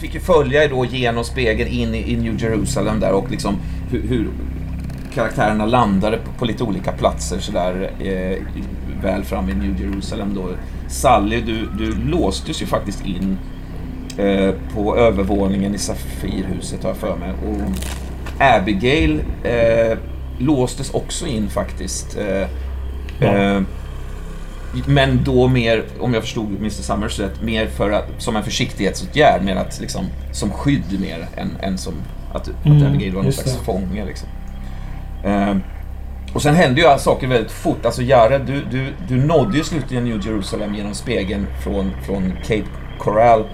fick 0.00 0.14
ju 0.14 0.20
följa 0.20 0.64
er 0.64 0.68
då 0.68 0.84
genom 0.84 1.24
spegeln 1.24 1.70
in 1.70 1.94
i, 1.94 2.16
New 2.16 2.42
Jerusalem 2.42 3.00
där 3.00 3.12
och 3.12 3.30
liksom 3.30 3.56
hur, 3.90 4.02
hur 4.08 4.28
karaktärerna 5.14 5.66
landade 5.66 6.16
på, 6.16 6.32
på, 6.38 6.44
lite 6.44 6.64
olika 6.64 6.92
platser 6.92 7.38
sådär 7.38 7.90
eh, 8.00 8.38
väl 9.02 9.24
fram 9.24 9.48
i 9.48 9.54
New 9.54 9.80
Jerusalem 9.80 10.34
då. 10.34 10.48
Sally, 10.88 11.40
du, 11.40 11.68
du 11.78 11.94
låstes 12.10 12.62
ju 12.62 12.66
faktiskt 12.66 13.06
in 13.06 13.38
eh, 14.18 14.54
på 14.74 14.96
övervåningen 14.96 15.74
i 15.74 15.78
Safirhuset 15.78 16.82
har 16.82 16.90
jag 16.90 16.96
för 16.96 17.16
mig. 17.16 17.30
Och 17.30 17.70
Abigail 18.38 19.22
eh, 19.44 19.98
låstes 20.38 20.90
också 20.90 21.26
in 21.26 21.48
faktiskt. 21.48 22.18
Eh, 22.18 22.46
ja. 23.18 23.62
Eh, 24.74 24.80
men 24.86 25.24
då 25.24 25.48
mer, 25.48 25.84
om 26.00 26.14
jag 26.14 26.22
förstod 26.22 26.56
Mr 26.58 26.70
Summers 26.70 27.18
rätt, 27.18 27.42
mer 27.42 27.66
för 27.66 27.90
att, 27.90 28.06
som 28.18 28.36
en 28.36 28.42
försiktighetsåtgärd, 28.42 29.42
mer 29.44 29.56
att 29.56 29.80
liksom, 29.80 30.04
som 30.32 30.50
skydd 30.50 31.00
mer 31.00 31.28
än, 31.36 31.56
än 31.60 31.78
som 31.78 31.94
att, 32.32 32.48
mm, 32.48 32.76
att 32.76 32.88
Abigail 32.88 33.14
var 33.14 33.22
någon 33.22 33.32
slags 33.32 33.58
det. 33.58 33.64
fånge. 33.64 34.04
Liksom. 34.04 34.28
Uh, 35.26 35.56
och 36.34 36.42
sen 36.42 36.54
hände 36.54 36.80
ju 36.80 36.98
saker 36.98 37.26
väldigt 37.26 37.52
fort. 37.52 37.86
Alltså 37.86 38.02
Jared, 38.02 38.42
du, 38.46 38.64
du, 38.70 38.86
du 39.08 39.26
nådde 39.26 39.56
ju 39.56 39.64
slutligen 39.64 40.04
New 40.04 40.26
Jerusalem 40.26 40.74
genom 40.74 40.94
spegeln 40.94 41.46
från, 41.64 41.90
från 42.06 42.32
Cape 42.42 42.68
Coral 42.98 43.44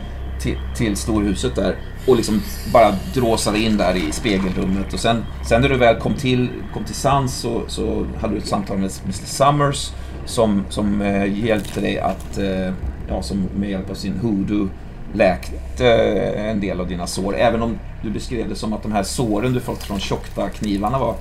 till, 0.40 0.58
till 0.76 0.96
storhuset 0.96 1.54
där 1.54 1.76
och 2.06 2.16
liksom 2.16 2.42
bara 2.72 2.94
dråsade 3.14 3.58
in 3.58 3.76
där 3.76 3.94
i 3.94 4.12
spegelrummet. 4.12 4.92
Och 4.92 5.00
sen, 5.00 5.24
sen 5.48 5.60
när 5.60 5.68
du 5.68 5.76
väl 5.76 6.00
kom 6.00 6.14
till, 6.14 6.48
kom 6.74 6.84
till 6.84 6.94
sans 6.94 7.34
så, 7.34 7.62
så 7.68 8.06
hade 8.20 8.34
du 8.34 8.38
ett 8.38 8.46
samtal 8.46 8.78
med 8.78 8.92
Mr 9.04 9.12
Summers 9.12 9.90
som, 10.26 10.64
som 10.68 11.02
eh, 11.02 11.44
hjälpte 11.44 11.80
dig 11.80 11.98
att, 11.98 12.38
eh, 12.38 12.72
ja, 13.08 13.22
som 13.22 13.48
med 13.56 13.70
hjälp 13.70 13.90
av 13.90 13.94
sin 13.94 14.18
hoodoo 14.18 14.68
läkte 15.14 15.86
eh, 15.86 16.50
en 16.50 16.60
del 16.60 16.80
av 16.80 16.88
dina 16.88 17.06
sår. 17.06 17.36
Även 17.36 17.62
om 17.62 17.78
du 18.02 18.10
beskrev 18.10 18.48
det 18.48 18.54
som 18.54 18.72
att 18.72 18.82
de 18.82 18.92
här 18.92 19.02
såren 19.02 19.52
du 19.52 19.60
fått 19.60 19.82
från 19.82 20.00
tjockta 20.00 20.48
knivarna 20.50 20.98
var 20.98 21.14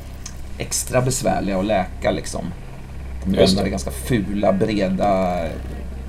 extra 0.58 1.02
besvärliga 1.02 1.58
att 1.58 1.66
läka 1.66 2.12
liksom. 2.12 2.46
De 3.26 3.32
lämnade 3.32 3.70
ganska 3.70 3.92
fula, 3.92 4.54
breda 4.54 5.40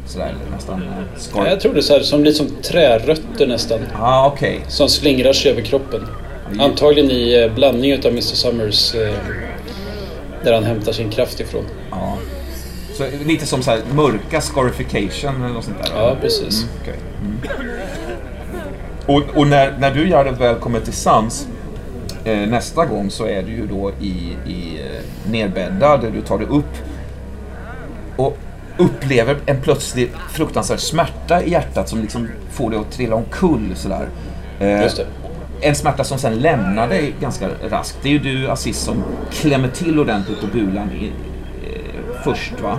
sådär 0.07 0.35
nästan 0.53 0.83
eh. 0.83 0.89
Ja, 1.35 1.49
jag 1.49 1.61
tror 1.61 1.75
det 1.75 1.81
är 1.81 1.83
så 1.83 1.93
här, 1.93 2.01
som 2.01 2.25
lite 2.25 2.37
som 2.37 2.49
trärötter 2.63 3.47
nästan. 3.47 3.81
Ah, 4.01 4.33
okay. 4.33 4.59
Som 4.69 4.89
slingrar 4.89 5.33
sig 5.33 5.51
över 5.51 5.63
kroppen. 5.63 6.07
Antagligen 6.59 7.11
i 7.11 7.43
eh, 7.43 7.55
blandning 7.55 7.95
av 7.95 8.07
Mr 8.07 8.21
Summers 8.21 8.95
eh, 8.95 9.15
där 10.45 10.53
han 10.53 10.65
hämtar 10.65 10.93
sin 10.93 11.11
kraft 11.11 11.41
ifrån. 11.41 11.65
Ja. 11.91 12.19
Så 12.97 13.05
lite 13.25 13.47
som 13.47 13.63
så 13.63 13.71
här, 13.71 13.83
mörka 13.95 14.41
scarification 14.41 15.45
eller 15.45 15.55
något 15.55 15.65
sånt 15.65 15.77
där? 15.83 15.93
Ja, 15.97 16.17
precis. 16.21 16.63
Mm, 16.63 16.75
okay. 16.83 16.95
mm. 17.21 17.39
Och, 19.07 19.39
och, 19.39 19.47
när, 19.47 19.79
när 19.79 19.95
du 19.95 20.09
Jared 20.09 20.39
väl 20.39 20.55
kommer 20.55 20.81
till 20.81 20.93
sans 20.93 21.49
eh, 22.25 22.39
nästa 22.39 22.87
gång 22.87 23.11
så 23.11 23.27
är 23.27 23.43
du 23.43 23.53
ju 23.53 23.67
då 23.67 23.93
i, 24.01 24.37
i 24.47 24.81
eh, 24.81 25.31
nedbäddad, 25.31 26.13
du 26.13 26.23
tar 26.23 26.39
dig 26.39 26.47
upp. 26.47 26.75
Och 28.17 28.39
upplever 28.79 29.37
en 29.47 29.61
plötslig 29.61 30.11
fruktansvärd 30.31 30.81
smärta 30.81 31.43
i 31.43 31.51
hjärtat 31.51 31.89
som 31.89 32.01
liksom 32.01 32.29
får 32.51 32.71
dig 32.71 32.79
att 32.79 32.91
trilla 32.93 33.17
omkull 33.17 33.73
sådär. 33.75 34.09
Eh, 34.61 34.83
Just 34.83 34.97
det. 34.97 35.07
En 35.61 35.75
smärta 35.75 36.05
som 36.05 36.19
sen 36.19 36.39
lämnar 36.39 36.89
dig 36.89 37.15
ganska 37.21 37.49
raskt. 37.71 37.99
Det 38.03 38.09
är 38.09 38.13
ju 38.13 38.19
du 38.19 38.51
Aziz 38.51 38.79
som 38.79 39.05
klämmer 39.33 39.69
till 39.69 39.99
ordentligt 39.99 40.41
på 40.41 40.47
bulan 40.47 40.93
i, 40.93 41.07
eh, 41.67 42.23
först 42.25 42.61
va? 42.61 42.79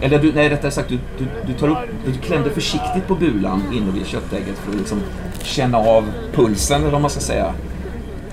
Eller 0.00 0.18
du, 0.18 0.32
nej 0.32 0.48
rättare 0.48 0.70
sagt, 0.70 0.88
du, 0.88 0.98
du, 1.18 1.24
du, 1.46 1.52
tar 1.52 1.68
upp, 1.68 1.78
du 2.06 2.12
klämde 2.12 2.50
försiktigt 2.50 3.06
på 3.06 3.14
bulan 3.14 3.62
inne 3.72 3.92
vid 3.92 4.06
köttägget 4.06 4.58
för 4.58 4.70
att 4.70 4.78
liksom 4.78 5.00
känna 5.42 5.78
av 5.78 6.04
pulsen 6.34 6.80
eller 6.80 6.92
vad 6.92 7.00
man 7.00 7.10
ska 7.10 7.20
säga. 7.20 7.54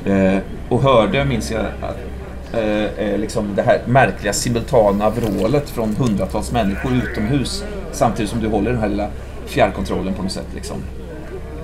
Eh, 0.05 0.37
och 0.69 0.81
hörde, 0.81 1.25
minns 1.25 1.51
jag, 1.51 1.65
att 1.81 1.97
eh, 2.53 3.05
eh, 3.07 3.17
liksom 3.17 3.55
det 3.55 3.61
här 3.61 3.81
märkliga 3.85 4.33
simultana 4.33 5.09
vrålet 5.09 5.69
från 5.69 5.95
hundratals 5.95 6.51
människor 6.51 6.91
utomhus 6.93 7.63
samtidigt 7.91 8.31
som 8.31 8.39
du 8.39 8.47
håller 8.47 8.71
den 8.71 8.79
här 8.79 8.89
lilla 8.89 9.09
fjärrkontrollen 9.45 10.13
på 10.13 10.23
något 10.23 10.31
sätt. 10.31 10.47
Liksom. 10.55 10.77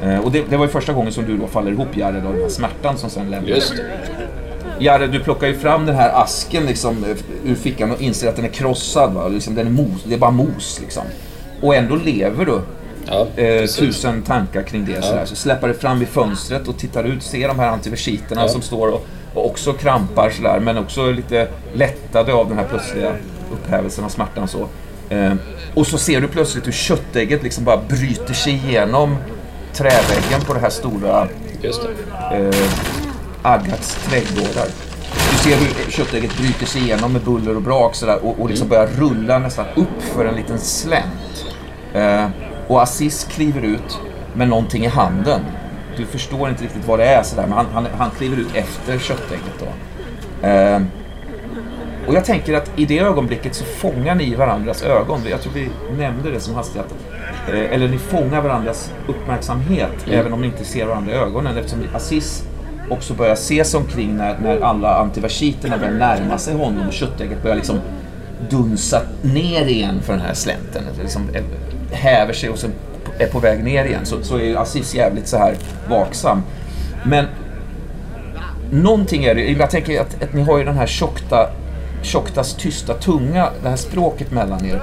Eh, 0.03 0.19
och 0.19 0.31
det, 0.31 0.43
det, 0.49 0.57
var 0.57 0.65
ju 0.65 0.71
första 0.71 0.93
gången 0.93 1.11
som 1.11 1.25
du 1.25 1.37
då 1.37 1.47
faller 1.47 1.71
ihop 1.71 1.97
Jared 1.97 2.25
av 2.25 2.33
den 2.33 2.41
här 2.41 2.49
smärtan 2.49 2.97
som 2.97 3.09
sen 3.09 3.31
lämnar. 3.31 3.49
Just 3.49 3.77
det. 3.77 3.83
Jared, 4.79 5.11
du 5.11 5.19
plockar 5.19 5.47
ju 5.47 5.55
fram 5.55 5.85
den 5.85 5.95
här 5.95 6.09
asken 6.09 6.65
liksom, 6.65 7.05
ur 7.45 7.55
fickan 7.55 7.91
och 7.91 8.01
inser 8.01 8.29
att 8.29 8.35
den 8.35 8.45
är 8.45 8.49
krossad. 8.49 9.13
Va? 9.13 9.27
Liksom, 9.27 9.55
den 9.55 9.67
är 9.67 9.71
mos, 9.71 10.03
det 10.03 10.13
är 10.13 10.19
bara 10.19 10.31
mos 10.31 10.79
liksom. 10.81 11.03
Och 11.61 11.75
ändå 11.75 11.95
lever 11.95 12.45
du. 12.45 12.61
Ja, 13.05 13.27
eh, 13.35 13.65
tusen 13.65 14.21
tankar 14.21 14.63
kring 14.63 14.85
det. 14.85 14.91
Ja. 14.91 15.01
Sådär. 15.01 15.25
Så 15.25 15.35
släpper 15.35 15.67
du 15.67 15.73
fram 15.73 16.01
i 16.01 16.05
fönstret 16.05 16.67
och 16.67 16.77
tittar 16.77 17.03
ut, 17.03 17.23
ser 17.23 17.47
de 17.47 17.59
här 17.59 17.67
antiversiterna 17.67 18.41
ja. 18.41 18.47
som 18.47 18.61
står 18.61 18.87
och 18.87 19.07
och 19.33 19.45
också 19.45 19.73
krampar 19.73 20.29
sådär, 20.29 20.59
men 20.59 20.77
också 20.77 21.11
lite 21.11 21.47
lättade 21.73 22.33
av 22.33 22.49
den 22.49 22.57
här 22.57 22.65
plötsliga 22.65 23.15
upphävelsen 23.51 24.03
av 24.03 24.09
smärtan. 24.09 24.47
Så. 24.47 24.67
Eh, 25.09 25.33
och 25.73 25.87
så 25.87 25.97
ser 25.97 26.21
du 26.21 26.27
plötsligt 26.27 26.67
hur 26.67 26.71
köttägget 26.71 27.43
liksom 27.43 27.63
bara 27.63 27.77
bryter 27.77 28.33
sig 28.33 28.53
igenom 28.53 29.17
träväggen 29.73 30.41
på 30.47 30.53
det 30.53 30.59
här 30.59 30.69
stora 30.69 31.27
Just 31.61 31.81
det. 31.81 32.37
Eh, 32.37 32.98
Agats 33.41 34.07
trädgårdar. 34.09 34.67
Du 35.31 35.37
ser 35.37 35.55
hur 35.55 35.91
köttägget 35.91 36.37
bryter 36.37 36.65
sig 36.65 36.81
igenom 36.81 37.13
med 37.13 37.21
buller 37.21 37.55
och 37.55 37.61
brak 37.61 37.95
sådär, 37.95 38.19
och, 38.25 38.39
och 38.39 38.49
liksom 38.49 38.67
mm. 38.67 38.69
börjar 38.69 38.87
rulla 38.87 39.39
nästan 39.39 39.65
upp 39.75 40.01
för 40.15 40.25
en 40.25 40.35
liten 40.35 40.59
slänt. 40.59 41.45
Eh, 41.93 42.25
och 42.67 42.81
Aziz 42.81 43.23
kliver 43.23 43.61
ut 43.61 43.99
med 44.33 44.47
någonting 44.47 44.85
i 44.85 44.87
handen 44.87 45.41
du 45.99 46.05
förstår 46.05 46.49
inte 46.49 46.63
riktigt 46.63 46.87
vad 46.87 46.99
det 46.99 47.05
är 47.05 47.23
sådär, 47.23 47.43
men 47.47 47.51
han, 47.53 47.65
han, 47.73 47.87
han 47.97 48.11
kliver 48.11 48.37
ut 48.37 48.55
efter 48.55 48.99
köttägget 48.99 49.59
då. 49.59 50.47
Eh, 50.47 50.81
och 52.07 52.13
jag 52.13 52.25
tänker 52.25 52.53
att 52.53 52.71
i 52.79 52.85
det 52.85 52.99
ögonblicket 52.99 53.55
så 53.55 53.65
fångar 53.65 54.15
ni 54.15 54.35
varandras 54.35 54.83
ögon. 54.83 55.19
Jag 55.29 55.41
tror 55.41 55.53
vi 55.53 55.69
nämnde 55.97 56.31
det 56.31 56.39
som 56.39 56.55
hastighet. 56.55 56.95
Eh, 57.47 57.73
eller 57.73 57.87
ni 57.87 57.97
fångar 57.97 58.41
varandras 58.41 58.91
uppmärksamhet, 59.07 60.07
mm. 60.07 60.19
även 60.19 60.33
om 60.33 60.41
ni 60.41 60.47
inte 60.47 60.65
ser 60.65 60.85
varandra 60.85 61.13
i 61.13 61.15
ögonen. 61.15 61.57
Eftersom 61.57 61.83
Aziz 61.93 62.43
också 62.89 63.13
börjar 63.13 63.35
se 63.35 63.63
sig 63.63 63.77
omkring 63.77 64.17
när, 64.17 64.37
när 64.39 64.59
alla 64.61 64.95
antiversiterna 64.95 65.77
börjar 65.77 65.93
närma 65.93 66.37
sig 66.37 66.53
honom 66.53 66.87
och 66.87 66.93
köttägget 66.93 67.43
börjar 67.43 67.55
liksom 67.55 67.79
dunsa 68.49 69.01
ner 69.21 69.65
igen 69.65 70.01
för 70.01 70.13
den 70.13 70.21
här 70.21 70.33
slänten. 70.33 70.83
Liksom 71.01 71.29
häver 71.91 72.33
sig 72.33 72.49
och 72.49 72.59
sen 72.59 72.71
är 73.19 73.27
på 73.27 73.39
väg 73.39 73.63
ner 73.63 73.85
igen 73.85 74.05
så, 74.05 74.23
så 74.23 74.39
är 74.39 74.55
Aziz 74.55 74.95
jävligt 74.95 75.27
så 75.27 75.37
här 75.37 75.55
vaksam. 75.89 76.43
Men 77.03 77.25
någonting 78.71 79.23
är 79.23 79.35
det, 79.35 79.51
jag 79.51 79.69
tänker 79.69 80.01
att, 80.01 80.23
att 80.23 80.33
ni 80.33 80.41
har 80.41 80.57
ju 80.57 80.63
den 80.63 80.77
här 80.77 80.87
tjockta, 80.87 81.49
tjocktas 82.01 82.55
tysta 82.55 82.93
tunga, 82.93 83.49
det 83.63 83.69
här 83.69 83.75
språket 83.75 84.31
mellan 84.31 84.65
er. 84.65 84.81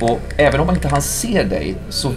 Och 0.00 0.20
även 0.36 0.60
om 0.60 0.70
inte 0.70 0.88
han 0.88 1.02
ser 1.02 1.44
dig 1.44 1.74
så, 1.88 2.12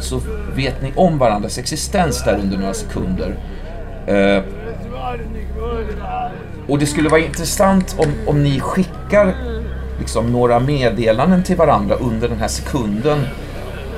så 0.00 0.20
vet 0.54 0.82
ni 0.82 0.92
om 0.96 1.18
varandras 1.18 1.58
existens 1.58 2.24
där 2.24 2.38
under 2.38 2.58
några 2.58 2.74
sekunder. 2.74 3.34
Uh, 4.08 4.42
och 6.68 6.78
det 6.78 6.86
skulle 6.86 7.08
vara 7.08 7.20
intressant 7.20 7.96
om, 7.98 8.12
om 8.26 8.42
ni 8.42 8.60
skickar 8.60 9.34
liksom, 9.98 10.32
några 10.32 10.60
meddelanden 10.60 11.42
till 11.42 11.56
varandra 11.56 11.94
under 11.94 12.28
den 12.28 12.38
här 12.38 12.48
sekunden 12.48 13.18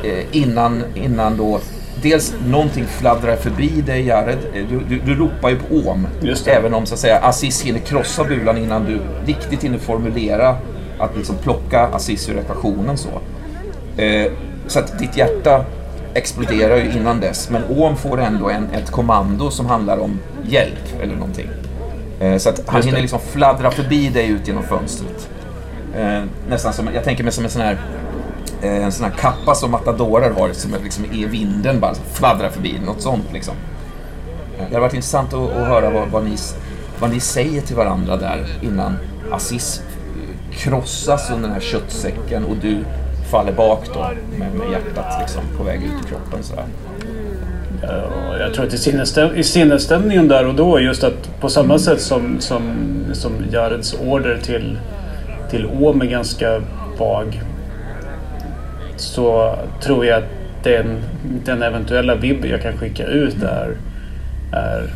Eh, 0.02 0.24
innan, 0.32 0.82
innan 0.94 1.36
då 1.36 1.60
dels 2.02 2.34
någonting 2.46 2.84
fladdrar 2.86 3.36
förbi 3.36 3.68
dig 3.68 4.06
Jared. 4.06 4.38
Eh, 4.54 4.64
du, 4.70 4.80
du, 4.88 5.00
du 5.04 5.14
ropar 5.14 5.48
ju 5.48 5.56
på 5.56 5.90
om. 5.90 6.06
Även 6.46 6.74
om 6.74 6.86
så 6.86 6.94
att 6.94 7.00
säga 7.00 7.18
Aziz 7.18 7.62
hinner 7.62 7.78
krossa 7.78 8.24
bulan 8.24 8.58
innan 8.58 8.84
du 8.84 9.00
riktigt 9.26 9.64
hinner 9.64 9.78
formulera 9.78 10.56
att 10.98 11.16
liksom 11.16 11.36
plocka 11.36 11.86
Aziz 11.86 12.28
ur 12.28 12.38
ekvationen 12.38 12.96
så. 12.96 13.08
Eh, 14.02 14.32
så 14.66 14.78
att 14.78 14.98
ditt 14.98 15.16
hjärta 15.16 15.64
exploderar 16.14 16.76
ju 16.76 16.92
innan 16.92 17.20
dess. 17.20 17.50
Men 17.50 17.62
Om 17.78 17.96
får 17.96 18.20
ändå 18.20 18.50
en, 18.50 18.68
ett 18.72 18.90
kommando 18.90 19.50
som 19.50 19.66
handlar 19.66 19.98
om 19.98 20.18
hjälp 20.46 21.02
eller 21.02 21.14
någonting. 21.14 21.48
Eh, 22.20 22.36
så 22.36 22.48
att 22.48 22.60
han 22.66 22.82
hinner 22.82 23.00
liksom 23.00 23.20
fladdra 23.20 23.70
förbi 23.70 24.08
dig 24.08 24.28
ut 24.28 24.48
genom 24.48 24.62
fönstret. 24.62 25.30
Eh, 25.96 26.22
nästan 26.48 26.72
som, 26.72 26.88
jag 26.94 27.04
tänker 27.04 27.24
mig 27.24 27.32
som 27.32 27.44
en 27.44 27.50
sån 27.50 27.62
här 27.62 27.78
Eh, 28.62 28.84
en 28.84 28.92
sån 28.92 29.04
här 29.04 29.12
kappa 29.12 29.54
som 29.54 29.70
matadorer 29.70 30.30
har 30.30 30.52
som 30.52 30.74
liksom 30.84 31.04
i 31.04 31.24
vinden 31.24 31.80
bara 31.80 31.94
fladdrar 31.94 32.50
förbi. 32.50 32.80
Något 32.86 33.02
sånt 33.02 33.32
liksom. 33.32 33.54
Det 34.58 34.64
hade 34.64 34.80
varit 34.80 34.94
intressant 34.94 35.34
att, 35.34 35.50
att 35.50 35.66
höra 35.66 35.90
vad, 35.90 36.08
vad, 36.08 36.24
ni, 36.24 36.36
vad 37.00 37.10
ni 37.10 37.20
säger 37.20 37.60
till 37.60 37.76
varandra 37.76 38.16
där 38.16 38.46
innan 38.62 38.96
Aziz 39.32 39.82
krossas 40.52 41.30
under 41.30 41.42
den 41.42 41.52
här 41.52 41.60
köttsäcken 41.60 42.44
och 42.44 42.56
du 42.56 42.84
faller 43.30 43.52
bak 43.52 43.86
då 43.94 44.10
med, 44.38 44.54
med 44.54 44.70
hjärtat 44.70 45.20
liksom 45.20 45.42
på 45.56 45.62
väg 45.62 45.82
ut 45.82 46.04
i 46.04 46.08
kroppen 46.08 46.42
sådär. 46.42 46.64
Jag 48.38 48.54
tror 48.54 48.66
att 48.66 48.74
i, 48.74 48.78
sinnesstäm 48.78 49.36
i 49.36 49.42
sinnesstämningen 49.42 50.28
där 50.28 50.46
och 50.46 50.54
då 50.54 50.80
just 50.80 51.04
att 51.04 51.40
på 51.40 51.48
samma 51.48 51.64
mm. 51.64 51.78
sätt 51.78 52.00
som, 52.00 52.40
som, 52.40 52.62
som 53.12 53.32
Jareds 53.52 53.94
order 53.94 54.38
till, 54.42 54.78
till 55.50 55.66
Åm 55.66 56.00
är 56.02 56.06
ganska 56.06 56.62
vag 56.98 57.42
så 58.96 59.56
tror 59.82 60.06
jag 60.06 60.18
att 60.18 60.28
den, 60.62 61.02
den 61.44 61.62
eventuella 61.62 62.14
vibb 62.14 62.44
jag 62.44 62.62
kan 62.62 62.76
skicka 62.76 63.04
ut 63.04 63.42
är... 63.42 63.76
är 64.52 64.90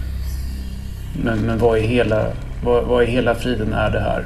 men, 1.23 1.39
men 1.39 1.59
vad, 1.59 1.79
i 1.79 1.81
hela, 1.81 2.27
vad, 2.65 2.85
vad 2.85 3.03
i 3.03 3.07
hela 3.07 3.35
friden 3.35 3.73
är 3.73 3.91
det 3.91 4.01
här? 4.01 4.25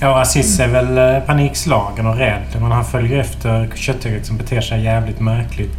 Ja, 0.00 0.20
Aziz 0.20 0.60
är 0.60 0.68
väl 0.68 0.98
eh, 0.98 1.20
panikslagen 1.26 2.06
och 2.06 2.16
rädd. 2.16 2.46
Men 2.60 2.72
han 2.72 2.84
följer 2.84 3.18
efter 3.18 3.68
köttägget 3.74 4.26
som 4.26 4.36
beter 4.36 4.60
sig 4.60 4.82
jävligt 4.82 5.20
märkligt. 5.20 5.72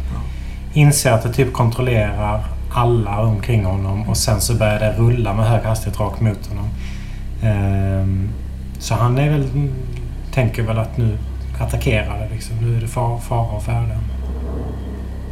Inser 0.78 1.12
att 1.12 1.22
det 1.22 1.32
typ 1.32 1.52
kontrollerar 1.52 2.44
alla 2.70 3.20
omkring 3.20 3.64
honom 3.64 4.08
och 4.08 4.16
sen 4.16 4.40
så 4.40 4.54
börjar 4.54 4.80
det 4.80 4.92
rulla 4.92 5.34
med 5.34 5.46
hög 5.46 5.62
hastighet 5.62 6.00
rakt 6.00 6.20
mot 6.20 6.46
honom. 6.46 6.68
Ehm, 7.42 8.28
så 8.78 8.94
han 8.94 9.18
är 9.18 9.30
väl... 9.30 9.70
Tänker 10.32 10.62
väl 10.62 10.78
att 10.78 10.96
nu 10.96 11.18
attackerar 11.60 12.18
det 12.18 12.34
liksom. 12.34 12.56
Nu 12.56 12.76
är 12.76 12.80
det 12.80 12.88
fara, 12.88 13.18
fara 13.18 13.56
och 13.56 13.62
färde. 13.62 13.98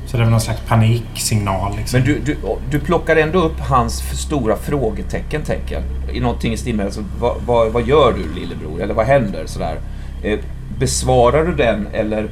Så 0.07 0.17
det 0.17 0.21
är 0.21 0.25
väl 0.25 0.31
någon 0.31 0.41
slags 0.41 0.61
paniksignal 0.69 1.77
liksom. 1.77 2.01
Men 2.01 2.09
du, 2.09 2.21
du, 2.21 2.37
du 2.71 2.81
plockar 2.81 3.17
ändå 3.17 3.39
upp 3.39 3.61
hans 3.61 4.21
stora 4.21 4.57
frågetecken, 4.57 5.43
tänker 5.43 5.83
I 6.13 6.21
någonting 6.21 6.53
i 6.53 6.57
stil 6.57 6.77
med 6.77 6.87
alltså, 6.87 7.05
vad, 7.21 7.37
vad, 7.47 7.73
vad, 7.73 7.87
gör 7.87 8.13
du 8.13 8.41
lillebror? 8.41 8.83
Eller 8.83 8.95
vad 8.95 9.07
händer? 9.07 9.47
Sådär. 9.47 9.79
Eh, 10.23 10.39
besvarar 10.79 11.45
du 11.45 11.55
den 11.55 11.87
eller 11.93 12.29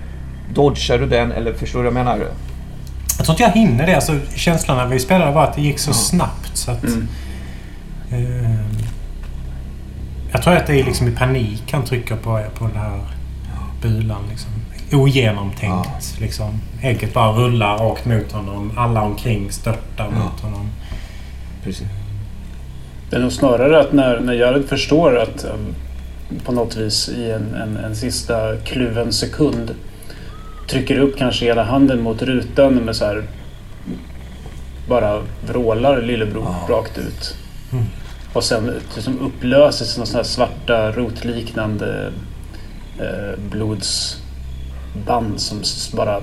dodgar 0.55 0.99
du 0.99 1.07
den? 1.07 1.33
Eller 1.33 1.53
förstår 1.53 1.79
du 1.79 1.91
vad 1.91 1.99
jag 1.99 2.05
menar? 2.05 2.27
Jag 3.17 3.27
tror 3.27 3.35
inte 3.35 3.43
jag 3.43 3.67
hinner 3.67 3.87
det. 3.87 3.95
Alltså, 3.95 4.19
känslan 4.35 4.77
när 4.77 4.87
vi 4.87 5.01
spelade 5.01 5.33
var 5.33 5.45
att 5.45 5.55
det 5.55 5.63
gick 5.63 5.79
så 5.79 5.91
ja. 5.91 5.95
snabbt 5.95 6.57
så 6.57 6.71
att... 6.71 6.85
Mm. 6.85 7.09
Eh, 8.11 8.61
jag 10.33 10.43
tror 10.43 10.57
att 10.57 10.67
det 10.67 10.81
är 10.81 10.85
liksom 10.85 11.09
i 11.09 11.11
panik 11.11 11.63
han 11.73 11.85
trycker 11.85 12.17
på, 12.17 12.43
på 12.55 12.67
den 12.67 12.77
här 12.77 13.01
bulan. 13.83 14.23
Liksom. 14.31 14.51
Ogenomtänkt. 14.93 15.89
Ja. 16.17 16.21
Liksom. 16.21 16.61
Ägget 16.83 17.15
bara 17.15 17.33
rullar 17.33 17.79
rakt 17.79 18.07
mot 18.07 18.33
honom. 18.33 18.73
Alla 18.77 19.03
omkring 19.03 19.53
störtar 19.53 20.09
ja. 20.13 20.25
mot 20.25 20.41
honom. 20.41 20.71
Precis. 21.65 21.87
Det 23.11 23.17
är 23.17 23.21
nog 23.21 23.33
snarare 23.33 23.81
att 23.81 23.93
när, 23.93 24.21
när 24.21 24.33
Jared 24.33 24.69
förstår 24.69 25.19
att 25.19 25.45
um, 25.45 25.75
på 26.45 26.53
något 26.53 26.77
vis 26.77 27.09
i 27.09 27.31
en, 27.31 27.55
en, 27.55 27.77
en 27.77 27.97
sista 27.97 28.57
kluven 28.57 29.13
sekund 29.13 29.75
trycker 30.67 30.99
upp 30.99 31.19
kanske 31.19 31.45
hela 31.45 31.65
handen 31.65 32.01
mot 32.01 32.23
rutan 32.23 32.75
med 32.75 32.97
så 32.97 33.05
här 33.05 33.25
bara 34.89 35.23
vrålar 35.47 36.03
lillebror 36.03 36.45
ja. 36.45 36.75
rakt 36.75 36.99
ut. 36.99 37.37
Mm. 37.73 37.85
Och 38.33 38.45
sen 38.45 38.81
liksom 38.95 39.19
upplöses 39.19 39.97
några 39.97 40.07
sådana 40.07 40.23
här 40.23 40.31
svarta 40.31 40.93
rotliknande 40.93 42.13
eh, 42.99 43.39
blodsband 43.51 44.21
som 45.41 45.63
bara 45.93 46.21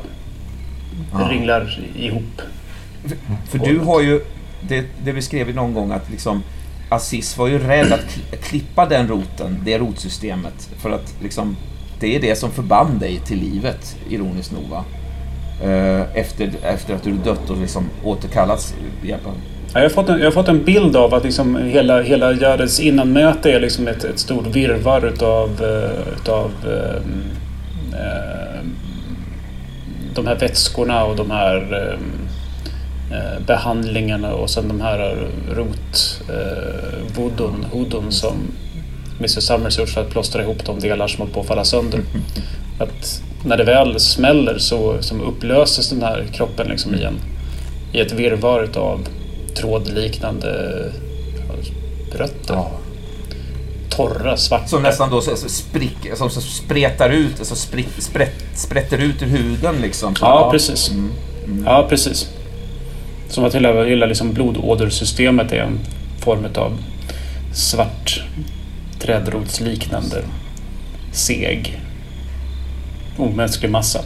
ja. 1.13 1.27
ringlar 1.31 1.79
ihop. 1.95 2.41
För, 3.03 3.17
för 3.47 3.65
du 3.65 3.79
har 3.79 4.01
ju, 4.01 4.21
det, 4.61 4.85
det 5.03 5.11
vi 5.11 5.21
skrev 5.21 5.55
någon 5.55 5.73
gång 5.73 5.91
att 5.91 6.09
liksom 6.09 6.43
Aziz 6.89 7.37
var 7.37 7.47
ju 7.47 7.59
rädd 7.59 7.93
att 7.93 8.19
klippa 8.43 8.85
den 8.85 9.07
roten, 9.07 9.61
det 9.65 9.77
rotsystemet. 9.77 10.69
För 10.77 10.91
att 10.91 11.13
liksom, 11.21 11.57
det 12.01 12.15
är 12.15 12.19
det 12.19 12.35
som 12.35 12.51
förband 12.51 12.99
dig 12.99 13.21
till 13.25 13.39
livet, 13.39 13.97
ironiskt 14.09 14.51
nog. 14.51 14.69
Va? 14.69 14.83
Eh, 15.63 16.17
efter, 16.17 16.51
efter 16.63 16.95
att 16.95 17.03
du 17.03 17.11
dött 17.11 17.49
och 17.49 17.57
liksom 17.57 17.89
återkallats. 18.03 18.73
Hjälpa. 19.03 19.29
Jag 19.73 19.81
har, 19.81 19.89
fått 19.89 20.09
en, 20.09 20.19
jag 20.19 20.25
har 20.25 20.31
fått 20.31 20.47
en 20.47 20.63
bild 20.63 20.95
av 20.95 21.13
att 21.13 21.23
liksom 21.23 21.55
hela, 21.55 22.01
hela 22.01 22.33
Jareds 22.33 22.79
innanmöte 22.79 23.51
är 23.51 23.59
liksom 23.59 23.87
ett, 23.87 24.03
ett 24.03 24.19
stort 24.19 24.47
virrvarr 24.47 25.05
utav, 25.05 25.49
eh, 25.63 26.13
utav 26.13 26.51
äh, 26.63 27.01
de 30.15 30.27
här 30.27 30.35
vätskorna 30.35 31.03
och 31.03 31.15
de 31.15 31.31
här 31.31 31.89
äh, 33.11 33.45
behandlingarna 33.45 34.33
och 34.33 34.49
sen 34.49 34.67
de 34.67 34.81
här 34.81 35.27
rot 35.51 36.21
äh, 36.29 37.15
vodon, 37.15 37.65
vodun 37.73 38.11
som 38.11 38.35
Mr 39.21 39.41
Summers 39.41 39.79
gjort 39.79 39.89
för 39.89 40.01
att 40.01 40.09
plåstra 40.09 40.41
ihop 40.41 40.65
de 40.65 40.79
delar 40.79 41.07
som 41.07 41.19
håller 41.19 41.33
på 41.33 41.39
att 41.41 41.47
falla 41.47 41.65
sönder. 41.65 42.01
Att 42.79 43.21
när 43.45 43.57
det 43.57 43.63
väl 43.63 43.99
smäller 43.99 44.57
så 44.57 45.01
som 45.01 45.21
upplöses 45.21 45.89
den 45.89 46.01
här 46.01 46.25
kroppen 46.33 46.67
liksom 46.67 46.95
i, 46.95 47.03
en, 47.03 47.19
i 47.91 47.99
ett 47.99 48.11
virrvarr 48.11 48.77
av 48.77 49.07
trådliknande 49.55 50.91
rötter. 52.15 52.53
Ja. 52.53 52.71
Torra, 53.89 54.37
svarta. 54.37 54.67
Som 54.67 54.83
nästan 54.83 55.09
då 55.09 55.21
så, 55.21 55.35
så 55.35 55.49
sprick, 55.49 55.97
som 56.15 56.29
så 56.29 56.41
spretar 56.41 57.09
ut, 57.09 57.39
alltså 57.39 57.55
sprick, 57.55 57.89
sprätt, 57.97 58.43
sprätter 58.53 58.97
ut 58.97 59.21
ur 59.21 59.27
huden 59.27 59.75
liksom. 59.81 60.15
Så, 60.15 60.25
ja, 60.25 60.51
precis. 60.51 60.91
Mm. 60.91 61.11
Mm. 61.45 61.63
Ja, 61.65 61.85
precis. 61.89 62.29
Som 63.29 63.45
att 63.45 63.55
hela, 63.55 63.83
hela 63.83 64.05
liksom 64.05 64.33
blodådersystemet 64.33 65.51
är 65.51 65.59
en 65.59 65.79
form 66.19 66.47
av 66.55 66.77
svart 67.53 68.23
trädrotsliknande 69.01 70.23
seg 71.11 71.81
omänsklig 73.17 73.69
massa. 73.69 74.01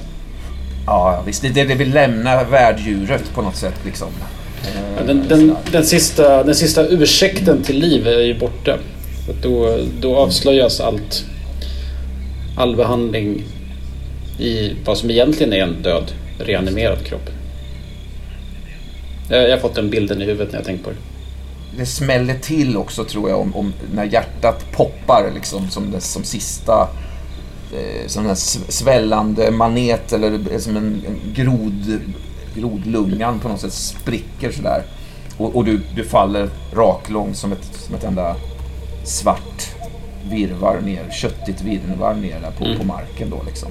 Ja, 0.86 1.24
visst. 1.26 1.42
Det 1.42 1.48
är 1.48 1.54
det 1.54 1.64
vi 1.64 1.74
vill 1.74 1.94
lämna 1.94 2.44
värddjuret 2.44 3.34
på 3.34 3.42
något 3.42 3.56
sätt. 3.56 3.80
Liksom. 3.86 4.08
Ja, 4.98 5.04
den, 5.04 5.28
den, 5.28 5.56
den, 5.72 5.86
sista, 5.86 6.44
den 6.44 6.56
sista 6.56 6.88
ursäkten 6.88 7.64
till 7.64 7.80
liv 7.80 8.08
är 8.08 8.22
ju 8.22 8.40
borta. 8.40 8.78
Då, 9.42 9.80
då 10.00 10.16
avslöjas 10.16 10.80
allt. 10.80 11.26
All 12.58 12.76
behandling 12.76 13.44
i 14.40 14.74
vad 14.86 14.98
som 14.98 15.10
egentligen 15.10 15.54
är 15.54 15.64
en 15.64 15.82
död, 15.82 16.12
reanimerad 16.40 17.06
kropp. 17.06 17.30
Jag 19.30 19.50
har 19.50 19.58
fått 19.58 19.76
den 19.76 19.90
bilden 19.90 20.22
i 20.22 20.26
huvudet 20.26 20.52
när 20.52 20.60
jag 20.60 20.66
tänkt 20.66 20.84
på 20.84 20.90
det. 20.90 21.15
Det 21.78 21.86
smäller 21.86 22.40
till 22.40 22.78
också 22.78 23.04
tror 23.04 23.30
jag 23.30 23.40
om, 23.40 23.56
om 23.56 23.74
när 23.94 24.04
hjärtat 24.04 24.72
poppar 24.72 25.32
liksom 25.34 25.70
som, 25.70 25.92
det, 25.92 26.02
som 26.02 26.24
sista 26.24 26.90
eh, 27.74 28.08
som 28.08 28.28
en 28.28 28.36
svällande 28.36 29.52
manet 29.52 30.14
eller 30.14 30.60
som 30.60 30.78
en, 30.78 31.04
en 31.08 31.34
grod 31.34 32.00
grodlungan 32.56 33.40
på 33.40 33.50
något 33.50 33.62
sätt 33.62 33.74
spricker 33.74 34.52
sådär. 34.52 34.84
Och, 35.38 35.56
och 35.56 35.66
du, 35.66 35.82
du 35.96 36.04
faller 36.04 36.50
raklång 36.74 37.34
som 37.34 37.52
ett, 37.52 37.70
som 37.74 37.96
ett 37.96 38.04
enda 38.04 38.36
svart 39.04 39.76
virvar 40.30 40.82
ner, 40.82 41.12
köttigt 41.12 41.62
virvar 41.62 42.14
ner 42.14 42.40
där 42.42 42.52
på, 42.52 42.66
mm. 42.66 42.78
på 42.78 42.84
marken 42.86 43.30
då 43.30 43.44
liksom. 43.46 43.70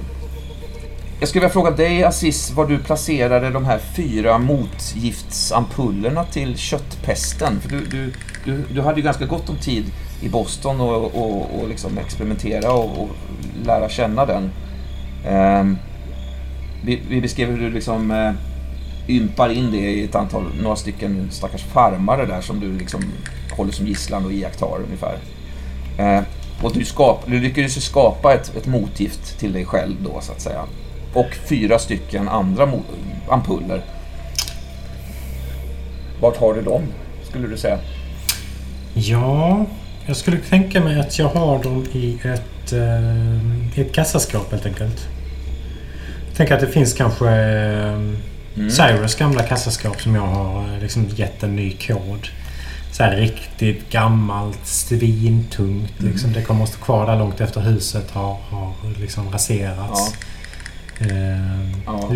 Jag 1.19 1.29
skulle 1.29 1.41
vilja 1.41 1.53
fråga 1.53 1.71
dig 1.71 2.03
Aziz 2.03 2.51
var 2.51 2.67
du 2.67 2.79
placerade 2.79 3.49
de 3.49 3.65
här 3.65 3.79
fyra 3.95 4.37
motgiftsampullerna 4.37 6.23
till 6.23 6.57
köttpesten. 6.57 7.59
För 7.61 7.69
du, 7.69 7.85
du, 7.85 8.13
du, 8.45 8.63
du 8.73 8.81
hade 8.81 8.95
ju 8.97 9.03
ganska 9.03 9.25
gott 9.25 9.49
om 9.49 9.55
tid 9.55 9.85
i 10.21 10.29
Boston 10.29 10.81
och, 10.81 11.15
och, 11.15 11.59
och 11.59 11.69
liksom 11.69 11.97
experimentera 11.97 12.73
och, 12.73 13.01
och, 13.01 13.09
lära 13.65 13.89
känna 13.89 14.25
den. 14.25 14.51
Um, 15.27 15.77
vi, 16.83 17.01
vi 17.09 17.21
beskrev 17.21 17.49
hur 17.49 17.59
du 17.59 17.69
liksom 17.69 18.11
uh, 18.11 18.33
ympar 19.07 19.49
in 19.49 19.71
det 19.71 19.77
i 19.77 20.03
ett 20.03 20.15
antal, 20.15 20.43
några 20.61 20.75
stycken 20.75 21.27
stackars 21.31 21.63
farmare 21.63 22.25
där 22.25 22.41
som 22.41 22.59
du 22.59 22.77
liksom 22.77 23.01
håller 23.57 23.71
som 23.71 23.87
gisslan 23.87 24.25
och 24.25 24.33
iakttar 24.33 24.79
ungefär. 24.85 25.17
Eh, 25.97 26.23
och 26.61 26.73
du, 26.73 26.85
skap, 26.85 27.23
du 27.25 27.39
lyckades 27.39 27.77
ju 27.77 27.81
skapa 27.81 28.33
ett, 28.33 28.55
ett 28.55 28.67
motgift 28.67 29.39
till 29.39 29.53
dig 29.53 29.65
själv 29.65 29.95
då 30.03 30.21
så 30.21 30.31
att 30.31 30.41
säga. 30.41 30.65
Och 31.15 31.35
fyra 31.49 31.79
stycken 31.79 32.29
andra 32.29 32.71
ampuller. 33.29 33.81
Vart 36.21 36.37
har 36.37 36.53
du 36.53 36.61
dem, 36.61 36.81
skulle 37.29 37.47
du 37.47 37.57
säga? 37.57 37.79
Ja, 38.93 39.65
jag 40.05 40.17
skulle 40.17 40.37
tänka 40.37 40.81
mig 40.81 40.99
att 40.99 41.19
jag 41.19 41.27
har 41.27 41.63
dem 41.63 41.85
i 41.91 42.19
ett, 42.23 42.73
eh, 42.73 43.79
ett 43.79 43.93
kassaskåp 43.93 44.51
helt 44.51 44.65
enkelt. 44.65 45.07
Jag 46.27 46.37
tänker 46.37 46.53
att 46.53 46.61
det 46.61 46.67
finns 46.67 46.93
kanske 46.93 47.29
eh, 47.29 47.99
Mm. 48.57 48.69
Cyrus 48.69 49.15
gamla 49.15 49.43
kassaskåp 49.43 50.01
som 50.01 50.15
jag 50.15 50.21
har 50.21 50.73
eh, 50.73 50.79
liksom 50.79 51.05
gett 51.15 51.43
en 51.43 51.55
ny 51.55 51.71
kod. 51.71 52.27
Så 52.91 53.03
här 53.03 53.15
riktigt 53.15 53.89
gammalt, 53.89 54.65
svintungt. 54.65 55.99
Mm. 55.99 56.11
Liksom. 56.11 56.33
Det 56.33 56.41
kommer 56.41 56.63
att 56.63 56.69
stå 56.69 56.79
kvar 56.79 57.05
där 57.05 57.15
långt 57.15 57.41
efter 57.41 57.61
huset 57.61 58.11
har, 58.11 58.37
har 58.49 58.73
liksom 58.99 59.31
raserats. 59.31 60.13
Ja. 60.15 60.27
Uh, 61.01 61.71
ja. 61.85 62.09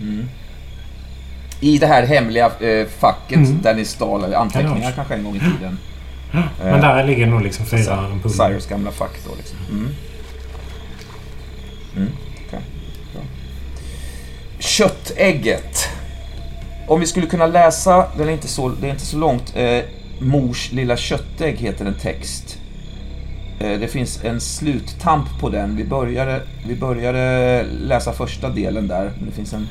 Mm. 0.00 0.28
I 1.60 1.78
det 1.78 1.86
här 1.86 2.02
hemliga 2.02 2.50
eh, 2.60 2.86
facket 2.86 3.36
mm. 3.36 3.62
där 3.62 3.74
ni 3.74 3.84
stal 3.84 4.34
anteckningar 4.34 4.92
kanske 4.92 5.14
en 5.14 5.24
gång 5.24 5.36
i 5.36 5.40
tiden. 5.40 5.78
Men 6.58 6.80
där 6.80 7.04
ligger 7.04 7.26
nog 7.26 7.42
liksom 7.42 7.66
fyra 7.66 7.96
ampuller. 7.96 8.48
Cyrus 8.48 8.66
gamla 8.66 8.90
fack 8.90 9.18
då 9.28 9.34
liksom. 9.36 9.58
Mm. 9.70 9.88
Mm. 11.96 12.08
Köttägget. 14.58 15.88
Om 16.86 17.00
vi 17.00 17.06
skulle 17.06 17.26
kunna 17.26 17.46
läsa, 17.46 18.06
den 18.16 18.28
är 18.28 18.32
inte 18.32 18.48
så, 18.48 18.68
det 18.68 18.86
är 18.86 18.90
inte 18.90 19.06
så 19.06 19.16
långt. 19.16 19.56
Eh, 19.56 19.80
Mors 20.18 20.72
lilla 20.72 20.96
köttägg 20.96 21.56
heter 21.56 21.84
en 21.84 21.94
text. 21.94 22.58
Eh, 23.60 23.80
det 23.80 23.88
finns 23.88 24.24
en 24.24 24.40
sluttamp 24.40 25.40
på 25.40 25.48
den. 25.50 25.76
Vi 25.76 25.84
började, 25.84 26.40
vi 26.68 26.76
började 26.76 27.62
läsa 27.80 28.12
första 28.12 28.48
delen 28.48 28.88
där, 28.88 29.12
men 29.18 29.26
det 29.28 29.32
finns 29.36 29.52
en 29.52 29.68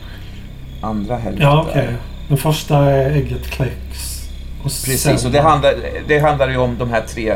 andra 0.82 1.16
hälft 1.18 1.42
Ja, 1.42 1.66
okej. 1.70 1.82
där. 1.86 1.98
Den 2.28 2.38
första 2.38 2.78
är 2.78 3.12
ägget 3.12 3.46
kläcks. 3.48 4.20
Och 4.60 4.64
Precis, 4.64 5.02
sen- 5.02 5.26
och 5.26 5.32
det 5.32 5.42
handlar, 5.42 5.74
det 6.08 6.20
handlar 6.20 6.50
ju 6.50 6.58
om 6.58 6.78
de 6.80 6.90
här 6.90 7.02
tre, 7.08 7.30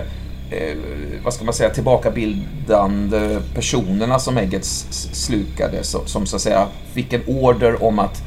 eh, 0.51 0.77
vad 1.23 1.33
ska 1.33 1.45
man 1.45 1.53
säga, 1.53 1.69
tillbakabildande 1.69 3.37
personerna 3.55 4.19
som 4.19 4.37
ägget 4.37 4.65
slukade. 4.65 5.83
Så, 5.83 6.05
som 6.05 6.25
så 6.25 6.35
att 6.35 6.41
säga 6.41 6.67
fick 6.93 7.13
en 7.13 7.21
order 7.27 7.83
om 7.83 7.99
att 7.99 8.21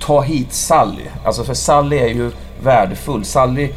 ta 0.00 0.20
hit 0.20 0.52
Sally. 0.52 1.02
Alltså 1.24 1.44
för 1.44 1.54
Sally 1.54 1.96
är 1.98 2.08
ju 2.08 2.30
värdefull. 2.62 3.24
Sally, 3.24 3.68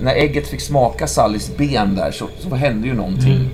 när 0.00 0.14
ägget 0.14 0.48
fick 0.48 0.60
smaka 0.60 1.06
Sallys 1.06 1.56
ben 1.56 1.94
där 1.94 2.10
så, 2.10 2.28
så 2.38 2.54
hände 2.54 2.88
ju 2.88 2.94
någonting 2.94 3.50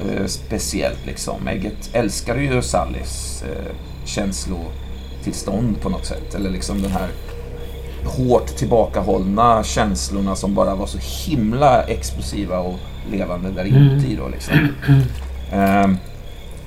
eh, 0.00 0.26
speciellt 0.26 1.06
liksom. 1.06 1.48
Ägget 1.48 1.90
älskade 1.92 2.42
ju 2.42 2.62
Sallys 2.62 3.42
eh, 3.42 3.74
känslotillstånd 4.04 5.80
på 5.80 5.88
något 5.88 6.06
sätt. 6.06 6.34
Eller 6.34 6.50
liksom 6.50 6.82
den 6.82 6.90
här 6.90 7.08
hårt 8.04 8.46
tillbakahållna 8.46 9.64
känslorna 9.64 10.36
som 10.36 10.54
bara 10.54 10.74
var 10.74 10.86
så 10.86 10.98
himla 10.98 11.82
explosiva 11.82 12.58
och 12.58 12.78
levande 13.12 13.50
där 13.50 13.64
inuti 13.64 14.16
då 14.16 14.28
liksom. 14.28 14.54
Ehm, 15.52 15.96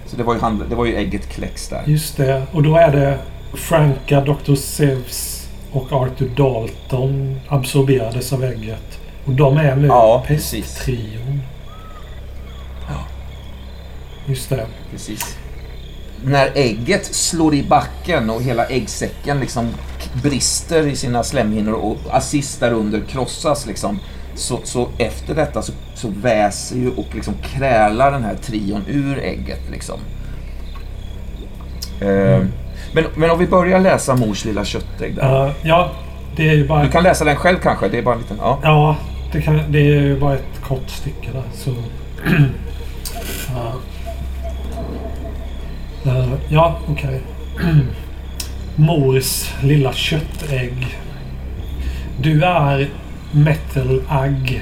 så 0.06 0.18
det 0.18 0.24
var, 0.24 0.34
ju 0.34 0.40
han, 0.40 0.64
det 0.70 0.76
var 0.76 0.86
ju 0.86 0.96
ägget 0.96 1.30
kläcks 1.30 1.68
där. 1.68 1.84
Just 1.86 2.18
det. 2.18 2.44
Och 2.52 2.64
då 2.64 2.76
är 2.76 2.92
det 2.92 3.20
Franka, 3.54 4.22
Dr. 4.22 4.56
Seuss 4.56 5.48
och 5.72 5.92
Arthur 5.92 6.30
Dalton 6.36 7.40
absorberades 7.48 8.34
av 8.34 8.44
ägget. 8.44 9.01
Och 9.26 9.32
de 9.32 9.58
är 9.58 9.76
nu 9.76 9.88
Ja, 9.88 10.24
precis. 10.28 10.76
pesttrion. 10.76 11.42
Ja. 12.90 13.06
Just 14.26 14.50
det. 14.50 14.66
Precis. 14.92 15.38
När 16.24 16.52
ägget 16.56 17.06
slår 17.06 17.54
i 17.54 17.64
backen 17.64 18.30
och 18.30 18.42
hela 18.42 18.66
äggsäcken 18.66 19.40
liksom 19.40 19.70
brister 20.24 20.88
i 20.88 20.96
sina 20.96 21.24
slemhinnor 21.24 21.74
och 21.74 21.98
assist 22.12 22.60
där 22.60 22.72
under 22.74 23.02
krossas 23.02 23.66
liksom. 23.66 24.00
Så, 24.36 24.60
så 24.64 24.88
efter 24.98 25.36
detta 25.36 25.62
så, 25.62 25.72
så 25.96 26.08
väser 26.22 26.76
ju 26.76 26.90
och 26.90 27.16
liksom 27.16 27.34
krälar 27.44 28.12
den 28.12 28.24
här 28.24 28.36
trion 28.36 28.84
ur 28.88 29.20
ägget 29.20 29.70
liksom. 29.72 30.00
Ehm, 32.02 32.52
men, 32.94 33.04
men 33.16 33.32
om 33.32 33.40
vi 33.40 33.48
börjar 33.48 33.80
läsa 33.80 34.16
Mors 34.16 34.46
lilla 34.46 34.66
köttägg 34.66 35.16
där. 35.16 35.46
Uh, 35.46 35.52
ja, 35.64 35.92
det 36.36 36.50
är 36.50 36.54
ju 36.54 36.68
bara... 36.68 36.84
Du 36.84 36.90
kan 36.90 37.04
läsa 37.04 37.26
den 37.26 37.36
själv 37.36 37.58
kanske? 37.64 37.88
Det 37.88 37.98
är 37.98 38.02
bara 38.02 38.16
en 38.16 38.22
liten... 38.22 38.38
Ja. 38.42 38.60
Ja, 38.64 38.96
det, 39.32 39.42
kan, 39.42 39.72
det 39.72 39.80
är 39.80 40.02
ju 40.02 40.20
bara 40.20 40.34
ett 40.34 40.62
kort 40.64 40.90
stycke 40.90 41.32
där. 41.34 41.44
Så, 41.54 41.72
uh, 46.06 46.34
ja 46.50 46.80
okej. 46.88 47.22
Mors 48.76 49.54
lilla 49.64 49.94
köttägg. 49.94 50.98
Du 52.22 52.44
är 52.44 52.90
Metal 53.32 54.02
Agg. 54.08 54.62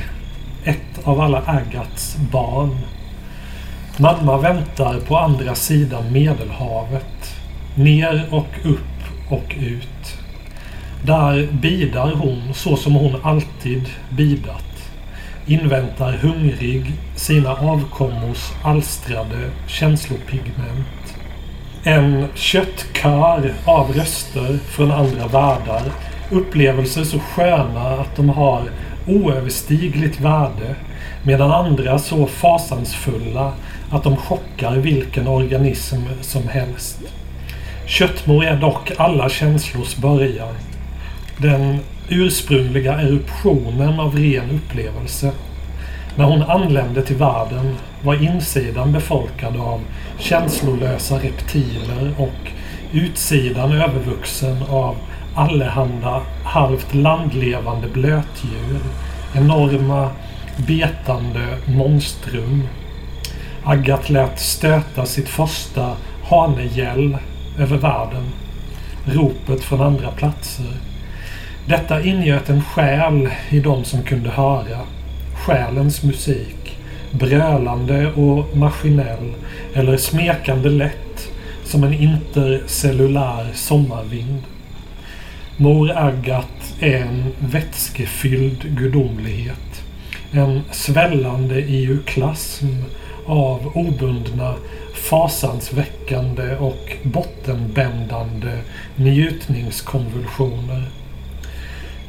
Ett 0.63 0.99
av 1.03 1.21
alla 1.21 1.41
Agats 1.45 2.17
barn. 2.31 2.77
Mamma 3.97 4.37
väntar 4.37 4.99
på 4.99 5.17
andra 5.17 5.55
sidan 5.55 6.11
Medelhavet. 6.11 7.39
Ner 7.75 8.27
och 8.31 8.47
upp 8.63 9.29
och 9.29 9.55
ut. 9.59 9.98
Där 11.03 11.47
bidar 11.51 12.11
hon 12.13 12.53
så 12.53 12.75
som 12.75 12.93
hon 12.93 13.15
alltid 13.23 13.89
bidat. 14.09 14.65
Inväntar 15.45 16.11
hungrig 16.11 16.91
sina 17.15 17.51
avkommors 17.51 18.51
alstrade 18.63 19.49
känslopigment. 19.67 21.15
En 21.83 22.25
köttkör 22.35 23.53
av 23.65 23.93
röster 23.93 24.57
från 24.57 24.91
andra 24.91 25.27
världar. 25.27 25.83
Upplevelser 26.31 27.03
så 27.03 27.19
sköna 27.19 27.81
att 27.81 28.15
de 28.15 28.29
har 28.29 28.63
oöverstigligt 29.07 30.19
värde. 30.19 30.75
Medan 31.23 31.51
andra 31.51 31.99
så 31.99 32.27
fasansfulla 32.27 33.53
att 33.91 34.03
de 34.03 34.17
chockar 34.17 34.75
vilken 34.75 35.27
organism 35.27 36.01
som 36.21 36.47
helst. 36.47 36.99
Köttmor 37.85 38.43
är 38.43 38.55
dock 38.55 38.91
alla 38.97 39.29
känslors 39.29 39.95
början. 39.95 40.55
Den 41.41 41.79
ursprungliga 42.09 42.93
eruptionen 42.93 43.99
av 43.99 44.15
ren 44.15 44.51
upplevelse. 44.51 45.31
När 46.15 46.25
hon 46.25 46.43
anlände 46.43 47.01
till 47.01 47.15
världen 47.15 47.75
var 48.01 48.23
insidan 48.23 48.91
befolkad 48.91 49.57
av 49.57 49.81
känslolösa 50.17 51.15
reptiler 51.15 52.13
och 52.17 52.51
utsidan 52.91 53.71
övervuxen 53.71 54.63
av 54.69 54.95
allehanda 55.35 56.21
halvt 56.43 56.93
landlevande 56.93 57.87
blötdjur. 57.87 58.79
Enorma 59.35 60.09
betande 60.67 61.57
monstrum. 61.67 62.63
Agat 63.63 64.09
lät 64.09 64.39
stöta 64.39 65.05
sitt 65.05 65.29
första 65.29 65.95
hanegäll 66.23 67.17
över 67.59 67.77
världen. 67.77 68.23
Ropet 69.05 69.63
från 69.63 69.81
andra 69.81 70.11
platser. 70.11 70.88
Detta 71.69 72.01
ingöt 72.03 72.49
en 72.49 72.63
själ 72.63 73.29
i 73.49 73.59
de 73.59 73.83
som 73.83 74.03
kunde 74.03 74.29
höra. 74.29 74.79
Själens 75.33 76.03
musik. 76.03 76.77
Brölande 77.11 78.13
och 78.13 78.57
maskinell 78.57 79.33
eller 79.73 79.97
smekande 79.97 80.69
lätt 80.69 81.31
som 81.63 81.83
en 81.83 81.93
intercellulär 81.93 83.47
sommarvind. 83.53 84.43
Mor 85.57 85.91
Agat 85.97 86.73
är 86.79 86.97
en 86.97 87.23
vätskefylld 87.39 88.77
gudomlighet. 88.77 89.83
En 90.31 90.61
svällande 90.71 91.55
euklasm 91.55 92.67
av 93.25 93.71
obundna, 93.77 94.55
fasansväckande 94.93 96.55
och 96.55 96.97
bottenbändande 97.03 98.57
njutningskonvulsioner. 98.95 100.83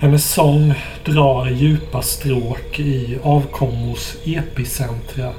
Hennes 0.00 0.32
sång 0.32 0.74
drar 1.04 1.50
djupa 1.50 2.02
stråk 2.02 2.78
i 2.78 3.18
avkommors 3.22 4.16
epicentra. 4.24 5.32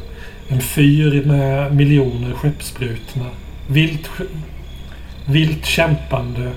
En 0.48 0.62
fyr 0.62 1.26
med 1.26 1.76
miljoner 1.76 2.34
skeppsbrutna. 2.34 3.26
Vilt, 3.68 4.10
vilt 5.26 5.66
kämpande 5.66 6.52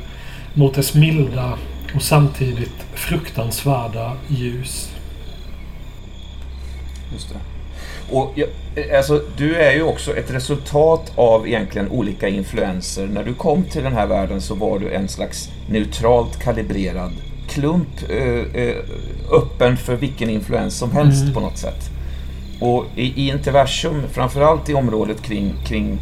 mot 0.55 0.75
dess 0.75 0.95
milda 0.95 1.59
och 1.95 2.03
samtidigt 2.03 2.87
fruktansvärda 2.95 4.13
ljus. 4.29 4.93
Just 7.13 7.29
det. 7.29 7.39
Och 8.15 8.33
jag, 8.35 8.49
alltså, 8.97 9.23
du 9.37 9.57
är 9.57 9.73
ju 9.73 9.83
också 9.83 10.17
ett 10.17 10.31
resultat 10.31 11.13
av 11.15 11.49
egentligen 11.49 11.89
olika 11.89 12.29
influenser. 12.29 13.07
När 13.07 13.25
du 13.25 13.35
kom 13.35 13.65
till 13.65 13.83
den 13.83 13.93
här 13.93 14.07
världen 14.07 14.41
så 14.41 14.55
var 14.55 14.79
du 14.79 14.93
en 14.93 15.09
slags 15.09 15.51
neutralt 15.69 16.39
kalibrerad 16.39 17.13
klump, 17.49 17.89
eh, 18.09 18.63
eh, 18.63 18.77
öppen 19.33 19.77
för 19.77 19.97
vilken 19.97 20.31
influens 20.31 20.79
som 20.79 20.91
helst 20.93 21.23
Mm. 21.23 21.35
på 21.35 21.41
något 21.41 21.59
sätt. 21.59 21.91
Och 22.61 22.85
i, 22.97 23.23
i 23.23 23.29
Interversum, 23.29 24.03
framförallt 24.13 24.69
i 24.69 24.75
området 24.75 25.23
kring, 25.23 25.55
kring 25.65 25.99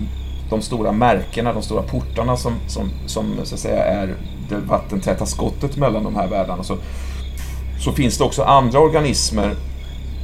de 0.51 0.63
stora 0.63 0.93
märkena, 0.93 1.53
de 1.53 1.63
stora 1.63 1.83
portarna 1.83 2.37
som, 2.37 2.53
som, 2.69 2.91
som 3.07 3.35
så 3.45 3.55
att 3.55 3.61
säga 3.61 3.85
är 3.85 4.15
det 4.49 4.57
vattentäta 4.57 5.27
skottet 5.27 5.77
mellan 5.77 6.05
de 6.05 6.17
här 6.17 6.29
världarna, 6.29 6.63
så, 6.63 6.77
så 7.85 7.93
finns 7.93 8.19
det 8.19 8.25
också 8.25 8.43
andra 8.43 8.79
organismer 8.79 9.55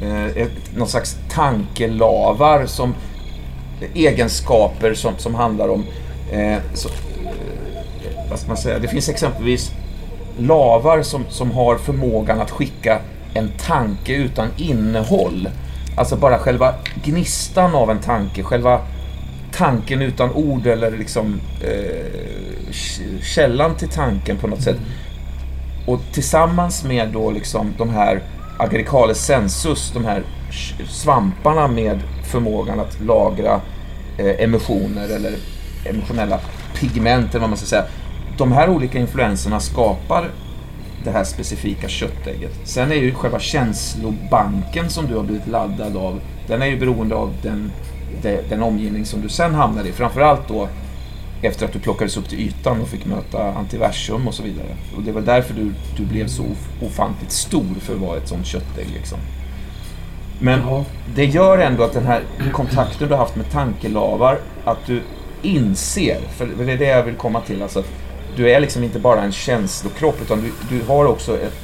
eh, 0.02 0.26
ett, 0.26 0.76
någon 0.76 0.88
slags 0.88 1.16
tankelavar 1.30 2.66
som 2.66 2.94
egenskaper 3.94 4.94
som, 4.94 5.12
som 5.18 5.34
handlar 5.34 5.68
om 5.68 5.84
eh, 6.32 6.58
så, 6.74 6.88
eh, 6.88 8.30
vad 8.30 8.38
ska 8.38 8.48
man 8.48 8.56
säga? 8.56 8.78
Det 8.78 8.88
finns 8.88 9.08
exempelvis 9.08 9.72
lavar 10.38 11.02
som, 11.02 11.24
som 11.28 11.50
har 11.50 11.76
förmågan 11.76 12.40
att 12.40 12.50
skicka 12.50 13.00
en 13.34 13.50
tanke 13.66 14.14
utan 14.14 14.48
innehåll. 14.56 15.48
Alltså 15.96 16.16
bara 16.16 16.38
själva 16.38 16.74
gnistan 17.04 17.74
av 17.74 17.90
en 17.90 17.98
tanke, 17.98 18.42
själva 18.42 18.80
tanken 19.52 20.02
utan 20.02 20.32
ord 20.32 20.66
eller 20.66 20.90
liksom 20.90 21.40
eh, 21.60 22.72
källan 23.22 23.74
till 23.74 23.88
tanken 23.88 24.36
på 24.36 24.46
något 24.46 24.62
sätt. 24.62 24.76
Och 25.86 26.00
tillsammans 26.12 26.84
med 26.84 27.08
då 27.08 27.30
liksom 27.30 27.74
de 27.78 27.90
här 27.90 28.22
aggregales 28.58 29.26
sensus, 29.26 29.90
de 29.94 30.04
här 30.04 30.22
svamparna 30.88 31.68
med 31.68 32.00
förmågan 32.24 32.80
att 32.80 33.00
lagra 33.00 33.60
eh, 34.18 34.44
emotioner 34.44 35.08
eller 35.08 35.32
emotionella 35.84 36.40
pigment 36.74 37.30
eller 37.30 37.40
vad 37.40 37.50
man 37.50 37.58
ska 37.58 37.66
säga. 37.66 37.84
De 38.38 38.52
här 38.52 38.68
olika 38.68 38.98
influenserna 38.98 39.60
skapar 39.60 40.30
det 41.04 41.10
här 41.10 41.24
specifika 41.24 41.88
köttägget. 41.88 42.52
Sen 42.64 42.92
är 42.92 42.96
ju 42.96 43.14
själva 43.14 43.38
känslobanken 43.38 44.90
som 44.90 45.06
du 45.06 45.16
har 45.16 45.22
blivit 45.22 45.46
laddad 45.46 45.96
av, 45.96 46.20
den 46.46 46.62
är 46.62 46.66
ju 46.66 46.78
beroende 46.78 47.14
av 47.14 47.32
den, 47.42 47.72
den, 48.48 48.62
omgivning 48.62 49.04
som 49.04 49.20
du 49.20 49.28
sen 49.28 49.54
hamnar 49.54 49.84
i. 49.84 49.92
Framförallt 49.92 50.48
då 50.48 50.68
efter 51.42 51.66
att 51.66 51.72
du 51.72 51.78
plockades 51.78 52.16
upp 52.16 52.28
till 52.28 52.40
ytan 52.40 52.80
och 52.80 52.88
fick 52.88 53.06
möta 53.06 53.52
antiversum 53.52 54.28
och 54.28 54.34
så 54.34 54.42
vidare. 54.42 54.76
Och 54.96 55.02
det 55.02 55.12
var 55.12 55.20
därför 55.20 55.54
du, 55.54 55.72
du 55.96 56.04
blev 56.06 56.26
så 56.26 56.42
of- 56.42 56.82
ofantligt 56.82 57.32
stor 57.32 57.74
för 57.80 57.94
att 57.94 58.00
vara 58.00 58.16
ett 58.16 58.28
sånt 58.28 58.46
köttägg. 58.46 58.86
Liksom. 58.94 59.18
Men 60.40 60.60
Ja. 60.60 60.84
det 61.14 61.24
gör 61.24 61.58
ändå 61.58 61.82
att 61.82 61.92
den 61.92 62.06
här 62.06 62.22
kontakten 62.52 63.08
du 63.08 63.14
har 63.14 63.20
haft 63.20 63.36
med 63.36 63.50
tankelavar, 63.50 64.38
att 64.64 64.86
du 64.86 65.02
inser, 65.42 66.20
för 66.36 66.46
det 66.66 66.72
är 66.72 66.78
det 66.78 66.84
jag 66.88 67.02
vill 67.02 67.14
komma 67.14 67.40
till, 67.40 67.62
alltså 67.62 67.78
att 67.78 67.88
du 68.38 68.50
är 68.50 68.60
liksom 68.60 68.84
inte 68.84 68.98
bara 68.98 69.22
en 69.22 69.32
känslokropp 69.32 70.22
utan 70.22 70.40
du, 70.40 70.76
du 70.76 70.84
har 70.84 71.04
också 71.04 71.38
ett, 71.38 71.58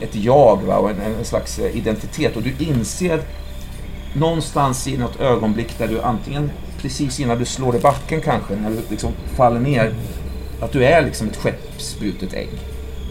ett 0.00 0.14
jag 0.14 0.62
va? 0.62 0.76
och 0.76 0.90
en, 0.90 1.00
en 1.00 1.24
slags 1.24 1.58
eh, 1.58 1.76
identitet 1.76 2.36
och 2.36 2.42
du 2.42 2.54
inser 2.58 3.20
någonstans 4.12 4.88
i 4.88 4.96
något 4.96 5.20
ögonblick 5.20 5.78
där 5.78 5.88
du 5.88 6.02
antingen 6.02 6.50
precis 6.82 7.20
innan 7.20 7.38
du 7.38 7.44
slår 7.44 7.76
i 7.76 7.78
backen 7.78 8.20
kanske, 8.20 8.56
när 8.56 8.70
du 8.70 8.80
liksom 8.90 9.12
faller 9.36 9.60
ner, 9.60 9.94
att 10.60 10.72
du 10.72 10.84
är 10.84 11.02
liksom 11.02 11.28
ett 11.28 11.36
skeppsbrutet 11.36 12.34
ägg. 12.34 12.50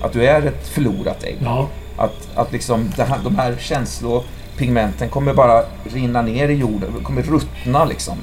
Att 0.01 0.13
du 0.13 0.25
är 0.25 0.41
ett 0.45 0.67
förlorat 0.67 1.23
ägg. 1.23 1.37
Ja. 1.43 1.69
Att, 1.97 2.29
att 2.35 2.51
liksom 2.51 2.91
här, 2.97 3.19
de 3.23 3.35
här 3.35 3.55
känslopigmenten 3.59 5.09
kommer 5.09 5.33
bara 5.33 5.63
rinna 5.83 6.21
ner 6.21 6.49
i 6.49 6.53
jorden, 6.53 7.03
kommer 7.03 7.21
ruttna 7.21 7.85
liksom. 7.85 8.17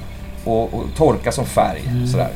Och, 0.45 0.75
och 0.75 0.85
torka 0.97 1.33
som 1.33 1.45
färg. 1.45 1.83
Sådär. 2.11 2.31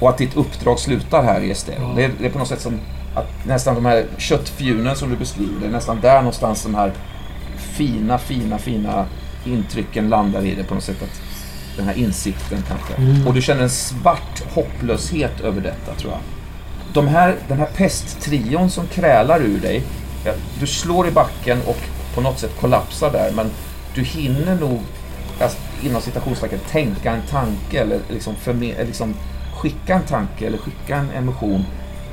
Och 0.00 0.08
att 0.08 0.18
ditt 0.18 0.36
uppdrag 0.36 0.78
slutar 0.78 1.22
här 1.22 1.40
i 1.40 1.50
Estero. 1.50 1.94
Det, 1.96 2.04
är, 2.04 2.10
det 2.18 2.26
är 2.26 2.30
på 2.30 2.38
något 2.38 2.48
sätt 2.48 2.60
som 2.60 2.80
att 3.14 3.46
nästan 3.46 3.74
de 3.74 3.84
här 3.84 4.06
köttfjunen 4.18 4.96
som 4.96 5.10
du 5.10 5.16
beskriver, 5.16 5.60
det 5.60 5.66
är 5.66 5.70
nästan 5.70 6.00
där 6.00 6.16
någonstans 6.18 6.62
de 6.62 6.74
här 6.74 6.92
fina, 7.56 8.18
fina, 8.18 8.58
fina 8.58 9.06
intrycken 9.44 10.08
landar 10.08 10.44
i 10.44 10.54
det 10.54 10.64
på 10.64 10.74
något 10.74 10.84
sätt. 10.84 11.02
Att 11.02 11.20
den 11.76 11.86
här 11.86 11.94
insikten 11.94 12.58
kanske. 12.68 12.94
Mm. 12.94 13.26
Och 13.26 13.34
du 13.34 13.42
känner 13.42 13.62
en 13.62 13.70
svart 13.70 14.42
hopplöshet 14.54 15.40
över 15.40 15.60
detta 15.60 15.94
tror 15.94 16.12
jag. 16.12 16.20
De 16.92 17.08
här, 17.08 17.36
den 17.48 17.58
här 17.58 17.68
pesttrion 17.76 18.70
som 18.70 18.86
krälar 18.86 19.40
ur 19.42 19.60
dig, 19.60 19.82
du 20.60 20.66
slår 20.66 21.08
i 21.08 21.10
backen 21.10 21.58
och 21.66 21.78
på 22.14 22.20
något 22.20 22.38
sätt 22.38 22.50
kollapsar 22.60 23.12
där, 23.12 23.32
men 23.36 23.50
du 23.94 24.02
hinner 24.02 24.54
nog, 24.54 24.80
alltså, 25.40 25.58
inom 25.82 26.02
citationstecken, 26.02 26.58
tänka 26.70 27.12
en 27.12 27.22
tanke 27.30 27.80
eller 27.80 27.98
liksom, 28.08 28.34
förme- 28.44 28.86
liksom 28.86 29.14
skicka 29.64 29.94
en 29.94 30.02
tanke 30.02 30.46
eller 30.46 30.58
skicka 30.58 30.96
en 30.96 31.10
emotion 31.10 31.64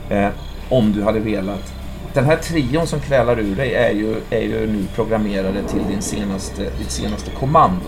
eh, 0.10 0.30
om 0.70 0.94
du 0.94 1.04
hade 1.04 1.20
velat. 1.20 1.74
Den 2.14 2.26
här 2.26 2.36
trion 2.38 2.88
som 2.88 3.00
krälar 3.00 3.40
ur 3.40 3.56
dig 3.56 3.74
är 3.74 3.92
ju, 3.92 4.16
är 4.30 4.42
ju 4.42 4.68
nu 4.68 4.86
programmerade 4.96 5.64
till 5.64 5.82
din 5.90 6.02
senaste, 6.02 6.62
ditt 6.62 6.92
senaste 6.92 7.32
kommando. 7.32 7.86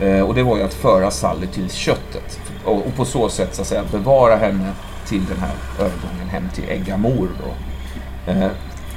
Eh, 0.00 0.20
och 0.20 0.34
det 0.34 0.42
var 0.42 0.56
ju 0.56 0.62
att 0.62 0.74
föra 0.74 1.10
Sally 1.10 1.46
till 1.46 1.70
köttet. 1.70 2.40
Och, 2.64 2.86
och 2.86 2.96
på 2.96 3.04
så 3.04 3.28
sätt 3.28 3.54
så 3.54 3.62
att 3.62 3.68
säga 3.68 3.84
bevara 3.92 4.36
henne 4.36 4.72
till 5.06 5.24
den 5.24 5.38
här 5.38 5.54
övergången 5.78 6.28
hem 6.28 6.48
till 6.54 6.64
Äggamor. 6.68 7.28
Då. 7.44 8.32
Eh, 8.32 8.50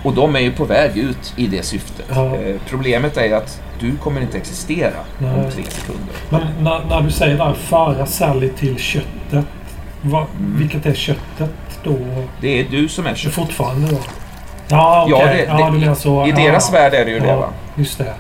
och 0.04 0.14
de 0.14 0.36
är 0.36 0.40
ju 0.40 0.52
på 0.52 0.66
väg 0.66 0.98
ut 0.98 1.34
i 1.36 1.48
det 1.48 1.64
syftet. 1.64 2.06
Ja. 2.10 2.36
Eh, 2.36 2.56
problemet 2.70 3.18
är 3.18 3.36
att 3.36 3.62
du 3.80 3.98
kommer 3.98 4.22
inte 4.22 4.38
existera 4.38 5.00
om 5.20 5.26
Nej. 5.26 5.52
tre 5.52 5.64
sekunder. 5.64 6.16
Men 6.30 6.42
när, 6.60 6.86
när 6.86 7.02
du 7.02 7.12
säger 7.12 7.38
där, 7.38 7.54
föra 7.54 8.06
Sally 8.06 8.50
till 8.50 8.78
köttet. 8.78 9.46
Vad, 10.02 10.26
Mm. 10.40 10.58
Vilket 10.58 10.86
är 10.86 10.94
köttet 10.94 11.80
då? 11.84 11.98
Det 12.42 12.60
är 12.60 12.64
du 12.64 12.88
som 12.88 13.06
är 13.08 13.16
köttet. 13.16 13.36
fortfarande 13.36 13.92
då? 13.92 13.98
Ja, 14.68 15.04
okej. 15.04 15.20
Ja, 15.20 15.26
det, 15.26 15.44
ja, 15.62 15.66
det, 15.66 15.72
du 15.72 15.80
menar 15.80 15.96
så. 15.96 16.26
I 16.26 16.30
ja, 16.30 16.36
deras 16.36 16.74
värld 16.74 16.94
är 16.94 17.06
det 17.06 17.12
ju 17.12 17.18
ja, 17.18 17.24
det 17.24 17.36
va. 17.36 17.50
Just 17.76 17.98
det. 17.98 18.14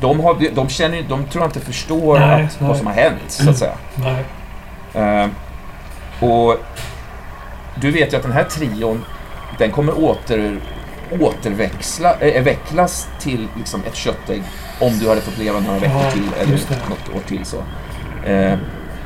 De, 0.00 0.20
har, 0.20 0.36
de, 0.54 0.68
känner, 0.68 1.02
de 1.08 1.24
tror 1.24 1.44
inte 1.44 1.60
förstår 1.60 2.18
Nej, 2.18 2.30
att, 2.44 2.60
nej. 2.60 2.68
vad 2.68 2.76
som 2.76 2.86
har 2.86 2.94
hänt, 2.94 3.20
så 3.28 3.50
att 3.50 3.58
säga. 3.58 3.74
Nej. 3.94 4.24
Eh, 4.94 5.28
och 6.28 6.56
du 7.74 7.90
vet 7.90 8.12
ju 8.12 8.16
att 8.16 8.22
den 8.22 8.32
här 8.32 8.44
trion, 8.44 9.04
den 9.58 9.70
kommer 9.70 10.04
åter, 10.04 10.60
återväxla, 11.20 12.14
äh, 12.20 12.42
vecklas 12.42 13.08
till 13.20 13.48
liksom 13.56 13.82
ett 13.86 13.96
köttägg 13.96 14.42
om 14.80 14.98
du 14.98 15.08
hade 15.08 15.20
fått 15.20 15.38
leva 15.38 15.60
några 15.60 15.78
veckor 15.78 16.10
till 16.12 16.28
eller 16.40 16.52
något 16.88 17.16
år 17.16 17.20
till. 17.26 17.44
så. 17.44 17.56
Eh, 18.28 18.58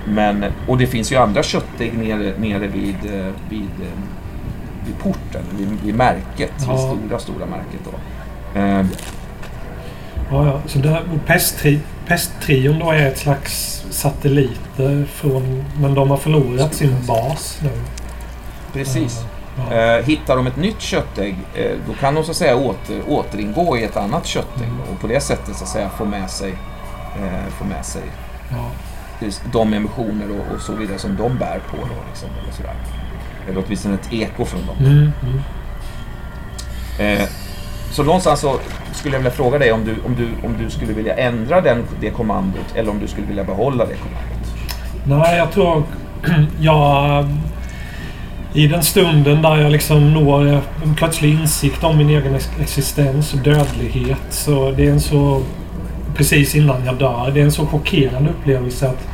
men, 0.07 0.45
och 0.69 0.79
det 0.79 0.87
finns 0.87 1.13
ju 1.13 1.17
andra 1.17 1.43
köttägg 1.43 1.99
nere, 1.99 2.33
nere 2.39 2.67
vid, 2.67 2.97
eh, 3.05 3.27
vid, 3.49 3.63
eh, 3.83 3.99
vid 4.87 4.99
porten, 5.03 5.43
vid, 5.59 5.69
vid 5.85 5.95
märket, 5.95 6.53
Ja. 6.67 6.73
vid 6.73 6.81
stora, 6.81 7.19
stora 7.19 7.47
märket. 7.47 7.81
Då. 7.85 8.61
Eh, 8.61 8.85
Ja, 10.31 10.47
ja. 10.47 10.61
Så 10.67 10.79
och 10.79 11.27
pesttri, 11.27 11.81
pesttrion 12.07 12.79
då 12.79 12.91
är 12.91 13.07
ett 13.07 13.19
slags 13.19 13.85
satelliter 13.91 15.05
från... 15.05 15.65
Men 15.81 15.95
de 15.95 16.11
har 16.11 16.17
förlorat 16.17 16.75
sin 16.75 16.97
bas 17.07 17.59
nu. 17.63 17.71
precis. 18.73 19.25
Ja. 19.57 19.75
Eh, 19.77 20.05
hittar 20.05 20.37
de 20.37 20.47
ett 20.47 20.57
nytt 20.57 20.81
köttägg, 20.81 21.37
eh, 21.55 21.71
då 21.87 21.95
kan 21.95 22.15
de 22.15 22.25
så 22.25 22.31
att 22.31 22.37
säga 22.37 22.57
åter, 22.57 23.03
återingå 23.09 23.79
i 23.79 23.85
ett 23.85 23.97
annat 23.97 24.27
köttägg 24.27 24.69
då, 24.87 24.93
och 24.93 25.01
på 25.01 25.07
det 25.07 25.21
sättet 25.21 25.57
så 25.57 25.65
att 25.65 25.71
säga 25.71 25.89
få 25.89 26.05
med 26.05 26.31
sig, 26.31 26.51
eh, 27.17 27.53
få 27.59 27.65
med 27.65 27.85
sig 27.85 28.03
Ja. 28.51 28.71
de 29.53 29.75
emotioner 29.75 30.27
och, 30.31 30.55
och 30.55 30.61
så 30.61 30.73
vidare 30.73 30.99
som 30.99 31.17
de 31.17 31.39
bär 31.39 31.61
på. 31.71 31.77
Då, 31.77 31.95
liksom, 32.09 32.29
eller 32.43 32.53
sådär. 32.53 32.75
Eller 33.49 33.63
åtminstone 33.67 33.95
ett 33.95 34.13
eko 34.13 34.45
från 34.45 34.67
dem. 34.67 34.77
Mm, 34.79 35.13
mm. 35.23 35.41
Så 37.93 38.03
någonstans 38.03 38.41
så 38.41 38.59
skulle 38.93 39.15
jag 39.15 39.19
vilja 39.21 39.31
fråga 39.33 39.59
dig 39.59 39.73
om 39.73 39.85
du, 39.85 39.97
om 40.07 40.15
du, 40.15 40.47
om 40.47 40.57
du 40.65 40.71
skulle 40.71 40.93
vilja 40.93 41.15
ändra 41.15 41.61
den, 41.61 41.85
det 42.01 42.11
kommandot 42.11 42.75
eller 42.75 42.91
om 42.91 42.99
du 42.99 43.09
skulle 43.09 43.27
vilja 43.27 43.45
behålla 43.45 43.85
det 43.87 43.95
kommandot. 43.95 44.55
Nej, 45.07 45.39
jag 45.39 45.53
tror... 45.53 45.83
Jag... 46.61 47.27
I 48.57 48.67
den 48.67 48.83
stunden 48.83 49.43
där 49.43 49.57
jag 49.57 49.73
liksom 49.73 50.13
når 50.15 50.61
en 50.85 50.95
plötslig 50.97 51.31
insikt 51.41 51.85
om 51.85 51.99
min 51.99 52.09
egen 52.09 52.35
ex- 52.35 52.51
existens 52.61 53.33
och 53.35 53.39
dödlighet. 53.41 54.19
Så 54.31 54.71
det 54.71 54.87
är 54.87 54.91
en 54.91 55.01
så... 55.01 55.43
Precis 56.17 56.55
innan 56.55 56.85
jag 56.85 56.97
dör. 56.99 57.31
Det 57.35 57.41
är 57.41 57.45
en 57.45 57.53
så 57.53 57.67
chockerande 57.67 58.31
upplevelse 58.31 58.89
att 58.89 59.09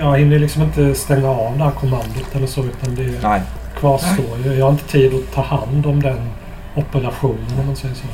jag 0.00 0.18
hinner 0.18 0.38
liksom 0.38 0.62
inte 0.62 0.94
stänga 0.94 1.28
av 1.28 1.58
det 1.58 1.64
här 1.64 1.70
kommandot 1.70 2.34
eller 2.34 2.46
så. 2.46 2.64
Utan 2.64 2.94
det 2.94 3.22
Nej. 3.22 3.40
kvarstår. 3.80 4.38
ju. 4.44 4.54
Jag 4.54 4.64
har 4.64 4.72
inte 4.72 4.84
tid 4.88 5.14
att 5.14 5.34
ta 5.34 5.42
hand 5.42 5.86
om 5.86 6.02
den 6.02 6.30
operationen 6.74 7.58
om 7.60 7.66
man 7.66 7.76
säger 7.76 7.94
så. 7.94 8.06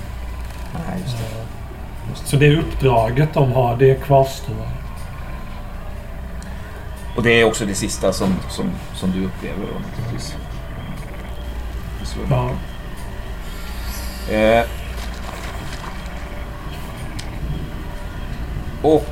Nej, 0.74 1.00
just 1.02 1.16
det. 1.18 1.24
Så 2.28 2.36
det 2.36 2.56
uppdraget 2.56 3.34
de 3.34 3.52
har, 3.52 3.76
det 3.76 3.94
kvarstår. 4.04 4.54
Och 7.16 7.22
det 7.22 7.40
är 7.40 7.44
också 7.44 7.66
det 7.66 7.74
sista 7.74 8.12
som, 8.12 8.34
som, 8.48 8.64
som 8.94 9.10
du 9.10 9.24
upplever 9.24 9.58
då 9.72 9.78
naturligtvis. 9.88 10.36
Så. 12.06 12.18
Ja. 12.30 12.50
Eh, 14.34 14.64
och 18.82 19.06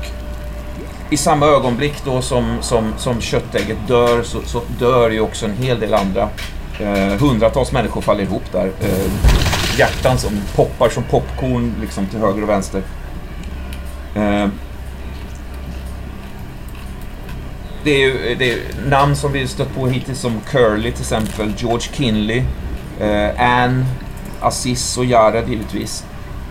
i 1.09 1.17
samma 1.17 1.45
ögonblick 1.45 2.05
då 2.05 2.21
som, 2.21 2.57
som, 2.61 2.93
som 2.97 3.21
köttägget 3.21 3.77
dör 3.87 4.23
så, 4.23 4.41
så 4.45 4.61
dör 4.79 5.09
ju 5.09 5.19
också 5.19 5.45
en 5.45 5.57
hel 5.57 5.79
del 5.79 5.93
andra. 5.93 6.29
Eh, 6.79 7.19
hundratals 7.19 7.71
människor 7.71 8.01
faller 8.01 8.23
ihop 8.23 8.51
där. 8.51 8.71
Eh, 8.81 9.11
hjärtan 9.79 10.17
som 10.17 10.31
poppar 10.55 10.89
som 10.89 11.03
popcorn 11.03 11.75
liksom 11.81 12.05
till 12.05 12.19
höger 12.19 12.43
och 12.43 12.49
vänster. 12.49 12.81
Eh, 14.15 14.47
det 17.83 17.91
är 17.91 17.99
ju 17.99 18.35
det 18.39 18.51
är 18.51 18.59
namn 18.89 19.15
som 19.15 19.31
vi 19.31 19.47
stött 19.47 19.75
på 19.75 19.87
hittills 19.87 20.19
som 20.19 20.41
Curly 20.49 20.91
till 20.91 21.01
exempel, 21.01 21.53
George 21.57 21.89
Kinley, 21.93 22.43
eh, 22.99 23.29
Anne, 23.37 23.85
Aziz 24.41 24.97
och 24.97 25.05
Jared 25.05 25.49
givetvis. 25.49 26.05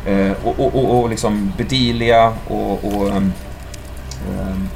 Eh, 0.06 0.32
och, 0.44 0.60
och, 0.60 0.74
och, 0.74 1.02
och 1.02 1.08
liksom 1.08 1.52
Bedilia 1.56 2.32
och, 2.48 2.84
och 2.84 3.06
um, 3.06 3.32
um, 4.28 4.68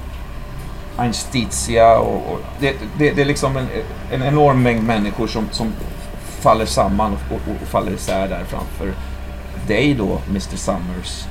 Einstizia 0.99 1.99
och, 1.99 2.33
och 2.33 2.41
det, 2.61 2.77
det, 2.99 3.11
det 3.11 3.23
är 3.23 3.27
liksom 3.27 3.57
en, 3.57 3.67
en 4.11 4.23
enorm 4.23 4.63
mängd 4.63 4.85
människor 4.85 5.27
som, 5.27 5.49
som 5.51 5.73
faller 6.41 6.67
samman 6.67 7.13
och, 7.13 7.35
och, 7.35 7.63
och 7.63 7.69
faller 7.69 7.93
isär 7.93 8.29
där 8.29 8.45
framför 8.45 8.93
dig 9.67 9.95
då, 9.95 10.21
Mr 10.29 10.57
Summers. 10.57 11.27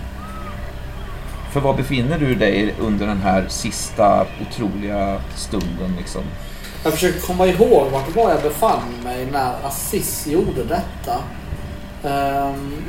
För 1.52 1.60
var 1.60 1.74
befinner 1.74 2.20
du 2.20 2.36
dig 2.36 2.76
under 2.80 3.08
den 3.08 3.22
här 3.22 3.46
sista 3.48 4.26
otroliga 4.42 5.22
stunden 5.36 5.96
liksom? 5.98 6.22
Jag 6.88 6.94
försöker 6.94 7.20
komma 7.20 7.48
ihåg 7.48 7.88
vart 7.92 8.16
var 8.16 8.30
jag 8.32 8.42
befann 8.42 8.80
mig 9.04 9.28
när 9.32 9.54
Aziz 9.64 10.28
gjorde 10.28 10.64
detta. 10.64 11.14
Ehm, 12.04 12.84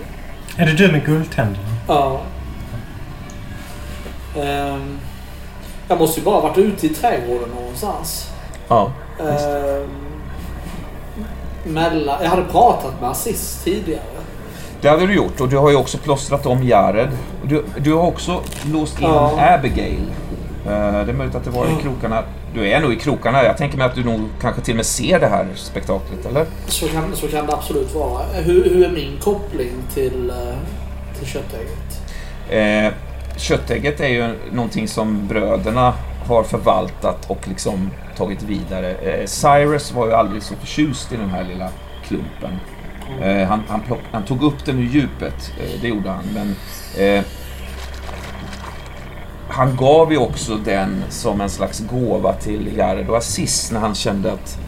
Är 0.56 0.66
det 0.66 0.72
du 0.72 0.92
med 0.92 1.04
guldtänderna? 1.06 1.68
ja. 1.88 2.20
Ehm, 4.36 4.98
jag 5.88 5.98
måste 5.98 6.20
ju 6.20 6.24
bara 6.24 6.40
varit 6.40 6.58
ute 6.58 6.86
i 6.86 6.88
trädgården 6.88 7.48
någonstans. 7.60 8.30
Ja. 8.68 8.92
Ehm, 9.20 9.88
mellan... 11.64 12.22
Jag 12.22 12.30
hade 12.30 12.44
pratat 12.44 13.00
med 13.00 13.10
Aziz 13.10 13.60
tidigare. 13.64 14.02
Det 14.80 14.88
hade 14.88 15.06
du 15.06 15.14
gjort 15.14 15.40
och 15.40 15.48
du 15.48 15.56
har 15.56 15.70
ju 15.70 15.76
också 15.76 15.98
plåstrat 15.98 16.46
om 16.46 16.62
Jared. 16.62 17.08
Du, 17.42 17.64
du 17.78 17.94
har 17.94 18.02
också 18.02 18.40
låst 18.72 19.00
in 19.00 19.08
Ja. 19.08 19.54
Abigail. 19.54 20.06
Eh, 20.66 20.70
det 20.72 21.12
är 21.12 21.12
möjligt 21.12 21.34
att 21.36 21.44
det 21.44 21.50
var 21.50 21.66
i 21.66 21.82
krokarna. 21.82 22.22
Du 22.54 22.68
är 22.68 22.80
nog 22.80 22.92
i 22.92 22.96
krokarna. 22.96 23.44
Jag 23.44 23.56
tänker 23.56 23.78
mig 23.78 23.86
att 23.86 23.94
du 23.94 24.04
nog 24.04 24.20
kanske 24.40 24.62
till 24.62 24.72
och 24.72 24.76
med 24.76 24.86
ser 24.86 25.20
det 25.20 25.26
här 25.26 25.46
spektaklet, 25.54 26.26
eller? 26.26 26.46
Så 26.66 26.88
kan, 26.88 27.16
så 27.16 27.28
kan 27.28 27.46
det 27.46 27.52
absolut 27.52 27.94
vara. 27.94 28.22
Hur, 28.24 28.64
hur 28.64 28.84
är 28.84 28.90
min 28.90 29.18
koppling 29.20 29.72
till, 29.94 30.30
eh, 30.30 30.36
till 31.18 31.26
köttägget? 31.26 32.00
Eh, 32.50 32.92
köttägget 33.36 34.00
är 34.00 34.08
ju 34.08 34.34
någonting 34.52 34.88
som 34.88 35.28
bröderna 35.28 35.94
har 36.26 36.42
förvaltat 36.42 37.30
och 37.30 37.48
liksom 37.48 37.90
tagit 38.16 38.42
vidare. 38.42 38.90
Eh, 38.90 39.26
Cyrus 39.26 39.92
var 39.92 40.06
ju 40.06 40.12
aldrig 40.12 40.42
så 40.42 40.54
förtjust 40.56 41.12
i 41.12 41.16
den 41.16 41.30
här 41.30 41.44
lilla 41.44 41.68
klumpen. 42.04 42.58
Eh, 43.22 43.48
han, 43.48 43.62
han, 43.68 43.80
plock, 43.80 44.00
han 44.12 44.24
tog 44.24 44.42
upp 44.42 44.64
den 44.64 44.78
ur 44.78 44.88
djupet, 44.88 45.52
eh, 45.60 45.80
det 45.80 45.88
gjorde 45.88 46.10
han. 46.10 46.24
Men 46.34 46.54
eh, 47.06 47.24
han 49.48 49.76
gav 49.76 50.12
ju 50.12 50.18
också 50.18 50.56
den 50.56 51.04
som 51.08 51.40
en 51.40 51.50
slags 51.50 51.80
gåva 51.80 52.32
till 52.32 52.76
Jared 52.76 53.08
och 53.08 53.16
Aziz 53.16 53.70
när 53.72 53.80
han 53.80 53.94
kände 53.94 54.32
att 54.32 54.58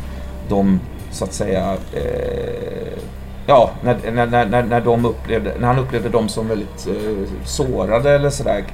de, 0.49 0.81
så 1.11 1.25
att 1.25 1.33
säga, 1.33 1.77
eh, 1.93 2.99
ja, 3.47 3.71
när, 3.83 4.13
när, 4.13 4.47
när, 4.47 4.63
när, 4.63 4.81
de 4.81 5.05
upplevde, 5.05 5.55
när 5.59 5.67
han 5.67 5.79
upplevde 5.79 6.09
dem 6.09 6.29
som 6.29 6.49
väldigt 6.49 6.87
eh, 6.87 7.45
sårade 7.45 8.11
eller 8.15 8.31
sådär. 8.31 8.65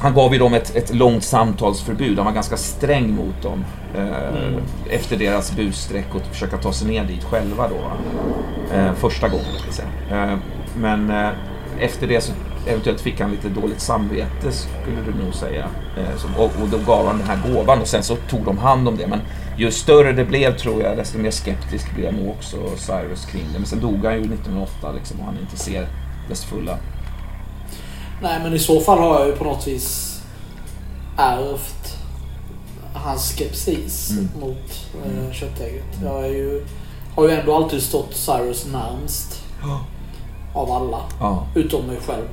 Han 0.00 0.14
gav 0.14 0.32
ju 0.32 0.38
dem 0.38 0.54
ett, 0.54 0.76
ett 0.76 0.94
långt 0.94 1.24
samtalsförbud. 1.24 2.16
Han 2.16 2.26
var 2.26 2.32
ganska 2.32 2.56
sträng 2.56 3.14
mot 3.14 3.42
dem. 3.42 3.64
Eh, 3.96 4.94
Efter 4.94 5.16
deras 5.16 5.56
busstreck 5.56 6.14
och 6.14 6.22
försöka 6.22 6.56
ta 6.56 6.72
sig 6.72 6.88
ner 6.88 7.04
dit 7.04 7.24
själva 7.24 7.68
då. 7.68 7.76
Eh, 8.76 8.92
första 8.92 9.28
gången, 9.28 9.44
ska 9.58 9.72
säga. 9.72 9.88
Eh, 10.10 10.38
men 10.76 11.10
eh, 11.10 11.28
efter 11.80 12.06
det 12.06 12.20
så 12.20 12.32
eventuellt 12.68 13.00
fick 13.00 13.20
han 13.20 13.30
lite 13.30 13.48
dåligt 13.48 13.80
samvete, 13.80 14.52
skulle 14.52 15.02
du 15.06 15.24
nog 15.24 15.34
säga. 15.34 15.66
Eh, 15.96 16.38
och, 16.40 16.44
och 16.62 16.68
då 16.68 16.78
gav 16.78 17.06
han 17.06 17.18
den 17.18 17.26
här 17.26 17.52
gåvan 17.52 17.80
och 17.80 17.86
sen 17.88 18.02
så 18.02 18.16
tog 18.16 18.44
de 18.44 18.58
hand 18.58 18.88
om 18.88 18.96
det. 18.96 19.06
Men 19.06 19.20
ju 19.56 19.70
större 19.70 20.12
det 20.12 20.24
blev 20.24 20.56
tror 20.58 20.82
jag, 20.82 20.96
desto 20.96 21.18
mer 21.18 21.30
skeptisk 21.30 21.94
blev 21.94 22.14
nog 22.14 22.28
också 22.30 22.56
Cyrus 22.76 23.24
kring 23.26 23.44
det. 23.52 23.58
Men 23.58 23.66
sen 23.66 23.80
dog 23.80 24.04
han 24.04 24.14
ju 24.14 24.20
1908 24.20 24.92
liksom, 24.92 25.20
och 25.20 25.26
han 25.26 25.38
inte 25.40 25.56
ser 25.56 25.88
dess 26.28 26.44
fulla. 26.44 26.76
Nej, 28.22 28.40
men 28.42 28.54
i 28.54 28.58
så 28.58 28.80
fall 28.80 28.98
har 28.98 29.18
jag 29.18 29.26
ju 29.28 29.32
på 29.36 29.44
något 29.44 29.66
vis 29.68 30.20
ärvt 31.16 31.96
hans 32.94 33.32
skepsis 33.38 34.10
Mm. 34.10 34.28
mot 34.40 34.86
eh, 35.04 35.32
köttägget. 35.32 35.84
Jag 36.04 36.24
är 36.24 36.28
ju, 36.28 36.64
har 37.14 37.28
ju 37.28 37.34
ändå 37.34 37.56
alltid 37.56 37.82
stått 37.82 38.14
Cyrus 38.14 38.66
närmst 38.72 39.42
av 40.54 40.70
alla. 40.72 40.98
Ja, 41.20 41.46
Utom 41.54 41.86
mig 41.86 41.96
själv. 42.06 42.24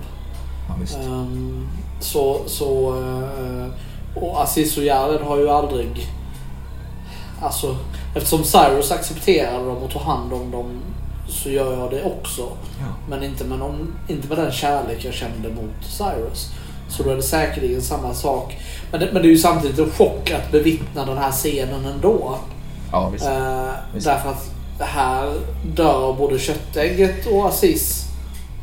Ja. 0.68 0.98
Ehm, 1.00 1.68
så, 2.00 2.42
så, 2.48 2.96
eh, 3.02 3.68
och 4.24 4.44
Aziz 4.44 4.78
och 4.78 4.84
Jared 4.84 5.22
har 5.22 5.38
ju 5.38 5.50
aldrig... 5.50 6.08
Alltså, 7.42 7.78
eftersom 8.16 8.44
Cyrus 8.44 8.92
accepterade 8.92 9.66
dem 9.66 9.78
och 9.78 9.92
tog 9.92 10.02
hand 10.02 10.34
om 10.34 10.52
dem 10.52 10.82
så 11.28 11.50
gör 11.50 11.80
jag 11.80 11.92
det 11.92 12.04
också. 12.04 12.42
Ja. 12.80 12.86
Men 13.10 13.24
inte 13.24 13.44
med, 13.44 13.60
någon, 13.60 13.96
inte 14.08 14.28
med 14.28 14.38
den 14.38 14.52
kärlek 14.52 15.06
jag 15.06 15.14
kände 15.14 15.50
mot 15.50 15.86
Cyrus. 15.90 16.52
Så 16.90 17.04
då 17.04 17.10
är 17.10 17.16
det 17.16 17.24
säkerligen 17.24 17.82
samma 17.82 18.14
sak. 18.14 18.58
Men 18.92 19.00
det, 19.00 19.10
men 19.14 19.22
det 19.22 19.28
är 19.28 19.32
ju 19.32 19.38
samtidigt 19.38 19.80
en 19.80 19.92
chock 19.92 20.32
att 20.32 20.52
bevittna 20.52 21.06
den 21.06 21.18
här 21.18 21.32
scenen 21.32 21.86
ändå. 21.86 22.38
Ja, 22.92 23.10
visst. 23.10 23.26
Eh, 23.26 23.70
Visst. 23.94 24.06
därför 24.06 24.30
att 24.30 24.52
här 24.80 25.34
dör 25.76 26.14
både 26.14 26.40
köttägget 26.40 27.26
och 27.26 27.48
Aziz 27.48 28.05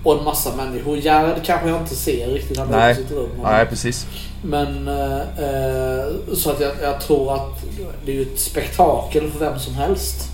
och 0.02 0.18
en 0.18 0.24
massa 0.24 0.56
människor. 0.56 0.98
Jared 0.98 1.44
kanske 1.44 1.68
jag 1.68 1.80
inte 1.80 1.94
ser 1.94 2.26
riktigt 2.26 2.56
när 2.56 2.64
han 2.64 2.74
är 2.74 2.94
på 2.94 3.00
sitt 3.00 3.10
rum. 3.10 3.30
Nej, 3.42 3.66
precis. 3.66 4.06
Men 4.44 4.88
eh, 4.88 5.20
eh, 5.20 6.04
så 6.34 6.50
att 6.50 6.60
jag, 6.60 6.72
jag 6.82 7.00
tror 7.00 7.34
att 7.34 7.62
det 8.04 8.12
är 8.12 8.16
ju 8.16 8.22
ett 8.22 8.40
spektakel 8.40 9.30
för 9.30 9.38
vem 9.38 9.58
som 9.58 9.74
helst. 9.74 10.28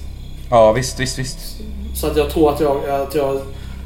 Ja, 0.50 0.72
visst, 0.72 1.00
visst, 1.00 1.18
visst. 1.18 1.38
Så 1.94 2.06
att 2.06 2.16
jag 2.16 2.30
tror 2.30 2.54
att 2.54 2.60
jag, 2.60 2.88
att 2.88 3.14
jag 3.14 3.40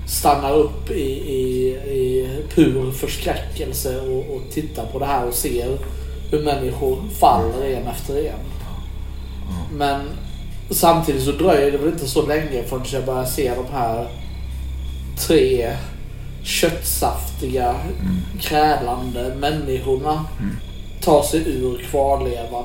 stannar 0.07 0.53
upp 0.53 0.91
i, 0.91 1.11
i, 1.11 1.69
i 1.75 2.29
pur 2.55 2.93
förskräckelse 2.93 4.01
och, 4.01 4.37
och 4.37 4.43
tittar 4.53 4.87
på 4.87 4.99
det 4.99 5.07
här 5.07 5.27
och 5.27 5.35
ser 5.35 5.79
hur 6.31 6.43
människor 6.43 6.99
faller 7.19 7.67
en 7.67 7.87
efter 7.87 8.17
en. 8.17 8.39
Men 9.73 10.01
samtidigt 10.71 11.23
så 11.23 11.33
dröjer 11.33 11.73
det 11.73 11.79
väl 11.79 11.89
inte 11.89 12.09
så 12.09 12.27
länge 12.27 12.63
förrän 12.63 12.85
jag 12.93 13.05
börjar 13.05 13.25
se 13.25 13.53
de 13.55 13.77
här 13.77 14.09
tre 15.27 15.77
köttsaftiga, 16.43 17.75
krälande 18.41 19.35
människorna 19.35 20.25
ta 21.01 21.23
sig 21.25 21.41
ur 21.47 21.85
kvarlevan 21.91 22.65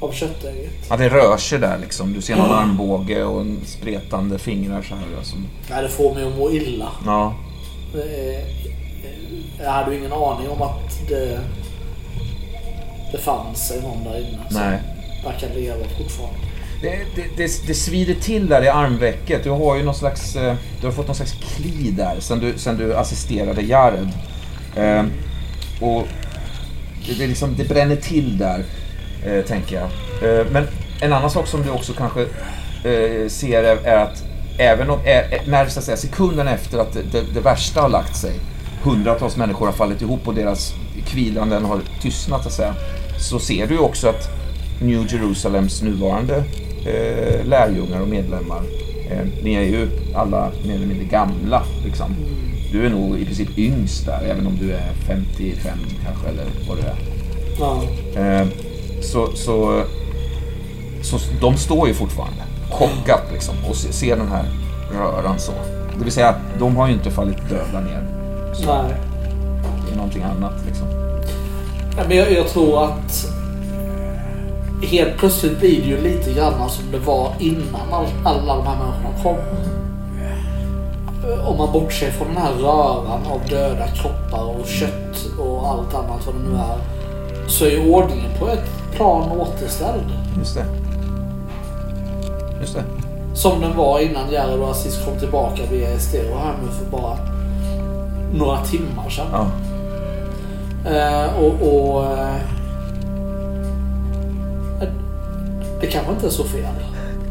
av 0.00 0.12
köttägget. 0.12 0.72
Ja, 0.90 0.96
det 0.96 1.08
rör 1.08 1.36
sig 1.36 1.58
där 1.58 1.78
liksom. 1.78 2.12
Du 2.12 2.22
ser 2.22 2.36
någon 2.36 2.50
armbåge 2.52 3.24
och 3.24 3.40
en 3.40 3.60
spretande 3.66 4.38
fingrar 4.38 4.82
så 4.82 4.94
här. 4.94 5.04
Alltså. 5.18 5.36
Nej, 5.70 5.82
det 5.82 5.88
får 5.88 6.14
mig 6.14 6.24
att 6.24 6.36
må 6.38 6.50
illa. 6.50 6.88
Ja, 7.06 7.34
Eh, 7.94 8.44
Jag 9.64 9.70
hade 9.70 9.92
ju 9.92 9.98
ingen 9.98 10.12
aning 10.12 10.48
om 10.48 10.62
att 10.62 11.08
det, 11.08 11.40
det 13.12 13.18
fanns 13.18 13.72
någon 13.82 14.04
där 14.04 14.18
inne 14.20 14.38
som 14.50 14.60
verkar 15.24 15.54
leva 15.54 15.84
fortfarande. 15.98 16.38
Det, 16.84 16.98
det, 17.14 17.36
det, 17.36 17.66
det 17.66 17.74
svider 17.74 18.14
till 18.14 18.48
där 18.48 18.62
i 18.62 18.68
armvecket. 18.68 19.44
Du 19.44 19.50
har 19.50 19.76
ju 19.76 19.82
någon 19.82 19.94
slags... 19.94 20.36
Eh, 20.36 20.54
du 20.80 20.86
har 20.86 20.92
fått 20.92 21.06
någon 21.06 21.16
slags 21.16 21.32
kli 21.32 21.90
där 21.90 22.16
sen 22.20 22.40
du, 22.40 22.52
sen 22.56 22.76
du 22.76 22.96
assisterade 22.96 23.62
Jared. 23.62 24.08
Eh, 24.76 25.04
och 25.80 26.06
det, 27.06 27.14
det, 27.18 27.26
liksom, 27.26 27.54
det 27.56 27.68
bränner 27.68 27.96
till 27.96 28.38
där, 28.38 28.64
eh, 29.26 29.44
tänker 29.44 29.76
jag. 29.76 29.84
Eh, 30.38 30.46
men 30.50 30.66
en 31.00 31.12
annan 31.12 31.30
sak 31.30 31.46
som 31.46 31.62
du 31.62 31.70
också 31.70 31.92
kanske 31.92 32.22
eh, 32.84 33.28
ser 33.28 33.64
är, 33.64 33.76
är 33.76 33.96
att 33.96 34.22
även 34.58 34.90
om, 34.90 34.98
eh, 35.04 35.32
eh, 35.32 35.40
när 35.46 35.66
så 35.66 35.78
att 35.78 35.84
säga, 35.84 35.96
sekunden 35.96 36.48
efter 36.48 36.78
att 36.78 36.92
det, 36.92 37.02
det, 37.12 37.22
det 37.34 37.40
värsta 37.40 37.80
har 37.80 37.88
lagt 37.88 38.16
sig, 38.16 38.32
hundratals 38.82 39.36
människor 39.36 39.66
har 39.66 39.72
fallit 39.72 40.02
ihop 40.02 40.28
och 40.28 40.34
deras 40.34 40.72
kvilanden 41.06 41.64
har 41.64 41.80
tystnat, 42.00 42.42
så 42.42 42.48
att 42.48 42.54
säga, 42.54 42.74
så 43.18 43.38
ser 43.38 43.66
du 43.66 43.74
ju 43.74 43.80
också 43.80 44.08
att 44.08 44.28
New 44.80 45.12
Jerusalems 45.12 45.82
nuvarande 45.82 46.44
eh, 46.86 47.46
lärjungar 47.46 48.00
och 48.00 48.08
medlemmar, 48.08 48.62
eh, 49.10 49.26
ni 49.42 49.54
är 49.54 49.62
ju 49.62 49.88
alla 50.14 50.50
mer 50.66 50.74
eller 50.74 50.86
mindre 50.86 51.06
gamla. 51.06 51.62
Liksom. 51.84 52.14
Du 52.72 52.86
är 52.86 52.90
nog 52.90 53.18
i 53.18 53.24
princip 53.24 53.58
yngst 53.58 54.06
där, 54.06 54.20
även 54.30 54.46
om 54.46 54.56
du 54.60 54.72
är 54.72 54.90
55 55.06 55.78
kanske, 56.04 56.28
eller 56.28 56.44
vad 56.68 56.76
du 56.76 56.82
är. 56.82 56.96
Ja. 57.60 57.82
Eh, 58.20 58.46
så, 59.02 59.26
så, 59.34 59.82
så 61.02 61.18
de 61.40 61.56
står 61.56 61.88
ju 61.88 61.94
fortfarande 61.94 62.42
chockat 62.70 63.22
liksom 63.32 63.54
och 63.68 63.76
se- 63.76 63.92
ser 63.92 64.16
den 64.16 64.28
här 64.28 64.44
röran 64.98 65.38
så. 65.38 65.52
Det 65.98 66.04
vill 66.04 66.12
säga, 66.12 66.34
de 66.58 66.76
har 66.76 66.86
ju 66.88 66.92
inte 66.94 67.10
fallit 67.10 67.48
döda 67.48 67.80
ner. 67.80 68.06
Så 68.54 68.82
Nej. 68.82 68.94
det 69.86 69.92
är 69.92 69.96
någonting 69.96 70.22
annat 70.22 70.52
liksom. 70.66 70.86
Ja, 71.96 72.02
men 72.08 72.16
jag, 72.16 72.32
jag 72.32 72.48
tror 72.48 72.84
att 72.84 73.26
helt 74.84 75.16
plötsligt 75.16 75.58
blir 75.58 75.82
det 75.82 75.88
ju 75.88 76.00
lite 76.00 76.32
grann 76.32 76.70
som 76.70 76.90
det 76.92 76.98
var 76.98 77.32
innan 77.38 77.92
all, 77.92 78.06
alla 78.24 78.56
de 78.56 78.66
här 78.66 78.76
människorna 78.76 79.22
kom. 79.22 79.36
Om 81.46 81.58
man 81.58 81.72
bortser 81.72 82.10
från 82.10 82.28
den 82.28 82.36
här 82.36 82.52
röran 82.52 83.20
av 83.26 83.40
döda 83.48 83.86
kroppar 83.86 84.44
och 84.44 84.66
kött 84.66 85.38
och 85.38 85.68
allt 85.68 85.94
annat 85.94 86.26
vad 86.26 86.34
det 86.34 86.50
nu 86.50 86.56
är. 86.56 86.78
Så 87.48 87.64
är 87.64 87.92
ordningen 87.92 88.30
på 88.38 88.48
ett 88.48 88.94
plan 88.96 89.30
återställd. 89.30 90.12
Just 90.38 90.54
det. 90.54 90.64
Just 92.60 92.74
det. 92.74 92.84
Som 93.34 93.60
den 93.60 93.76
var 93.76 94.00
innan 94.00 94.32
Jared 94.32 94.60
och 94.60 94.70
Aziz 94.70 95.04
kom 95.04 95.18
tillbaka 95.18 95.62
via 95.70 95.88
Estero 95.88 96.38
här 96.38 96.54
nu 96.62 96.72
för 96.72 96.98
bara 96.98 97.16
några 98.32 98.64
timmar 98.64 99.10
sedan. 99.10 99.26
Ja. 99.32 99.46
Eh, 100.90 101.26
och 101.38 101.52
och 101.62 102.04
det 105.80 105.86
kanske 105.86 106.12
inte 106.12 106.26
är 106.26 106.30
så 106.30 106.44
fel. 106.44 106.74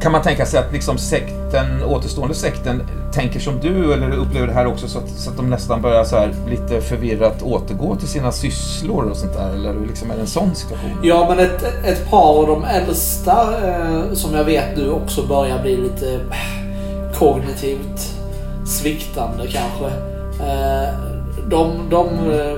Kan 0.01 0.11
man 0.11 0.21
tänka 0.21 0.45
sig 0.45 0.59
att 0.59 0.73
liksom 0.73 0.97
sekten, 0.97 1.83
återstående 1.83 2.35
sekten 2.35 2.83
tänker 3.13 3.39
som 3.39 3.59
du 3.59 3.93
eller 3.93 4.11
upplever 4.11 4.47
det 4.47 4.53
här 4.53 4.67
också 4.67 4.87
så 4.87 4.99
att, 4.99 5.09
så 5.09 5.29
att 5.29 5.37
de 5.37 5.49
nästan 5.49 5.81
börjar 5.81 6.03
så 6.03 6.15
här 6.15 6.33
lite 6.49 6.81
förvirrat 6.81 7.41
återgå 7.41 7.95
till 7.95 8.07
sina 8.07 8.31
sysslor 8.31 9.03
och 9.03 9.17
sånt 9.17 9.33
där? 9.33 9.49
Eller 9.49 9.73
liksom 9.87 10.11
är 10.11 10.15
det 10.15 10.21
en 10.21 10.27
sån 10.27 10.55
situation? 10.55 10.99
Ja, 11.03 11.25
men 11.29 11.39
ett, 11.39 11.63
ett 11.85 12.09
par 12.09 12.39
av 12.39 12.47
de 12.47 12.63
äldsta 12.63 13.67
eh, 13.67 14.13
som 14.13 14.33
jag 14.33 14.43
vet 14.43 14.77
nu 14.77 14.91
också 14.91 15.27
börjar 15.27 15.61
bli 15.61 15.77
lite 15.77 16.13
eh, 16.13 17.17
kognitivt 17.17 18.13
sviktande 18.67 19.47
kanske. 19.47 19.85
Eh, 20.39 20.93
de 21.49 21.71
de 21.89 22.07
eh, 22.31 22.57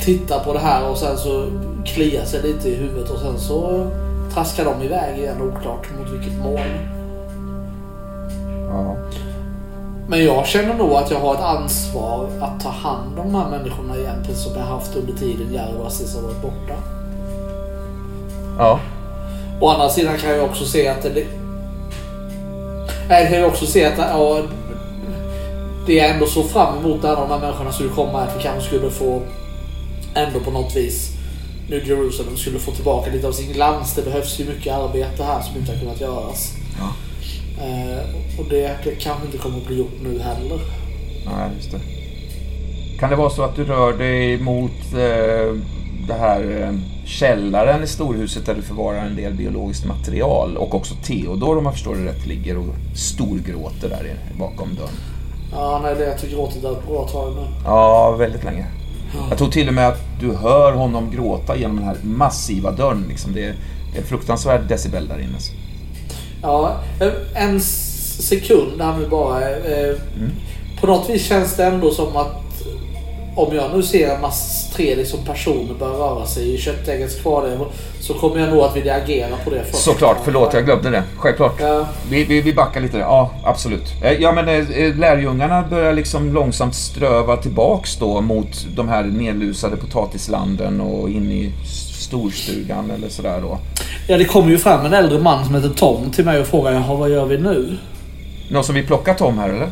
tittar 0.00 0.44
på 0.44 0.52
det 0.52 0.58
här 0.58 0.88
och 0.90 0.96
sen 0.96 1.18
så 1.18 1.46
kliar 1.84 2.24
sig 2.24 2.42
lite 2.42 2.68
i 2.68 2.74
huvudet 2.74 3.10
och 3.10 3.18
sen 3.18 3.38
så 3.38 3.86
traskar 4.34 4.64
de 4.64 4.82
iväg 4.82 5.18
igen 5.18 5.42
oklart 5.42 5.88
mot 5.98 6.08
vilket 6.10 6.38
mål. 6.38 6.60
Ja. 8.68 8.96
Men 10.08 10.24
jag 10.24 10.46
känner 10.46 10.74
nog 10.74 10.92
att 10.92 11.10
jag 11.10 11.18
har 11.18 11.34
ett 11.34 11.40
ansvar 11.40 12.28
att 12.40 12.60
ta 12.60 12.68
hand 12.68 13.18
om 13.18 13.32
de 13.32 13.34
här 13.34 13.50
människorna 13.50 13.96
igen 13.96 14.22
precis 14.26 14.44
som 14.44 14.56
jag 14.56 14.66
haft 14.66 14.96
under 14.96 15.12
tiden 15.12 15.52
Jerry 15.52 15.78
och 15.80 15.86
Aziz 15.86 16.14
har 16.16 16.22
varit 16.22 16.42
borta. 16.42 16.74
Ja. 18.58 18.80
Å 19.60 19.68
andra 19.68 19.88
sidan 19.88 20.18
kan 20.18 20.30
jag 20.30 20.44
också 20.44 20.64
se 20.64 20.88
att 20.88 21.02
det... 21.02 21.26
Jag 23.08 23.28
kan 23.28 23.38
ju 23.38 23.44
också 23.44 23.66
se 23.66 23.84
att 23.84 23.98
ja, 23.98 24.42
det 25.86 25.94
jag 25.94 26.10
ändå 26.10 26.26
såg 26.26 26.50
fram 26.50 26.78
emot 26.78 27.02
när 27.02 27.16
de 27.16 27.30
här 27.30 27.38
människorna 27.38 27.72
skulle 27.72 27.90
komma 27.90 28.20
att 28.20 28.36
vi 28.38 28.42
kanske 28.42 28.62
skulle 28.68 28.90
få 28.90 29.22
ändå 30.14 30.40
på 30.40 30.50
något 30.50 30.76
vis 30.76 31.19
New 31.70 31.88
Jerusalem 31.88 32.36
skulle 32.36 32.58
få 32.58 32.70
tillbaka 32.70 33.10
lite 33.10 33.28
av 33.28 33.32
sin 33.32 33.52
glans. 33.52 33.94
Det 33.94 34.02
behövs 34.02 34.40
ju 34.40 34.44
mycket 34.44 34.74
arbete 34.74 35.24
här 35.24 35.42
som 35.42 35.56
inte 35.56 35.72
har 35.72 35.78
kunnat 35.78 36.00
göras. 36.00 36.54
Ja. 36.78 36.94
Eh, 37.64 38.40
och 38.40 38.44
det, 38.50 38.76
det 38.84 38.94
kanske 38.94 39.26
inte 39.26 39.38
kommer 39.38 39.58
att 39.58 39.66
bli 39.66 39.78
gjort 39.78 40.00
nu 40.02 40.18
heller. 40.18 40.60
Nej, 41.26 41.50
just 41.56 41.70
det. 41.70 41.80
Kan 42.98 43.10
det 43.10 43.16
vara 43.16 43.30
så 43.30 43.42
att 43.42 43.56
du 43.56 43.64
rör 43.64 43.92
dig 43.92 44.40
mot 44.40 44.92
eh, 44.92 45.56
det 46.08 46.14
här 46.18 46.62
eh, 46.62 46.78
källaren 47.06 47.82
i 47.82 47.86
storhuset 47.86 48.46
där 48.46 48.54
du 48.54 48.62
förvarar 48.62 48.98
en 48.98 49.16
del 49.16 49.34
biologiskt 49.34 49.86
material 49.86 50.56
och 50.56 50.74
också 50.74 50.94
Theodor 50.94 51.58
om 51.58 51.64
jag 51.64 51.74
förstår 51.74 51.94
det 51.94 52.04
rätt 52.04 52.26
ligger 52.26 52.58
och 52.58 52.74
storgråter 52.96 53.88
där 53.88 54.18
bakom 54.38 54.74
dörren. 54.74 54.90
Ja, 55.52 55.80
nej, 55.82 55.94
det 55.94 56.04
jag 56.04 56.18
tycker 56.18 56.36
gråtit 56.36 56.64
ett 56.64 56.86
bra 56.86 57.08
tag 57.08 57.34
nu. 57.36 57.46
Ja, 57.64 58.10
väldigt 58.10 58.44
länge. 58.44 58.66
Jag 59.28 59.38
tror 59.38 59.48
till 59.48 59.68
och 59.68 59.74
med 59.74 59.88
att 59.88 60.00
du 60.20 60.34
hör 60.34 60.72
honom 60.72 61.10
gråta 61.10 61.56
genom 61.56 61.76
den 61.76 61.84
här 61.84 61.96
massiva 62.02 62.70
dörren. 62.70 63.04
Liksom. 63.08 63.32
Det, 63.32 63.44
är, 63.44 63.54
det 63.92 63.98
är 63.98 64.02
fruktansvärd 64.02 64.60
decibel 64.68 65.08
där 65.08 65.18
inne. 65.18 65.38
Ja, 66.42 66.76
eh, 67.00 67.42
en 67.44 67.60
sekund 67.60 68.80
här 68.82 68.98
nu 68.98 69.08
bara. 69.08 69.50
eh, 69.50 69.94
På 70.80 70.86
något 70.86 71.10
vis 71.10 71.24
känns 71.26 71.56
det 71.56 71.64
ändå 71.64 71.90
som 71.90 72.16
att 72.16 72.49
om 73.40 73.56
jag 73.56 73.76
nu 73.76 73.82
ser 73.82 74.14
en 74.14 74.20
massa 74.20 74.74
tre 74.76 74.94
liksom 74.94 75.24
personer 75.24 75.74
börja 75.78 75.92
röra 75.92 76.26
sig 76.26 76.54
i 76.54 76.58
köttäggets 76.58 77.20
kvarlevor 77.20 77.68
så 78.00 78.14
kommer 78.14 78.40
jag 78.40 78.48
nog 78.48 78.60
att 78.64 78.76
vilja 78.76 78.94
agera 78.94 79.36
på 79.44 79.50
det 79.50 79.64
först. 79.64 79.84
Såklart, 79.84 80.16
förlåt 80.24 80.54
jag 80.54 80.64
glömde 80.64 80.90
det. 80.90 81.02
Självklart. 81.16 81.54
Ja, 81.60 81.86
Vi, 82.10 82.24
vi, 82.24 82.40
vi 82.40 82.52
backar 82.52 82.80
lite 82.80 82.96
där. 82.96 83.04
Ja, 83.04 83.30
absolut. 83.44 83.92
Eh, 84.04 84.12
Ja, 84.12 84.32
men 84.32 84.48
eh, 84.48 84.96
lärjungarna 84.96 85.62
börjar 85.70 85.92
liksom 85.92 86.32
långsamt 86.34 86.74
ströva 86.74 87.36
tillbaks 87.36 87.96
då 87.96 88.20
mot 88.20 88.66
de 88.76 88.88
här 88.88 89.02
nedlusade 89.02 89.76
potatislanden 89.76 90.80
och 90.80 91.10
in 91.10 91.32
i 91.32 91.52
storstugan 92.00 92.90
eller 92.90 93.08
sådär 93.08 93.40
då. 93.42 93.58
ja, 94.08 94.18
det 94.18 94.24
kommer 94.24 94.50
ju 94.50 94.58
fram 94.58 94.86
en 94.86 94.92
äldre 94.94 95.18
man 95.18 95.44
som 95.44 95.54
heter 95.54 95.68
Tom 95.68 96.10
till 96.10 96.24
mig 96.24 96.40
och 96.40 96.46
frågar 96.46 96.72
Jaha, 96.72 96.94
vad 96.94 97.10
gör 97.10 97.26
vi 97.26 97.38
nu? 97.38 97.76
Någon 98.50 98.64
som 98.64 98.74
vill 98.74 98.86
plocka 98.86 99.14
Tom 99.14 99.38
här 99.38 99.48
eller? 99.48 99.68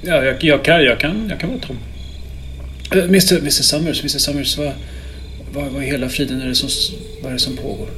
Ja, 0.00 0.14
jag, 0.24 0.44
jag, 0.44 0.64
kan, 0.64 0.84
jag, 0.84 1.00
kan, 1.00 1.26
jag 1.30 1.40
kan 1.40 1.50
vara 1.50 1.60
Tom. 1.60 1.76
Uh, 2.94 3.04
Mr, 3.04 3.38
Mr 3.38 3.50
Summers, 3.50 4.00
Mr 4.00 4.18
Summers, 4.18 4.58
vad, 4.58 4.72
vad, 5.52 5.72
vad 5.72 5.82
i 5.82 5.86
hela 5.86 6.08
friden 6.08 6.40
är 6.40 6.48
det 6.48 6.54
som, 6.54 6.68
vad 7.22 7.30
är 7.30 7.34
det 7.34 7.40
som 7.40 7.56
pågår? 7.56 7.88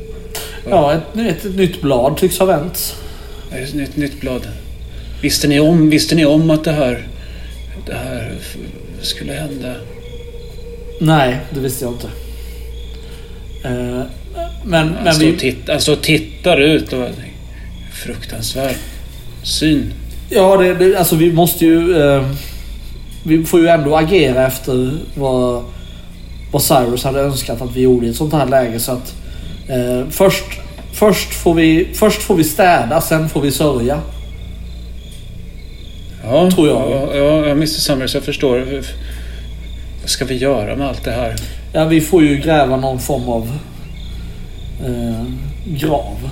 Ja, 0.70 0.94
ett, 0.94 1.16
ett, 1.16 1.44
ett 1.44 1.56
nytt 1.56 1.80
blad 1.80 2.16
tycks 2.16 2.38
ha 2.38 2.46
vänts. 2.46 2.94
Är 3.50 3.56
det 3.56 3.62
ett 3.62 3.74
nytt, 3.74 3.96
nytt 3.96 4.20
blad? 4.20 4.48
Visste 5.22 5.48
ni, 5.48 5.60
om, 5.60 5.90
visste 5.90 6.14
ni 6.14 6.26
om 6.26 6.50
att 6.50 6.64
det 6.64 6.72
här, 6.72 7.08
det 7.86 7.94
här 7.94 8.32
skulle 9.00 9.32
hända? 9.32 9.74
Nej, 11.00 11.36
det 11.54 11.60
visste 11.60 11.84
jag 11.84 11.94
inte. 11.94 12.08
Eh, 13.64 14.02
men, 14.64 14.94
Han 14.94 15.04
men 15.04 15.14
står, 15.14 15.26
vi... 15.26 15.36
titt, 15.36 15.68
han 15.68 15.80
står 15.80 15.92
och 15.92 16.02
tittar 16.02 16.60
ut 16.60 16.92
och... 16.92 17.08
Fruktansvärd 17.92 18.74
syn. 19.42 19.92
Ja, 20.30 20.56
det, 20.56 20.74
det, 20.74 20.96
alltså 20.96 21.16
vi 21.16 21.32
måste 21.32 21.64
ju... 21.64 22.02
Eh, 22.02 22.30
vi 23.28 23.44
får 23.44 23.60
ju 23.60 23.68
ändå 23.68 23.96
agera 23.96 24.46
efter 24.46 24.92
vad, 25.14 25.64
vad 26.52 26.62
Cyrus 26.62 27.04
hade 27.04 27.20
önskat 27.20 27.62
att 27.62 27.76
vi 27.76 27.80
gjorde 27.80 28.06
i 28.06 28.10
ett 28.10 28.16
sånt 28.16 28.32
här 28.32 28.46
läge. 28.46 28.80
Så 28.80 28.92
att 28.92 29.14
eh, 29.68 30.08
först, 30.10 30.44
först, 30.92 31.34
får 31.34 31.54
vi, 31.54 31.88
först 31.94 32.22
får 32.22 32.34
vi 32.34 32.44
städa, 32.44 33.00
sen 33.00 33.28
får 33.28 33.40
vi 33.40 33.50
sörja. 33.50 34.00
Ja, 36.24 36.50
Tror 36.50 36.68
jag. 36.68 37.08
Ja, 37.14 37.16
ja, 37.16 37.50
Mr 37.50 37.66
Summers, 37.66 38.14
jag 38.14 38.22
förstår. 38.22 38.82
Vad 40.00 40.10
ska 40.10 40.24
vi 40.24 40.36
göra 40.36 40.76
med 40.76 40.88
allt 40.88 41.04
det 41.04 41.10
här? 41.10 41.34
Ja, 41.72 41.84
vi 41.84 42.00
får 42.00 42.22
ju 42.22 42.36
gräva 42.36 42.76
någon 42.76 42.98
form 43.00 43.28
av 43.28 43.52
eh, 44.84 45.24
grav. 45.66 46.30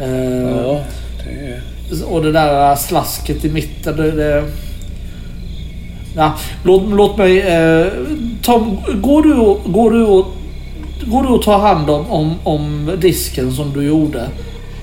Eh, 0.00 0.40
Ja, 0.40 0.80
det 1.24 1.30
är... 1.30 1.62
Och 2.04 2.22
det 2.22 2.32
där 2.32 2.76
slasket 2.76 3.44
i 3.44 3.48
mitten. 3.48 3.96
Det, 3.96 4.10
det... 4.10 4.44
Ja, 6.16 6.34
låt, 6.64 6.82
låt 6.90 7.18
mig... 7.18 7.40
Eh, 7.40 7.86
Tom, 8.42 8.78
går 8.94 9.22
du 9.22 9.34
och, 9.34 9.60
går 9.72 9.90
du 9.90 10.02
och, 10.02 10.26
går 11.06 11.22
du 11.22 11.28
och 11.28 11.42
tar 11.42 11.58
hand 11.58 11.90
om, 11.90 12.10
om, 12.10 12.34
om 12.44 12.90
disken 13.00 13.52
som 13.52 13.72
du 13.72 13.82
gjorde? 13.82 14.28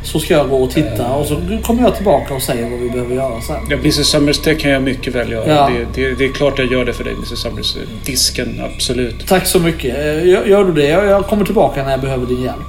Så 0.04 0.20
ska 0.20 0.34
jag 0.34 0.50
gå 0.50 0.58
och 0.64 0.72
titta 0.72 1.14
och 1.14 1.26
så 1.26 1.38
kommer 1.64 1.82
jag 1.82 1.96
tillbaka 1.96 2.34
och 2.34 2.42
säger 2.42 2.70
vad 2.70 2.80
vi 2.80 2.90
behöver 2.90 3.16
göra 3.16 3.42
sen. 3.42 3.56
Ja, 3.70 3.76
Mr 3.78 3.92
Summers, 3.92 4.40
det 4.40 4.56
kan 4.56 4.72
jag 4.72 4.84
mycket 4.84 5.16
väl 5.16 5.32
göra. 5.32 5.48
Ja. 5.48 5.70
Det, 5.70 6.02
det, 6.10 6.16
det 6.16 6.26
är 6.26 6.32
klart 6.34 6.60
jag 6.60 6.72
gör 6.72 6.86
det 6.86 6.94
för 6.94 7.04
dig, 7.04 7.14
Mr 7.14 7.36
Summers. 7.36 7.76
Disken, 8.06 8.62
absolut. 8.64 9.28
Tack 9.28 9.46
så 9.48 9.60
mycket. 9.60 9.98
Eh, 9.98 10.28
Gör, 10.28 10.46
gör 10.46 10.64
du 10.66 10.74
det? 10.74 10.88
Jag, 10.88 11.06
jag 11.06 11.28
kommer 11.28 11.46
tillbaka 11.46 11.84
när 11.84 11.92
jag 11.92 12.02
behöver 12.02 12.26
din 12.28 12.42
hjälp. 12.44 12.66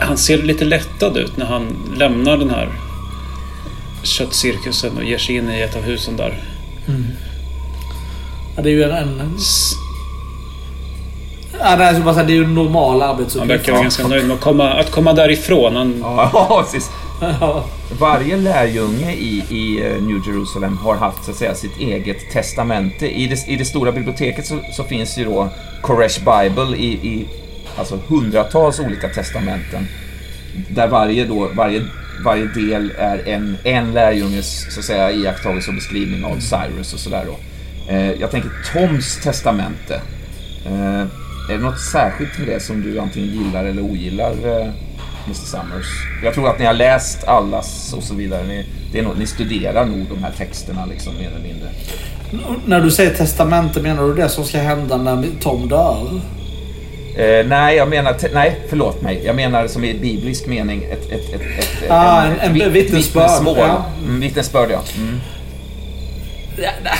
Han 0.00 0.16
ser 0.18 0.42
lite 0.42 0.64
lättad 0.64 1.16
ut 1.16 1.36
när 1.36 1.46
han 1.46 1.66
lämnar 1.96 2.36
den 2.36 2.50
här 2.50 2.68
köttcirkusen 4.02 4.96
och 4.96 5.04
ger 5.04 5.18
sig 5.18 5.36
in 5.36 5.50
i 5.50 5.60
ett 5.60 5.76
av 5.76 5.82
husen 5.82 6.16
där. 6.16 6.42
Ja, 8.56 8.62
det 8.62 8.70
är 8.70 8.72
ju 8.72 8.82
en... 8.82 8.90
en 8.90 9.38
ja, 11.60 11.76
nej, 11.76 12.00
bara 12.00 12.14
säga, 12.14 12.26
det 12.26 12.32
är 12.32 12.36
ju 12.36 12.44
en 12.44 12.54
normal 12.54 13.00
Han 13.00 13.10
arbetsuppgift. 13.10 13.50
verkar 13.50 13.72
vara 13.72 13.82
ganska 13.82 14.08
nöjd 14.08 14.26
med 14.26 14.34
att 14.34 14.40
komma, 14.40 14.70
att 14.72 14.90
komma 14.90 15.12
därifrån. 15.12 15.76
Han, 15.76 15.94
Ja, 16.32 16.64
precis. 16.64 16.90
Ja. 17.40 17.64
Varje 18.00 18.36
lärjunge 18.36 19.12
i, 19.12 19.44
i 19.50 19.86
eh, 19.86 20.02
New 20.02 20.20
Jerusalem 20.26 20.76
har 20.78 20.96
haft 20.96 21.24
så 21.24 21.30
att 21.30 21.36
säga, 21.36 21.54
sitt 21.54 21.78
eget 21.78 22.30
testamente. 22.32 23.06
I 23.08 23.26
det, 23.26 23.48
I 23.48 23.56
det 23.56 23.64
stora 23.64 23.92
biblioteket 23.92 24.46
så, 24.46 24.58
så 24.72 24.84
finns 24.84 25.18
ju 25.18 25.24
då 25.24 25.48
Koresh 25.82 26.18
Bible 26.18 26.76
i, 26.76 26.86
i 26.92 27.26
alltså 27.78 27.98
hundratals 28.08 28.80
olika 28.80 29.08
testamenten. 29.08 29.88
Där 30.68 30.88
varje, 30.88 31.24
då, 31.24 31.50
varje, 31.54 31.82
varje 32.24 32.46
del 32.46 32.92
är 32.98 33.28
en, 33.28 33.56
en 33.64 33.92
lärjunges 33.92 34.74
så 34.74 34.80
att 34.80 34.86
säga, 34.86 35.12
iakttagelse 35.12 35.70
och 35.70 35.74
beskrivning 35.74 36.24
av 36.24 36.38
Cyrus 36.40 36.94
och 36.94 37.00
sådär 37.00 37.24
då. 37.26 37.36
Eh, 37.88 38.10
jag 38.12 38.30
tänker 38.30 38.50
Toms 38.72 39.20
testamente. 39.22 39.94
Eh, 40.66 41.00
är 41.50 41.52
det 41.52 41.58
något 41.58 41.80
särskilt 41.80 42.38
med 42.38 42.48
det 42.48 42.60
som 42.60 42.82
du 42.82 42.98
antingen 43.00 43.28
gillar 43.28 43.64
eller 43.64 43.82
ogillar, 43.82 44.30
eh, 44.32 44.66
Mr 45.26 45.34
Summers? 45.34 45.86
Jag 46.24 46.34
tror 46.34 46.48
att 46.48 46.58
ni 46.58 46.64
har 46.64 46.74
läst 46.74 47.24
allas 47.24 47.92
och 47.96 48.02
så 48.02 48.14
vidare. 48.14 48.44
Ni, 48.44 48.66
det 48.92 48.98
är 48.98 49.02
nog, 49.02 49.18
ni 49.18 49.26
studerar 49.26 49.84
nog 49.86 50.06
de 50.10 50.24
här 50.24 50.32
texterna 50.38 50.86
liksom, 50.86 51.14
mer 51.18 51.28
eller 51.28 51.42
mindre. 51.42 51.68
När 52.66 52.80
du 52.80 52.90
säger 52.90 53.14
testamente, 53.14 53.80
menar 53.82 54.02
du 54.02 54.14
det 54.14 54.28
som 54.28 54.44
ska 54.44 54.58
hända 54.58 54.96
när 54.96 55.24
Tom 55.40 55.68
dör? 55.68 56.20
Eh, 57.16 57.46
nej, 57.46 57.76
jag 57.76 57.88
menar... 57.88 58.16
Nej, 58.34 58.60
förlåt 58.68 59.02
mig. 59.02 59.22
Jag 59.24 59.36
menar 59.36 59.66
som 59.66 59.84
i 59.84 59.94
biblisk 59.94 60.46
mening 60.46 60.82
ett... 60.84 61.12
ett, 61.12 61.34
ett, 61.34 61.40
ett 61.82 61.90
Ah, 61.90 62.24
en- 62.24 62.40
en 62.40 62.54
vitt- 62.54 62.66
vittnesbörd, 62.72 63.22
vittnesmål. 63.22 63.56
ja. 63.58 63.84
Mm, 64.04 64.20
vittnesbörd, 64.20 64.70
ja. 64.70 64.82
Mm. 64.96 65.20
Ja, 66.58 66.70
nej. 66.84 66.92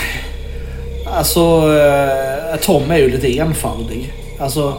Alltså, 1.12 1.40
eh, 1.76 2.56
Tom 2.60 2.90
är 2.90 2.96
ju 2.98 3.10
lite 3.10 3.38
enfaldig. 3.38 4.12
Alltså, 4.40 4.74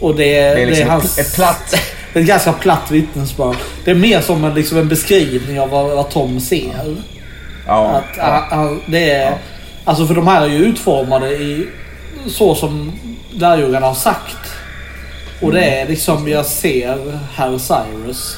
och 0.00 0.14
det, 0.14 0.24
Det 0.32 0.62
är 0.62 0.66
liksom 0.66 0.84
ett, 0.84 0.90
hans... 0.90 1.18
ett 1.18 1.34
platt... 1.34 1.74
Det 2.12 2.18
är 2.18 2.22
ett 2.22 2.28
ganska 2.28 2.52
platt 2.52 2.90
vittnesbörd. 2.90 3.56
Det 3.84 3.90
är 3.90 3.94
mer 3.94 4.20
som 4.20 4.44
en, 4.44 4.54
liksom 4.54 4.78
en 4.78 4.88
beskrivning 4.88 5.60
av 5.60 5.68
vad, 5.70 5.90
vad 5.90 6.10
Tom 6.10 6.40
ser. 6.40 6.96
Ja, 7.66 7.86
Att, 7.88 8.04
ja. 8.16 8.22
han- 8.50 8.58
han- 8.58 8.80
det 8.86 9.10
är, 9.10 9.30
Ja. 9.30 9.38
Alltså 9.84 10.06
för 10.06 10.14
de 10.14 10.26
här 10.26 10.42
är 10.42 10.46
ju 10.46 10.58
utformade 10.64 11.30
i 11.30 11.68
så 12.26 12.54
som 12.54 12.92
lärjungarna 13.32 13.86
har 13.86 13.94
sagt. 13.94 14.36
Och 15.40 15.52
det 15.52 15.64
är 15.80 15.88
liksom, 15.88 16.28
jag 16.28 16.46
ser 16.46 17.18
herr 17.34 17.58
Cyrus. 17.58 18.36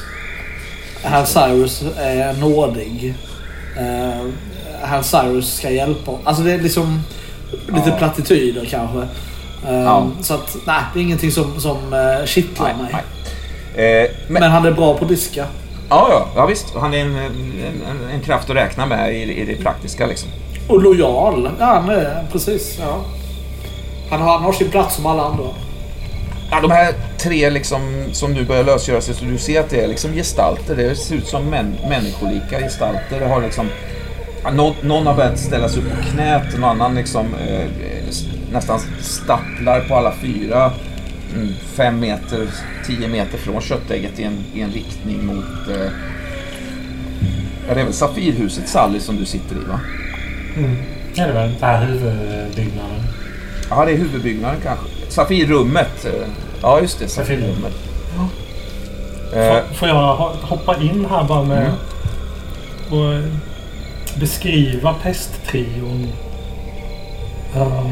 Herr 1.03 1.25
Cyrus 1.25 1.83
är 1.97 2.33
nådig. 2.33 3.13
Uh, 3.77 4.29
herr 4.83 5.01
Cyrus 5.01 5.53
ska 5.55 5.69
hjälpa 5.69 6.11
Alltså 6.23 6.43
det 6.43 6.51
är 6.51 6.57
liksom 6.59 7.03
lite 7.67 7.89
Ja. 7.89 7.95
plattityder 7.97 8.65
kanske. 8.65 8.97
Eh, 9.67 9.81
Ja. 9.83 10.07
Så 10.21 10.33
att 10.33 10.55
nej, 10.65 10.81
det 10.93 10.99
är 10.99 11.03
ingenting 11.03 11.31
som, 11.31 11.59
som 11.59 11.77
uh, 11.93 12.25
kittlar 12.25 12.67
Nej, 12.67 12.83
mig. 12.83 13.03
nej. 13.75 14.03
Eh, 14.03 14.09
men, 14.27 14.41
Men 14.41 14.51
han 14.51 14.65
är 14.65 14.71
bra 14.71 14.97
på 14.97 15.05
diska. 15.05 15.45
ja, 15.89 16.07
ja, 16.09 16.27
ja, 16.35 16.45
visst. 16.45 16.65
Han 16.75 16.93
är 16.93 16.97
en, 16.97 17.15
en, 17.15 17.61
en, 17.89 18.09
en 18.13 18.21
kraft 18.21 18.49
att 18.49 18.55
räkna 18.55 18.85
med 18.85 19.13
i, 19.15 19.21
i 19.41 19.45
det 19.45 19.55
praktiska 19.63 20.05
liksom. 20.07 20.29
Och 20.67 20.81
lojal. 20.81 21.49
Ja, 21.59 21.65
han 21.65 21.89
är, 21.89 22.23
precis. 22.31 22.77
Ja. 22.81 22.97
Han, 24.09 24.21
har, 24.21 24.31
han 24.33 24.43
har 24.43 24.53
sin 24.53 24.69
plats 24.69 24.95
som 24.95 25.05
alla 25.05 25.23
andra. 25.23 25.43
Ja, 26.51 26.61
de 26.61 26.71
här 26.71 26.93
tre 27.17 27.49
liksom, 27.49 28.03
som 28.11 28.33
nu 28.33 28.45
börjar 28.45 28.63
lösgöra 28.63 29.01
sig, 29.01 29.15
så 29.15 29.25
du 29.25 29.37
ser 29.37 29.59
att 29.59 29.69
det 29.69 29.81
är 29.83 29.87
liksom 29.87 30.13
gestalter. 30.13 30.75
Det 30.75 30.95
ser 30.95 31.15
ut 31.15 31.27
som 31.27 31.45
män, 31.45 31.75
människolika 31.89 32.59
gestalter. 32.59 33.19
Det 33.19 33.25
har 33.27 33.41
liksom, 33.41 33.69
ja, 34.43 34.51
någon, 34.51 34.75
har 35.07 35.13
börjat 35.15 35.39
ställa 35.39 35.69
sig 35.69 35.81
upp 35.83 35.89
på 35.89 36.03
knät, 36.11 36.53
någon 36.59 36.63
annan 36.69 36.95
liksom, 36.95 37.25
eh, 37.35 37.65
nästan 38.51 38.79
stapplar 39.01 39.81
på 39.81 39.95
alla 39.95 40.13
fyra. 40.21 40.71
Mm, 41.35 41.53
fem 41.75 41.99
meter, 41.99 42.47
tio 42.85 43.07
meter 43.07 43.37
från 43.37 43.61
köttägget 43.61 44.19
i 44.19 44.23
en, 44.23 44.37
i 44.53 44.61
en 44.61 44.71
riktning 44.71 45.25
mot... 45.25 45.69
Eh, 45.69 45.91
ja, 47.67 47.73
det 47.73 47.81
är 47.81 47.85
väl 47.85 47.93
Safirhuset 47.93 48.67
Sally 48.69 48.99
som 48.99 49.17
du 49.17 49.25
sitter 49.25 49.55
i 49.55 49.59
va? 49.69 49.79
Mm. 50.57 50.75
Ja, 51.13 51.27
det 51.27 51.33
den 51.33 51.55
här 51.61 51.85
huvudbyggnaden. 51.85 52.99
Ja, 53.69 53.85
det 53.85 53.91
är 53.91 53.97
huvudbyggnaden 53.97 54.59
kanske. 54.63 54.85
Safirrummet. 55.09 56.05
eh, 56.05 56.11
Ja, 56.61 56.79
just 56.81 56.99
det. 56.99 57.07
Safirrummet. 57.07 57.73
Eh, 59.33 59.53
Får, 59.53 59.73
får 59.73 59.87
jag 59.87 59.95
ho- 59.95 60.41
hoppa 60.41 60.75
in 60.81 61.05
här 61.09 61.23
bara 61.23 61.43
med 61.43 61.57
Mm. 61.57 61.73
och 62.89 63.13
beskriva 64.19 64.93
pesttrion 64.93 66.07
um, 67.55 67.91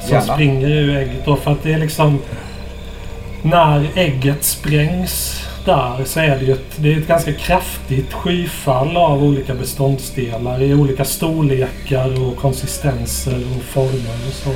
som 0.00 0.10
Gärna. 0.10 0.34
springer 0.34 0.68
ur 0.70 0.96
ägget. 0.96 1.24
Då, 1.24 1.36
för 1.36 1.50
att 1.50 1.62
det 1.62 1.72
är 1.72 1.78
liksom... 1.78 2.18
När 3.42 3.86
ägget 3.94 4.44
sprängs 4.44 5.46
där 5.64 6.04
så 6.04 6.20
är 6.20 6.38
det 6.38 6.44
ju 6.44 6.52
ett, 6.52 6.76
det 6.76 6.92
är 6.92 6.98
ett 6.98 7.08
ganska 7.08 7.32
kraftigt 7.32 8.12
skyfall 8.12 8.96
av 8.96 9.24
olika 9.24 9.54
beståndsdelar 9.54 10.62
i 10.62 10.74
olika 10.74 11.04
storlekar 11.04 12.22
och 12.22 12.36
konsistenser 12.36 13.44
och 13.56 13.62
former 13.62 14.26
och 14.28 14.32
så. 14.32 14.50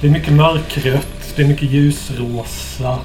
Det 0.00 0.06
är 0.06 0.10
mycket 0.10 0.32
mörkrött, 0.32 1.32
det 1.36 1.42
är 1.42 1.46
mycket 1.46 1.70
ljusrosa. 1.70 2.98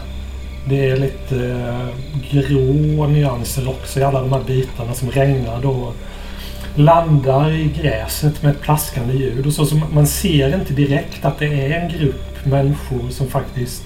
Det 0.69 0.89
är 0.89 0.97
lite 0.97 1.45
eh, 1.45 1.87
grå 2.31 3.07
nyanser 3.07 3.69
också 3.69 3.99
i 3.99 4.03
alla 4.03 4.21
de 4.21 4.33
här 4.33 4.43
bitarna 4.47 4.93
som 4.93 5.11
regnar 5.11 5.61
då. 5.61 5.93
Landar 6.75 7.51
i 7.51 7.73
gräset 7.81 8.43
med 8.43 8.51
ett 8.51 8.61
plaskande 8.61 9.13
ljud. 9.13 9.45
Och 9.45 9.53
så, 9.53 9.65
så 9.65 9.75
man 9.75 10.07
ser 10.07 10.55
inte 10.55 10.73
direkt 10.73 11.25
att 11.25 11.39
det 11.39 11.45
är 11.45 11.79
en 11.79 11.99
grupp 11.99 12.45
människor 12.45 13.09
som 13.09 13.27
faktiskt 13.27 13.83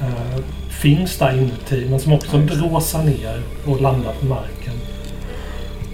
eh, 0.00 0.44
finns 0.68 1.18
där 1.18 1.38
inuti. 1.38 1.86
Men 1.90 2.00
som 2.00 2.12
också 2.12 2.38
bråsar 2.38 3.02
ner 3.02 3.42
och 3.66 3.80
landar 3.80 4.12
på 4.20 4.26
marken. 4.26 4.74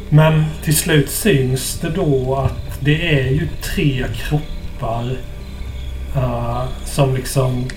Men 0.08 0.44
till 0.62 0.76
slut 0.76 1.10
syns 1.10 1.80
det 1.80 1.90
då 1.90 2.34
att 2.34 2.80
det 2.80 3.20
är 3.20 3.30
ju 3.30 3.48
tre 3.62 4.04
kroppar 4.14 5.16
eh, 6.16 6.64
som 6.84 7.14
liksom 7.14 7.68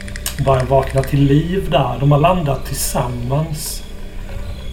börjar 0.45 0.65
vakna 0.65 1.03
till 1.03 1.23
liv 1.23 1.67
där. 1.71 1.97
De 1.99 2.11
har 2.11 2.19
landat 2.19 2.65
tillsammans. 2.65 3.83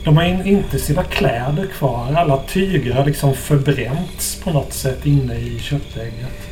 De 0.07 0.17
har 0.17 0.25
in, 0.25 0.47
inte 0.47 0.79
sina 0.79 1.05
kläder 1.05 1.67
kvar. 1.67 2.15
Alla 2.17 2.43
tyger 2.49 2.95
har 2.95 3.07
liksom 3.07 3.35
förbränts 3.35 4.41
på 4.45 4.51
något 4.51 4.73
sätt 4.73 5.07
inne 5.07 5.35
i 5.35 5.59
köttägget. 5.59 6.49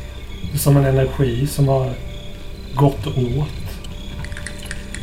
Som 0.55 0.77
en 0.77 0.85
energi 0.85 1.47
som 1.47 1.67
har 1.67 1.93
gått 2.73 3.07
åt. 3.07 3.87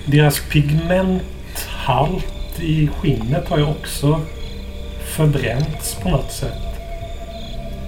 Deras 0.06 0.40
pigmenthalt 0.50 2.60
i 2.60 2.88
skinnet 2.88 3.48
har 3.48 3.58
ju 3.58 3.64
också 3.64 4.20
förbränts 5.16 5.94
på 5.94 6.08
något 6.08 6.32
sätt. 6.32 6.62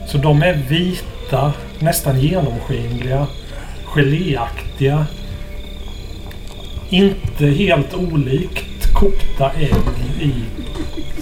Så 0.09 0.19
de 0.19 0.43
är 0.43 0.55
vita, 0.55 1.53
nästan 1.79 2.21
genomskinliga, 2.21 3.27
geléaktiga. 3.85 5.07
Inte 6.91 7.47
helt 7.47 7.95
olikt 7.95 8.74
kokta 8.95 9.51
ägg 9.61 10.23
i 10.23 10.33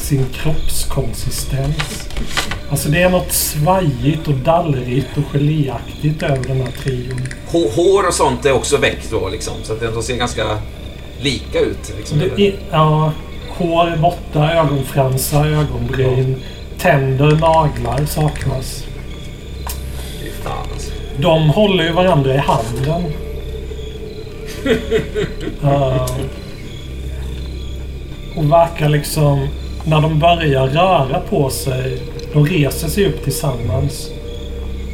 sin 0.00 0.26
kroppskonsistens. 0.32 2.08
Alltså 2.70 2.88
det 2.88 3.02
är 3.02 3.10
något 3.10 3.32
svajigt 3.32 4.28
och 4.28 4.34
dallrigt 4.34 5.16
och 5.16 5.22
geléaktigt 5.32 6.22
över 6.22 6.48
den 6.48 6.60
här 6.60 6.72
trion. 6.82 7.26
hå- 7.50 7.70
hår 7.74 8.06
och 8.08 8.14
sånt 8.14 8.44
är 8.46 8.52
också 8.52 8.76
väckt 8.76 9.10
då 9.10 9.28
liksom. 9.28 9.54
Så 9.62 9.72
att 9.72 9.80
de 9.94 10.02
ser 10.02 10.16
ganska 10.16 10.58
lika 11.20 11.60
ut. 11.60 11.92
Liksom. 11.98 12.20
Är, 12.20 12.54
ja, 12.70 13.12
hår 13.48 13.86
är 13.90 13.96
borta, 13.96 14.52
ögonfransar, 14.52 15.46
ögonbryn, 15.46 16.36
tänder, 16.78 17.30
naglar 17.30 18.06
saknas. 18.06 18.84
Fan 20.42 20.66
alltså. 20.72 20.90
De 21.18 21.48
håller 21.50 21.84
ju 21.84 21.92
varandra 21.92 22.34
i 22.34 22.38
handen. 22.38 23.12
Eh, 25.62 26.06
och 28.36 28.52
verkar 28.52 28.88
liksom... 28.88 29.48
När 29.84 30.00
de 30.00 30.18
börjar 30.18 30.66
röra 30.66 31.20
på 31.20 31.50
sig. 31.50 32.02
De 32.32 32.46
reser 32.46 32.88
sig 32.88 33.06
upp 33.06 33.24
tillsammans. 33.24 34.10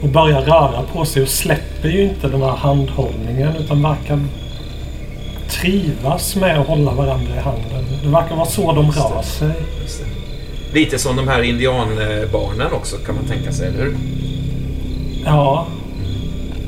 Och 0.02 0.08
börjar 0.08 0.40
röra 0.40 0.82
på 0.92 1.04
sig 1.04 1.22
och 1.22 1.28
släpper 1.28 1.88
ju 1.88 2.02
inte 2.02 2.28
den 2.28 2.42
här 2.42 2.56
handhållningen. 2.56 3.56
Utan 3.56 3.82
verkar 3.82 4.20
trivas 5.48 6.36
med 6.36 6.60
att 6.60 6.66
hålla 6.66 6.92
varandra 6.92 7.34
i 7.36 7.38
handen. 7.38 7.84
Det 8.02 8.08
verkar 8.08 8.36
vara 8.36 8.46
så 8.46 8.72
de 8.72 8.90
rör 8.90 9.22
sig. 9.22 9.50
Lite 10.72 10.98
som 10.98 11.16
de 11.16 11.28
här 11.28 11.42
indianbarnen 11.42 12.72
också 12.72 12.96
kan 12.96 13.14
man 13.14 13.24
tänka 13.24 13.52
sig, 13.52 13.68
eller 13.68 13.78
hur? 13.84 13.96
Ja, 15.24 15.66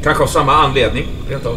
Kanske 0.02 0.22
av 0.22 0.26
samma 0.26 0.52
anledning, 0.52 1.04
rent 1.30 1.46
av. 1.46 1.56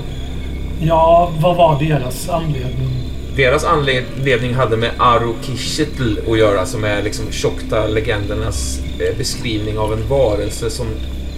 ja, 0.82 1.32
vad 1.40 1.56
var 1.56 1.80
deras 1.80 2.30
anledning? 2.30 3.03
Deras 3.36 3.64
anledning 3.64 4.54
hade 4.54 4.78
med 4.78 4.92
Arukishitl 4.98 6.18
att 6.32 6.38
göra 6.38 6.66
som 6.66 6.84
är 6.84 7.04
liksom 7.04 7.32
tjockta 7.32 7.88
legendernas 7.88 8.80
eh, 9.00 9.18
beskrivning 9.18 9.78
av 9.78 9.94
en 9.94 10.08
varelse 10.08 10.70
som 10.70 10.88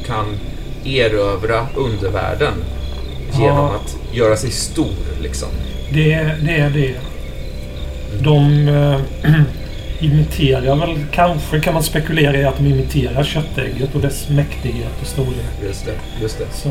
kan 0.05 0.25
erövra 0.86 1.67
undervärlden 1.75 2.53
genom 3.34 3.58
Ja. 3.58 3.75
att 3.75 4.15
göra 4.15 4.36
sig 4.38 4.51
stor 4.51 4.93
liksom. 5.21 5.47
Det, 5.93 6.31
det 6.41 6.51
är 6.55 6.69
det. 6.69 6.95
De 8.23 8.67
eh, 8.67 8.99
imiterar 9.99 10.75
väl, 10.75 11.05
kanske 11.12 11.60
kan 11.60 11.73
man 11.73 11.84
spekulera 11.84 12.38
i 12.38 12.43
att 12.43 12.58
de 12.58 12.65
imiterar 12.65 13.23
köttägget 13.23 13.95
och 13.95 14.01
dess 14.01 14.29
mäktighet 14.29 15.01
och 15.01 15.08
storlek. 15.08 15.45
Just 15.67 15.86
det, 15.86 16.21
just 16.21 16.38
det. 16.38 16.45
Så. 16.53 16.69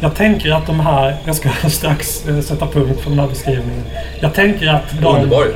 Jag 0.00 0.14
tänker 0.14 0.52
att 0.52 0.66
de 0.66 0.80
här, 0.80 1.16
jag 1.24 1.36
ska 1.36 1.50
strax 1.68 2.28
eh, 2.28 2.40
sätta 2.40 2.66
punkt 2.66 3.00
för 3.00 3.10
den 3.10 3.18
här 3.18 3.28
beskrivningen. 3.28 3.84
Jag 4.20 4.34
tänker 4.34 4.68
att 4.68 5.00
de, 5.00 5.14
Underbar. 5.14 5.46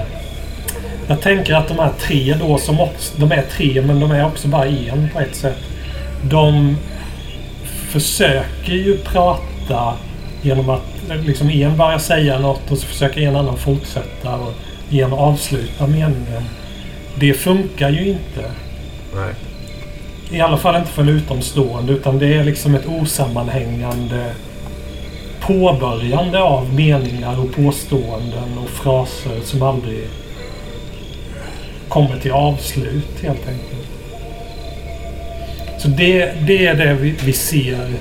jag 1.07 1.21
tänker 1.21 1.55
att 1.55 1.69
de 1.69 1.79
här 1.79 1.93
tre 2.01 2.35
då 2.41 2.59
som 2.59 2.81
också, 2.81 3.15
de 3.17 3.33
är 3.33 3.43
tre 3.43 3.83
men 3.83 4.01
de 4.01 4.11
är 4.11 4.27
också 4.27 4.49
bara 4.49 4.67
en 4.67 5.09
på 5.13 5.21
ett 5.21 5.37
sätt. 5.37 5.59
De 6.23 6.77
försöker 7.89 8.73
ju 8.73 8.99
prata 8.99 9.95
genom 10.43 10.71
att 10.71 11.11
eh, 11.11 11.17
liksom 11.17 11.51
en 11.51 11.77
börjar 11.77 11.99
säga 11.99 12.39
något 12.39 12.71
och 12.71 12.79
så 12.79 12.87
försöker 12.87 13.21
en 13.21 13.37
annan 13.37 13.57
fortsätta 13.57 14.37
och 14.37 14.53
en 14.91 15.13
avsluta 15.13 15.87
meningen. 15.87 16.45
Det 17.15 17.35
funkar 17.35 17.91
ju 17.91 18.09
inte. 18.09 18.51
Nej. 19.15 19.35
I 20.31 20.41
alla 20.41 20.57
fall 20.57 20.77
inte 20.77 20.91
för 20.91 21.03
en 21.03 21.09
utomstående 21.09 21.93
utan 21.93 22.19
det 22.19 22.35
är 22.35 22.45
liksom 22.45 22.75
ett 22.75 22.87
osammanhängande 22.87 24.35
påbörjande 25.41 26.43
av 26.43 26.75
meningar 26.75 27.41
och 27.41 27.55
påståenden 27.55 28.59
och 28.59 28.69
fraser 28.69 29.41
som 29.45 29.63
aldrig 29.63 30.09
kommer 31.89 32.19
till 32.19 32.33
avslut 32.33 33.23
helt 33.23 33.49
enkelt. 33.49 33.89
Så 35.79 35.89
det, 35.89 36.33
det 36.47 36.67
är 36.67 36.75
det 36.75 36.95
vi, 36.95 37.15
vi 37.25 37.33
ser 37.33 37.95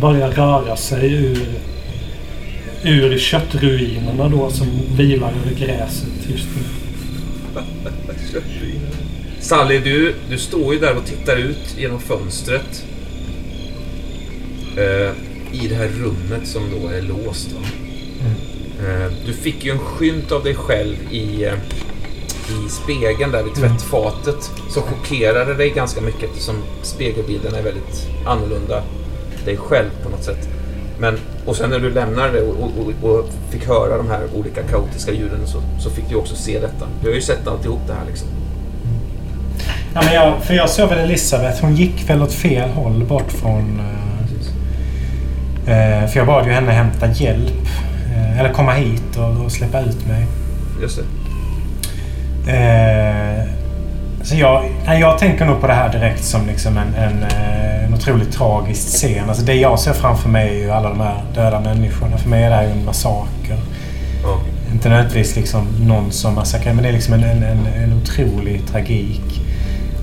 börja 0.00 0.30
röra 0.30 0.76
sig 0.76 1.12
ur, 1.12 1.48
ur 2.82 3.18
köttruinerna 3.18 4.28
då 4.28 4.50
som 4.50 4.68
vilar 4.96 5.28
över 5.28 5.66
gräset 5.66 6.28
just 6.28 6.48
nu. 6.56 6.62
Sally, 9.40 9.78
du, 9.78 10.14
du 10.30 10.38
står 10.38 10.74
ju 10.74 10.80
där 10.80 10.96
och 10.96 11.06
tittar 11.06 11.36
ut 11.36 11.76
genom 11.78 12.00
fönstret. 12.00 12.84
Eh, 14.76 15.12
I 15.52 15.68
det 15.68 15.74
här 15.74 15.88
rummet 15.88 16.48
som 16.48 16.62
då 16.70 16.88
är 16.88 17.02
låst. 17.02 17.52
Va? 17.52 17.60
Eh, 18.86 19.12
du 19.26 19.32
fick 19.32 19.64
ju 19.64 19.70
en 19.70 19.78
skymt 19.78 20.32
av 20.32 20.44
dig 20.44 20.54
själv 20.54 20.96
i, 21.10 21.44
eh, 21.44 21.54
i 22.48 22.68
spegeln 22.68 23.32
där 23.32 23.42
vid 23.42 23.54
tvättfatet. 23.54 24.50
Som 24.70 24.82
chockerade 24.82 25.54
dig 25.54 25.70
ganska 25.70 26.00
mycket 26.00 26.30
eftersom 26.30 26.56
spegelbilden 26.82 27.54
är 27.54 27.62
väldigt 27.62 28.08
annorlunda 28.26 28.82
dig 29.44 29.56
själv 29.56 29.90
på 30.02 30.08
något 30.08 30.24
sätt. 30.24 30.48
Men, 30.98 31.18
och 31.46 31.56
sen 31.56 31.70
när 31.70 31.78
du 31.78 31.90
lämnade 31.90 32.32
det 32.32 32.42
och, 32.42 32.70
och, 32.78 33.10
och 33.10 33.28
fick 33.50 33.66
höra 33.66 33.96
de 33.96 34.08
här 34.08 34.26
olika 34.34 34.62
kaotiska 34.62 35.12
ljuden 35.12 35.46
så, 35.46 35.62
så 35.82 35.90
fick 35.90 36.08
du 36.08 36.14
också 36.14 36.36
se 36.36 36.60
detta. 36.60 36.88
Du 37.02 37.08
har 37.08 37.14
ju 37.14 37.22
sett 37.22 37.46
alltihop 37.46 37.80
det 37.86 37.92
här 37.92 38.06
liksom. 38.06 38.28
Ja, 39.94 40.00
men 40.04 40.14
jag, 40.14 40.42
för 40.42 40.54
jag 40.54 40.70
såg 40.70 40.88
väl 40.88 40.98
Elisabeth. 40.98 41.60
Hon 41.60 41.76
gick 41.76 42.10
väl 42.10 42.22
åt 42.22 42.32
fel 42.32 42.70
håll 42.70 43.04
bort 43.04 43.32
från... 43.32 43.80
eh, 45.66 46.02
eh, 46.02 46.08
för 46.08 46.18
jag 46.18 46.26
bad 46.26 46.46
ju 46.46 46.52
henne 46.52 46.72
hämta 46.72 47.06
hjälp. 47.06 47.66
Eh, 48.14 48.40
eller 48.40 48.52
komma 48.52 48.72
hit 48.72 49.16
och, 49.16 49.44
och 49.44 49.52
släppa 49.52 49.80
ut 49.80 50.06
mig. 50.06 50.26
Just 50.82 50.98
det. 50.98 51.04
Eh, 52.52 53.44
så 54.22 54.36
jag, 54.36 54.64
nej, 54.86 55.00
jag 55.00 55.18
tänker 55.18 55.44
nog 55.44 55.60
på 55.60 55.66
det 55.66 55.72
här 55.72 55.92
direkt 55.92 56.24
som 56.24 56.46
liksom 56.46 56.78
en, 56.78 56.94
en, 56.94 57.22
eh, 57.22 57.84
en 57.84 57.94
otroligt 57.94 58.32
tragisk 58.32 58.88
scen. 58.88 59.28
Alltså 59.28 59.44
det 59.44 59.54
jag 59.54 59.78
ser 59.78 59.92
framför 59.92 60.28
mig 60.28 60.48
är 60.48 60.54
ju 60.64 60.70
alla 60.70 60.88
de 60.88 61.00
här 61.00 61.22
döda 61.34 61.60
människorna. 61.60 62.18
För 62.18 62.28
mig 62.28 62.42
är 62.44 62.50
det 62.50 62.56
här 62.56 62.62
ju 62.62 62.70
en 62.70 62.84
massaker. 62.84 63.58
Ja. 64.22 64.38
Inte 64.72 64.88
nödvändigtvis 64.88 65.36
liksom 65.36 65.66
någon 65.80 66.12
som 66.12 66.34
massakrerar, 66.34 66.74
men 66.74 66.82
det 66.82 66.88
är 66.88 66.92
liksom 66.92 67.14
en, 67.14 67.24
en, 67.24 67.42
en, 67.42 67.66
en 67.66 68.02
otrolig 68.02 68.62
tragik. 68.72 69.39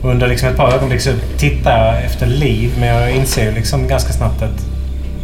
Och 0.01 0.09
under 0.09 0.27
liksom 0.27 0.49
ett 0.49 0.57
par 0.57 0.73
ögonblick 0.73 1.01
så 1.01 1.11
tittar 1.37 1.85
jag 1.85 2.03
efter 2.03 2.27
liv, 2.27 2.71
men 2.79 2.87
jag 2.87 3.11
inser 3.11 3.43
ju 3.43 3.51
liksom 3.51 3.87
ganska 3.87 4.13
snabbt 4.13 4.41
att 4.41 4.65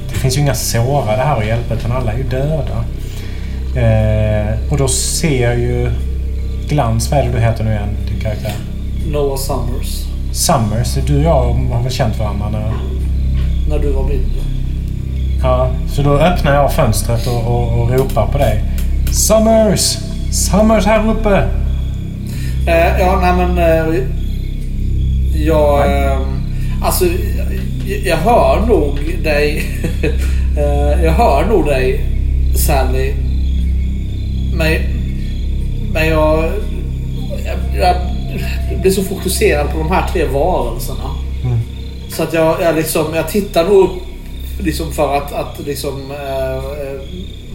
det 0.09 0.15
finns 0.15 0.37
ju 0.37 0.41
inga 0.41 0.55
sårade 0.55 1.23
här 1.23 1.37
att 1.37 1.45
hjälpa, 1.45 1.73
utan 1.73 1.91
alla 1.91 2.11
är 2.11 2.17
ju 2.17 2.23
döda. 2.23 2.83
Eh, 3.75 4.71
och 4.71 4.77
då 4.77 4.87
ser 4.87 5.43
jag 5.43 5.59
ju 5.59 5.91
Glans, 6.67 7.11
vad 7.11 7.19
är 7.19 7.23
det 7.23 7.31
du 7.31 7.39
heter 7.39 7.63
nu 7.63 7.71
igen, 7.71 7.89
din 8.09 8.21
karaktär? 8.21 8.53
Noah 9.11 9.37
Summers. 9.37 10.05
Summers, 10.31 10.93
du 11.07 11.17
och 11.17 11.23
jag 11.23 11.53
har 11.53 11.83
väl 11.83 11.91
känt 11.91 12.19
varandra 12.19 12.49
när... 12.49 12.73
När 13.69 13.79
du 13.79 13.91
var 13.91 14.03
mindre. 14.03 14.41
Ja, 15.41 15.69
så 15.87 16.01
då 16.01 16.17
öppnar 16.17 16.53
jag 16.53 16.73
fönstret 16.73 17.27
och, 17.27 17.47
och, 17.47 17.81
och 17.81 17.91
ropar 17.91 18.27
på 18.27 18.37
dig. 18.37 18.63
Summers! 19.11 19.97
Summers 20.31 20.85
här 20.85 21.09
uppe! 21.09 21.47
Eh, 22.67 22.99
ja, 22.99 23.19
nej 23.21 23.47
men... 23.47 23.57
Eh, 23.57 24.03
jag... 25.35 26.03
Eh, 26.05 26.19
alltså, 26.81 27.05
jag, 28.05 28.17
hör 28.17 28.65
nog 28.67 28.99
dig. 29.23 29.65
eh, 30.57 31.03
jag 31.03 31.11
hör 31.11 31.45
nog 31.45 31.65
dig, 31.65 32.05
Sally. 32.55 33.13
Men, 34.53 34.81
men 35.93 36.07
jag, 36.07 36.51
jag, 37.45 37.57
jag 37.79 37.95
blir 38.81 38.91
så 38.91 39.03
fokuserad 39.03 39.71
på 39.71 39.77
de 39.77 39.91
här 39.91 40.07
tre 40.07 40.25
varelserna. 40.25 41.09
Mm. 41.43 41.59
Så 42.09 42.23
att 42.23 42.33
jag, 42.33 42.61
jag, 42.61 42.75
liksom, 42.75 43.13
jag 43.13 43.29
tittar 43.29 43.63
nog 43.63 43.83
upp 43.83 44.01
liksom 44.59 44.91
för 44.91 45.17
att, 45.17 45.33
att 45.33 45.59
liksom, 45.65 46.11
eh, 46.11 46.63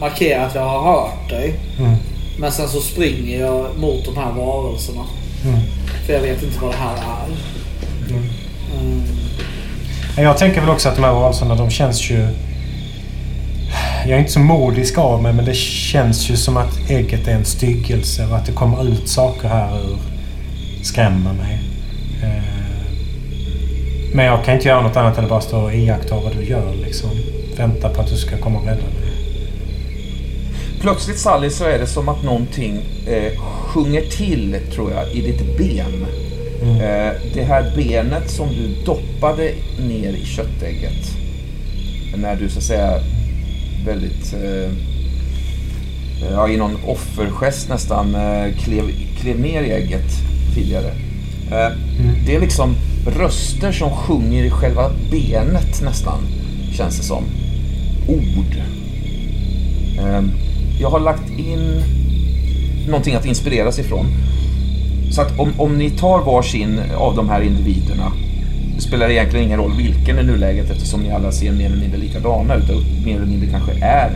markera 0.01 0.47
att 0.47 0.55
jag 0.55 0.63
har 0.63 0.93
hört 0.93 1.31
dig. 1.31 1.55
Mm. 1.79 1.97
Men 2.39 2.53
sen 2.53 2.69
så 2.69 2.81
springer 2.81 3.41
jag 3.41 3.67
mot 3.79 4.05
de 4.05 4.17
här 4.17 4.33
varelserna. 4.33 5.05
Mm. 5.45 5.61
För 6.07 6.13
jag 6.13 6.21
vet 6.21 6.43
inte 6.43 6.59
vad 6.61 6.71
det 6.71 6.77
här 6.77 6.97
är. 6.97 7.29
Mm. 8.81 9.03
Jag 10.17 10.39
tänker 10.39 10.61
väl 10.61 10.71
också 10.71 10.89
att 10.89 10.97
de 10.97 11.05
här 11.05 11.13
varelserna, 11.13 11.55
de 11.55 11.71
känns 11.71 12.11
ju... 12.11 12.29
Jag 14.07 14.11
är 14.11 14.19
inte 14.19 14.33
så 14.33 14.41
modisk 14.41 14.99
av 14.99 15.23
mig, 15.23 15.33
men 15.33 15.45
det 15.45 15.55
känns 15.57 16.31
ju 16.31 16.37
som 16.37 16.57
att 16.57 16.91
ägget 16.91 17.29
är 17.29 17.33
en 17.33 17.45
styggelse 17.45 18.27
och 18.27 18.37
att 18.37 18.47
det 18.47 18.53
kommer 18.53 18.89
ut 18.89 19.09
saker 19.09 19.49
här 19.49 19.79
ur 19.79 19.99
skrämmer 20.83 21.33
mig. 21.33 21.61
Eh, 22.23 22.59
men 24.13 24.25
jag 24.25 24.45
kan 24.45 24.55
inte 24.55 24.69
göra 24.69 24.81
något 24.81 24.97
annat 24.97 25.19
än 25.19 25.25
att 25.25 25.31
bara 25.31 25.41
stå 25.41 25.61
och 25.61 25.75
iaktta 25.75 26.15
vad 26.15 26.37
du 26.37 26.45
gör. 26.45 26.75
Liksom. 26.75 27.11
Vänta 27.57 27.89
på 27.89 28.01
att 28.01 28.09
du 28.09 28.17
ska 28.17 28.39
komma 28.39 28.59
och 28.59 28.67
rädda 28.67 28.83
mig. 28.83 29.13
Plötsligt 30.81 31.19
Sally 31.19 31.51
så 31.51 31.65
är 31.65 31.79
det 31.79 31.87
som 31.87 32.09
att 32.09 32.23
någonting 32.23 32.79
eh, 33.07 33.43
sjunger 33.43 34.03
till, 34.03 34.57
tror 34.75 34.93
jag, 34.93 35.13
i 35.13 35.21
ditt 35.21 35.59
ben. 35.59 36.07
Mm. 36.63 36.75
Eh, 36.75 37.13
det 37.35 37.43
här 37.43 37.73
benet 37.77 38.31
som 38.31 38.49
du 38.49 38.85
doppade 38.85 39.53
ner 39.89 40.13
i 40.13 40.25
köttägget. 40.25 41.17
När 42.17 42.37
du 42.37 42.49
så 42.49 42.59
att 42.59 42.65
säga 42.65 43.01
väldigt, 43.87 44.35
eh, 44.35 44.71
ja 46.33 46.49
i 46.49 46.57
någon 46.57 46.77
offergest 46.87 47.69
nästan, 47.69 48.15
eh, 48.15 48.55
klev, 48.59 48.85
klev 49.21 49.41
ner 49.41 49.63
i 49.63 49.71
ägget 49.71 50.11
tidigare. 50.55 50.89
Eh, 51.51 51.73
Det 52.27 52.35
är 52.37 52.41
liksom 52.41 52.75
röster 53.19 53.73
som 53.73 53.91
sjunger 53.91 54.45
i 54.45 54.51
själva 54.51 54.91
benet 55.11 55.83
nästan, 55.83 56.19
känns 56.77 56.97
det 56.97 57.03
som. 57.05 57.25
Ord. 58.09 58.63
Jag 60.81 60.91
har 60.91 61.01
lagt 61.01 61.31
in 61.39 61.83
någonting 62.89 63.15
att 63.15 63.27
inspireras 63.27 63.79
ifrån. 63.79 64.07
Så 65.11 65.23
att 65.23 65.39
om, 65.39 65.53
om 65.57 65.79
ni 65.79 65.91
tar 65.91 66.25
varsin 66.25 66.81
av 66.97 67.17
de 67.17 67.29
här 67.29 67.41
individerna, 67.41 68.13
det 68.77 68.83
spelar 68.83 69.11
egentligen 69.11 69.47
ingen 69.47 69.59
roll 69.59 69.73
vilken 69.77 70.19
i 70.19 70.23
nuläget 70.23 70.71
eftersom 70.71 71.01
ni 71.01 71.11
alla 71.13 71.33
ser 71.33 71.53
mer 71.53 71.67
eller 71.67 71.77
mindre 71.77 71.99
likadana 71.99 72.55
ut 72.55 72.71
och 72.71 73.07
mer 73.07 73.17
eller 73.17 73.27
mindre 73.27 73.49
kanske 73.51 73.73
är 73.85 74.11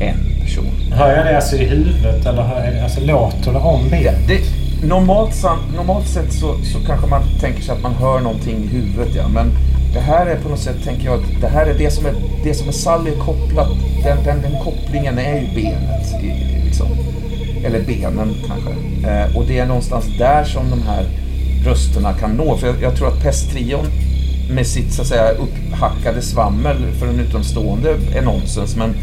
en 0.00 0.42
person. 0.42 0.92
Hör 0.92 1.16
jag 1.16 1.26
det 1.26 1.36
alltså 1.36 1.56
i 1.56 1.64
huvudet 1.64 2.26
eller 2.26 2.42
hör 2.42 2.64
jag 2.64 2.74
det, 2.74 2.82
alltså, 2.82 3.00
låter 3.00 3.52
det 3.52 3.58
om 3.58 3.84
Det, 3.84 3.90
benet? 3.90 4.28
det, 4.28 4.86
normalt, 4.86 5.44
normalt 5.76 6.08
sett 6.08 6.32
så, 6.32 6.54
så 6.72 6.78
kanske 6.86 7.06
man 7.06 7.22
tänker 7.40 7.62
sig 7.62 7.74
att 7.74 7.82
man 7.82 7.94
hör 7.94 8.20
någonting 8.20 8.56
i 8.64 8.66
huvudet, 8.66 9.14
ja. 9.16 9.28
men 9.28 9.50
det 9.94 10.00
här 10.00 10.26
är 10.26 10.36
på 10.36 10.48
något 10.48 10.58
sätt, 10.58 10.84
tänker 10.84 11.04
jag, 11.04 11.14
att 11.14 11.40
det 11.40 11.48
här 11.48 11.66
är 11.66 11.78
det 11.78 11.90
som 11.90 12.06
är, 12.06 12.14
det 12.44 12.54
som 12.54 12.68
är 12.68 12.72
Sally 12.72 13.10
kopplat, 13.10 13.68
den, 14.04 14.24
den, 14.24 14.42
den 14.42 14.52
kopplingen 14.64 15.18
är 15.18 15.40
ju 15.40 15.46
benet. 15.54 16.22
I. 16.22 16.61
Eller 17.64 17.80
benen 17.80 18.34
kanske. 18.46 18.70
Eh, 19.08 19.36
och 19.36 19.44
det 19.46 19.58
är 19.58 19.66
någonstans 19.66 20.04
där 20.18 20.44
som 20.44 20.70
de 20.70 20.82
här 20.82 21.04
rösterna 21.64 22.12
kan 22.12 22.30
nå. 22.30 22.56
För 22.56 22.66
jag, 22.66 22.82
jag 22.82 22.96
tror 22.96 23.08
att 23.08 23.22
Pesttrion 23.22 23.86
med 24.50 24.66
sitt 24.66 24.92
så 24.92 25.02
att 25.02 25.08
säga 25.08 25.30
upphackade 25.30 26.22
svammel 26.22 26.76
för 26.98 27.06
en 27.06 27.20
utomstående 27.20 27.96
är 28.14 28.22
nonsens. 28.22 28.76
Men 28.76 28.94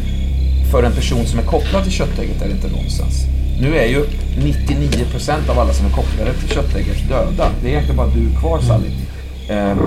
för 0.70 0.82
en 0.82 0.92
person 0.92 1.26
som 1.26 1.38
är 1.38 1.44
kopplad 1.44 1.82
till 1.82 1.92
köttägget 1.92 2.42
är 2.42 2.46
det 2.46 2.52
inte 2.52 2.68
nonsens. 2.68 3.26
Nu 3.60 3.76
är 3.76 3.86
ju 3.86 4.04
99% 4.38 5.50
av 5.50 5.58
alla 5.58 5.72
som 5.72 5.86
är 5.86 5.90
kopplade 5.90 6.32
till 6.32 6.48
köttägget 6.48 7.08
döda. 7.08 7.50
Det 7.62 7.68
är 7.68 7.70
egentligen 7.70 7.96
bara 7.96 8.10
du 8.14 8.40
kvar 8.40 8.60
Sally. 8.60 8.90
Eh, 9.48 9.78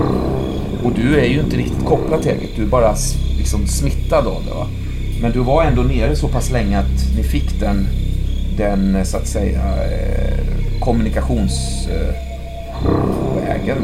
och 0.84 0.92
du 0.92 1.20
är 1.20 1.24
ju 1.24 1.40
inte 1.40 1.56
riktigt 1.56 1.84
kopplad 1.84 2.22
till 2.22 2.30
ägget. 2.30 2.50
Du 2.56 2.62
är 2.62 2.66
bara 2.66 2.94
liksom 3.38 3.66
smittad 3.66 4.26
av 4.26 4.42
det. 4.44 4.54
Va? 4.54 4.66
Men 5.20 5.32
du 5.32 5.38
var 5.38 5.64
ändå 5.64 5.82
nere 5.82 6.16
så 6.16 6.28
pass 6.28 6.50
länge 6.50 6.78
att 6.78 7.16
ni 7.16 7.22
fick 7.22 7.60
den, 7.60 7.86
den 8.56 9.06
så 9.06 9.16
att 9.16 9.26
säga 9.28 9.60
eh, 9.60 10.38
kommunikationsvägen. 10.80 13.78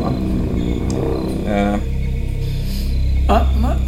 Eh? 1.49 1.69
Eh, 1.69 1.75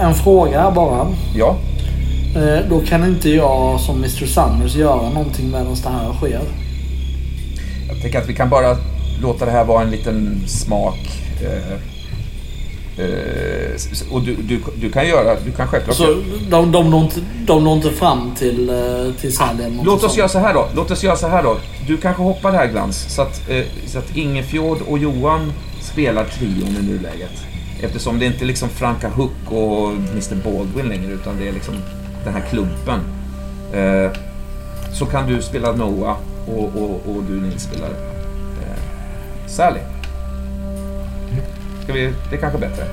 En- 0.01 0.15
fråga 0.15 0.71
bara. 0.71 1.07
ja, 1.37 1.57
Eh, 2.37 2.59
Då 2.71 2.81
kan 2.81 3.05
inte 3.07 3.31
jag 3.31 3.81
som 3.81 3.97
Mr 3.97 4.27
Summers 4.27 4.75
göra 4.77 5.09
någonting 5.11 5.51
medan 5.51 5.75
det 5.83 5.89
här 5.89 6.13
sker. 6.13 6.41
jag 7.89 8.01
tänker 8.03 8.19
att 8.21 8.29
vi 8.29 8.35
kan 8.35 8.51
bara 8.51 8.77
låta 9.23 9.45
det 9.45 9.51
här 9.51 9.65
vara 9.65 9.83
en 9.83 9.91
liten 9.91 10.43
smak. 10.47 10.99
Eh, 12.99 14.13
och 14.13 14.23
du, 14.23 14.35
du, 14.35 14.61
du 14.77 14.91
kan 14.91 15.09
göra, 15.09 15.37
du 15.45 15.53
kan 15.53 15.69
självklart 15.69 15.97
Så 15.97 16.17
de, 16.51 16.73
de, 16.73 16.91
når 16.91 17.03
inte, 17.03 17.21
de 17.47 17.65
når 17.65 17.77
inte 17.77 17.91
fram 17.91 18.35
till, 18.39 18.69
eh, 18.69 18.75
till 19.21 19.37
eller 19.41 19.69
något 19.69 19.87
Låt 19.87 20.05
oss 20.05 20.17
göra 20.17 20.29
så 20.29 20.39
här 20.39 20.55
då. 20.55 20.69
Låt 20.75 20.91
oss 20.91 21.05
göra 21.05 21.17
så 21.17 21.29
här 21.29 21.43
då. 21.43 21.57
Du 21.87 21.97
kanske 21.97 22.23
hoppar 22.23 22.53
det 22.53 22.59
här 22.59 22.67
Glans 22.67 23.15
så 23.15 23.23
att, 23.23 23.51
eh, 23.51 23.65
så 23.87 23.99
att 23.99 24.17
Ingefjord 24.17 24.79
och 24.89 24.99
Johan 24.99 25.53
spelar 25.81 26.25
trion 26.25 26.77
i 26.81 26.93
nuläget. 26.93 27.45
Eftersom 27.83 28.19
det 28.19 28.27
inte 28.27 28.45
är 28.45 28.47
liksom 28.47 28.69
Franka 28.69 29.09
Hook 29.09 29.53
och 29.53 29.93
Mr 29.93 30.35
Baldwin 30.35 30.89
längre 30.89 31.13
utan 31.13 31.37
det 31.39 31.49
är 31.49 31.53
liksom 31.53 31.75
den 32.25 32.35
här 32.35 32.43
klumpen. 32.51 33.01
Eh, 33.75 34.13
så 34.93 35.07
kan 35.07 35.27
du 35.27 35.43
spela 35.43 35.73
Noah 35.73 36.17
och, 36.47 36.65
och, 36.65 36.91
och 36.91 37.23
du 37.29 37.41
Nils 37.41 37.63
spelar 37.63 37.91
eh, 37.91 38.79
Sally. 39.47 39.81
Ska 41.85 41.93
vi, 41.93 42.13
det 42.31 42.37
är 42.37 42.41
kanske 42.41 42.59
bättre. 42.59 42.85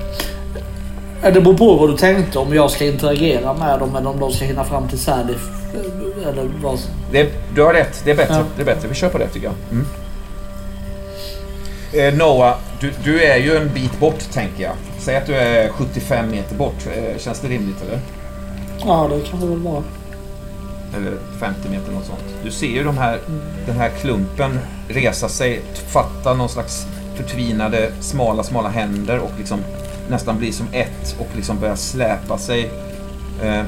Det 1.22 1.40
beror 1.40 1.54
på 1.54 1.74
vad 1.76 1.90
du 1.90 1.96
tänkte. 1.96 2.38
Om 2.38 2.54
jag 2.54 2.70
ska 2.70 2.84
interagera 2.86 3.54
med 3.54 3.78
dem 3.78 3.96
eller 3.96 4.10
om 4.10 4.20
de 4.20 4.32
ska 4.32 4.44
hinna 4.44 4.64
fram 4.64 4.88
till 4.88 4.98
Sally. 4.98 5.32
eh, 5.32 6.28
Eller 6.28 6.50
vad 6.62 6.78
Det, 7.12 7.28
du 7.54 7.62
har 7.62 7.72
rätt, 7.74 8.02
det 8.04 8.10
är 8.10 8.16
bättre. 8.16 8.34
Ja. 8.34 8.44
Det 8.56 8.62
är 8.62 8.66
bättre. 8.66 8.88
Vi 8.88 8.94
kör 8.94 9.08
på 9.08 9.18
det 9.18 9.28
tycker 9.28 9.46
jag. 9.46 9.54
Mm. 9.70 9.86
Eh, 11.92 12.14
Noah, 12.18 12.54
du, 12.80 12.92
du 13.04 13.22
är 13.22 13.36
ju 13.36 13.56
en 13.56 13.68
bit 13.74 14.00
bort 14.00 14.30
tänker 14.32 14.62
jag. 14.62 14.72
Säg 14.98 15.16
att 15.16 15.26
du 15.26 15.34
är 15.34 15.68
75 15.68 16.30
meter 16.30 16.54
bort. 16.56 16.86
Eh, 16.96 17.18
känns 17.18 17.40
det 17.40 17.48
rimligt 17.48 17.82
eller? 17.82 17.98
Ja, 18.86 19.10
det 19.14 19.20
kan 19.30 19.40
det 19.40 19.46
väl 19.46 19.58
vara. 19.58 19.82
Eller 20.96 21.12
50 21.40 21.68
meter 21.68 21.92
något 21.92 22.04
sånt. 22.06 22.24
Du 22.44 22.50
ser 22.50 22.66
ju 22.66 22.84
de 22.84 22.98
här, 22.98 23.18
den 23.66 23.76
här 23.76 23.88
klumpen 23.88 24.58
resa 24.88 25.28
sig, 25.28 25.60
fatta 25.88 26.34
någon 26.34 26.48
slags 26.48 26.86
förtvinade 27.22 27.92
smala, 28.00 28.42
smala 28.42 28.68
händer 28.68 29.18
och 29.18 29.32
liksom 29.38 29.60
nästan 30.08 30.38
blir 30.38 30.52
som 30.52 30.66
ett 30.72 31.16
och 31.18 31.28
liksom 31.36 31.60
börjar 31.60 31.76
släpa 31.76 32.38
sig. 32.38 32.70
Eh, 33.42 33.64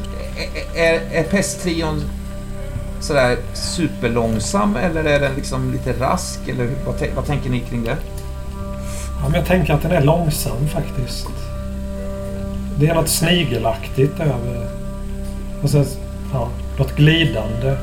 är, 0.75 1.01
är, 1.13 1.23
pesttrion 1.23 2.03
sådär 3.01 3.37
superlångsam 3.55 4.77
eller 4.77 5.05
är 5.05 5.21
den 5.21 5.35
liksom 5.35 5.73
lite 5.73 5.93
rask? 5.93 6.49
Eller 6.49 6.69
vad, 6.87 6.95
vad 7.17 7.27
tänker 7.27 7.51
ni 7.51 7.61
kring 7.61 7.85
det? 7.85 7.97
Ja, 9.23 9.29
men 9.29 9.35
jag 9.35 9.47
tänker 9.47 9.75
att 9.75 9.83
den 9.83 9.93
är 9.93 10.03
långsam 10.03 10.69
faktiskt. 10.69 11.29
Det 12.79 12.89
är 12.89 12.95
något 12.95 13.09
snigelaktigt 13.09 14.21
över... 14.21 14.69
Och 15.63 15.71
sen, 15.71 15.87
ja. 16.33 16.49
något 16.79 16.97
glidande. 16.97 17.77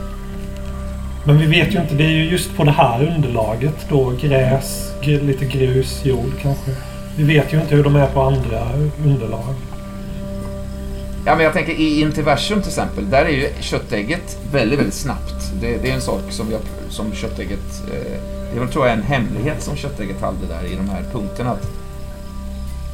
Men 1.30 1.38
vi 1.38 1.46
vet 1.46 1.76
ju 1.76 1.82
inte. 1.82 1.96
Det 1.96 2.04
är 2.04 2.12
ju 2.12 2.30
just 2.30 2.58
på 2.58 2.64
det 2.64 2.72
här 2.72 3.16
underlaget 3.16 3.86
då. 3.90 4.14
Gräs, 4.22 4.94
lite 5.02 5.46
grus, 5.46 6.06
jord 6.06 6.32
kanske. 6.42 6.72
Vi 7.18 7.24
vet 7.24 7.54
ju 7.54 7.62
inte 7.62 7.76
hur 7.76 7.84
de 7.84 7.96
är 7.96 8.08
på 8.08 8.22
andra 8.22 8.72
underlag. 9.06 9.56
Ja, 11.26 11.36
men 11.36 11.44
jag 11.44 11.54
tänker 11.54 11.74
i 11.74 12.02
Intiversum 12.02 12.62
till 12.62 12.70
exempel, 12.70 13.10
där 13.10 13.26
är 13.26 13.30
ju 13.30 13.50
köttägget 13.60 14.38
väldigt, 14.52 14.80
väldigt 14.80 14.96
snabbt. 14.96 15.54
Det, 15.62 15.78
det 15.78 15.90
är 15.90 15.94
en 15.94 16.02
sak 16.02 16.22
som, 16.30 16.52
jag, 16.52 16.60
som 16.90 17.14
köttägget... 17.14 17.84
Eh, 17.94 18.62
det 18.62 18.68
tror 18.68 18.86
jag 18.86 18.94
är 18.94 18.98
en 18.98 19.04
hemlighet 19.04 19.64
som 19.64 19.76
köttägget 19.76 20.22
hade 20.22 20.48
där 20.48 20.74
i 20.74 20.76
de 20.76 20.90
här 20.90 21.04
punkterna. 21.12 21.52
Att 21.52 21.70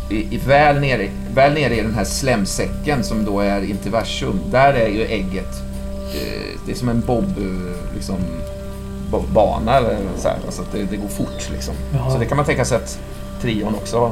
i, 0.09 0.35
i, 0.35 0.39
väl, 0.47 0.79
nere, 0.79 1.09
väl 1.33 1.53
nere 1.53 1.75
i 1.75 1.81
den 1.81 1.95
här 1.95 2.03
slemsäcken 2.03 3.03
som 3.03 3.25
då 3.25 3.39
är 3.39 3.61
Intiversum, 3.61 4.39
där 4.51 4.73
är 4.73 4.87
ju 4.87 5.01
ägget... 5.05 5.74
Eh, 6.15 6.59
det 6.65 6.71
är 6.71 6.75
som 6.75 6.89
en 6.89 7.01
bob... 7.01 7.23
eh, 7.37 7.95
Liksom, 7.95 8.15
bo- 9.11 9.23
bana 9.33 9.77
eller 9.77 9.97
så 10.17 10.27
här. 10.27 10.37
Alltså 10.45 10.61
att 10.61 10.71
det, 10.71 10.83
det 10.83 10.95
går 10.97 11.07
fort 11.07 11.49
liksom. 11.53 11.73
Jaha. 11.93 12.11
Så 12.11 12.17
det 12.17 12.25
kan 12.25 12.37
man 12.37 12.45
tänka 12.45 12.65
sig 12.65 12.77
att 12.77 12.99
trion 13.41 13.75
också 13.75 14.11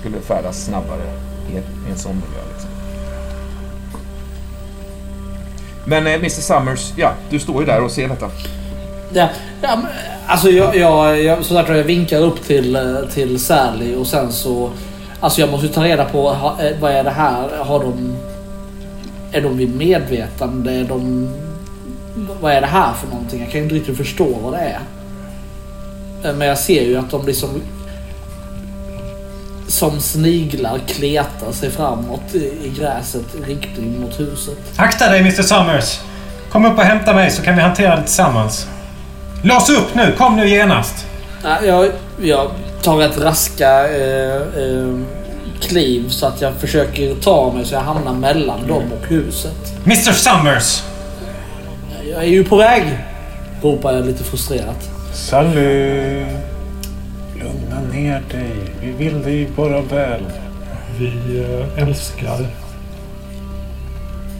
skulle 0.00 0.20
färdas 0.20 0.64
snabbare 0.64 1.02
i, 1.52 1.56
i 1.56 1.90
en 1.92 1.98
sån 1.98 2.14
miljö. 2.14 2.42
Liksom. 2.52 2.70
Men 5.84 6.06
eh, 6.06 6.14
Mr 6.14 6.28
Summers, 6.28 6.92
ja, 6.96 7.12
du 7.30 7.38
står 7.38 7.60
ju 7.60 7.66
där 7.66 7.82
och 7.84 7.90
ser 7.90 8.08
detta. 8.08 8.30
Ja, 9.12 9.28
ja, 9.62 9.76
men, 9.76 9.86
alltså 10.26 10.50
jag, 10.50 10.76
jag, 10.76 11.22
jag, 11.22 11.44
så 11.44 11.54
där, 11.54 11.74
jag 11.74 11.84
vinkar 11.84 12.18
upp 12.20 12.42
till, 12.44 12.76
eh, 12.76 12.82
till 13.14 13.40
Sally 13.40 13.94
och 13.94 14.06
sen 14.06 14.32
så... 14.32 14.70
Alltså 15.20 15.40
jag 15.40 15.50
måste 15.50 15.66
ju 15.66 15.72
ta 15.72 15.84
reda 15.84 16.04
på 16.04 16.22
vad 16.80 16.92
är 16.92 17.04
det 17.04 17.10
här? 17.10 17.58
Har 17.64 17.78
de... 17.80 18.16
Är 19.32 19.40
de 19.40 19.56
vid 19.56 19.76
medvetande? 19.76 20.72
Är 20.72 20.84
de... 20.84 21.28
Vad 22.40 22.52
är 22.52 22.60
det 22.60 22.66
här 22.66 22.92
för 22.92 23.08
någonting? 23.08 23.40
Jag 23.40 23.50
kan 23.50 23.58
ju 23.58 23.64
inte 23.64 23.74
riktigt 23.74 23.96
förstå 23.96 24.38
vad 24.42 24.52
det 24.52 24.58
är. 24.58 24.80
Eh, 26.24 26.36
Men 26.36 26.48
jag 26.48 26.58
ser 26.58 26.82
ju 26.82 26.96
att 26.96 27.10
de 27.10 27.26
liksom... 27.26 27.48
Som 29.68 30.00
sniglar 30.00 30.78
kletar 30.78 31.52
sig 31.52 31.70
framåt 31.70 32.34
i, 32.34 32.72
gräset 32.78 33.34
i 33.34 33.50
riktning 33.50 34.00
mot 34.00 34.20
huset. 34.20 34.58
Akta 34.76 35.08
dig 35.10 35.20
Mr 35.20 35.42
Summers! 35.42 36.00
Kom 36.50 36.64
upp 36.64 36.78
och 36.78 36.84
hämta 36.84 37.14
mig 37.14 37.30
så 37.30 37.42
kan 37.42 37.56
vi 37.56 37.62
hantera 37.62 37.96
det 37.96 38.02
tillsammans. 38.02 38.66
Lås 39.44 39.70
upp 39.70 39.94
nu! 39.94 40.14
Kom 40.18 40.36
nu 40.36 40.48
genast! 40.48 41.06
Ja, 41.44 41.64
jag, 41.64 41.90
jag 42.22 42.50
tar 42.82 43.02
ett 43.02 43.18
raska 43.18 43.88
eh, 43.88 44.36
eh, 44.36 44.98
kliv 45.62 46.08
så 46.08 46.26
att 46.26 46.40
jag 46.40 46.54
försöker 46.54 47.14
ta 47.14 47.52
mig 47.52 47.64
så 47.64 47.74
jag 47.74 47.80
hamnar 47.80 48.14
mellan 48.14 48.66
dem 48.66 48.82
och 49.00 49.06
huset. 49.08 49.74
Mr 49.84 50.12
Summers! 50.12 50.82
Jag 52.10 52.22
är 52.22 52.28
ju 52.28 52.44
på 52.44 52.56
väg! 52.56 52.98
Ropar 53.62 53.92
jag 53.92 54.06
lite 54.06 54.24
frustrerat. 54.24 54.90
Sally! 55.14 56.24
Lugna 57.34 57.80
ner 57.92 58.22
dig. 58.30 58.56
Vi 58.80 58.92
vill 58.92 59.22
dig 59.22 59.48
bara 59.56 59.80
väl. 59.80 60.22
Vi 60.98 61.38
eh, 61.40 61.82
älskar 61.82 62.48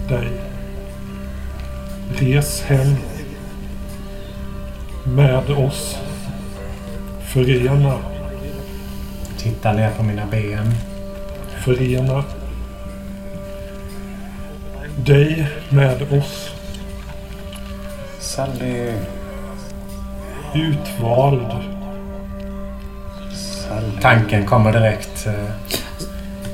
dig. 0.08 0.28
Res 2.18 2.62
hem 2.62 2.96
med 5.04 5.50
oss. 5.50 5.96
Förena, 7.32 7.98
Titta 9.38 9.72
ner 9.72 9.90
på 9.90 10.02
mina 10.02 10.26
ben. 10.26 10.74
Förena 11.64 12.24
dig 14.96 15.48
med 15.68 16.02
oss. 16.12 16.50
Sally! 18.20 18.92
Utvald. 20.54 21.46
Sally. 23.34 24.00
Tanken 24.02 24.46
kommer 24.46 24.72
direkt. 24.72 25.26
eh, 25.26 25.32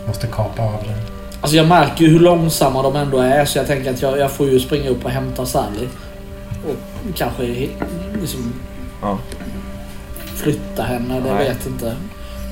Måste 0.07 0.27
kapa 0.27 0.63
av 0.63 0.83
den. 0.87 0.99
Alltså 1.41 1.57
jag 1.57 1.69
märker 1.69 2.05
ju 2.05 2.11
hur 2.11 2.21
långsamma 2.21 2.83
de 2.83 2.97
ändå 2.97 3.19
är 3.19 3.45
så 3.45 3.59
jag 3.59 3.67
tänker 3.67 3.91
att 3.91 4.03
jag, 4.03 4.19
jag 4.19 4.31
får 4.31 4.47
ju 4.49 4.61
springa 4.61 4.89
upp 4.89 5.05
och 5.05 5.11
hämta 5.11 5.47
Sally. 5.47 5.87
Och 6.69 6.77
kanske 7.17 7.43
liksom 8.21 8.53
Ja. 9.03 9.19
flytta 10.35 10.83
henne. 10.83 11.21
Det 11.21 11.35
Nej. 11.35 11.49
vet 11.49 11.67
inte. 11.67 11.97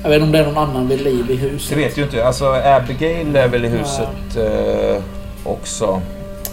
Jag 0.03 0.09
vet 0.09 0.15
inte 0.15 0.25
om 0.25 0.31
det 0.31 0.39
är 0.39 0.45
någon 0.45 0.57
annan 0.69 0.87
vid 0.87 1.01
liv 1.01 1.31
i 1.31 1.35
huset. 1.35 1.69
Det 1.69 1.75
vet 1.83 1.97
ju 1.97 2.03
inte. 2.03 2.25
Alltså 2.25 2.45
Abigail 2.53 3.35
är 3.35 3.47
väl 3.47 3.65
i 3.65 3.67
huset 3.67 4.37
eh, 4.37 5.01
också. 5.43 6.01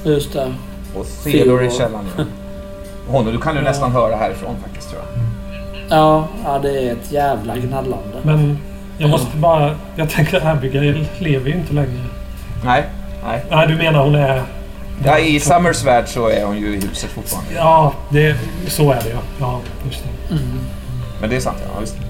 Just 0.04 0.32
det. 0.32 0.52
Och 0.94 1.06
Theodore 1.24 1.66
i 1.66 1.70
källaren. 1.70 2.06
Ja. 2.16 2.24
Honom, 3.12 3.32
du 3.32 3.40
kan 3.40 3.54
ju 3.54 3.60
Ja. 3.60 3.64
nästan 3.68 3.92
höra 3.92 4.16
härifrån 4.16 4.54
faktiskt 4.62 4.90
tror 4.90 5.02
jag. 5.02 5.22
Ja, 5.98 6.28
ja, 6.44 6.58
det 6.62 6.88
är 6.88 6.92
ett 6.92 7.12
jävla 7.12 7.56
gnallande. 7.56 8.18
Men 8.22 8.58
jag 8.98 9.10
måste 9.10 9.36
bara... 9.36 9.74
Jag 9.96 10.10
tänker 10.10 10.46
Abigail 10.46 11.06
lever 11.18 11.50
ju 11.50 11.54
inte 11.56 11.74
längre. 11.74 12.04
Nej, 12.64 12.84
nej. 13.26 13.44
Nej, 13.50 13.66
du 13.68 13.76
menar 13.76 14.04
hon 14.04 14.14
är... 14.14 14.42
Ja, 15.04 15.18
I 15.18 15.40
Summers 15.40 15.84
värld 15.84 16.04
så 16.08 16.28
är 16.28 16.44
hon 16.44 16.56
ju 16.58 16.66
i 16.76 16.80
huset 16.80 17.10
fortfarande. 17.10 17.50
Ja, 17.54 17.92
det, 18.10 18.36
så 18.68 18.90
är 18.92 18.96
det 19.02 19.10
ja. 19.10 19.18
Ja, 19.40 19.60
just 19.86 20.04
det. 20.04 20.34
Mm. 20.34 20.58
Men 21.20 21.30
det 21.30 21.36
är 21.36 21.40
sant, 21.40 21.58
ja. 21.74 21.80
Visst. 21.80 21.96
Mm. 21.96 22.03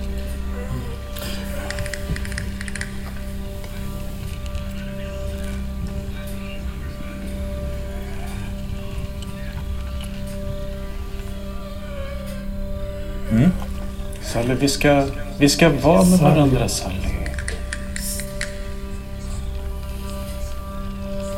Sally, 14.35 14.55
vi 14.55 14.69
ska, 14.69 15.07
vi 15.39 15.49
ska 15.49 15.69
vara 15.69 16.05
med 16.05 16.19
varandra 16.19 16.69
Sally. 16.69 16.97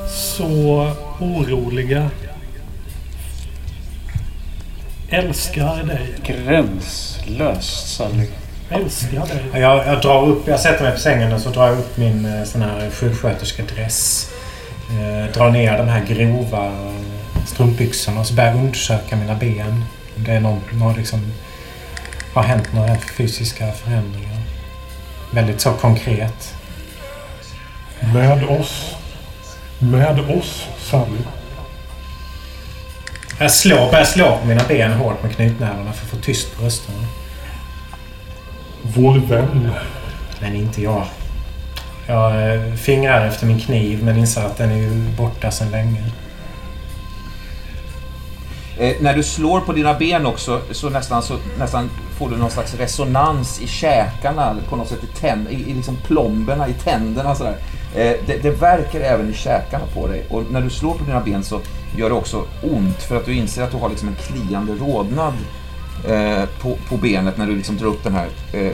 Så 0.09 0.93
oroliga. 1.21 2.11
Älskar 5.11 5.85
dig. 5.85 6.15
Gränslöst 6.25 7.97
Sally. 7.97 8.29
Älskar 8.71 9.27
dig. 9.27 9.61
Jag, 9.61 9.87
jag 9.87 10.03
drar 10.03 10.27
upp, 10.29 10.49
jag 10.49 10.61
sätter 10.61 10.85
mig 10.85 10.93
på 10.93 10.99
sängen 10.99 11.33
och 11.33 11.41
så 11.41 11.51
drar 11.51 11.67
jag 11.67 11.79
upp 11.79 11.97
min 11.97 12.25
eh, 12.25 12.45
sån 12.45 12.63
här 12.63 12.91
sjuksköterskedress. 12.91 14.31
Eh, 14.91 15.33
drar 15.35 15.51
ner 15.51 15.79
de 15.79 15.89
här 15.89 16.05
grova 16.05 16.73
strumpbyxorna 17.47 18.21
och 18.21 18.27
så 18.27 18.35
börjar 18.35 18.51
jag 18.51 18.59
undersöka 18.59 19.17
mina 19.17 19.35
ben. 19.35 19.85
Om 20.17 20.25
det 20.25 20.33
är 20.33 20.41
någon, 20.41 20.61
någon 20.73 20.95
liksom, 20.95 21.33
har 22.37 22.49
hänt 22.49 22.73
några 22.73 22.97
fysiska 22.97 23.73
förändringar. 23.73 24.43
Väldigt 25.31 25.61
så 25.61 25.73
konkret. 25.73 26.55
Med 28.15 28.45
oss. 28.45 28.97
Med 29.79 30.21
oss, 30.21 30.67
Sally. 30.79 31.19
Jag 33.39 33.51
slår, 33.51 33.91
börjar 33.91 34.05
slå 34.05 34.39
på 34.39 34.47
mina 34.47 34.63
ben 34.69 34.93
hårt 34.93 35.23
med 35.23 35.37
knytnävarna 35.37 35.93
för 35.93 36.05
att 36.05 36.11
få 36.11 36.17
tyst 36.17 36.57
på 36.57 36.65
rösterna. 36.65 37.07
Vår 38.83 39.19
vän. 39.19 39.71
Men 40.41 40.55
inte 40.57 40.83
jag. 40.83 41.07
Jag 42.07 42.55
eh, 42.55 42.75
fingrar 42.75 43.27
efter 43.27 43.47
min 43.47 43.61
kniv 43.61 44.05
men 44.05 44.17
inser 44.17 44.43
att 44.43 44.57
den 44.57 44.71
är 44.71 45.17
borta 45.17 45.51
sedan 45.51 45.71
länge. 45.71 46.05
Eh, 48.79 48.97
när 49.01 49.17
du 49.17 49.23
slår 49.23 49.61
på 49.61 49.73
dina 49.73 49.95
ben 49.95 50.27
också 50.27 50.61
så 50.71 50.91
nästan, 50.91 51.23
så 51.23 51.37
nästan 51.59 51.91
får 52.19 52.31
du 52.31 52.37
någon 52.37 52.51
slags 52.51 52.75
resonans 52.75 53.61
i 53.61 53.67
käkarna, 53.67 54.57
på 54.69 54.77
något 54.77 54.89
sätt 54.89 55.05
i, 55.05 55.07
tänd, 55.07 55.49
i, 55.51 55.55
i 55.55 55.75
liksom 55.75 55.97
plomberna, 55.97 56.69
i 56.69 56.73
tänderna 56.73 57.35
sådär. 57.35 57.57
Eh, 57.95 58.17
det, 58.27 58.43
det 58.43 58.51
verkar 58.51 59.01
även 59.01 59.31
i 59.31 59.35
käkarna 59.35 59.85
på 59.95 60.07
dig 60.07 60.27
och 60.31 60.43
när 60.51 60.61
du 60.61 60.71
slår 60.71 60.95
på 60.95 61.05
dina 61.05 61.21
ben 61.21 61.45
så 61.45 61.61
gör 61.97 62.09
det 62.09 62.15
också 62.15 62.45
ont 62.63 63.03
för 63.03 63.17
att 63.17 63.27
du 63.27 63.35
inser 63.35 63.63
att 63.63 63.71
du 63.71 63.77
har 63.77 63.89
liksom 63.89 64.09
en 64.09 64.15
kliande 64.15 64.73
rodnad 64.73 65.35
eh, 66.09 66.45
på, 66.61 66.79
på 66.89 66.97
benet 66.97 67.37
när 67.37 67.47
du 67.47 67.57
liksom 67.57 67.77
drar 67.77 67.87
upp 67.87 68.05
den 68.05 68.15
här 68.15 68.29
eh, 68.53 68.73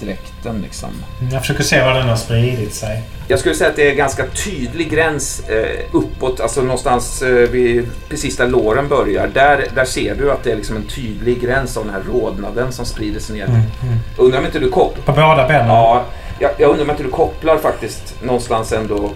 sjuksköterskedräkten 0.00 0.62
liksom. 0.62 0.88
Jag 1.32 1.40
försöker 1.40 1.62
se 1.62 1.84
var 1.84 1.94
den 1.94 2.08
har 2.08 2.16
spridit 2.16 2.74
sig. 2.74 3.02
Jag 3.28 3.38
skulle 3.38 3.54
säga 3.54 3.70
att 3.70 3.76
det 3.76 3.90
är 3.90 3.94
ganska 3.94 4.24
tydlig 4.26 4.90
gräns 4.90 5.48
eh, 5.48 5.80
uppåt, 5.92 6.40
alltså 6.40 6.62
någonstans 6.62 7.22
eh, 7.22 7.28
vid, 7.28 7.88
precis 8.08 8.36
där 8.36 8.48
låren 8.48 8.88
börjar. 8.88 9.26
Där, 9.26 9.66
där 9.74 9.84
ser 9.84 10.14
du 10.14 10.32
att 10.32 10.44
det 10.44 10.52
är 10.52 10.56
liksom 10.56 10.76
en 10.76 10.82
tydlig 10.82 11.40
gräns 11.40 11.76
av 11.76 11.84
den 11.84 11.94
här 11.94 12.02
rodnaden 12.12 12.72
som 12.72 12.86
sprider 12.86 13.20
sig 13.20 13.36
ner. 13.36 13.44
Mm, 13.44 13.56
mm. 13.56 13.98
Undrar 14.16 14.38
om 14.38 14.46
inte 14.46 14.58
du 14.58 14.70
kopplar... 14.70 15.04
På 15.04 15.12
båda 15.12 15.48
benen? 15.48 15.68
Ja, 15.68 16.04
jag, 16.38 16.50
jag 16.58 16.70
undrar 16.70 16.84
om 16.84 16.90
inte 16.90 17.02
du 17.02 17.10
kopplar 17.10 17.58
faktiskt 17.58 18.14
någonstans 18.22 18.72
ändå... 18.72 19.10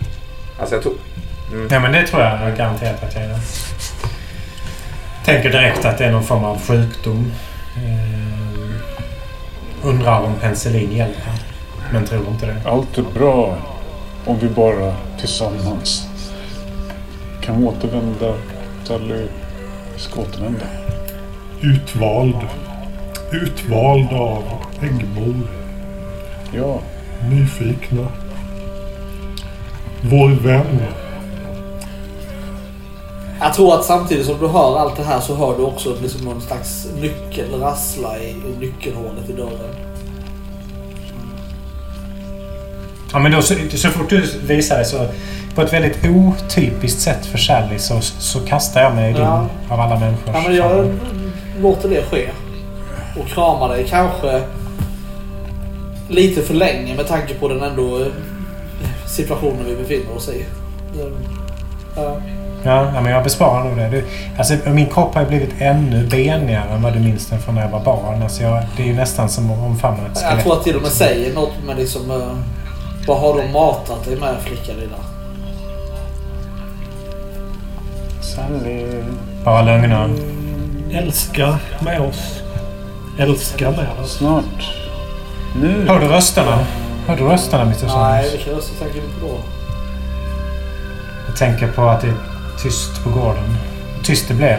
Alltså 0.61 0.74
jag 0.74 0.82
tror... 0.82 0.95
Mm. 1.53 1.68
Ja, 1.70 1.80
men 1.80 1.93
det 1.93 2.07
tror 2.07 2.22
jag 2.22 2.57
garanterat 2.57 3.03
att 3.03 3.14
jag 3.14 3.24
gör. 3.24 3.39
Tänker 5.24 5.51
direkt 5.51 5.85
att 5.85 5.99
det 5.99 6.05
är 6.05 6.11
någon 6.11 6.24
form 6.24 6.45
av 6.45 6.61
sjukdom. 6.66 7.32
Eh, 7.76 8.04
undrar 9.85 10.20
om 10.20 10.35
penicillin 10.41 10.93
hjälper. 10.93 11.32
Men 11.93 12.05
tror 12.05 12.28
inte 12.28 12.47
det. 12.47 12.57
Allt 12.64 12.99
är 12.99 13.03
bra 13.03 13.57
om 14.26 14.39
vi 14.39 14.49
bara 14.49 14.95
tillsammans 15.18 16.09
kan 17.41 17.64
återvända. 17.64 18.35
Sally 18.85 19.26
ska 19.97 20.20
återvända. 20.20 20.66
Utvald. 21.61 22.37
Utvald 23.32 24.12
av 24.12 24.43
äggmor. 24.82 25.49
Ja, 26.53 26.80
Nyfikna. 27.30 28.09
Vår 30.01 30.28
vän. 30.28 30.80
Jag 33.45 33.55
tror 33.55 33.75
att 33.75 33.85
samtidigt 33.85 34.27
som 34.27 34.41
du 34.41 34.49
hör 34.49 34.79
allt 34.79 34.97
det 34.97 35.03
här 35.03 35.21
så 35.21 35.35
hör 35.35 35.57
du 35.57 35.63
också 35.63 35.97
liksom 36.03 36.21
någon 36.21 36.41
slags 36.41 36.87
nyckel 37.01 37.61
rassla 37.61 38.19
i, 38.19 38.29
i 38.31 38.57
nyckelhålet 38.61 39.31
i 39.31 39.33
dörren. 39.33 39.75
Ja, 43.13 43.19
men 43.19 43.33
då, 43.33 43.43
så, 43.43 43.55
så 43.75 43.89
fort 43.89 44.11
du 44.11 44.21
visar 44.47 44.79
det 44.79 44.85
så 44.85 45.07
på 45.55 45.63
ett 45.63 45.73
väldigt 45.73 45.99
otypiskt 46.05 47.01
sätt 47.01 47.27
för 47.27 47.39
Sally 47.39 47.79
så, 47.79 48.01
så 48.01 48.41
kastar 48.41 48.83
jag 48.83 48.95
mig 48.95 49.11
i 49.11 49.13
din 49.13 49.23
Ja. 49.23 49.47
av 49.71 49.81
alla 49.81 49.99
människor. 49.99 50.35
Ja, 50.35 50.43
men 50.47 50.57
jag 50.57 50.95
låter 51.61 51.89
det 51.89 52.03
ske. 52.03 52.29
Och 53.21 53.27
kramar 53.27 53.69
dig 53.69 53.87
kanske 53.89 54.43
lite 56.09 56.43
för 56.43 56.55
länge 56.55 56.95
med 56.95 57.09
tanke 57.09 57.35
på 57.35 57.49
den 57.49 57.63
ändå 57.63 57.99
eh, 57.99 58.07
situationen 59.07 59.65
vi 59.67 59.77
befinner 59.77 60.17
oss 60.17 60.29
i. 60.29 60.45
Ja. 61.97 62.21
Ja, 62.65 62.91
men 63.01 63.07
jag 63.12 63.25
besparar 63.25 63.65
nog 63.65 63.77
det. 63.77 63.89
Du, 63.89 64.05
alltså, 64.39 64.55
min 64.71 64.87
kropp 64.87 65.15
har 65.15 65.23
ju 65.23 65.29
blivit 65.29 65.55
ännu 65.59 66.07
benigare 66.07 66.69
än 66.71 66.83
vad 66.83 66.93
du 66.93 66.99
minns 67.01 67.27
den 67.27 67.41
från 67.41 67.55
när 67.55 67.62
jag 67.62 67.69
var 67.69 67.81
barn. 67.85 68.23
Alltså, 68.23 68.43
jag, 68.43 68.62
det 68.77 68.83
är 68.83 68.87
ju 68.87 68.95
nästan 68.95 69.29
som 69.29 69.51
att 69.53 69.59
omfamna 69.59 69.99
ett 70.07 70.11
Jag 70.15 70.25
skelett. 70.31 70.45
tror 70.45 70.57
att 70.57 70.65
till 70.65 70.77
och 70.77 70.83
med 70.83 70.91
säger 70.91 71.35
något 71.35 71.53
med 71.67 71.77
liksom... 71.77 72.11
eh, 72.11 72.37
vad 73.07 73.21
har 73.21 73.39
de 73.43 73.53
matat 73.53 74.05
dig 74.05 74.17
med 74.17 74.35
flicka 74.41 74.73
lilla? 74.81 74.97
Sally. 78.23 78.87
Bara 79.45 79.62
lögner. 79.62 80.11
Älska 80.93 81.59
med 81.81 82.01
oss. 82.01 82.43
Älska 83.19 83.71
med 83.71 83.87
oss. 84.03 84.17
Snart. 84.19 84.75
Nu. 85.61 85.87
Hör 85.89 86.01
du 86.01 86.07
rösterna? 86.07 86.59
Hör 87.07 87.17
du 87.17 87.25
rösterna, 87.25 87.62
Mr. 87.62 87.77
Nej, 87.83 87.89
Saunders? 87.91 88.33
vilka 88.35 88.51
röster 88.51 88.85
tänker 88.85 89.01
du 89.01 89.21
på 89.21 89.27
då? 89.27 89.39
Jag 91.27 91.37
tänker 91.37 91.67
på 91.73 91.83
att 91.83 92.01
det 92.01 92.15
tyst 92.65 93.05
på 93.05 93.11
gården. 93.11 93.57
Tyst 94.03 94.29
det 94.29 94.35
blev. 94.35 94.57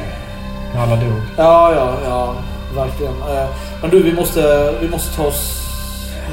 När 0.74 0.82
alla 0.82 0.96
dog. 0.96 1.22
Ja, 1.38 1.74
ja, 1.76 1.94
ja. 2.06 2.36
Verkligen. 2.76 3.14
Eh, 3.14 3.48
Men 3.82 3.90
du, 3.92 4.04
vi 4.04 4.14
måste, 4.14 4.74
vi 4.82 4.90
måste 4.90 5.16
ta 5.16 5.24
oss 5.24 5.62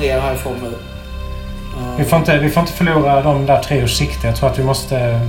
ner 0.01 0.21
härifrån 0.21 0.55
nu. 0.63 0.69
Eh, 0.69 1.97
Vi 1.99 2.05
får, 2.05 2.19
inte, 2.19 2.39
vi 2.39 2.51
får 2.51 2.61
inte 2.61 2.73
förlora 2.73 3.23
de 3.23 3.47
där 3.47 3.63
tre 3.63 3.81
ur 3.81 3.87
sikte. 3.87 4.27
Jag 4.27 4.37
tror 4.37 4.51
att 4.51 4.59
vi 4.59 4.65
måste 4.65 5.21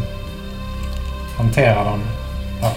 hantera 1.38 1.84
dem. 1.84 2.00
Ja, 2.62 2.72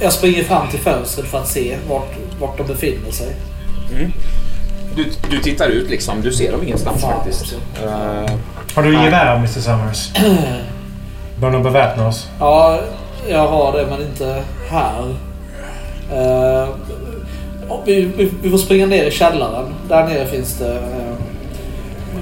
Jag 0.00 0.12
springer 0.12 0.44
fram 0.44 0.68
till 0.68 0.80
fönstret 0.80 1.26
för 1.26 1.38
att 1.38 1.48
se 1.48 1.76
vart, 1.88 2.10
vart 2.40 2.56
de 2.58 2.66
befinner 2.66 3.10
sig. 3.10 3.36
Du, 4.96 5.12
du 5.30 5.38
tittar 5.38 5.66
ut 5.68 5.90
liksom. 5.90 6.20
Du 6.22 6.32
ser 6.32 6.52
dem 6.52 6.62
ingenstans 6.62 7.00
Fan, 7.02 7.12
faktiskt. 7.12 7.54
Eh, 7.84 8.34
Har 8.74 8.82
du 8.82 9.04
gevär, 9.04 9.36
Mr. 9.36 9.46
Summers? 9.60 10.10
Bör 11.42 11.50
nog 11.50 11.62
beväpna 11.62 12.08
oss. 12.08 12.28
Ja, 12.40 12.78
jag 13.28 13.46
har 13.48 13.72
det 13.78 13.86
men 13.86 14.02
inte 14.02 14.42
här. 14.68 15.14
Eh, 16.12 16.68
vi, 17.84 18.00
vi, 18.16 18.30
vi 18.42 18.50
får 18.50 18.58
springa 18.58 18.86
ner 18.86 19.04
i 19.04 19.10
källaren. 19.10 19.74
Där 19.88 20.04
nere 20.06 20.26
finns 20.26 20.58
det... 20.58 20.74
eh, 20.74 21.14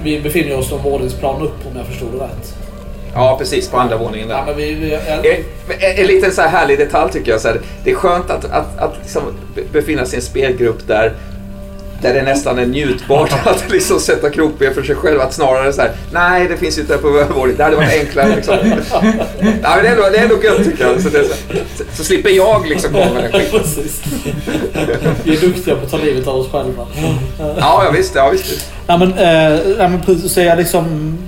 vi 0.03 0.21
befinner 0.21 0.59
oss 0.59 0.71
någon 0.71 0.83
våningsplan 0.83 1.43
upp 1.43 1.67
om 1.71 1.77
jag 1.77 1.87
förstod 1.87 2.09
det 2.13 2.25
rätt. 2.25 2.55
ja, 3.15 3.37
precis. 3.39 3.69
På 3.69 3.77
andra 3.79 3.97
våningen 3.97 4.29
där. 4.29 4.35
Ja, 4.37 4.43
men 4.47 4.57
vi, 4.57 4.75
vi, 4.75 4.91
jag, 4.91 5.27
En, 5.27 6.01
en 6.01 6.07
liten 6.07 6.33
så 6.33 6.43
här 6.43 6.49
härlig 6.49 6.79
detalj 6.79 7.13
tycker 7.13 7.31
jag. 7.33 7.41
Så 7.41 7.49
här, 7.49 7.61
det 7.85 7.91
är 7.91 7.95
skönt 7.95 8.31
att, 8.31 8.45
att, 8.45 8.79
att 8.79 8.95
liksom 9.03 9.23
be- 9.55 9.63
befinna 9.73 10.05
sig 10.07 10.15
i 10.15 10.21
en 10.21 10.23
spelgrupp 10.27 10.87
där, 10.87 11.13
där 12.03 12.15
det 12.15 12.23
nästan 12.23 12.59
är 12.59 12.67
njutbart 12.67 13.33
att 13.47 13.65
liksom 13.71 14.01
sätta 14.01 14.31
krokben 14.31 14.75
för 14.75 14.83
sig 14.83 14.95
själv. 14.95 15.21
Att 15.21 15.35
snarare 15.35 15.73
så 15.73 15.81
här, 15.81 15.91
nej 16.13 16.49
det 16.49 16.57
finns 16.57 16.79
ju 16.79 16.83
inte 16.83 16.99
på 16.99 17.09
övervåningen. 17.09 17.57
Det 17.57 17.65
hade 17.65 17.77
varit 17.77 18.01
enklare. 18.01 18.37
Liksom. 18.37 18.57
ja, 19.63 19.75
men 19.75 19.83
det, 19.85 19.89
är 19.89 19.93
ändå, 19.93 20.03
det 20.13 20.19
är 20.19 20.23
ändå 20.23 20.43
gött 20.43 20.65
tycker 20.65 20.85
jag. 20.85 21.01
Så, 21.03 21.09
det, 21.09 21.25
så, 21.77 21.85
så, 21.93 22.05
slipper 22.05 22.31
jag 22.31 22.69
liksom 22.69 22.93
komma 22.93 23.13
med 23.15 23.23
den 23.23 23.33
skiten. 23.33 23.63
Vi 25.25 25.37
är 25.37 25.41
duktiga 25.41 25.77
på 25.77 25.85
att 25.85 25.91
ta 25.91 25.97
livet 25.97 26.27
av 26.27 26.37
oss 26.37 26.51
själva. 26.53 26.87
Ja, 27.39 27.85
ja 27.85 27.91
visst. 27.97 28.15
Ja, 28.15 28.31
visst. 28.31 28.71
Nej 28.87 28.99
men, 28.99 29.09
eh, 29.13 29.61
nej, 29.79 29.89
men 29.89 30.01
precis, 30.01 30.33
så 30.33 30.41
jag 30.41 30.59
liksom... 30.59 31.19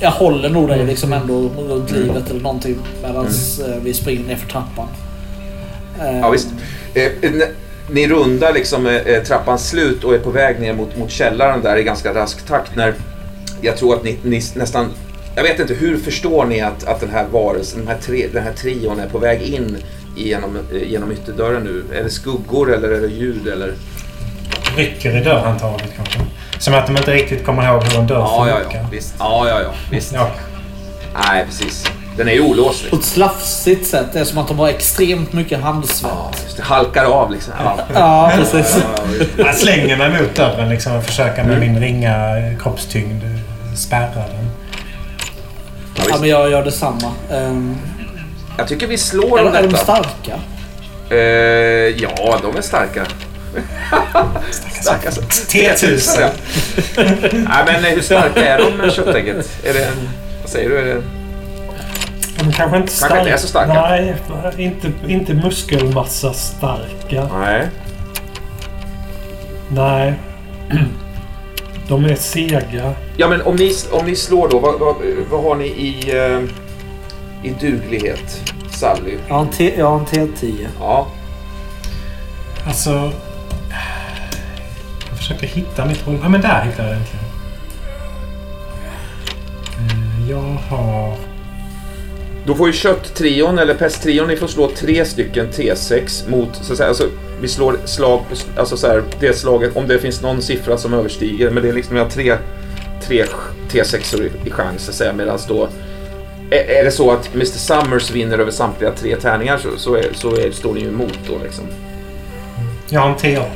Jag 0.00 0.10
håller 0.10 0.48
nog 0.48 0.68
dig 0.68 0.86
liksom 0.86 1.12
ändå 1.12 1.50
runt 1.68 1.90
livet 1.90 2.30
eller 2.30 2.40
någonting 2.40 2.78
medan 3.02 3.26
eh, 3.26 3.82
vi 3.82 3.94
springer 3.94 4.28
ner 4.28 4.36
för 4.36 4.48
trappan. 4.48 4.88
Eh, 6.00 6.18
Ja, 6.20 6.30
visst. 6.30 6.48
Eh, 6.94 7.10
n- 7.22 7.42
ni 7.90 8.08
rundar 8.08 8.52
liksom 8.52 8.86
eh, 8.86 9.22
trappans 9.22 9.68
slut 9.68 10.04
och 10.04 10.14
är 10.14 10.18
på 10.18 10.30
väg 10.30 10.60
ner 10.60 10.72
mot, 10.72 10.96
mot 10.96 11.10
källaren 11.10 11.62
där 11.62 11.76
i 11.76 11.82
ganska 11.82 12.14
rask 12.14 12.46
takt 12.46 12.76
när 12.76 12.94
jag 13.60 13.76
tror 13.76 13.94
att 13.94 14.04
ni, 14.04 14.18
ni 14.22 14.42
nästan... 14.54 14.88
Jag 15.36 15.42
vet 15.42 15.60
inte, 15.60 15.74
hur 15.74 15.96
förstår 15.98 16.44
ni 16.44 16.60
att, 16.60 16.84
att 16.84 17.00
den 17.00 17.10
här 17.10 17.26
varelsen, 17.32 17.78
den 17.78 17.88
här, 17.88 17.98
tre, 18.02 18.26
den 18.32 18.42
här 18.42 18.52
trion 18.52 19.00
är 19.00 19.08
på 19.08 19.18
väg 19.18 19.42
in 19.42 19.76
genom, 20.16 20.56
eh, 20.72 20.90
genom 20.90 21.12
ytterdörren 21.12 21.62
nu? 21.62 21.98
Är 21.98 22.02
det 22.04 22.10
skuggor 22.10 22.74
eller 22.74 22.88
är 22.88 23.00
det 23.00 23.06
ljud 23.08 23.48
eller? 23.48 23.74
Rycker 24.76 25.20
i 25.20 25.24
dörrhandtaget 25.24 25.90
kanske. 25.96 26.18
Som 26.58 26.74
att 26.74 26.86
de 26.86 26.96
inte 26.96 27.12
riktigt 27.14 27.44
kommer 27.44 27.68
ihåg 27.72 27.82
hur 27.84 27.98
en 28.00 28.06
dörr 28.06 28.18
Ja, 28.18 28.48
ja, 28.48 28.58
funkar. 28.60 28.78
ja. 28.78 28.88
Visst. 28.92 29.14
Ja, 29.18 29.48
ja, 29.48 29.62
ja. 29.62 29.74
Visst. 29.90 30.12
Ja. 30.14 30.30
Nej, 31.14 31.44
precis. 31.46 31.86
Den 32.16 32.28
är 32.28 32.32
ju 32.32 32.40
olåst. 32.40 32.90
På 32.90 32.96
ett 32.96 33.04
slafsigt 33.04 33.86
sätt. 33.86 34.06
Det 34.12 34.20
är 34.20 34.24
som 34.24 34.38
att 34.38 34.48
de 34.48 34.58
har 34.58 34.68
extremt 34.68 35.32
mycket 35.32 35.60
handsvett. 35.60 36.10
Ja, 36.14 36.30
just 36.44 36.56
det. 36.56 36.62
Halkar 36.62 37.04
av 37.04 37.32
liksom. 37.32 37.52
Ja. 37.64 37.78
Ja, 37.94 38.32
precis. 38.36 38.78
Jag 39.36 39.54
slänger 39.54 39.96
mig 39.96 40.22
mot 40.22 40.34
dörren 40.34 40.68
liksom 40.68 40.92
och 40.96 41.04
försöker 41.04 41.44
med 41.44 41.60
min 41.60 41.80
ringa 41.80 42.34
kroppstyngd 42.62 43.22
spärra 43.76 44.14
den. 44.14 44.48
Ja, 45.96 46.02
Ja, 46.08 46.16
men 46.20 46.28
jag 46.28 46.50
gör 46.50 46.64
detsamma. 46.64 47.12
Um, 47.30 47.78
Jag 48.58 48.68
tycker 48.68 48.86
vi 48.86 48.98
slår 48.98 49.38
är, 49.40 49.46
om 49.46 49.54
är 49.54 49.62
de 49.62 49.68
detta. 49.68 49.82
starka? 49.84 50.38
Eh, 51.10 51.16
ja, 52.02 52.38
de 52.42 52.56
är 52.56 52.62
starka. 52.62 53.06
starka 54.82 55.10
som 55.10 55.24
T1000. 55.24 56.20
ja. 56.20 56.28
Nej, 57.32 57.64
men 57.66 57.84
hur 57.84 58.00
starka 58.00 58.46
är 58.46 58.58
de 58.58 58.76
med 58.76 58.92
köttägget? 58.92 59.50
Är 59.64 59.72
det 59.74 59.84
en, 59.84 60.08
vad 60.40 60.50
säger 60.50 60.68
du? 60.68 60.78
Är 60.78 60.84
det, 60.84 61.02
De 62.44 62.52
kanske 62.52 62.76
inte 62.76 62.92
Kanske 63.00 63.18
inte 63.18 63.30
är 63.30 63.36
så 63.36 63.46
starka. 63.46 63.72
Nej, 63.72 64.16
inte, 64.56 64.92
inte 65.08 65.34
muskelmassa 65.34 66.32
starka. 66.32 67.28
nej. 67.38 67.68
Nej. 69.68 70.14
De 71.88 72.04
är 72.04 72.14
sega. 72.14 72.92
Ja, 73.16 73.28
men 73.28 73.42
om 73.42 73.56
ni, 73.56 73.72
om 73.92 74.06
ni 74.06 74.16
slår 74.16 74.48
då, 74.48 74.58
vad, 74.58 74.80
vad, 74.80 74.96
vad 75.30 75.42
har 75.42 75.54
ni 75.56 75.64
i, 75.66 76.10
eh, 76.18 76.40
i 77.50 77.54
duglighet? 77.60 78.52
Sally? 78.70 79.16
Jag 79.28 79.34
har 79.34 79.40
en, 79.42 79.48
T- 79.48 79.74
jag 79.78 79.86
har 79.90 79.98
en 79.98 80.06
T10. 80.06 80.66
Ja. 80.80 81.06
Alltså... 82.66 83.12
Jag 85.08 85.18
försöker 85.18 85.46
hitta 85.46 85.84
mitt 85.86 86.06
roll... 86.06 86.18
Ja, 86.22 86.28
men 86.28 86.40
där 86.40 86.62
hittade 86.64 86.88
jag 86.88 86.96
äntligen. 86.98 87.24
Eh, 89.78 90.30
Jag 90.30 90.56
har... 90.76 91.16
Då 92.46 92.54
får 92.54 92.66
ju 92.66 92.72
kötttrion 92.72 93.58
eller 93.58 93.74
pesttrion, 93.74 94.28
ni 94.28 94.36
får 94.36 94.46
slå 94.46 94.70
tre 94.70 95.04
stycken 95.04 95.46
T6 95.50 96.30
mot, 96.30 96.56
så 96.56 96.72
att 96.72 96.76
säga, 96.76 96.88
alltså 96.88 97.08
vi 97.40 97.48
slår 97.48 97.76
slag 97.84 98.20
på, 98.28 98.60
alltså 98.60 98.76
så 98.76 98.86
här, 98.86 99.02
det 99.20 99.32
slaget, 99.32 99.76
om 99.76 99.88
det 99.88 99.98
finns 99.98 100.22
någon 100.22 100.42
siffra 100.42 100.76
som 100.76 100.94
överstiger, 100.94 101.50
men 101.50 101.62
det 101.62 101.68
är 101.68 101.72
liksom, 101.72 101.94
vi 101.94 102.00
har 102.00 102.08
tre, 102.08 102.36
tre 103.02 103.24
T6 103.70 104.22
i, 104.22 104.48
i 104.48 104.50
chans, 104.50 104.82
så 104.82 104.90
att 104.90 104.96
säga, 104.96 105.12
medan 105.12 105.38
då 105.48 105.68
är, 106.50 106.80
är 106.80 106.84
det 106.84 106.90
så 106.90 107.10
att 107.10 107.34
Mr 107.34 107.44
Summers 107.44 108.10
vinner 108.10 108.38
över 108.38 108.50
samtliga 108.50 108.92
tre 108.92 109.16
tärningar 109.16 109.58
så, 109.58 109.68
så, 109.76 109.94
är, 109.94 110.12
så 110.12 110.36
är, 110.36 110.50
står 110.50 110.74
ni 110.74 110.80
ju 110.80 110.88
emot 110.88 111.18
då 111.28 111.38
liksom. 111.44 111.64
Jag 112.88 113.00
har 113.00 113.08
en 113.08 113.16
T8. 113.16 113.46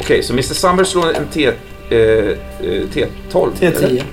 Okej, 0.00 0.22
så 0.22 0.32
Mr 0.32 0.42
Summers 0.42 0.88
slår 0.88 1.14
en 1.16 1.26
T, 1.26 1.46
eh, 1.46 1.98
eh, 1.98 2.34
T12? 2.60 3.50
T10. 3.60 3.84
eller? 3.84 4.04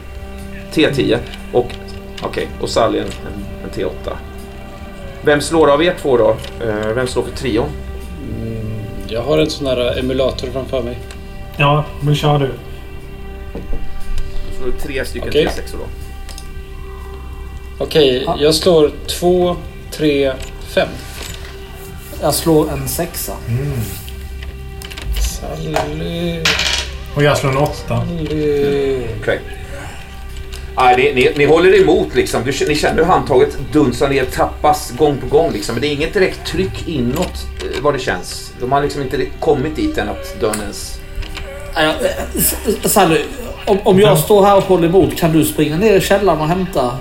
T10. 0.73 1.17
Och, 1.51 1.67
okej, 2.21 2.47
och 2.61 2.69
Sally 2.69 2.99
en, 2.99 3.05
en 3.05 3.42
T8. 3.75 4.15
Vem 5.21 5.41
slår 5.41 5.67
av 5.71 5.83
er 5.83 5.95
två 6.01 6.17
då? 6.17 6.37
Eh, 6.65 6.87
vem 6.95 7.07
slår 7.07 7.23
för 7.23 7.31
trion? 7.31 7.69
Mm, 8.41 8.67
jag 9.07 9.21
har 9.21 9.37
en 9.37 9.49
sån 9.49 9.67
här 9.67 9.99
emulator 9.99 10.47
framför 10.53 10.81
mig. 10.83 10.99
Ja, 11.57 11.85
men 12.01 12.15
kör 12.15 12.39
du. 12.39 12.47
Då 13.53 14.57
slår 14.57 14.65
du 14.71 14.79
tre 14.79 15.05
stycken 15.05 15.29
Okej. 15.29 15.45
T6 15.47 15.71
då. 15.71 15.85
Okej, 17.83 18.23
Ja. 18.25 18.35
jag 18.39 18.55
slår 18.55 18.91
två, 19.19 19.55
tre, 19.91 20.33
fem. 20.67 20.87
Jag 22.21 22.33
slår 22.33 22.69
en 22.71 22.87
sexa. 22.87 23.33
Sally... 25.21 26.41
Och 27.15 27.23
jag 27.23 27.37
slår 27.37 27.49
en 27.51 27.57
8. 27.57 27.73
Sally... 27.87 29.01
Okej. 29.21 29.39
Nej, 30.77 30.95
ni, 30.97 31.13
ni, 31.13 31.33
ni 31.37 31.45
håller 31.45 31.81
emot 31.81 32.15
liksom. 32.15 32.43
Du, 32.43 32.67
ni 32.67 32.75
känner 32.75 32.95
hur 32.95 33.03
handtaget 33.03 33.57
dunsar 33.71 34.09
ner, 34.09 34.25
tappas 34.25 34.91
gång 34.91 35.17
på 35.17 35.27
gång 35.27 35.51
liksom. 35.51 35.75
Men 35.75 35.81
det 35.81 35.87
är 35.87 35.93
inget 35.93 36.13
direkt 36.13 36.45
tryck 36.45 36.87
inåt 36.87 37.47
eh, 37.61 37.81
vad 37.81 37.93
det 37.93 37.99
känns. 37.99 38.53
De 38.59 38.71
har 38.71 38.81
liksom 38.81 39.01
inte 39.01 39.25
kommit 39.39 39.75
dit 39.75 39.97
än 39.97 40.09
att 40.09 40.39
dörren 40.39 40.61
ens... 40.61 40.99
Eh, 41.75 41.91
Sally, 42.83 43.21
om, 43.65 43.79
om 43.83 43.99
jag 43.99 44.19
står 44.19 44.45
här 44.45 44.57
och 44.57 44.63
håller 44.63 44.87
emot, 44.87 45.17
kan 45.17 45.31
du 45.31 45.45
springa 45.45 45.77
ner 45.77 45.93
i 45.93 46.01
källaren 46.01 46.41
och 46.41 46.47
hämta? 46.47 46.97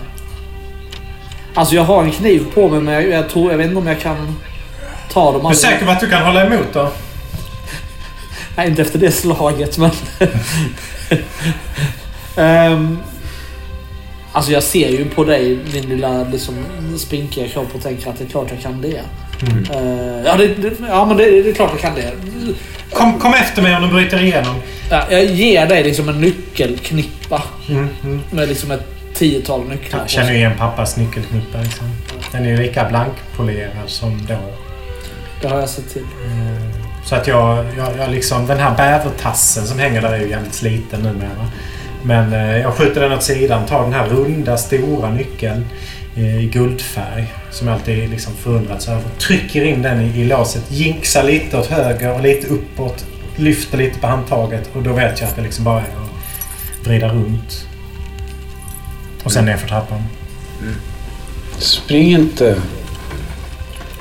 Alltså 1.55 1.75
jag 1.75 1.83
har 1.83 2.05
en 2.05 2.11
kniv 2.11 2.47
på 2.55 2.69
mig 2.69 2.81
men 2.81 2.95
jag, 2.95 3.09
jag, 3.09 3.29
tror, 3.29 3.51
jag 3.51 3.59
vet 3.59 3.67
inte 3.67 3.79
om 3.79 3.87
jag 3.87 4.01
kan 4.01 4.37
ta 5.13 5.33
dem 5.33 5.43
Du 5.43 5.49
är 5.49 5.53
säker 5.53 5.85
på 5.87 5.91
att 5.91 6.01
du 6.01 6.11
kan 6.11 6.23
hålla 6.23 6.47
emot 6.47 6.67
då? 6.73 6.93
Nej, 8.57 8.69
inte 8.69 8.83
efter 8.83 8.99
det 8.99 9.11
slaget 9.11 9.79
men... 9.79 9.91
Ehm, 12.37 12.99
alltså 14.33 14.53
jag 14.53 14.63
ser 14.63 14.89
ju 14.89 15.05
på 15.05 15.25
dig, 15.25 15.59
din 15.73 15.89
lilla 15.89 16.25
liksom, 16.25 16.55
spinkiga 16.99 17.49
kropp 17.49 17.75
och 17.75 17.83
tänker 17.83 18.11
att 18.11 18.19
det 18.19 18.25
är 18.25 18.29
klart 18.29 18.47
jag 18.51 18.61
kan 18.61 18.81
det. 18.81 19.03
Mm. 19.51 19.65
Eh, 19.71 20.23
ja, 20.27 20.37
det, 20.37 20.47
det, 20.47 20.73
ja, 20.89 21.05
men 21.05 21.17
det, 21.17 21.43
det 21.43 21.51
är 21.51 21.55
klart 21.55 21.71
jag 21.73 21.81
kan 21.81 21.95
det. 21.95 22.13
Kom, 22.93 23.21
kom 23.21 23.35
efter 23.35 23.63
mig 23.63 23.77
om 23.77 23.83
du 23.83 23.89
bryter 23.89 24.23
igenom. 24.23 24.55
Ja, 24.91 25.05
jag 25.11 25.25
ger 25.25 25.67
dig 25.67 25.83
liksom 25.85 26.09
en 26.09 26.21
nyckelknippa 26.21 27.43
Mm, 27.69 27.89
mm. 28.05 28.21
med 28.31 28.49
liksom 28.49 28.71
ett 28.71 28.87
tiotal 29.15 29.69
nycklar. 29.69 30.01
Jag 30.01 30.11
känner 30.11 30.33
igen 30.33 30.53
pappas 30.59 30.97
nyckelknippa. 30.97 31.59
Liksom. 31.63 31.87
Den 32.33 32.45
är 32.45 32.49
ju 32.49 32.57
lika 32.57 32.85
blankpolerad 32.89 33.71
som 33.91 34.27
då. 34.29 34.37
Det 35.41 35.49
har 35.49 35.61
jag 35.61 35.69
sett 35.69 35.93
till. 35.93 36.03
Eh, 36.03 36.77
Så 37.05 37.15
att 37.15 37.27
jag, 37.27 37.65
jag, 37.79 37.89
jag 37.99 38.11
liksom... 38.11 38.47
Den 38.47 38.59
här 38.59 38.77
bävertassen 38.77 39.67
som 39.67 39.79
hänger 39.79 40.03
där 40.03 40.13
är 40.13 40.19
ju 40.19 40.31
jävligt 40.31 40.55
sliten 40.55 41.01
numera. 41.03 41.49
Men 42.03 42.33
eh, 42.33 42.59
jag 42.59 42.75
skjuter 42.75 43.01
den 43.01 43.13
åt 43.13 43.23
sidan, 43.23 43.67
tar 43.67 43.83
den 43.83 43.93
här 43.93 44.07
runda 44.07 44.57
stora 44.57 45.11
nyckeln 45.11 45.67
eh, 46.17 46.45
i 46.45 46.47
guldfärg. 46.47 47.33
Som 47.51 47.69
jag 47.69 47.75
alltid 47.75 48.11
liksom 48.11 48.33
förundrats 48.35 48.89
över. 48.89 49.05
Trycker 49.19 49.65
in 49.65 49.83
den 49.83 50.01
i, 50.01 50.21
i 50.21 50.25
låset. 50.25 50.65
Jinxar 50.69 51.23
lite 51.23 51.59
åt 51.59 51.67
höger 51.67 52.13
och 52.13 52.23
lite 52.23 52.47
uppåt. 52.47 53.05
Lyfter 53.37 53.79
lite 53.79 53.99
på 53.99 54.07
handtaget 54.07 54.71
och 54.73 54.83
då 54.83 54.93
vet 54.93 55.21
jag 55.21 55.29
att 55.29 55.37
det 55.37 55.43
liksom 55.43 55.65
bara 55.65 55.81
är 55.81 55.85
att 55.85 56.87
vrida 56.87 57.09
runt. 57.09 57.67
Och 59.25 59.33
sen 59.33 59.45
ner 59.45 59.57
för 59.57 59.69
trappan. 59.69 60.03
Spring 61.59 62.13
inte. 62.13 62.57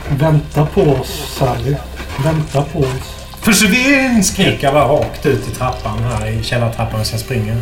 Vänta 0.10 0.66
på 0.66 0.82
oss, 0.82 1.36
Sally. 1.38 1.76
Vänta 2.24 2.62
på 2.62 2.80
oss. 2.80 3.28
Försvinn! 3.42 4.24
Skriker 4.24 4.64
jag 4.64 4.74
bara 4.74 4.88
rakt 4.88 5.26
ut 5.26 5.48
i 5.48 5.56
trappan 5.56 6.00
här 6.04 6.28
i 6.28 6.44
källartrappan 6.44 7.06
så 7.06 7.14
jag 7.14 7.22
springer. 7.22 7.58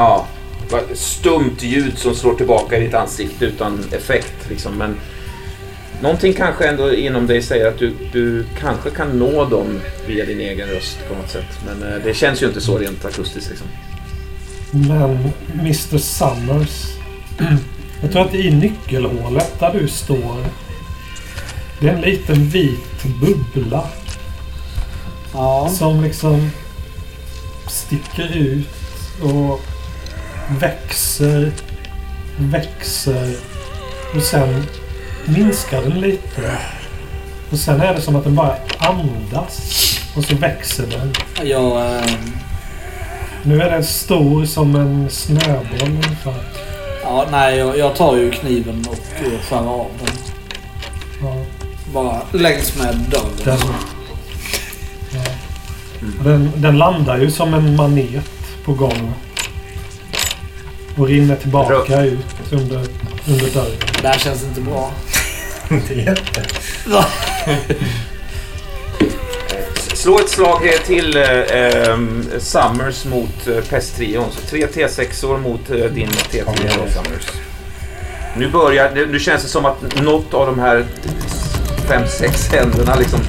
Ja, 0.00 0.26
stumt 0.94 1.62
ljud 1.62 1.98
som 1.98 2.14
slår 2.14 2.34
tillbaka 2.34 2.76
i 2.76 2.80
ditt 2.80 2.94
ansikte 2.94 3.44
utan 3.44 3.84
effekt 3.92 4.48
liksom. 4.48 4.74
Men 4.74 4.96
någonting 6.02 6.32
kanske 6.32 6.68
ändå 6.68 6.94
inom 6.94 7.26
dig 7.26 7.42
säger 7.42 7.68
att 7.68 7.78
du, 7.78 7.92
du 8.12 8.44
kanske 8.60 8.90
kan 8.90 9.18
nå 9.18 9.44
dem 9.44 9.80
via 10.06 10.24
din 10.24 10.40
egen 10.40 10.68
röst 10.68 10.98
på 11.08 11.14
något 11.14 11.30
sätt. 11.30 11.60
Men 11.66 11.92
eh, 11.92 11.98
det 12.04 12.14
känns 12.14 12.42
ju 12.42 12.46
inte 12.46 12.60
så 12.60 12.78
rent 12.78 13.04
akustiskt 13.04 13.50
liksom. 13.50 13.66
Men 14.70 15.32
Mr 15.58 15.98
Summers. 15.98 16.84
Jag 18.02 18.12
tror 18.12 18.22
att 18.22 18.34
i 18.34 18.50
nyckelhålet 18.50 19.60
där 19.60 19.78
du 19.80 19.88
står. 19.88 20.36
Det 21.80 21.88
är 21.88 21.94
en 21.94 22.00
liten 22.00 22.48
vit 22.48 23.04
bubbla 23.20 23.84
Ja. 25.32 25.70
som 25.78 26.02
liksom 26.02 26.50
sticker 27.68 28.36
ut 28.36 28.68
och 29.22 29.60
växer, 30.58 31.52
växer 32.38 33.34
och 34.16 34.22
sen 34.22 34.64
minskar 35.24 35.82
den 35.82 36.00
lite. 36.00 36.58
Och 37.50 37.58
sen 37.58 37.80
är 37.80 37.94
det 37.94 38.00
som 38.00 38.16
att 38.16 38.24
den 38.24 38.34
bara 38.34 38.56
andas 38.78 39.60
och 40.16 40.24
så 40.24 40.34
växer 40.36 40.86
den. 40.86 41.12
Jag, 41.48 41.96
eh, 41.96 42.04
Nu 43.42 43.62
är 43.62 43.70
den 43.70 43.84
stor 43.84 44.44
som 44.44 44.76
en 44.76 45.10
snöboll 45.10 45.82
ungefär. 45.88 46.34
ja, 47.02 47.26
nej, 47.30 47.58
jag, 47.58 47.78
jag 47.78 47.96
tar 47.96 48.16
ju 48.16 48.30
kniven 48.30 48.84
och 48.88 49.24
eh, 49.26 49.40
skär 49.48 49.56
av 49.68 49.86
den. 50.04 50.14
Ja, 51.22 51.44
Bara 51.92 52.20
längs 52.32 52.76
med 52.78 52.94
dörren. 53.10 53.30
den, 53.44 53.58
ja. 55.12 55.20
den, 56.24 56.52
den 56.56 56.78
landar 56.78 57.18
ju 57.18 57.30
som 57.30 57.54
en 57.54 57.76
manet 57.76 58.24
på 58.64 58.72
gången. 58.72 59.14
Och 61.00 61.06
rinner 61.08 61.36
tillbaka 61.36 62.02
ut 62.04 62.26
under, 62.52 62.80
under 63.28 63.50
dörren. 63.54 63.76
Det 64.02 64.08
här 64.08 64.18
känns 64.18 64.44
inte 64.44 64.60
bra. 64.60 64.92
Inte 65.70 65.94
jätte. 65.94 66.42
Slå 69.94 70.18
ett 70.18 70.28
slag 70.28 70.60
till 70.86 71.16
eh, 71.16 71.22
Summers 72.38 73.04
mot 73.04 73.46
eh, 73.46 73.64
Pest-trion. 73.70 74.24
Så 74.30 74.40
tre 74.50 74.66
T6-or 74.66 75.38
mot 75.38 75.70
eh, 75.70 75.76
din 75.76 76.08
T10 76.08 76.44
då, 76.46 76.92
Summers. 76.92 77.26
Nu 78.36 78.50
börjar, 78.50 78.90
det- 78.94 79.06
nu 79.06 79.18
känns 79.18 79.42
det 79.42 79.48
som 79.48 79.64
att 79.64 80.02
något 80.02 80.34
av 80.34 80.46
de 80.46 80.58
här 80.58 80.84
fem, 81.88 82.02
sex 82.08 82.48
händerna 82.48 82.94
liksom 82.96 83.20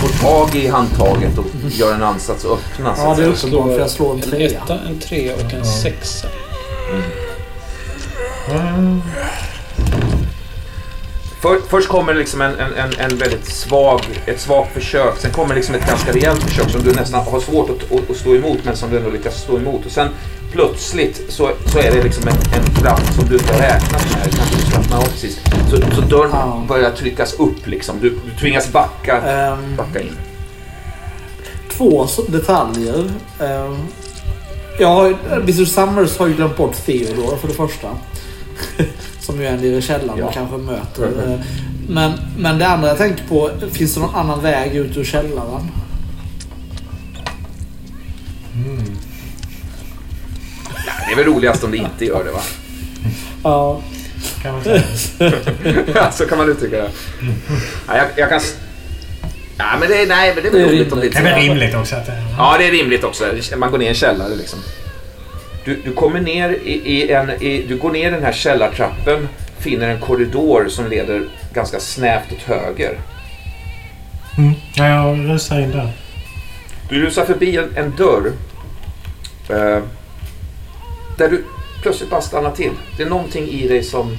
får 0.00 0.28
tag 0.28 0.54
i 0.54 0.68
handtaget 0.68 1.38
och 1.38 1.46
gör 1.70 1.94
en 1.94 2.02
ansats 2.02 2.44
att 2.44 2.50
öppna. 2.50 2.96
så 2.96 3.02
Ja, 3.02 3.14
det 3.14 3.22
är 3.22 3.26
uppenbart 3.28 3.72
för 3.72 3.78
jag 3.80 3.90
slår 3.90 4.12
en 4.14 4.22
En 4.22 4.30
trea. 4.30 4.50
etta, 4.50 4.78
en 4.88 4.98
trea 4.98 5.34
och 5.34 5.54
en 5.54 5.64
sexa. 5.64 6.28
Mm. 8.50 9.02
För, 11.42 11.60
först 11.68 11.88
kommer 11.88 12.14
liksom 12.14 12.40
en, 12.40 12.54
en, 12.54 12.72
en, 12.74 12.92
en 12.98 13.18
väldigt 13.18 13.44
svag, 13.46 14.00
ett 14.26 14.40
svagt 14.40 14.72
försök. 14.74 15.14
Sen 15.18 15.30
kommer 15.32 15.54
liksom 15.54 15.74
ett 15.74 15.86
ganska 15.86 16.12
rejält 16.12 16.42
försök 16.42 16.70
som 16.70 16.82
du 16.82 16.92
nästan 16.92 17.24
har 17.24 17.40
svårt 17.40 17.70
att, 17.70 17.92
att, 17.92 18.10
att 18.10 18.16
stå 18.16 18.34
emot 18.34 18.58
men 18.64 18.76
som 18.76 18.90
du 18.90 18.96
ändå 18.96 19.10
lyckas 19.10 19.34
stå 19.42 19.56
emot. 19.56 19.86
Och 19.86 19.92
sen 19.92 20.08
plötsligt 20.52 21.22
så, 21.28 21.50
så 21.66 21.78
är 21.78 21.90
det 21.92 22.02
liksom 22.02 22.28
en, 22.28 22.34
en 22.34 22.74
kraft 22.74 23.14
som 23.14 23.28
du 23.28 23.34
inte 23.34 23.52
har 23.52 23.60
räknat 23.60 24.06
med. 24.10 24.34
Kanske 24.36 24.56
du 24.56 24.62
slappnar 24.70 24.98
av 24.98 25.02
precis. 25.02 25.40
Så, 25.70 25.76
så 25.94 26.00
dörren 26.00 26.30
Ja. 26.32 26.64
börjar 26.68 26.90
tryckas 26.90 27.34
upp 27.34 27.66
liksom. 27.66 27.96
Du, 28.00 28.10
du 28.10 28.40
tvingas 28.40 28.72
backa, 28.72 29.20
Ehm, 29.20 29.76
backa 29.76 30.00
in. 30.00 30.16
två 31.72 32.06
detaljer. 32.28 33.04
Har, 34.84 35.08
ju- 35.08 35.16
Mr 35.32 35.64
Summers 35.64 36.18
har 36.18 36.26
ju 36.26 36.34
glömt 36.34 36.56
bort 36.56 36.76
Theodore 36.86 37.36
för 37.36 37.48
det 37.48 37.54
första. 37.54 37.88
Som 39.20 39.40
ju 39.40 39.46
är 39.46 39.56
nere 39.56 39.66
i 39.76 39.82
källaren 39.82 40.18
Ja. 40.18 40.26
och 40.26 40.32
kanske 40.34 40.56
möter. 40.56 41.38
Men, 41.88 42.12
men 42.38 42.58
det 42.58 42.66
andra 42.68 42.88
jag 42.88 42.98
tänker 42.98 43.24
på, 43.28 43.50
finns 43.72 43.94
det 43.94 44.00
någon 44.00 44.14
annan 44.14 44.40
väg 44.42 44.76
ut 44.76 44.96
ur 44.96 45.04
källaren? 45.04 45.70
Det 51.06 51.12
är 51.12 51.16
väl 51.16 51.24
roligast 51.24 51.64
om 51.64 51.70
det 51.70 51.76
inte 51.76 52.04
gör 52.04 52.24
det 52.24 52.30
va? 52.30 52.40
Ja. 53.44 53.80
Kan 54.42 54.52
man 54.54 54.64
säga. 54.64 54.82
Så 56.12 56.26
kan 56.26 56.38
man 56.38 56.48
uttrycka 56.48 56.76
det. 56.76 56.90
Ja, 57.88 57.96
jag, 57.96 58.06
jag 58.16 58.28
kan... 58.28 58.40
Ja, 59.58 59.64
men 59.80 59.88
det, 59.88 60.02
är- 60.02 60.06
nej, 60.06 60.32
men 60.34 60.42
det 60.42 60.48
är 60.48 60.52
väl 60.52 60.60
Det 60.62 60.68
är 60.68 60.76
roligt 60.76 60.92
om 60.92 61.00
det 61.00 61.08
Det 61.08 61.18
är 61.18 61.22
väl 61.22 61.34
rimligt 61.40 61.74
också 61.74 61.96
att 61.96 62.06
det 62.06 62.12
Ja, 62.38 62.54
det 62.58 62.66
är 62.66 62.70
rimligt 62.70 63.04
också. 63.04 63.24
Man 63.56 63.70
går 63.70 63.78
ner 63.78 63.86
i 63.86 63.88
en 63.88 63.94
källare 63.94 64.34
liksom. 64.36 64.58
Du, 65.64 65.80
du 65.84 65.92
kommer 65.92 66.20
ner 66.20 66.50
i, 66.50 66.72
i 66.72 67.10
en... 67.12 67.30
I, 67.30 67.64
du 67.68 67.76
går 67.76 67.90
ner 67.90 68.10
den 68.10 68.22
här 68.22 68.32
källartrappen, 68.32 69.28
finner 69.58 69.88
en 69.88 70.00
korridor 70.00 70.66
som 70.68 70.88
leder 70.88 71.22
ganska 71.54 71.80
snävt 71.80 72.32
åt 72.32 72.42
höger. 72.42 72.98
Mm. 74.38 74.52
Ja, 74.74 74.88
jag 74.88 75.28
rusar 75.30 75.60
in 75.60 75.70
där. 75.70 75.92
Du 76.88 77.00
rusar 77.06 77.24
förbi 77.24 77.56
en, 77.56 77.76
en 77.76 77.94
dörr. 77.96 78.32
Eh, 79.48 79.82
där 81.20 81.30
du 81.30 81.44
plötsligt 81.82 82.10
bara 82.10 82.20
stannar 82.20 82.50
till. 82.50 82.70
Det 82.96 83.02
är 83.02 83.08
någonting 83.08 83.48
i 83.48 83.68
dig 83.68 83.82
som 83.82 84.16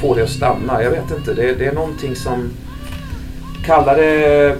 får 0.00 0.14
dig 0.14 0.24
att 0.24 0.30
stanna. 0.30 0.82
Jag 0.82 0.90
vet 0.90 1.10
inte. 1.10 1.34
Det, 1.34 1.54
det 1.54 1.66
är 1.66 1.72
någonting 1.72 2.16
som... 2.16 2.50
Kallar 3.66 3.96
det 3.96 4.56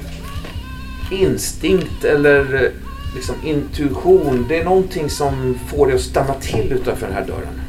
instinkt 1.10 2.04
eller 2.04 2.54
eh, 2.54 2.70
liksom 3.14 3.34
intuition. 3.44 4.46
Det 4.48 4.58
är 4.58 4.64
någonting 4.64 5.10
som 5.10 5.58
får 5.66 5.86
dig 5.86 5.96
att 5.96 6.00
stanna 6.00 6.34
till 6.34 6.72
utanför 6.72 7.06
den 7.06 7.14
här 7.14 7.26
dörren. 7.26 7.60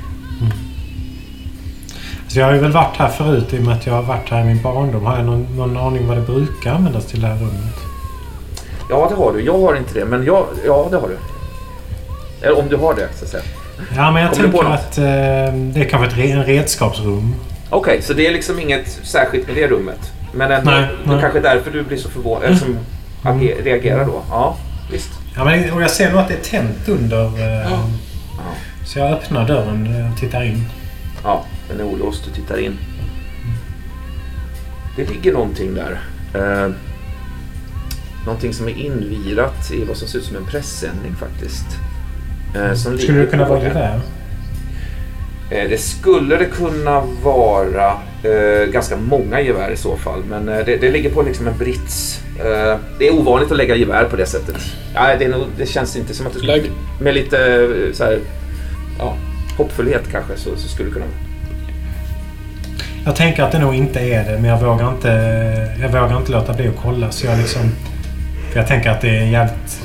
Så 2.28 2.40
jag 2.40 2.46
har 2.46 2.54
ju 2.54 2.60
väl 2.60 2.72
varit 2.72 2.98
här 2.98 3.10
förut 3.10 3.54
i 3.54 3.60
och 3.60 3.64
med 3.64 3.76
att 3.76 3.86
jag 3.88 3.94
har 3.94 4.04
varit 4.04 4.30
här 4.30 4.42
i 4.42 4.46
min 4.46 4.62
barndom. 4.62 5.06
Har 5.06 5.18
jag 5.18 5.26
någon, 5.26 5.58
någon 5.58 5.78
aning 5.78 6.08
vad 6.08 6.18
det 6.18 6.24
brukar 6.24 6.74
användas 6.74 7.06
till 7.06 7.22
det 7.22 7.28
här 7.28 7.36
rummet? 7.36 7.76
Ja, 8.90 9.08
det 9.10 9.16
har 9.16 9.34
du. 9.34 9.42
Jag 9.42 9.60
har 9.60 9.76
inte 9.76 10.00
det, 10.00 10.06
men 10.06 10.26
jag, 10.26 10.46
ja, 10.66 10.88
det 10.92 10.98
har 10.98 11.08
du. 11.08 11.18
Eller 12.42 12.60
om 12.60 12.70
du 12.70 12.76
har 12.76 12.96
det, 12.96 13.08
så 13.16 13.26
att 13.26 13.32
säga. 13.32 13.44
Ja, 13.96 14.12
men 14.12 14.24
jag 14.24 14.32
Kommer 14.32 14.50
tänker 14.50 14.66
att 14.66 14.98
eh, 14.98 15.04
det 15.74 15.80
är 15.82 15.90
kanske 15.90 16.08
ett 16.24 16.32
en 16.32 16.46
redskapsrum. 16.46 17.36
Okej, 17.70 18.02
så 18.02 18.14
det 18.14 18.28
är 18.28 18.32
liksom 18.32 18.60
inget 18.60 19.00
särskilt 19.04 19.48
med 19.48 19.56
det 19.56 19.68
rummet. 19.68 20.12
Men 20.34 20.52
ändå, 20.52 20.72
Nej, 20.72 20.82
det 20.82 21.10
är 21.10 21.14
nej. 21.14 21.22
kanske 21.22 21.40
därför 21.40 21.72
du 21.72 21.84
blir 21.84 21.98
så 21.98 22.10
förvånad, 22.10 22.44
eller 22.44 22.56
som 22.58 22.78
ager, 23.24 23.64
reagerar 23.64 24.06
då. 24.06 24.22
Ja, 24.30 24.58
visst. 24.92 25.10
Ja, 25.36 25.46
men, 25.46 25.72
och 25.72 25.82
jag 25.82 25.92
ser 25.92 26.12
nog 26.12 26.20
att 26.20 26.28
det 26.28 26.34
är 26.34 26.44
tänt 26.60 26.90
under, 26.90 27.26
eh, 27.26 27.72
Ja. 27.72 27.80
Ja. 28.38 28.54
Så 28.86 29.00
jag 29.00 29.12
öppnar 29.12 29.48
dörren 29.48 30.10
och 30.14 30.20
tittar 30.20 30.44
in. 30.44 30.66
Ja, 31.24 31.46
den 31.70 31.80
är 31.80 31.84
olåst. 31.84 32.26
Du 32.26 32.32
tittar 32.42 32.58
in. 32.60 32.78
Det 34.96 35.10
ligger 35.10 35.34
någonting 35.34 35.74
där. 35.74 36.00
Eh, 36.34 36.72
någonting 38.26 38.54
som 38.54 38.68
är 38.68 38.78
invirat 38.78 39.72
i 39.72 39.86
vad 39.86 39.98
som 39.98 40.08
ser 40.08 40.20
ut 40.20 40.26
som 40.26 40.36
en 40.36 40.46
pressändning 40.46 41.16
faktiskt. 41.16 41.66
Eh, 42.56 42.74
som 42.74 42.98
Skulle 42.98 43.20
det 43.20 43.26
kunna 43.26 43.50
vara 43.50 43.64
gevär? 43.64 44.00
Eh, 45.52 45.70
det 45.70 45.78
skulle 45.78 46.36
det 46.38 46.46
kunna 46.46 47.02
vara. 47.24 47.92
Eh, 48.24 48.72
ganska 48.72 48.96
många 48.98 49.42
gevär 49.42 49.72
i 49.72 49.78
så 49.78 49.98
fall. 49.98 50.24
Men 50.30 50.50
eh, 50.50 50.66
det, 50.66 50.78
det 50.78 50.92
ligger 50.92 51.10
på 51.10 51.22
liksom 51.22 51.48
en 51.48 51.58
brits. 51.58 52.22
Eh, 52.40 52.78
det 53.00 53.08
är 53.08 53.14
ovanligt 53.14 53.52
att 53.52 53.58
lägga 53.58 53.76
gevär 53.76 54.04
på 54.04 54.16
det 54.16 54.26
sättet. 54.26 54.56
Ja, 54.94 55.16
det, 55.20 55.26
är 55.26 55.30
nog, 55.30 55.46
det 55.58 55.66
känns 55.66 55.96
inte 55.96 56.14
som 56.14 56.28
att 56.28 56.34
det 56.34 56.40
skulle... 56.40 56.56
Lägg. 56.56 56.72
Med 57.02 57.14
lite 57.14 57.68
så 57.94 58.04
här, 58.04 58.20
ja, 59.00 59.16
hoppfullhet 59.58 60.12
kanske 60.12 60.38
så, 60.38 60.50
så 60.56 60.68
skulle 60.68 60.90
det 60.90 60.94
kunna 60.94 61.06
vara. 61.06 61.16
Jag 63.06 63.16
tänker 63.16 63.44
att 63.44 63.52
det 63.52 63.60
nog 63.60 63.76
inte 63.76 64.00
är 64.00 64.32
det, 64.32 64.40
men 64.40 64.46
jag 64.46 64.60
vågar 64.60 64.90
inte, 64.90 65.10
jag 65.82 65.90
vågar 65.90 66.18
inte 66.18 66.32
låta 66.32 66.54
bli 66.54 66.68
att 66.68 66.78
kolla. 66.84 67.12
Så 67.12 67.26
jag 67.26 67.38
liksom... 67.38 67.62
För 68.52 68.60
jag 68.60 68.68
tänker 68.68 68.90
att 68.90 69.02
det 69.02 69.10
är 69.10 69.22
en 69.22 69.32
jävligt 69.32 69.82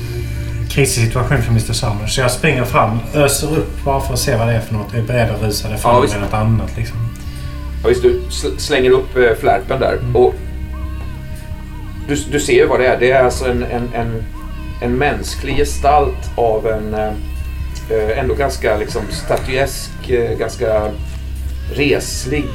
krisig 0.75 1.03
situation 1.03 1.41
för 1.41 1.49
Mr 1.51 1.73
Summer. 1.73 2.07
Så 2.07 2.21
jag 2.21 2.31
springer 2.31 2.63
fram, 2.65 2.99
öser 3.13 3.57
upp 3.57 3.83
bara 3.85 4.01
för 4.01 4.13
att 4.13 4.19
se 4.19 4.35
vad 4.35 4.47
det 4.47 4.53
är 4.53 4.59
för 4.59 4.73
något. 4.73 4.87
Jag 4.91 5.01
är 5.01 5.07
beredd 5.07 5.31
att 5.31 5.41
rusa 5.41 5.67
det 5.67 5.73
Ja, 5.73 5.77
fram 5.79 6.01
visst. 6.01 6.13
med 6.13 6.23
något 6.23 6.33
annat 6.33 6.77
liksom. 6.77 6.97
Ja, 7.83 7.89
visst, 7.89 8.01
du 8.01 8.21
sl- 8.29 8.57
slänger 8.57 8.89
upp 8.91 9.15
eh, 9.17 9.35
flärpen 9.39 9.79
där. 9.79 9.99
Och 10.13 10.33
du, 12.07 12.15
du 12.31 12.39
ser 12.39 12.53
ju 12.53 12.65
vad 12.67 12.79
det 12.79 12.87
är. 12.87 12.99
Det 12.99 13.11
är 13.11 13.23
alltså 13.23 13.45
en, 13.51 13.63
en, 13.63 13.89
en, 13.93 14.23
en 14.81 14.91
mänsklig 14.97 15.57
gestalt 15.57 16.29
av 16.37 16.67
en 16.67 16.93
eh, 16.93 17.07
eh, 17.89 18.19
ändå 18.19 18.33
ganska 18.35 18.77
liksom, 18.77 19.01
statyesk, 19.11 20.09
eh, 20.09 20.37
ganska 20.37 20.91
reslig 21.73 22.45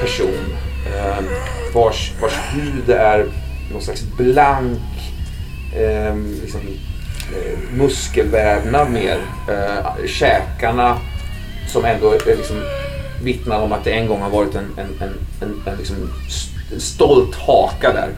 person. 0.00 0.56
Eh, 0.86 1.24
vars, 1.74 2.12
vars 2.20 2.32
hud 2.52 2.90
är 2.90 3.26
någon 3.72 3.82
slags 3.82 4.02
blank 4.16 4.78
eh, 5.76 6.16
liksom, 6.42 6.60
muskelvävnad 7.76 8.90
mer. 8.90 9.18
Eh, 9.48 10.06
käkarna 10.06 10.98
som 11.68 11.84
ändå 11.84 12.12
är 12.12 12.36
liksom 12.36 12.62
vittnar 13.22 13.60
om 13.60 13.72
att 13.72 13.84
det 13.84 13.92
en 13.92 14.06
gång 14.06 14.20
har 14.20 14.30
varit 14.30 14.54
en, 14.54 14.66
en, 14.76 14.86
en, 15.00 15.14
en, 15.40 15.62
en, 15.66 15.78
liksom 15.78 15.96
stolt 16.78 17.34
haka 17.34 17.92
där. 17.92 18.08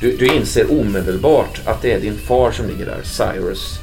Du, 0.00 0.16
du 0.16 0.26
inser 0.26 0.80
omedelbart 0.80 1.60
att 1.64 1.82
det 1.82 1.92
är 1.92 2.00
din 2.00 2.18
far 2.18 2.50
som 2.50 2.68
ligger 2.68 2.86
där, 2.86 3.00
Cyrus. 3.02 3.78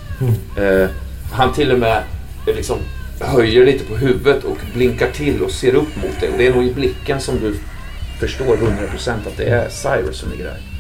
Eh, 0.57 0.89
han 1.32 1.53
till 1.53 1.71
och 1.71 1.80
med 1.80 2.03
eh, 2.47 2.55
liksom 2.55 2.78
höjer 3.19 3.65
lite 3.65 3.86
på 3.86 3.95
huvudet 3.95 4.43
och 4.43 4.57
blinkar 4.73 5.11
till 5.11 5.41
och 5.41 5.51
ser 5.51 5.75
upp 5.75 5.95
mot 5.95 6.19
dig. 6.19 6.30
Och 6.30 6.38
det 6.38 6.47
är 6.47 6.53
nog 6.53 6.63
i 6.63 6.73
blicken 6.73 7.19
som 7.19 7.39
du 7.39 7.55
förstår 8.19 8.57
100% 8.57 9.09
att 9.09 9.38
det 9.38 9.43
är 9.43 9.69
Cyrus 9.69 10.17
som 10.17 10.32
ligger 10.32 10.43
där. 10.43 10.76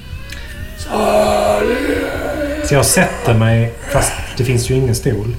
Så 2.67 2.73
jag 2.73 2.85
sätter 2.85 3.33
mig, 3.33 3.73
fast 3.93 4.11
det 4.37 4.43
finns 4.43 4.69
ju 4.71 4.75
ingen 4.75 4.95
stol, 4.95 5.35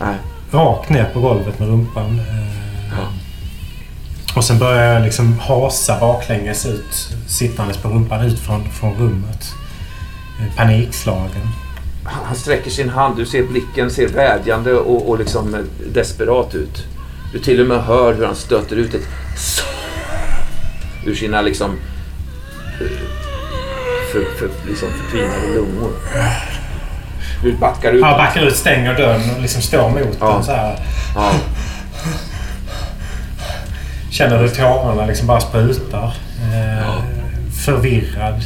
Nej. 0.00 0.14
rakt 0.50 0.88
ner 0.90 1.04
på 1.04 1.20
golvet 1.20 1.58
med 1.58 1.68
rumpan. 1.68 2.18
Eh, 2.18 2.46
Ja. 2.98 3.12
Och 4.36 4.44
sen 4.44 4.58
börjar 4.58 4.94
jag 4.94 5.02
liksom 5.02 5.38
hasa 5.38 6.00
baklänges 6.00 6.66
ut, 6.66 7.08
sittandes 7.28 7.76
på 7.76 7.88
rumpan 7.88 8.24
ut 8.26 8.38
från, 8.38 8.70
från 8.72 8.94
rummet. 8.94 9.52
Eh, 10.40 10.56
Panikslagen. 10.56 11.48
Han 12.04 12.24
han 12.26 12.36
sträcker 12.36 12.70
sin 12.70 12.88
hand, 12.88 13.16
du 13.16 13.26
ser 13.26 13.42
blicken 13.42 13.90
ser 13.90 14.08
vädjande 14.08 14.74
och, 14.74 15.08
och 15.10 15.18
liksom 15.18 15.54
eh, 15.54 15.60
desperat 15.92 16.54
ut. 16.54 16.84
Du 17.32 17.38
till 17.38 17.60
och 17.60 17.66
med 17.66 17.82
hör 17.84 18.14
hur 18.14 18.26
han 18.26 18.34
stöter 18.34 18.76
ut 18.76 18.94
ett 18.94 19.08
ur 21.06 21.14
sina 21.14 21.42
liksom, 21.42 21.70
för, 24.12 24.24
för, 24.38 24.68
liksom 24.68 24.88
förtvinade 24.90 25.54
lungor. 25.54 25.90
Du 27.42 27.52
backar 27.52 27.92
ut. 27.92 28.00
Jag 28.00 28.16
backar 28.18 28.42
ut, 28.42 28.56
stänger 28.56 28.94
dörren 28.94 29.30
och 29.36 29.40
liksom 29.42 29.62
står 29.62 29.88
mot 29.90 30.16
Ja. 30.20 30.32
den 30.34 30.44
så 30.44 30.52
här. 30.52 30.80
Ja. 31.14 31.32
Känner 34.10 34.38
hur 34.38 34.48
tårarna 34.48 35.06
liksom 35.06 35.26
bara 35.26 35.40
sprutar. 35.40 36.14
Eh, 36.52 37.02
Förvirrad. 37.64 38.44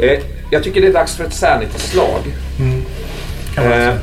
Eh, 0.00 0.18
jag 0.50 0.62
tycker 0.64 0.80
det 0.80 0.86
är 0.86 0.92
dags 0.92 1.16
för 1.16 1.24
ett 1.24 1.34
sanity-slag. 1.34 2.20
Mm. 2.58 2.82
Eh. 3.56 3.94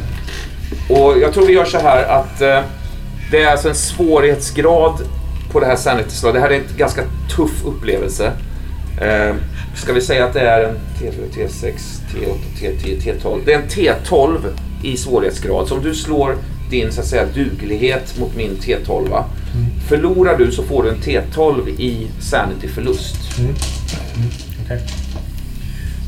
Och 0.90 1.18
jag 1.20 1.34
tror 1.34 1.46
vi 1.48 1.54
gör 1.54 1.66
så 1.66 1.80
här 1.80 2.04
att 2.04 2.42
eh, 2.42 2.60
det 3.32 3.42
är 3.44 3.52
alltså 3.52 3.70
en 3.70 3.76
svårighetsgrad 3.76 5.02
på 5.52 5.60
det 5.60 5.66
här 5.66 5.76
sanity-slaget. 5.76 6.36
Det 6.36 6.40
här 6.42 6.50
är 6.50 6.56
en 6.56 6.78
ganska 6.78 7.02
tuff 7.36 7.66
upplevelse. 7.66 8.32
Eh, 9.02 9.36
ska 9.76 9.94
vi 9.94 10.02
säga 10.02 10.26
att 10.26 10.34
det 10.34 10.42
är 10.42 10.64
en 10.64 10.76
T4, 11.00 11.30
T6, 11.34 11.74
T8, 12.14 12.38
T10, 12.60 13.02
T12. 13.02 13.42
Det 13.46 13.54
är 13.54 13.60
en 13.60 13.68
T12 13.68 14.40
i 14.84 14.98
svårighetsgrad. 14.98 15.68
Så 15.68 15.76
om 15.76 15.84
du 15.84 15.96
slår 15.96 16.36
din 16.70 16.92
så 16.92 17.02
att 17.02 17.08
säga, 17.08 17.26
duglighet 17.26 18.20
mot 18.20 18.36
min 18.36 18.58
T12. 18.58 19.24
Förlorar 19.88 20.38
du 20.38 20.52
så 20.52 20.64
får 20.64 20.84
du 20.84 20.90
en 20.90 21.02
T12 21.02 21.70
i 21.70 22.08
sanity-förlust. 22.20 23.40
Mm. 23.40 23.50
Mm. 23.50 24.30
Okej. 24.66 24.82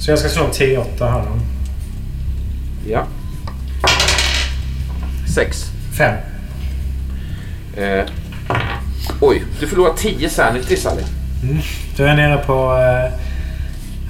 Så 0.01 0.11
jag 0.11 0.19
ska 0.19 0.29
slå 0.29 0.43
en 0.43 0.51
T8 0.51 1.11
här 1.11 1.25
då. 1.25 1.39
Ja. 2.89 3.07
6. 5.35 5.65
Fem. 5.97 6.15
Eh, 7.77 8.05
oj, 9.21 9.43
du 9.59 9.67
förlorar 9.67 9.93
10 9.93 10.29
sanity 10.29 10.75
Sally. 10.75 11.03
Då 11.97 12.03
är 12.03 12.07
jag 12.07 12.17
nere 12.17 12.37
på... 12.37 12.53
Eh, 12.53 13.19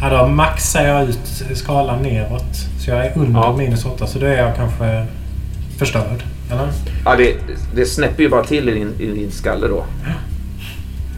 ja, 0.02 0.18
då 0.18 0.28
maxar 0.28 0.84
jag 0.88 1.10
ut 1.10 1.44
skalan 1.54 2.04
neråt. 2.04 2.56
Så 2.80 2.90
jag 2.90 3.06
är 3.06 3.12
under 3.18 3.40
Ja. 3.42 3.56
minus 3.58 3.86
8. 3.86 4.08
Så 4.08 4.20
då 4.20 4.26
är 4.26 4.38
jag 4.38 4.56
kanske 4.56 5.06
förstörd. 5.78 6.24
Eller? 6.52 6.68
Ja, 7.06 7.16
det, 7.16 7.36
det 7.76 7.86
snäpper 7.86 8.24
ju 8.24 8.30
bara 8.30 8.44
till 8.44 8.70
i 8.70 8.74
din, 8.74 8.94
i 9.00 9.06
din 9.06 9.32
skalle 9.32 9.68
då. 9.68 9.86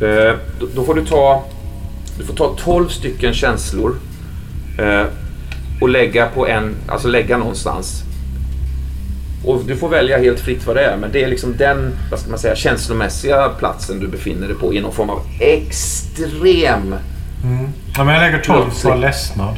Eh, 0.05 0.35
då. 0.59 0.67
Då 0.75 0.83
får 0.83 0.93
du 0.95 1.05
ta, 1.05 1.43
du 2.17 2.25
får 2.25 2.33
ta 2.33 2.55
12 2.57 2.87
stycken 2.89 3.33
känslor 3.33 3.95
eh, 4.79 5.03
och 5.81 5.89
lägga 5.89 6.27
på 6.27 6.47
en, 6.47 6.75
alltså 6.87 7.07
lägga 7.07 7.37
någonstans. 7.37 8.03
Och 9.45 9.65
du 9.65 9.75
får 9.75 9.89
välja 9.89 10.17
helt 10.17 10.39
fritt 10.39 10.67
vad 10.67 10.75
det 10.75 10.85
är, 10.85 10.97
men 10.97 11.11
det 11.11 11.23
är 11.23 11.27
liksom 11.27 11.57
den, 11.57 11.97
vad 12.11 12.19
ska 12.19 12.29
man 12.29 12.39
säga, 12.39 12.55
känslomässiga 12.55 13.49
platsen 13.49 13.99
du 13.99 14.07
befinner 14.07 14.47
dig 14.47 14.55
på 14.55 14.73
i 14.73 14.81
någon 14.81 14.93
form 14.93 15.09
av 15.09 15.21
extrem... 15.39 16.95
Mm. 17.43 17.67
Ja, 17.97 18.03
men 18.03 18.15
jag 18.15 18.21
lägger 18.21 18.39
12 18.39 18.71
på 18.83 18.95
ledsnad. 18.95 19.55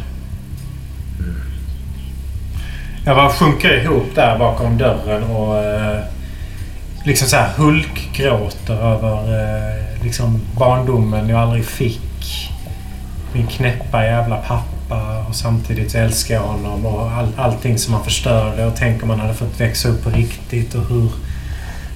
Jag 3.05 3.15
bara 3.15 3.29
sjunker 3.29 3.83
ihop 3.83 4.15
där 4.15 4.39
bakom 4.39 4.77
dörren 4.77 5.23
och 5.23 5.57
eh, 5.57 5.99
liksom 7.05 7.27
så 7.27 7.35
här 7.35 7.49
hulkgråter 7.57 8.73
över 8.73 9.17
eh, 9.17 10.03
liksom 10.03 10.41
barndomen 10.57 11.29
jag 11.29 11.39
aldrig 11.39 11.65
fick. 11.65 12.49
Min 13.33 13.47
knäppa 13.47 14.05
jävla 14.05 14.37
pappa 14.37 14.72
och 15.27 15.35
samtidigt 15.35 15.91
så 15.91 15.97
älskar 15.97 16.35
jag 16.35 16.41
honom 16.41 16.85
och 16.85 17.11
all, 17.11 17.27
allting 17.37 17.77
som 17.77 17.93
han 17.93 18.03
förstörde 18.03 18.65
och 18.65 18.73
tänk 18.75 19.03
om 19.03 19.09
han 19.09 19.19
hade 19.19 19.33
fått 19.33 19.59
växa 19.59 19.89
upp 19.89 20.03
på 20.03 20.09
riktigt 20.09 20.75
och 20.75 20.85
hur, 20.85 21.11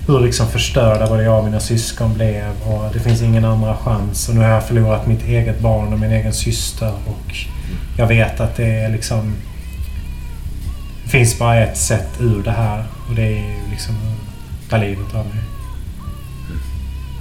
hur 0.08 0.20
liksom 0.20 0.48
förstörda 0.48 1.08
både 1.08 1.24
jag 1.24 1.38
och 1.38 1.46
mina 1.46 1.60
syskon 1.60 2.14
blev 2.14 2.52
och 2.64 2.94
det 2.94 3.00
finns 3.00 3.22
ingen 3.22 3.46
andra 3.46 3.78
chans 3.78 4.30
och 4.30 4.36
nu 4.36 4.42
har 4.42 4.50
jag 4.50 4.68
förlorat 4.68 5.08
mitt 5.08 5.28
eget 5.28 5.60
barn 5.60 5.94
och 5.94 6.00
min 6.00 6.12
egen 6.12 6.34
syster 6.34 6.94
och 7.06 7.36
jag 7.98 8.08
vet 8.08 8.40
att 8.40 8.56
det 8.56 8.68
är 8.68 8.90
liksom 8.90 9.34
det 11.04 11.10
finns 11.12 11.40
bara 11.40 11.60
ett 11.60 11.78
sätt 11.78 12.10
ur 12.20 12.44
det 12.44 12.52
här 12.52 12.84
och 13.10 13.16
det 13.16 13.40
är 13.40 13.70
liksom 13.70 13.96
att 13.96 14.70
ta 14.70 14.78
livet 14.78 15.16
av 15.16 15.26
mig. 15.26 15.44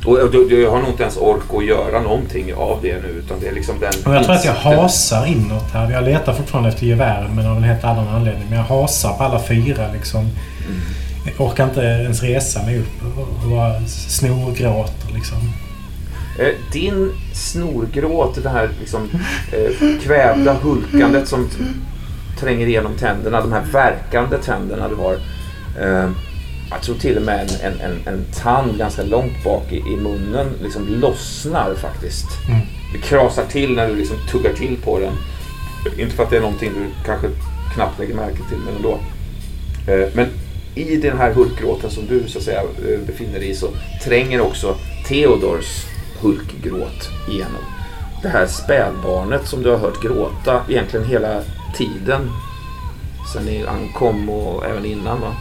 Och 0.06 0.30
du, 0.30 0.48
du 0.48 0.66
har 0.68 0.78
nog 0.80 0.88
inte 0.88 1.02
ens 1.02 1.16
ork 1.16 1.42
att 1.56 1.64
göra 1.64 2.00
någonting 2.00 2.54
av 2.54 2.78
det 2.82 3.02
nu, 3.02 3.08
utan 3.08 3.40
det 3.40 3.48
är 3.48 3.52
liksom 3.54 3.74
den... 3.80 3.92
Och 4.06 4.14
jag 4.14 4.24
tror 4.24 4.34
att 4.34 4.44
jag 4.44 4.52
hasar 4.54 5.26
inåt 5.26 5.70
här. 5.72 5.90
Jag 5.90 6.04
letar 6.04 6.32
fortfarande 6.32 6.68
efter 6.68 6.86
gevären 6.86 7.34
men 7.36 7.46
av 7.46 7.56
en 7.56 7.62
helt 7.62 7.84
annan 7.84 8.08
anledning. 8.08 8.44
Men 8.48 8.58
jag 8.58 8.64
hasar 8.64 9.12
på 9.12 9.22
alla 9.24 9.38
fyra 9.42 9.92
liksom. 9.92 10.28
Jag 11.24 11.46
orkar 11.46 11.64
inte 11.64 11.80
ens 11.80 12.22
resa 12.22 12.62
mig 12.62 12.78
upp 12.78 13.02
och- 13.18 13.50
bara 13.50 13.80
snorgråter 13.86 15.14
liksom. 15.14 15.38
Eh, 16.38 16.72
Din 16.72 17.12
snorgråt, 17.34 18.42
det 18.42 18.48
här 18.48 18.68
liksom, 18.80 19.08
eh, 19.52 19.98
kvävda 20.04 20.54
hulkandet 20.62 21.28
som 21.28 21.48
tränger 22.40 22.66
igenom 22.66 22.92
tänderna, 22.98 23.40
de 23.40 23.52
här 23.52 23.62
verkande 23.72 24.36
tänderna 24.38 24.88
du 24.88 24.94
har. 24.94 25.16
Jag 26.70 26.82
tror 26.82 26.96
till 26.96 27.16
och 27.16 27.22
med 27.22 27.40
en, 27.40 27.72
en, 27.72 27.80
en, 27.80 28.00
en 28.06 28.24
tand 28.34 28.78
ganska 28.78 29.02
långt 29.02 29.44
bak 29.44 29.72
i, 29.72 29.76
i 29.76 29.96
munnen 29.96 30.46
liksom 30.62 30.88
lossnar 30.88 31.74
faktiskt. 31.74 32.26
Mm. 32.48 32.60
Det 32.92 32.98
krasar 32.98 33.44
till 33.44 33.74
när 33.74 33.88
du 33.88 33.96
liksom 33.96 34.16
tuggar 34.30 34.52
till 34.52 34.76
på 34.84 34.98
den. 34.98 35.12
Inte 35.98 36.14
för 36.14 36.22
att 36.22 36.30
det 36.30 36.36
är 36.36 36.40
någonting 36.40 36.72
du 36.74 37.04
kanske 37.06 37.28
knappt 37.74 37.98
lägger 37.98 38.14
märke 38.14 38.36
till, 38.48 38.58
men 38.58 38.76
ändå. 38.76 38.98
Eh, 39.86 40.08
men 40.14 40.26
i 40.74 40.96
den 40.96 41.18
här 41.18 41.32
hulkgråten 41.32 41.90
som 41.90 42.06
du 42.06 42.28
så 42.28 42.38
att 42.38 42.44
säga 42.44 42.60
eh, 42.60 43.00
befinner 43.06 43.38
dig 43.38 43.50
i 43.50 43.54
så 43.54 43.68
tränger 44.04 44.40
också 44.40 44.76
Theodors 45.08 45.86
hulkgråt 46.20 47.10
igenom. 47.28 47.62
Det 48.22 48.28
här 48.28 48.46
spädbarnet 48.46 49.46
som 49.46 49.62
du 49.62 49.70
har 49.70 49.78
hört 49.78 50.02
gråta 50.02 50.60
egentligen 50.68 51.06
hela 51.06 51.42
tiden 51.76 52.30
sen 53.32 53.44
ni 53.44 53.66
ankom 53.66 54.28
och 54.28 54.66
även 54.66 54.84
innan 54.84 55.20
va? 55.20 55.34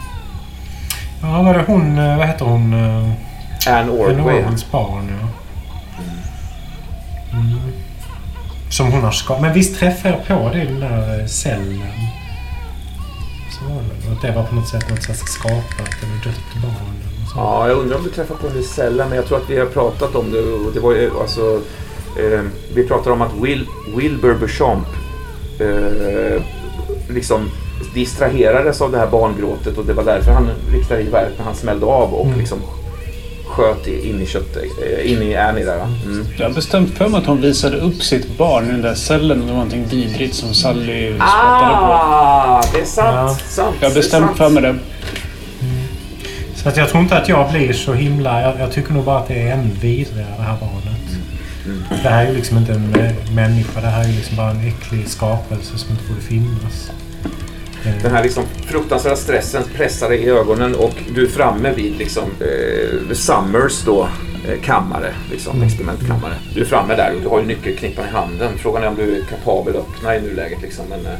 Ja, 1.22 1.42
var 1.42 1.54
det 1.54 1.64
hon... 1.66 1.98
eh, 1.98 2.16
Vad 2.18 2.26
heter 2.26 2.44
hon? 2.44 2.72
eh, 2.74 2.96
Anne 3.68 3.78
Anne 3.80 3.90
Ordway. 3.90 4.34
Orwells 4.42 4.70
barn, 4.70 5.08
ja. 5.20 5.28
Mm. 7.38 7.58
Som 8.70 8.92
hon 8.92 9.02
har 9.04 9.10
skapat. 9.12 9.42
Men 9.42 9.52
visst 9.52 9.78
träffade 9.78 10.14
jag 10.14 10.26
på 10.26 10.50
det 10.52 10.62
i 10.62 10.66
den 10.66 10.80
där 10.80 11.20
eh, 11.20 11.26
cellen? 11.26 11.82
Så 13.58 13.64
var 13.74 13.82
det. 13.82 14.12
Att 14.12 14.22
det 14.22 14.32
var 14.32 14.42
på 14.42 14.54
något 14.54 14.68
sätt 14.68 14.90
något 14.90 15.02
slags 15.02 15.20
skapat 15.20 15.96
eller 16.02 16.24
dött 16.24 16.62
barn. 16.62 16.72
eller. 17.00 17.26
Ja, 17.36 17.68
jag 17.68 17.78
undrar 17.78 17.96
om 17.96 18.04
du 18.04 18.10
träffade 18.10 18.40
på 18.40 18.48
det 18.48 18.58
i 18.58 18.62
cellen, 18.62 19.08
men 19.08 19.16
jag 19.16 19.26
tror 19.26 19.38
att 19.38 19.50
vi 19.50 19.58
har 19.58 19.66
pratat 19.66 20.14
om 20.14 20.30
det. 20.32 20.38
Och 20.40 20.72
det 20.74 20.80
var 20.80 20.92
ju 20.92 21.10
alltså... 21.20 21.60
Eh, 22.18 22.40
vi 22.74 22.86
pratade 22.88 23.10
om 23.10 23.22
att 23.22 23.32
Will, 23.42 23.66
Wilbur 23.96 24.34
Beauchamp 24.34 24.86
eh, 25.60 26.42
liksom 27.08 27.50
distraherades 27.94 28.80
av 28.80 28.92
det 28.92 28.98
här 28.98 29.06
barngråtet 29.06 29.78
och 29.78 29.84
det 29.86 29.92
var 29.92 30.04
därför 30.04 30.32
han 30.32 30.50
riktade 30.72 31.02
geväret 31.02 31.32
när 31.38 31.44
han 31.44 31.54
smällde 31.54 31.86
av 31.86 32.14
och 32.14 32.26
Mm. 32.26 32.38
liksom 32.38 32.58
sköt 33.46 33.86
in 33.86 34.20
i 34.22 34.26
köttet, 34.26 34.62
eh, 34.64 35.12
in 35.12 35.22
i 35.22 35.36
Annie 35.36 35.64
där? 35.64 35.80
Mm. 36.04 36.26
Jag 36.38 36.46
har 36.48 36.54
bestämt 36.54 36.90
för 36.98 37.08
mig 37.08 37.20
att 37.20 37.26
hon 37.26 37.40
visade 37.40 37.76
upp 37.76 38.02
sitt 38.02 38.38
barn 38.38 38.68
i 38.68 38.72
den 38.72 38.82
där 38.82 38.94
cellen 38.94 39.40
och 39.40 39.46
det 39.46 39.52
var 39.52 39.58
någonting 39.64 39.86
vidrigt 39.90 40.34
som 40.34 40.54
Sally 40.54 41.06
spottade 41.12 41.76
på. 41.76 41.92
Ah, 41.92 42.62
det 42.72 42.80
är 42.80 42.84
sant! 42.84 43.16
Ja. 43.16 43.36
sant 43.48 43.76
Jag 43.80 43.88
har 43.88 43.94
bestämt 43.94 44.36
för 44.36 44.48
mig 44.48 44.62
det. 44.62 44.76
Så 46.54 46.68
att 46.68 46.76
jag 46.76 46.88
tror 46.88 47.02
inte 47.02 47.16
att 47.18 47.28
jag 47.28 47.50
blir 47.50 47.72
så 47.72 47.92
himla... 47.92 48.40
Jag, 48.40 48.60
jag 48.60 48.72
tycker 48.72 48.92
nog 48.92 49.04
bara 49.04 49.18
att 49.18 49.28
det 49.28 49.34
är 49.48 49.52
ännu 49.52 49.70
vidrigare 49.80 50.34
det 50.36 50.42
här 50.42 50.56
barnet. 50.60 51.00
Det 52.02 52.08
här 52.08 52.24
är 52.24 52.28
ju 52.30 52.36
liksom 52.36 52.56
inte 52.58 52.72
en 52.72 52.94
mä- 52.94 53.34
människa. 53.34 53.80
Det 53.80 53.86
här 53.86 54.04
är 54.04 54.08
ju 54.08 54.16
liksom 54.16 54.36
bara 54.36 54.50
en 54.50 54.68
äcklig 54.68 55.08
skapelse 55.08 55.78
som 55.78 55.90
inte 55.90 56.04
borde 56.08 56.20
finnas. 56.20 56.90
Den 58.02 58.10
här 58.12 58.22
liksom 58.22 58.44
fruktansvärda 58.66 59.16
stressen 59.16 59.62
pressar 59.76 60.08
dig 60.08 60.18
i 60.18 60.28
ögonen 60.30 60.74
och 60.74 60.94
du 61.14 61.24
är 61.24 61.28
framme 61.28 61.72
vid 61.72 61.96
liksom, 61.98 62.24
eh, 62.40 63.14
Summers 63.14 63.82
då, 63.84 64.08
eh, 64.48 64.60
kammare, 64.62 65.14
liksom, 65.30 65.56
Mm. 65.56 65.68
experimentkammare. 65.68 66.34
Du 66.54 66.60
är 66.60 66.64
framme 66.64 66.94
där 66.96 67.12
och 67.16 67.22
du 67.22 67.28
har 67.28 67.40
ju 67.40 67.46
nyckelknippan 67.46 68.04
i 68.04 68.08
handen. 68.12 68.58
Frågan 68.58 68.82
är 68.82 68.88
om 68.88 68.94
du 68.96 69.16
är 69.16 69.24
kapabel 69.24 69.76
att 69.76 69.82
öppna 69.82 70.16
i 70.16 70.20
nuläget. 70.20 70.62
Liksom, 70.62 70.84
men, 70.90 71.06
eh, 71.06 71.18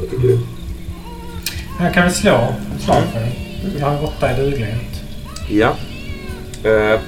vad 0.00 0.10
tycker 0.10 0.28
du? 0.28 0.38
Jag 1.80 1.94
kan 1.94 2.02
väl 2.02 2.12
slå 2.12 2.54
ett 2.76 2.82
slag 2.84 3.02
för 3.12 3.20
det. 3.20 3.32
Jag 3.80 3.86
har 3.86 4.04
åtta 4.04 4.32
i 4.32 4.36
duglighet. 4.40 5.00
Ja. 5.50 5.74
Eh, 6.64 7.00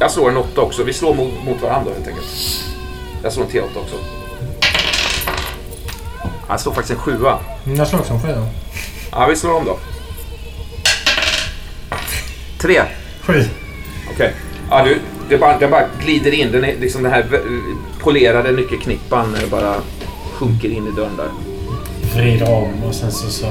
jag 0.00 0.10
slår 0.10 0.30
en 0.30 0.36
åtta 0.36 0.60
också. 0.60 0.82
Vi 0.84 0.92
slår 0.92 1.14
mot, 1.14 1.44
mot 1.44 1.62
varandra 1.62 1.92
helt 1.94 2.08
enkelt. 2.08 2.26
Jag 3.22 3.32
slår 3.32 3.44
en 3.44 3.50
T8 3.50 3.62
också. 3.76 3.96
Jag 6.48 6.60
slår 6.60 6.72
faktiskt 6.72 6.98
en 6.98 7.04
sjua. 7.04 7.38
Jag 7.64 7.88
slår 7.88 8.00
också 8.00 8.12
en 8.12 8.22
sjua. 8.22 8.46
Ja, 9.10 9.26
vi 9.26 9.36
slår 9.36 9.54
om 9.54 9.64
då. 9.64 9.78
Tre. 12.58 12.82
Sju. 13.22 13.44
Okej. 14.14 14.34
Ja, 14.70 14.84
du, 14.84 15.00
det, 15.28 15.38
bara, 15.38 15.58
det 15.58 15.68
bara 15.68 15.84
glider 16.02 16.34
in. 16.34 16.52
Den, 16.52 16.64
är, 16.64 16.76
liksom 16.80 17.02
den 17.02 17.12
här 17.12 17.24
polerade 17.98 18.52
nyckelknippan 18.52 19.34
eh, 19.34 19.50
bara 19.50 19.74
sjunker 20.32 20.68
in 20.68 20.86
i 20.86 20.90
dörren 20.90 21.16
där. 21.16 21.28
Vrider 22.14 22.50
om 22.50 22.84
och 22.84 22.94
sen 22.94 23.12
så, 23.12 23.30
så 23.30 23.46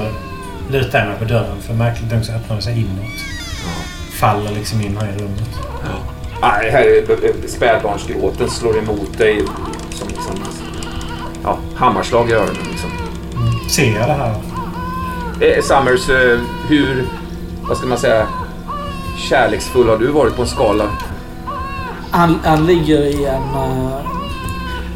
lutar 0.70 0.98
jag 0.98 1.08
mig 1.08 1.18
på 1.18 1.24
dörren. 1.24 1.60
För 1.60 1.74
märkligt 1.74 2.12
nog 2.12 2.24
så 2.24 2.32
öppnar 2.32 2.56
det 2.56 2.62
sig 2.62 2.80
inåt. 2.80 3.20
Faller 4.20 4.50
liksom 4.50 4.80
in 4.80 4.96
här 4.96 5.08
i 5.08 5.22
rummet. 5.22 5.48
Ah, 6.40 6.62
det 6.62 6.70
här 6.70 6.82
är 6.82 7.48
spädbarnsgråten 7.48 8.50
slår 8.50 8.78
emot 8.78 9.18
dig 9.18 9.42
som 9.90 10.08
liksom, 10.08 10.34
ja, 11.44 11.58
hammarslag 11.76 12.30
i 12.30 12.32
öronen. 12.32 12.66
Liksom. 12.70 12.90
Ser 13.68 13.94
jag 13.98 14.08
det 14.08 14.12
här? 14.12 14.34
Eh, 15.40 15.62
Summers, 15.62 16.08
eh, 16.08 16.38
hur, 16.68 17.04
vad 17.68 17.76
ska 17.76 17.86
man 17.86 17.98
säga, 17.98 18.26
kärleksfull 19.28 19.88
har 19.88 19.96
du 19.96 20.06
varit 20.06 20.36
på 20.36 20.42
en 20.42 20.48
skala? 20.48 20.84
Han, 22.10 22.38
han 22.44 22.66
ligger 22.66 23.00
i 23.00 23.24
en, 23.24 23.54
eh, 23.54 24.00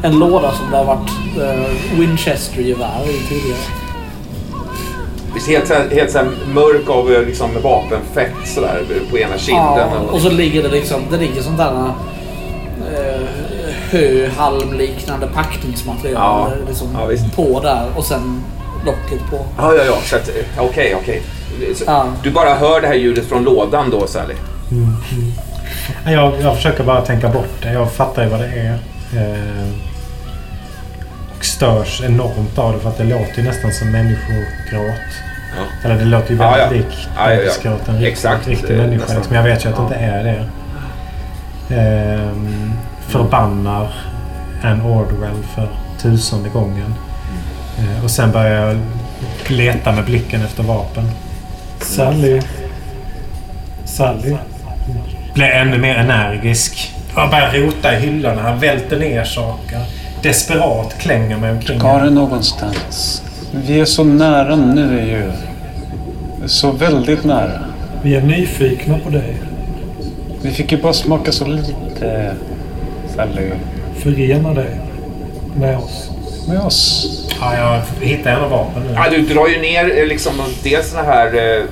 en 0.03 0.19
låda 0.19 0.51
som 0.51 0.71
det 0.71 0.77
har 0.77 0.85
varit 0.85 1.11
uh, 1.37 1.99
Winchester-gevär 1.99 3.09
i 3.09 3.27
tidigare. 3.29 3.59
Visst, 5.33 5.47
helt, 5.47 5.93
helt 5.93 6.11
så 6.11 6.17
här 6.17 6.27
mörk 6.53 6.89
av 6.89 7.11
eh, 7.11 7.25
liksom, 7.25 7.49
vapenfett 7.63 8.33
sådär 8.45 8.83
på 9.11 9.17
ena 9.17 9.37
kinden. 9.37 9.63
Ja, 9.63 10.11
och 10.11 10.21
så 10.21 10.29
ligger 10.29 10.63
det 10.63 10.69
liksom, 10.69 11.01
det 11.11 11.17
ligger 11.17 11.41
sånt 11.41 11.57
där 11.57 11.91
höhalmliknande 13.93 15.27
packningsmaterial 15.27 16.51
Ja, 16.59 16.65
liksom, 16.67 16.87
ja, 16.93 17.09
på 17.35 17.59
där 17.59 17.85
och 17.95 18.05
sen 18.05 18.43
locket 18.85 19.29
på. 19.29 19.45
Ja, 19.57 19.73
ja, 19.73 19.83
ja. 19.83 20.17
eh, 20.17 20.63
Okej, 20.65 20.95
okej. 21.01 21.21
Så 21.75 21.83
Ja. 21.87 22.05
Du 22.23 22.31
bara 22.31 22.53
hör 22.53 22.81
det 22.81 22.87
här 22.87 22.93
ljudet 22.95 23.25
från 23.25 23.43
lådan 23.43 23.89
då, 23.89 24.07
Sally? 24.07 24.33
Jag, 26.05 26.33
jag 26.41 26.55
försöker 26.55 26.83
bara 26.83 27.01
tänka 27.01 27.29
bort 27.29 27.61
det. 27.61 27.73
Jag 27.73 27.91
fattar 27.91 28.23
ju 28.23 28.29
vad 28.29 28.39
det 28.39 28.45
är. 28.47 28.73
Eh, 29.17 29.69
och 31.37 31.45
störs 31.45 32.01
enormt 32.01 32.57
av 32.57 32.73
det 32.73 32.79
för 32.79 32.89
att 32.89 32.97
det 32.97 33.03
låter 33.03 33.37
ju 33.37 33.43
nästan 33.43 33.71
som 33.71 33.91
människogråt. 33.91 35.01
Ja. 35.57 35.63
Eller 35.89 35.95
det 35.95 36.05
låter 36.05 36.31
ju 36.33 36.37
Ja, 36.41 36.51
väldigt 36.51 36.81
ja. 36.81 36.87
likt 36.87 37.09
Ja, 37.17 37.33
ja, 37.33 37.51
ja. 37.63 37.71
En 37.87 37.93
riktig, 37.95 38.07
Exakt, 38.11 38.47
riktig 38.47 38.77
människa. 38.77 38.99
nästan. 39.01 39.15
Liksom. 39.17 39.35
Jag 39.35 39.43
vet 39.43 39.65
ju 39.65 39.69
att 39.69 39.75
det 39.75 39.81
Ja. 39.81 39.85
inte 39.85 39.95
är 39.95 40.23
det. 40.23 40.45
Ehm, 41.75 42.73
förbannar 43.07 43.93
en 44.63 44.81
Ordwell 44.81 45.43
för 45.55 45.67
tusende 46.01 46.49
gången. 46.49 46.93
Eh, 47.79 48.03
och 48.03 48.11
sen 48.11 48.31
börjar 48.31 48.67
jag 48.67 48.77
leta 49.47 49.91
med 49.91 50.05
blicken 50.05 50.41
efter 50.41 50.63
vapen. 50.63 51.11
Sally. 51.79 52.41
Sally. 53.85 54.35
Blir 55.33 55.45
ännu 55.45 55.77
mer 55.77 55.95
energisk. 55.95 56.93
Jag 57.15 57.29
börjar 57.29 57.51
rota 57.51 57.97
i 57.97 57.99
hyllorna, 57.99 58.55
välter 58.55 58.99
ner 58.99 59.23
saker. 59.23 59.79
Desperat 60.21 60.97
klänger 60.97 61.37
mig 61.37 61.51
omkring. 61.51 61.79
Ska 61.79 61.97
det 61.97 62.09
någonstans? 62.09 63.23
Vi 63.51 63.79
är 63.79 63.85
så 63.85 64.03
nära 64.03 64.55
nu 64.55 65.07
ju. 65.07 65.31
Så 66.47 66.71
väldigt 66.71 67.23
nära. 67.23 67.59
Vi 68.01 68.15
är 68.15 68.21
nyfikna 68.21 68.99
på 68.99 69.09
dig. 69.09 69.35
Vi 70.41 70.51
fick 70.51 70.71
ju 70.71 70.81
bara 70.81 70.93
smaka 70.93 71.31
så 71.31 71.45
lite. 71.45 72.35
Sally. 73.15 73.49
Förena 74.03 74.53
dig 74.53 74.79
med 75.59 75.77
oss. 75.77 76.09
Med 76.47 76.59
oss. 76.61 77.07
Ja, 77.39 77.57
jag 77.57 78.05
hittar 78.07 78.31
ändå 78.31 78.47
vapen 78.47 78.83
nu. 78.87 78.93
Ja, 78.95 79.05
du 79.11 79.21
drar 79.21 79.47
ju 79.47 79.61
ner 79.61 79.97
eh, 79.99 80.05
liksom, 80.07 80.31
dels 80.63 80.89
såna 80.89 81.03
här 81.03 81.57
eh, 81.57 81.63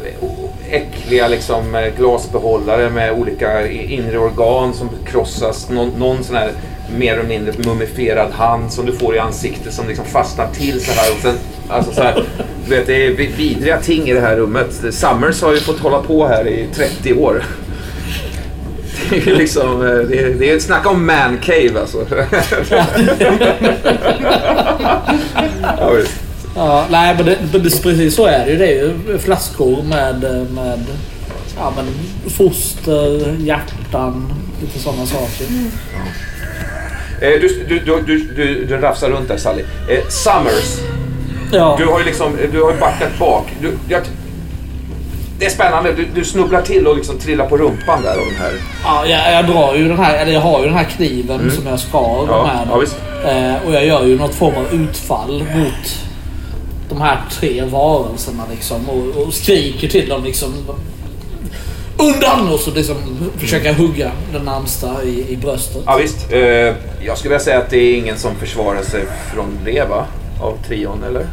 äckliga 0.72 1.28
liksom, 1.28 1.76
eh, 1.76 1.88
glasbehållare 1.98 2.89
med 2.89 3.12
olika 3.14 3.68
inre 3.70 4.18
organ 4.18 4.74
som 4.74 4.89
krossas. 5.06 5.70
Någon, 5.70 5.89
någon 5.89 6.24
sån 6.24 6.36
här 6.36 6.52
mer 6.98 7.14
eller 7.14 7.24
mindre 7.30 7.54
mumifierad 7.66 8.32
hand 8.32 8.72
som 8.72 8.86
du 8.86 8.92
får 8.98 9.16
i 9.16 9.20
ansiktet 9.20 9.74
som 9.74 9.88
liksom 9.88 10.06
fastnar 10.06 10.48
till 10.48 10.82
så 10.86 10.92
här. 10.92 11.12
Och 11.12 11.22
sen, 11.22 11.36
alltså, 11.70 11.92
så 11.94 12.02
här 12.04 12.24
du 12.68 12.76
vet, 12.76 12.88
det 12.88 13.06
är 13.06 13.12
vi- 13.12 13.32
vidriga 13.38 13.78
ting 13.78 14.10
i 14.10 14.14
det 14.14 14.22
här 14.22 14.36
rummet. 14.36 14.82
Summers 14.92 15.42
har 15.42 15.52
ju 15.54 15.60
fått 15.60 15.80
hålla 15.80 16.02
på 16.02 16.28
här 16.28 16.48
i 16.48 16.68
30 16.76 17.14
år. 17.14 17.44
Det 19.12 19.28
är 19.28 19.36
liksom, 19.36 19.82
eh, 19.82 19.93
det 19.93 20.20
är, 20.20 20.30
det 20.39 20.51
är 20.51 20.55
ett 20.55 20.64
snack 20.64 20.86
om 20.86 21.05
man 21.05 21.38
cave 21.38 21.80
alltså. 21.80 22.05
ja, 25.80 25.89
visst. 25.91 26.14
Ja, 26.55 26.86
nej, 26.91 27.16
men 27.16 27.26
det, 27.26 27.38
det, 27.51 27.59
precis 27.84 28.16
så 28.16 28.26
är 28.26 28.45
det 28.45 28.51
ju. 28.51 28.57
Det 28.57 28.68
är 28.68 28.84
ju 28.84 29.18
flaskor 29.20 29.84
med, 29.84 30.22
med 30.53 30.86
ja, 31.57 31.74
men 31.76 31.86
foster, 32.30 33.36
hjärtan, 33.39 34.34
lite 34.62 34.80
sådana 34.80 35.05
saker. 35.05 35.45
Eh, 37.22 37.39
Du, 37.41 37.66
du, 37.70 37.80
du, 37.80 38.01
du, 38.01 38.20
du, 38.36 38.66
du 38.66 38.78
rafsar 38.78 39.09
runt 39.09 39.28
där 39.28 39.38
Sally. 39.38 39.62
Eh, 39.89 40.07
Summers, 40.09 40.80
Ja, 41.53 41.76
du 41.80 41.86
har 41.86 41.99
ju 41.99 42.05
liksom, 42.05 42.38
du 42.51 42.62
har 42.62 42.72
ju 42.72 42.78
backat 42.80 43.20
bak. 43.20 43.45
Du, 43.62 43.74
jag, 43.88 44.01
det 45.42 45.46
är 45.48 45.50
spännande. 45.50 45.94
Du, 45.94 46.06
du 46.16 46.26
snubblar 46.26 46.62
till 46.62 46.88
och 46.88 46.96
liksom 46.96 47.18
trillar 47.20 47.46
på 47.50 47.58
rumpan 47.58 48.02
där 48.04 48.12
av 48.12 48.26
den 48.26 48.36
här. 48.36 48.54
ja 48.84 49.06
jag, 49.06 49.34
jag 49.34 49.46
drar 49.46 49.76
ju 49.76 49.88
den 49.88 49.98
här, 50.00 50.18
eller 50.18 50.32
jag 50.34 50.42
har 50.42 50.60
ju 50.60 50.66
den 50.66 50.78
här 50.78 50.84
kniven 50.84 51.52
som 51.52 51.68
jag 51.68 51.80
skar 51.80 52.18
Mm. 52.24 52.30
Ja, 52.30 52.44
med. 52.78 52.88
ja. 53.24 53.30
Eh, 53.32 53.68
och 53.68 53.74
jag 53.74 53.86
gör 53.86 54.06
ju 54.06 54.18
något 54.20 54.36
form 54.36 54.56
av 54.56 54.74
utfall 54.74 55.44
mot 55.56 56.00
de 56.89 57.02
här 57.02 57.18
tre 57.32 57.64
varelserna 57.64 58.44
liksom. 58.52 58.89
Och, 58.89 59.22
och 59.28 59.34
skriker 59.34 59.88
till 59.88 60.10
dem 60.10 60.24
liksom. 60.24 60.54
Undan! 61.98 62.54
Och 62.54 62.60
så 62.60 62.72
liksom 62.72 62.96
försöka 63.38 63.74
hugga 63.74 64.12
den 64.34 64.46
närmsta 64.46 65.04
i, 65.04 65.26
i 65.34 65.38
bröstet. 65.38 65.84
Ja, 65.86 65.98
visst. 65.98 66.32
Eh, 66.32 66.39
jag 67.06 67.18
skulle 67.18 67.30
vilja 67.30 67.39
säga 67.39 67.58
att 67.60 67.70
det 67.70 67.78
är 67.78 67.96
ingen 67.98 68.18
som 68.18 68.36
försvarar 68.36 68.82
sig 68.84 69.04
från 69.34 69.58
det 69.66 69.89
va? 69.89 70.06
Av 70.42 70.58
trion 70.68 71.04
eller? 71.04 71.26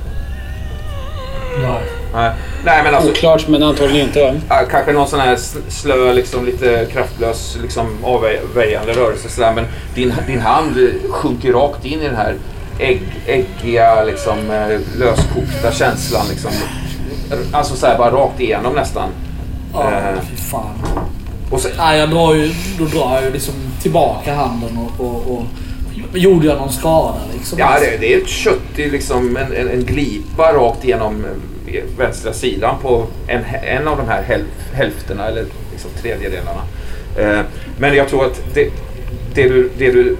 Nej. 1.62 1.82
Nej. 2.14 2.30
Nej 2.64 2.82
men 2.84 2.94
alltså, 2.94 3.10
Oklart, 3.10 3.48
men 3.48 3.62
antagligen 3.62 4.06
inte 4.06 4.34
va? 4.48 4.56
kanske 4.70 4.92
någon 4.92 5.08
sån 5.08 5.20
här 5.20 5.36
slö, 5.68 6.12
liksom 6.12 6.44
lite 6.46 6.86
kraftlös, 6.92 7.58
liksom 7.62 7.86
avväjande 8.04 8.92
rörelse 8.92 9.28
sådär. 9.28 9.52
Men 9.54 9.64
din, 9.94 10.14
din 10.26 10.40
hand 10.40 10.74
sjunker 11.10 11.52
rakt 11.52 11.84
in 11.84 12.00
i 12.00 12.04
den 12.04 12.16
här 12.16 12.34
ägg, 12.78 13.02
äggiga, 13.26 14.04
liksom 14.04 14.50
eh, 14.50 14.78
löskokta 14.98 15.72
känslan 15.72 16.26
liksom. 16.30 16.50
Alltså 17.52 17.76
såhär 17.76 17.98
bara 17.98 18.10
rakt 18.10 18.40
igenom 18.40 18.74
nästan. 18.74 19.08
Ja, 19.74 19.90
Eh. 19.90 20.20
fy 20.30 20.36
fan. 20.36 20.74
Och 21.50 21.60
sen, 21.60 21.70
Nej, 21.78 21.98
jag 21.98 22.10
drar 22.10 22.34
ju, 22.34 22.52
då 22.78 22.84
drar 22.84 23.14
jag 23.14 23.24
ju 23.24 23.30
liksom 23.32 23.54
tillbaka 23.82 24.34
handen 24.34 24.78
och, 24.98 25.06
och, 25.06 25.32
och 25.32 25.44
gjorde 26.18 26.46
jag 26.46 26.56
någon 26.58 26.72
skada 26.72 27.18
liksom? 27.38 27.58
ja, 27.58 27.76
det, 27.80 27.96
det 28.00 28.14
är 28.14 28.18
ett 28.18 28.28
kött, 28.28 28.60
det 28.76 28.84
är 28.84 28.90
liksom 28.90 29.36
en, 29.36 29.52
en, 29.52 29.68
en 29.68 29.84
glipa 29.84 30.52
rakt 30.52 30.84
igenom 30.84 31.24
eh, 31.24 31.30
vänstra 31.98 32.32
sidan 32.32 32.74
på 32.82 33.06
en, 33.26 33.44
en 33.62 33.88
av 33.88 33.96
de 33.96 34.08
här 34.08 34.22
häl, 34.22 34.44
hälfterna 34.72 35.26
eller 35.26 35.44
liksom 35.72 35.90
tredjedelarna. 36.02 36.62
Eh, 37.16 37.40
men 37.78 37.94
jag 37.94 38.08
tror 38.08 38.24
att 38.24 38.40
det, 38.54 38.70
det 39.34 39.48
du... 39.48 39.70
Det 39.78 39.92
du 39.92 40.16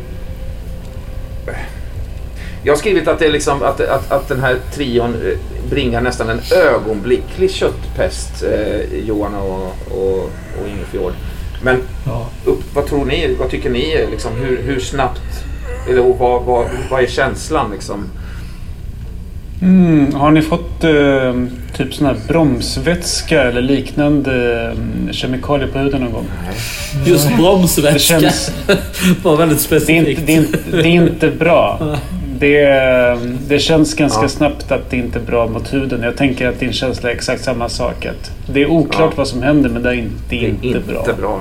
jag 2.63 2.73
har 2.73 2.79
skrivit 2.79 3.09
att, 3.09 3.19
det 3.19 3.27
är 3.27 3.31
liksom, 3.33 3.63
att, 3.63 3.81
att, 3.81 4.13
att 4.13 4.29
den 4.29 4.41
här 4.41 4.57
trion 4.75 5.15
eh, 5.15 5.39
bringar 5.71 6.01
nästan 6.01 6.29
en 6.29 6.41
ögonblicklig 6.53 7.51
köttpest, 7.51 8.43
eh, 8.43 8.99
Johan 9.07 9.35
och, 9.35 9.75
och, 9.91 10.23
och 10.61 10.69
Ingefjord. 10.69 11.13
Men 11.63 11.83
Ja. 12.07 12.29
upp, 12.45 12.75
vad 12.75 12.87
tror 12.87 13.05
ni? 13.05 13.35
Vad 13.39 13.51
tycker 13.51 13.71
ni? 13.71 14.07
Liksom, 14.11 14.33
hur, 14.37 14.63
hur 14.63 14.81
snabbt? 14.81 15.45
Eller 15.89 16.03
vad, 16.03 16.45
vad, 16.45 16.67
vad 16.91 17.03
är 17.03 17.07
känslan 17.07 17.71
liksom? 17.71 18.11
Mm, 19.63 20.15
har 20.15 20.31
ni 20.31 20.43
fått 20.43 20.85
eh, 20.85 21.35
typ 21.77 21.95
sån 21.95 22.07
här 22.07 22.17
bromsvätska 22.29 23.43
eller 23.43 23.63
liknande 23.63 24.63
eh, 25.07 25.13
kemikalier 25.13 25.69
på 25.69 25.79
huden 25.79 26.01
någon 26.01 26.13
gång? 26.13 26.27
Just 27.07 27.29
Det 27.29 27.35
bromsvätska 27.37 28.21
känns... 28.21 28.53
var 29.23 29.37
väldigt 29.37 29.69
Det 29.71 29.77
är 29.77 29.81
specifikt. 29.81 30.21
inte, 30.21 30.23
det 30.27 30.33
är 30.33 30.37
inte, 30.37 30.59
det 30.71 30.89
är 30.89 30.93
inte 30.93 31.31
bra. 31.31 31.97
Det, 32.41 33.19
det 33.49 33.59
känns 33.59 33.95
ganska 33.95 34.23
Ja. 34.23 34.29
snabbt 34.29 34.73
att 34.73 34.91
det 34.91 34.97
inte 34.97 35.19
är 35.19 35.23
bra 35.23 35.47
mot 35.47 35.73
huden. 35.75 36.03
Jag 36.03 36.17
tänker 36.17 36.49
att 36.49 36.61
din 36.61 36.73
känsla 36.73 37.11
är 37.11 37.15
exakt 37.15 37.45
samma 37.45 37.69
sak. 37.69 38.07
Det 38.53 38.63
är 38.63 38.67
oklart 38.71 39.11
Ja. 39.11 39.17
vad 39.17 39.29
som 39.29 39.43
händer 39.43 39.71
men 39.71 39.83
det 39.83 39.89
är 39.89 39.95
inte, 39.95 40.15
det 40.29 40.45
är 40.45 40.49
inte, 40.49 40.81
bra. 40.81 40.99
Inte 40.99 41.13
bra. 41.21 41.41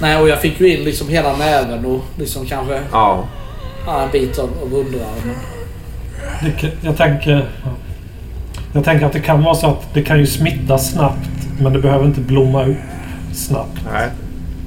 Nej, 0.00 0.16
och 0.16 0.28
jag 0.28 0.40
fick 0.40 0.60
ju 0.60 0.76
in 0.76 0.84
liksom 0.84 1.08
hela 1.08 1.36
näven 1.36 1.84
och 1.84 2.00
liksom 2.18 2.46
kanske 2.46 2.80
ja, 2.92 3.24
en 3.86 4.10
bit 4.12 4.38
av, 4.38 4.50
av 4.62 4.74
underarmen. 4.74 5.36
Det, 6.42 6.70
jag, 6.80 6.96
tänker, 6.96 7.30
ja. 7.64 7.70
jag 8.72 8.84
tänker 8.84 9.06
att 9.06 9.12
det 9.12 9.20
kan 9.20 9.42
vara 9.42 9.54
så 9.54 9.66
att 9.66 9.94
det 9.94 10.02
kan 10.02 10.18
ju 10.18 10.26
smitta 10.26 10.78
snabbt 10.78 11.30
men 11.60 11.72
det 11.72 11.78
behöver 11.78 12.04
inte 12.04 12.20
blomma 12.20 12.64
upp 12.64 12.76
snabbt. 13.32 13.80
Nej. 13.92 14.08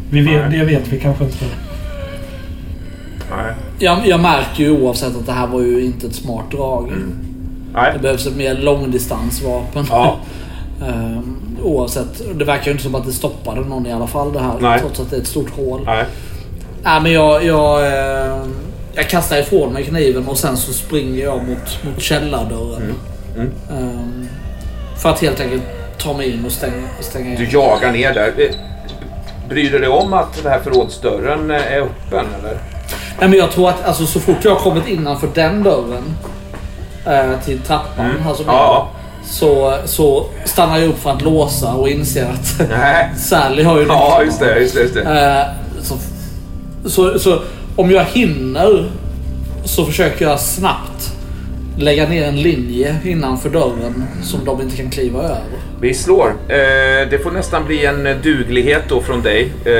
Vi 0.09 0.22
vet, 0.22 0.49
Nej. 0.49 0.59
det 0.59 0.66
vet 0.66 0.88
vi 0.88 0.99
kanske 0.99 1.24
inte. 1.24 1.45
Nej. 3.30 3.53
Jag, 3.80 4.07
jag 4.07 4.20
märker 4.20 4.64
ju 4.64 4.72
oavsett 4.82 5.16
att 5.16 5.26
det 5.26 5.32
här 5.32 5.47
var 5.47 5.61
ju 5.61 5.86
inte 5.86 6.07
ett 6.07 6.16
smart 6.16 6.51
drag. 6.51 6.91
Nej. 7.74 7.91
Det 7.93 7.99
behövs 7.99 8.28
ett 8.28 8.36
mer 8.36 8.55
långdistansvapen. 8.55 9.86
Ja. 9.89 10.18
Ehm, 10.88 11.38
oavsett. 11.64 12.39
Det 12.39 12.45
verkar 12.45 12.66
ju 12.66 12.72
inte 12.72 12.84
som 12.84 12.95
att 12.95 13.05
det 13.05 13.11
stoppade 13.11 13.61
någon 13.61 13.88
i 13.88 13.91
alla 13.91 14.07
fall 14.07 14.34
det 14.34 14.39
här. 14.39 14.53
Nej. 14.61 14.80
Trots 14.80 14.99
att 14.99 15.09
det 15.09 15.16
är 15.16 15.22
ett 15.22 15.28
stort 15.28 15.49
hål. 15.49 15.82
Nej. 15.86 16.05
Nej, 16.84 17.01
men 17.01 17.11
jag, 17.11 17.45
jag, 17.45 17.88
eh, 17.88 18.38
jag 18.96 19.10
kastar 19.10 19.38
ifrån 19.38 19.74
mig 19.74 19.84
kniven 19.84 20.28
och 20.28 20.38
sen 20.38 20.58
så 20.58 20.74
springer 20.74 21.24
jag 21.24 21.38
mot, 21.48 21.84
mot 21.84 22.02
källardörren. 22.02 22.94
Mm. 23.36 23.52
Ehm, 23.72 24.28
för 25.02 25.10
att 25.10 25.20
helt 25.20 25.39
enkelt 25.39 25.64
ta 25.98 26.14
mig 26.14 26.32
in 26.34 26.46
och 26.46 26.52
stänga, 26.52 26.88
stänga 27.00 27.30
Du 27.38 27.44
igen. 27.46 27.52
jagar 27.52 27.91
ner 27.91 28.14
där. 28.14 28.34
Eh, 28.38 28.56
Bryr 29.50 29.72
du 29.72 29.80
dig 29.80 29.89
om 29.89 30.14
att 30.14 30.44
den 30.44 30.52
här 30.52 30.60
förrådsdörren 30.60 31.52
eh, 31.52 31.74
är 31.74 31.82
öppen 31.82 32.26
eller? 32.39 32.58
Nej, 33.20 33.30
men 33.30 33.34
jag 33.34 33.52
tror 33.52 33.70
att 33.70 33.86
alltså, 33.86 34.06
så 34.06 34.20
fort 34.20 34.36
jag 34.44 34.52
har 34.52 34.60
kommit 34.60 34.88
innanför 34.88 35.30
den 35.34 35.64
dörren 35.64 36.04
eh, 37.06 37.39
till 37.46 37.60
trappan. 37.60 38.06
Mm. 38.06 38.28
Alltså, 38.28 38.44
Ja. 38.48 38.89
så, 39.26 39.78
så 39.86 40.26
stannar 40.46 40.78
jag 40.78 40.89
upp 40.89 41.00
för 41.00 41.10
att 41.12 41.22
låsa 41.22 41.74
och 41.74 41.89
inser 41.89 42.26
att. 42.26 42.70
Sally 43.20 43.64
har 43.64 43.80
ju 43.80 43.86
Ja, 43.88 44.22
just 44.24 44.39
det. 44.39 44.60
Just 44.60 44.76
det, 44.76 44.82
just 44.82 44.94
det. 44.94 45.02
Eh, 45.02 45.84
så, 45.84 45.98
så, 46.89 47.20
så 47.20 47.39
om 47.76 47.91
jag 47.91 48.03
hinner 48.05 48.91
så 49.65 49.86
försöker 49.86 50.26
jag 50.26 50.39
snabbt 50.39 51.13
lägga 51.78 52.09
ner 52.09 52.24
en 52.28 52.41
linje 52.41 52.95
innanför 53.05 53.49
dörren 53.49 54.03
som 54.24 54.45
de 54.45 54.61
inte 54.61 54.78
kan 54.78 54.89
kliva 54.89 55.19
över. 55.24 55.41
Vi 55.82 55.93
slår. 55.93 56.28
Eh, 56.47 57.09
det 57.09 57.24
får 57.24 57.32
nästan 57.32 57.65
bli 57.65 57.86
en 57.86 58.03
duglighet 58.24 58.84
då 58.89 59.01
från 59.01 59.21
dig. 59.21 59.51
Eh, 59.65 59.74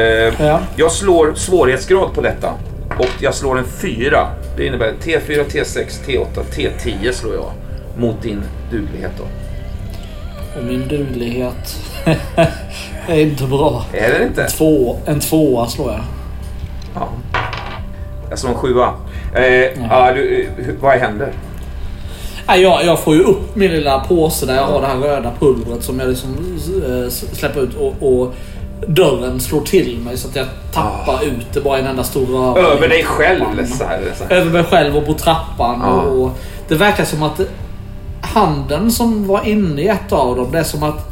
Ja. 0.45 0.59
Jag 0.75 0.91
slår 0.91 1.33
svårighetsgrad 1.35 2.13
på 2.13 2.21
detta. 2.21 2.53
Och 2.99 3.09
jag 3.21 3.33
slår 3.35 3.57
en 3.57 3.65
4. 3.65 4.27
Det 4.57 4.65
innebär 4.65 4.93
T4, 5.03 5.43
T6, 5.45 5.85
T8, 6.07 6.43
T10 6.55 7.11
slår 7.11 7.33
jag. 7.33 7.51
Mot 7.97 8.21
din 8.21 8.41
duglighet 8.71 9.11
då. 9.17 9.23
Och 10.59 10.65
min 10.65 10.87
duglighet 10.87 11.79
är 13.07 13.19
inte 13.19 13.43
bra. 13.43 13.85
Är 13.93 14.19
det 14.19 14.25
inte? 14.25 14.45
Två, 14.49 14.97
en 15.05 15.19
tvåa 15.19 15.67
slår 15.67 15.91
jag. 15.91 16.01
Ja. 16.95 17.09
Jag 18.34 18.39
slår 18.39 18.49
en 18.49 18.57
7. 18.57 18.79
Eh, 19.36 19.43
ja, 19.89 20.13
du, 20.13 20.43
eh, 20.43 20.73
vad 20.81 20.93
händer? 20.93 21.34
Jag, 22.47 22.86
jag 22.86 22.99
får 22.99 23.15
ju 23.15 23.23
upp 23.23 23.55
min 23.55 23.71
lilla 23.71 23.99
påse 23.99 24.45
där 24.45 24.55
jag 24.55 24.63
har 24.63 24.81
det 24.81 24.88
här 24.88 24.97
röda 24.97 25.31
pulvret 25.39 25.84
som 25.84 25.99
jag 25.99 26.09
liksom 26.09 26.59
eh, 26.88 27.09
släpper 27.09 27.61
ut 27.61 27.75
och, 27.75 27.93
och 28.01 28.34
dörren 28.88 29.39
slår 29.39 29.61
till 29.61 29.99
mig 29.99 30.17
så 30.17 30.27
att 30.27 30.36
jag 30.36 30.45
tappar 30.71 31.23
ut 31.23 31.53
det 31.53 31.61
bara 31.61 31.77
i 31.77 31.81
en 31.81 31.88
enda 31.88 32.03
stor 32.03 32.25
röra. 32.25 32.67
Över 32.67 32.89
dig 32.89 33.03
själv? 33.03 33.65
Så 33.65 33.84
här, 33.84 34.01
så 34.15 34.23
här. 34.23 34.36
Över 34.36 34.51
mig 34.51 34.63
själv 34.63 34.97
och 34.97 35.05
på 35.05 35.13
trappan. 35.13 35.79
Ja. 35.84 36.01
Och, 36.01 36.31
det 36.67 36.75
verkar 36.75 37.05
som 37.05 37.23
att 37.23 37.41
handen 38.21 38.91
som 38.91 39.27
var 39.27 39.47
inne 39.47 39.81
i 39.81 39.88
ett 39.88 40.11
av 40.11 40.36
dem, 40.36 40.51
det 40.51 40.59
är 40.59 40.63
som 40.63 40.84
att... 40.84 41.09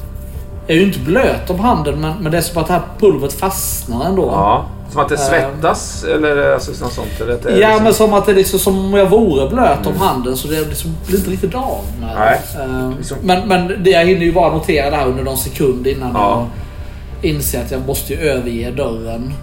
Jag 0.67 0.77
är 0.77 0.81
ju 0.81 0.87
inte 0.87 0.99
blöt 0.99 1.49
om 1.49 1.59
handen 1.59 2.01
men, 2.01 2.13
men 2.19 2.31
det 2.31 2.37
är 2.37 2.41
som 2.41 2.61
att 2.61 2.67
det 2.67 2.73
här 2.73 2.83
pulvret 2.99 3.33
fastnar 3.33 4.05
ändå. 4.05 4.25
Ja. 4.25 4.65
Som 4.91 5.01
att 5.01 5.09
det 5.09 5.17
svettas 5.17 6.03
eller 6.03 6.53
alltså, 6.53 6.71
något 6.85 6.93
sånt? 6.93 7.21
Eller 7.21 7.33
att 7.33 7.43
det 7.43 7.51
Ja, 7.51 7.67
liksom- 7.67 7.83
men 7.83 7.93
som 7.93 8.13
att 8.13 8.25
det 8.25 8.31
är 8.31 8.35
liksom 8.35 8.59
som 8.59 8.85
om 8.85 8.93
jag 8.93 9.05
vore 9.09 9.49
blöt 9.49 9.87
om 9.87 9.97
handen 9.97 10.37
så 10.37 10.47
det 10.47 10.59
liksom 10.69 10.95
blir 11.07 11.17
inte 11.17 11.29
riktigt 11.31 11.55
av. 11.55 11.81
Nej. 12.01 12.39
Ehm, 12.63 12.93
Liksom- 12.97 13.17
Men, 13.23 13.47
men 13.47 13.83
det, 13.83 13.89
jag 13.89 14.05
hinner 14.05 14.25
ju 14.25 14.31
bara 14.33 14.53
notera 14.53 14.89
det 14.89 14.95
här 14.95 15.07
under 15.07 15.23
någon 15.23 15.37
sekund 15.37 15.87
innan 15.87 16.11
Ja. 16.13 16.47
jag 17.21 17.31
inser 17.31 17.61
att 17.61 17.71
jag 17.71 17.87
måste 17.87 18.13
ju 18.13 18.19
överge 18.19 18.71
dörren 18.71 19.33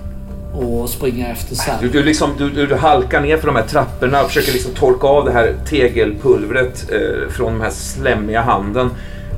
och 0.55 0.89
springa 0.89 1.27
efter 1.29 1.55
sen. 1.55 1.75
Du, 1.81 1.89
du, 1.89 2.03
liksom, 2.03 2.31
du, 2.39 2.51
du, 2.51 2.67
du 2.67 2.75
halkar 2.77 3.21
ner 3.21 3.37
för 3.37 3.47
de 3.47 3.57
här 3.57 3.63
trapporna 3.67 4.21
och 4.23 4.27
försöker 4.29 4.53
liksom 4.53 4.73
torka 4.75 5.07
av 5.07 5.25
det 5.25 5.33
här 5.33 5.55
tegelpulvret 5.69 6.91
eh, 6.93 7.29
från 7.31 7.53
den 7.53 7.63
här 7.63 7.71
slemmiga 7.71 8.41
handen. 8.43 8.91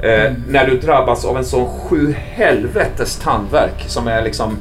Eh, 0.03 0.33
När 0.49 0.67
du 0.67 0.79
drabbas 0.79 1.25
av 1.25 1.37
en 1.37 1.45
sån 1.45 1.69
sju 1.69 2.15
helvetes 2.19 3.17
tandvärk 3.17 3.85
som 3.87 4.09
är 4.09 4.23
liksom 4.23 4.49
eh, 4.51 4.57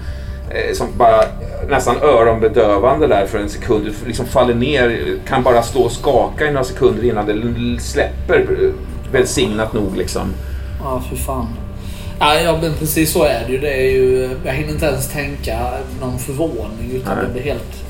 som 0.74 0.88
bara 0.98 1.22
nästan 1.70 1.98
öronbedövande 2.02 3.08
där 3.08 3.26
för 3.26 3.38
en 3.40 3.50
sekund. 3.50 3.86
Du 3.86 4.08
liksom 4.08 4.26
faller 4.26 4.54
ner, 4.54 5.18
kan 5.28 5.44
bara 5.44 5.62
stå 5.64 5.82
och 5.82 5.92
skaka 5.92 6.46
i 6.46 6.52
några 6.52 6.64
sekunder 6.64 7.04
innan 7.04 7.26
det 7.26 7.82
släpper 7.82 8.40
eh, 8.40 8.72
välsignat 9.12 9.74
nog 9.74 9.98
liksom. 9.98 10.34
Ja, 10.84 11.04
fy 11.10 11.16
fan. 11.16 11.48
Ja, 12.20 12.60
men 12.62 12.74
precis 12.74 13.12
så 13.14 13.24
är 13.24 13.44
det 13.48 13.52
ju. 13.54 13.58
Det 13.60 13.74
är 13.74 13.92
ju. 13.92 14.30
Jag 14.46 14.54
hinner 14.54 14.72
inte 14.74 14.86
ens 14.86 15.08
tänka 15.12 15.60
någon 16.02 16.20
förvåning 16.20 16.92
utan 16.94 17.16
Nej. 17.16 17.24
jag 17.24 17.34
blir 17.34 17.44
helt 17.44 17.84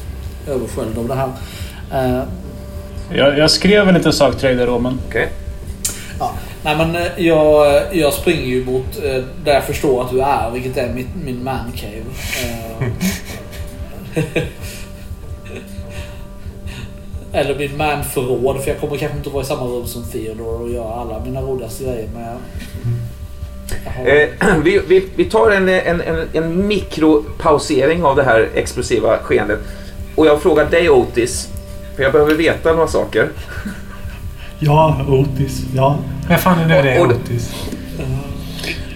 översköljd 0.47 0.97
av 0.97 1.07
det 1.07 1.15
här. 1.15 1.29
Eh, 1.93 2.23
Jag, 3.17 3.37
jag 3.37 3.51
skrev 3.51 3.87
en 3.87 3.93
liten 3.93 4.13
sak 4.13 4.35
till 4.37 4.47
dig 4.47 4.55
där 4.55 4.65
Roman. 4.67 4.99
Okej? 5.07 5.29
Ja. 6.19 6.31
Nej 6.63 6.77
men 6.77 6.95
eh, 6.95 7.07
jag, 7.17 7.75
eh, 7.75 7.83
jag 7.99 8.13
springer 8.13 8.45
ju 8.45 8.65
mot 8.65 8.97
eh, 9.03 9.23
där 9.43 9.53
jag 9.53 9.63
förstår 9.63 10.03
att 10.03 10.11
du 10.11 10.21
är, 10.21 10.51
vilket 10.51 10.77
är 10.77 10.93
mitt, 10.93 11.07
min 11.23 11.43
mancave. 11.43 12.03
Eller 17.33 17.55
min 17.55 17.77
manförråd, 17.77 18.63
för 18.63 18.71
jag 18.71 18.79
kommer 18.79 18.97
kanske 18.97 19.17
inte 19.17 19.29
vara 19.29 19.43
i 19.43 19.45
samma 19.45 19.65
rum 19.65 19.87
som 19.87 20.03
Theodore 20.03 20.63
och 20.63 20.69
göra 20.69 20.93
alla 20.93 21.19
mina 21.25 21.41
roligaste 21.41 21.83
grejer 21.83 22.09
Men 22.13 22.23
Jag 22.23 22.31
har, 22.31 22.39
Eh, 24.05 24.29
vi, 24.63 24.81
vi, 24.87 25.07
vi 25.15 25.25
tar 25.25 25.51
en, 25.51 25.69
en, 25.69 26.01
en, 26.01 26.27
en 26.33 26.67
mikropausering 26.67 28.03
av 28.03 28.15
det 28.15 28.23
här 28.23 28.49
explosiva 28.55 29.17
skeendet. 29.17 29.59
Och 30.15 30.25
jag 30.25 30.41
frågar 30.41 30.65
dig 30.65 30.89
Otis, 30.89 31.49
för 31.95 32.03
jag 32.03 32.11
behöver 32.11 32.35
veta 32.35 32.73
några 32.73 32.87
saker. 32.87 33.29
Ja, 34.59 34.97
Otis. 35.07 35.61
Ja. 35.75 35.95
Vem 36.27 36.39
fan 36.39 36.59
är 36.59 36.67
nu 36.67 36.81
det 36.89 36.99
Och- 36.99 37.07
Otis? 37.11 37.53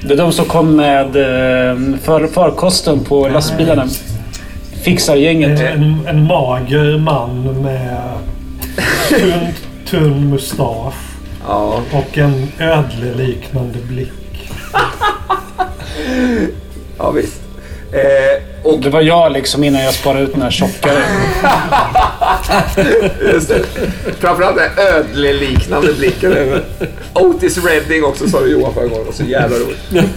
Det 0.07 0.13
är 0.13 0.17
de 0.17 0.31
som 0.31 0.45
kom 0.45 0.75
med 0.75 1.05
eh, 1.05 1.97
för, 2.01 2.27
farkosten 2.27 2.99
på 3.03 3.27
lastbilarna. 3.27 3.87
Fixargänget. 4.83 5.59
En, 5.59 6.07
en 6.07 6.23
mager 6.27 6.97
man 6.99 7.43
med 7.61 7.97
tunn, 9.09 9.47
tunn 9.85 10.29
mustasch. 10.29 10.93
Ja. 11.47 11.79
Och 11.93 12.17
en 12.17 12.47
ödleliknande 12.59 13.79
blick. 13.87 14.51
Ja, 16.97 17.11
visst. 17.11 17.41
Eh, 17.93 18.41
och 18.63 18.79
Det 18.79 18.89
var 18.89 19.01
jag 19.01 19.31
liksom 19.31 19.63
innan 19.63 19.83
jag 19.83 19.93
sparade 19.93 20.23
ut 20.23 20.33
den 20.33 20.41
här 20.41 20.51
tjockare. 20.51 21.03
Just 23.33 23.49
det. 23.49 23.65
Framförallt 24.19 24.57
den 24.57 24.87
ödleliknande 24.95 25.93
blicken. 25.93 26.61
Otis 27.13 27.65
Redding 27.65 28.03
också 28.03 28.29
sa 28.29 28.39
du 28.41 28.51
Johan 28.51 28.73
förra 28.73 28.87
gången. 28.87 29.13
Så 29.13 29.23
jävla 29.23 29.57
roligt. 29.57 29.79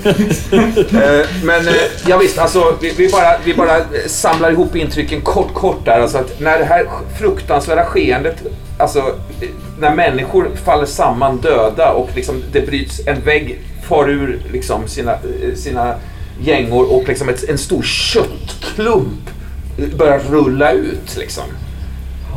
Eh, 0.93 1.27
Men 1.43 1.69
eh, 1.69 1.75
ja, 2.07 2.19
visst, 2.19 2.39
alltså 2.39 2.77
vi, 2.81 2.93
vi, 2.97 3.09
bara, 3.09 3.37
vi 3.45 3.55
bara 3.55 3.81
samlar 4.07 4.51
ihop 4.51 4.77
intrycken 4.77 5.21
kort, 5.21 5.55
kort 5.55 5.85
där. 5.85 6.01
Alltså 6.01 6.19
att 6.19 6.41
när 6.41 6.59
det 6.59 6.65
här 6.65 6.87
fruktansvärda 7.19 7.85
skeendet, 7.85 8.37
alltså 8.79 8.99
eh, 8.99 9.49
när 9.79 9.95
människor 9.95 10.51
faller 10.65 10.87
samman 10.87 11.37
döda 11.37 11.93
och 11.93 12.09
liksom 12.15 12.43
det 12.53 12.61
bryts 12.61 13.01
en 13.07 13.21
vägg, 13.21 13.59
far 13.89 14.11
ur 14.11 14.41
liksom 14.53 14.89
sina, 14.89 15.13
eh, 15.13 15.55
sina 15.57 15.95
gängor 16.41 16.93
och 16.93 17.09
liksom 17.09 17.29
ett, 17.29 17.49
en 17.49 17.59
stor 17.59 17.83
köttklump 17.83 19.31
börjar 19.99 20.19
rulla 20.19 20.73
ut 20.73 21.17
liksom. 21.17 21.45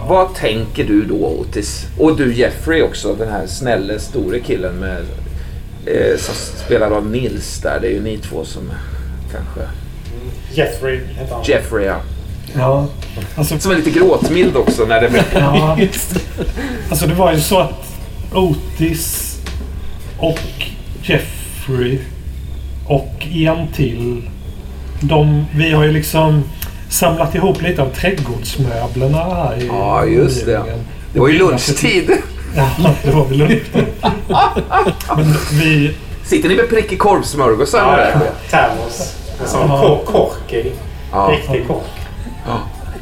Vad 0.07 0.35
tänker 0.35 0.83
du 0.83 1.05
då 1.05 1.27
Otis? 1.27 1.85
Och 1.97 2.17
du 2.17 2.33
Jeffrey 2.33 2.81
också, 2.81 3.15
den 3.15 3.29
här 3.29 3.47
snälle 3.47 3.99
store 3.99 4.39
killen 4.39 4.75
med, 4.75 5.05
eh, 5.85 6.17
som 6.17 6.35
spelar 6.65 6.91
av 6.91 7.05
Nils 7.05 7.59
där. 7.61 7.79
Det 7.81 7.87
är 7.87 7.91
ju 7.91 8.01
ni 8.01 8.17
två 8.17 8.45
som 8.45 8.71
kanske... 9.31 9.59
Jeffrey 10.53 10.99
heter 11.05 11.33
han. 11.33 11.43
Jeffrey 11.43 11.85
ja. 11.85 12.01
Ja, 12.55 12.87
alltså, 13.35 13.59
Som 13.59 13.71
är 13.71 13.75
lite 13.75 13.89
gråtmild 13.89 14.55
också 14.55 14.85
när 14.85 15.01
det... 15.01 15.23
ja, 15.33 15.77
alltså 16.89 17.07
det 17.07 17.13
var 17.13 17.33
ju 17.33 17.39
så 17.39 17.59
att 17.59 17.85
Otis 18.33 19.37
och 20.17 20.39
Jeffrey 21.01 21.99
och 22.89 23.27
en 23.31 23.67
till. 23.67 24.21
De, 25.01 25.45
vi 25.55 25.71
har 25.71 25.83
ju 25.83 25.91
liksom 25.91 26.43
samlat 26.89 27.35
ihop 27.35 27.61
lite 27.61 27.81
av 27.81 27.89
trädgårdsmöblerna 27.89 29.17
här 29.17 29.55
i 29.61 29.67
Ja, 29.67 30.05
just 30.05 30.45
det. 30.45 30.63
Det 31.13 31.19
var 31.19 31.27
ju 31.27 31.37
lunchtid. 31.37 32.11
Ja, 32.55 32.69
det 33.03 33.11
var 33.11 33.25
väl 33.25 33.37
lunchtid. 33.37 33.85
Men 35.15 35.33
vi... 35.51 35.95
Sitter 36.23 36.49
ni 36.49 36.55
med 36.55 36.69
prickig 36.69 36.99
korvsmörgåsar? 36.99 37.77
Ja, 37.79 37.97
eller? 37.97 38.25
ja. 38.25 38.31
Termos. 38.49 39.15
En 39.41 39.47
sån 39.47 39.67
Ja. 39.69 40.01
kork, 40.05 40.53
i. 40.53 40.71
Ja. 41.11 41.31
Riktig 41.31 41.67
kork. 41.67 41.83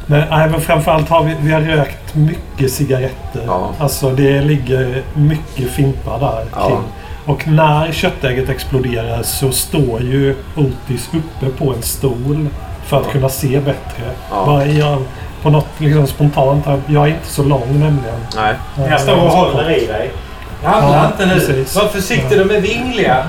Men, 0.06 0.28
nej, 0.30 0.50
men 0.50 0.60
framförallt 0.60 1.08
har 1.08 1.24
vi, 1.24 1.36
vi 1.40 1.52
har 1.52 1.60
rökt 1.60 2.14
mycket 2.14 2.72
cigaretter. 2.72 3.42
Ja. 3.46 3.70
Alltså 3.78 4.10
det 4.10 4.40
ligger 4.40 5.02
mycket 5.14 5.70
fimpar 5.70 6.18
där 6.20 6.44
Ja. 6.54 6.80
Och 7.28 7.48
när 7.48 7.92
köttägget 7.92 8.48
exploderar 8.48 9.22
så 9.22 9.52
står 9.52 10.00
ju 10.00 10.36
Otis 10.56 11.08
uppe 11.14 11.46
på 11.58 11.72
en 11.74 11.82
stol 11.82 12.48
för 12.86 13.00
att 13.00 13.10
kunna 13.10 13.28
se 13.28 13.60
bättre. 13.60 14.04
Ja. 14.30 14.46
Bara 14.46 14.66
jag, 14.66 15.02
på 15.42 15.50
något 15.50 15.66
liksom 15.78 16.06
spontant. 16.06 16.66
Jag 16.86 17.02
är 17.04 17.08
inte 17.08 17.26
så 17.26 17.42
lång 17.42 17.66
nämligen. 17.68 18.20
Nej. 18.36 18.54
Jag 18.90 19.00
står 19.00 19.14
och 19.14 19.30
håller 19.30 19.70
i 19.82 19.86
dig. 19.86 20.10
Ramla 20.64 20.96
Ja, 20.96 21.06
inte 21.06 21.26
nu. 21.26 21.34
precis. 21.34 21.76
Var 21.76 21.86
försiktig, 21.86 22.38
de 22.38 22.50
är 22.56 22.60
vingliga. 22.60 23.26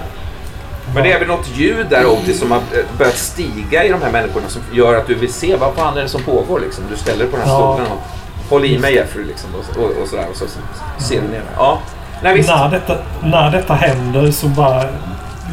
Men 0.94 1.04
det 1.04 1.12
är 1.12 1.20
väl 1.20 1.28
något 1.28 1.50
ljud 1.56 1.86
där 1.90 2.06
Otis 2.06 2.40
som 2.40 2.52
har 2.52 2.58
eh, 2.58 2.98
börjat 2.98 3.18
stiga 3.18 3.84
i 3.84 3.90
de 3.90 4.02
här 4.02 4.12
människorna 4.12 4.48
som 4.50 4.62
gör 4.74 4.96
att 4.98 5.08
du 5.08 5.16
vill 5.16 5.34
se 5.34 5.56
vad 5.56 5.74
fan 5.74 5.98
är 5.98 6.02
det 6.02 6.10
som 6.10 6.24
pågår 6.24 6.60
liksom. 6.60 6.84
Du 6.92 6.98
ställer 6.98 7.20
dig 7.20 7.28
på 7.28 7.38
den 7.38 7.48
här 7.48 7.54
Ja. 7.54 7.74
stolen 7.76 7.92
och 7.92 8.50
håll 8.50 8.66
i 8.66 8.80
mig 8.80 8.94
Jeffrey 8.96 9.26
liksom 9.26 9.50
och, 9.56 9.84
och, 9.84 10.02
och 10.02 10.08
sådär 10.08 10.26
och 10.32 10.36
så, 10.38 10.46
så 10.48 10.60
ser 11.04 11.16
du 11.22 11.28
ner 11.28 11.32
där. 11.38 11.44
Ja. 11.58 11.80
Nej 12.24 12.34
visst. 12.36 12.50
När 12.50 12.70
detta, 12.70 12.98
när 13.24 13.52
detta 13.52 13.74
händer 13.74 14.32
så 14.32 14.48
bara... 14.48 14.84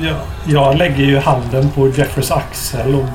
Jag, 0.01 0.17
jag 0.45 0.77
lägger 0.77 1.05
ju 1.05 1.19
handen 1.19 1.71
på 1.71 1.89
Jeffreys 1.89 2.31
axel 2.31 2.95
och 2.95 3.07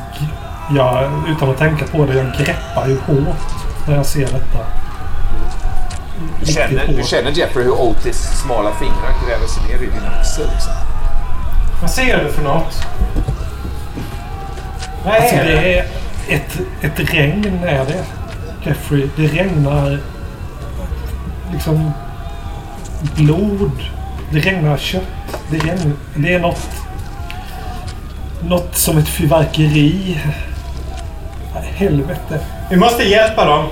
jag, 0.75 1.11
utan 1.29 1.49
att 1.49 1.57
tänka 1.57 1.85
på 1.87 2.05
det, 2.05 2.13
jag 2.13 2.25
greppar 2.37 2.87
ju 2.87 2.97
hårt 2.99 3.37
när 3.87 3.95
jag 3.95 4.05
ser 4.05 4.25
detta. 4.25 4.65
Du 6.39 6.45
känner, 6.45 6.87
du 6.97 7.03
känner 7.03 7.31
Jeffrey 7.31 7.65
hur 7.65 7.81
Otis 7.81 8.17
smala 8.43 8.71
fingrar 8.71 9.13
gräver 9.27 9.47
sig 9.47 9.63
ner 9.63 9.75
i 9.75 9.85
din 9.91 10.09
axel 10.19 10.47
liksom. 10.53 10.73
Vad 11.81 11.91
ser 11.91 12.23
du 12.23 12.31
för 12.31 12.43
något? 12.43 12.81
Vad 15.05 15.13
är 15.15 15.21
Alltså 15.21 15.35
det? 15.35 15.43
det 15.43 15.79
är 15.79 15.85
ett, 16.29 16.59
ett 16.81 16.99
regn 17.13 17.59
är 17.63 17.85
det. 17.85 18.03
Jeffrey, 18.65 19.09
det 19.15 19.27
regnar 19.27 19.99
liksom 21.53 21.91
blod. 23.15 23.71
Det 24.31 24.39
regnar 24.39 24.77
kött. 24.77 25.01
Det, 25.51 25.57
regn, 25.57 25.93
det 26.15 26.33
är 26.33 26.39
något, 26.39 26.69
något 28.43 28.75
som 28.77 28.97
ett 28.97 29.07
fyrverkeri. 29.07 30.19
Helvete. 31.75 32.39
Vi 32.69 32.75
måste 32.77 33.03
hjälpa 33.03 33.45
dem. 33.45 33.65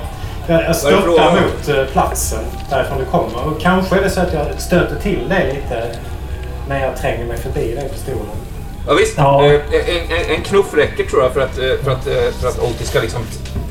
Jag, 0.47 0.75
störtar 0.75 1.31
mot 1.41 1.67
eh, 1.69 1.85
platsen 1.91 2.39
därifrån 2.69 2.97
det 2.99 3.05
kommer. 3.05 3.47
Och 3.47 3.61
kanske 3.61 3.97
är 3.97 4.01
det 4.01 4.09
så 4.09 4.19
att 4.21 4.33
jag 4.33 4.45
stöter 4.57 4.95
till 5.01 5.29
dig 5.29 5.53
lite 5.55 5.95
när 6.69 6.79
jag 6.79 6.97
tränger 6.97 7.25
mig 7.25 7.37
förbi 7.37 7.75
dig 7.75 7.89
på 7.89 7.97
stolen. 7.97 8.25
Ja, 8.87 8.93
visst. 8.93 9.13
Ja. 9.17 9.45
Eh, 9.45 9.51
En, 9.51 9.59
en, 10.29 10.35
en 10.35 10.41
knuff 10.43 10.73
räcker 10.73 11.03
tror 11.03 11.23
jag 11.23 11.33
för 11.33 11.41
att, 11.41 11.57
eh, 11.57 11.63
för 11.83 11.91
att, 11.91 12.03
för 12.41 12.47
att 12.47 12.59
Otis 12.59 12.89
ska 12.89 12.99
liksom 12.99 13.21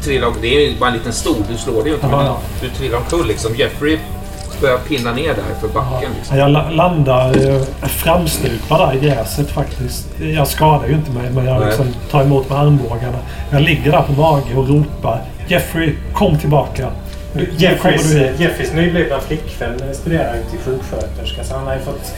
trilla. 0.03 0.27
Det 0.41 0.57
är 0.57 0.69
ju 0.71 0.79
bara 0.79 0.91
en 0.91 0.97
liten 0.97 1.13
stol, 1.13 1.37
du 1.51 1.57
slår 1.57 1.83
det 1.83 1.89
ju 1.89 1.95
inte. 1.95 2.07
Men 2.07 2.27
Ja. 2.27 2.39
du 2.63 2.69
trillar 2.71 2.99
omkull 2.99 3.27
liksom. 3.27 3.55
Jeffrey 3.55 3.99
börjar 4.61 4.79
pinna 4.79 5.13
ner 5.13 5.29
där 5.29 5.61
för 5.61 5.69
backen. 5.69 6.11
Liksom. 6.19 6.37
Jag 6.39 6.51
la- 6.51 6.71
landar 6.71 7.49
eh, 7.49 7.63
framstupad 7.83 8.81
där 8.81 8.97
i 8.97 9.07
gräset 9.07 9.51
faktiskt. 9.51 10.07
Jag 10.21 10.49
skadar 10.49 10.87
ju 10.89 10.95
inte 10.95 11.11
mig 11.11 11.31
men 11.31 11.47
jag 11.47 11.67
liksom 11.67 11.87
tar 12.11 12.23
emot 12.23 12.51
med 12.51 12.59
armbågarna. 12.59 13.19
Jag 13.51 13.63
ligger 13.63 13.93
där 13.93 14.03
på 14.03 14.13
mage 14.13 14.55
och 14.57 14.69
ropar 14.69 15.21
Jeffrey, 15.49 15.95
kom 16.13 16.39
tillbaka. 16.39 16.89
Nu 17.33 17.49
Jeffreys, 17.57 18.15
hit. 18.15 18.41
Jeffreys 18.41 18.73
nyblivna 18.73 19.21
flickvän 19.21 19.81
studerar 19.95 20.35
ju 20.35 20.43
till 20.51 20.59
sjuksköterska 20.59 21.45
så 21.45 21.55
han 21.55 21.67
har 21.67 21.75
ju 21.75 21.81
fått... 21.81 22.15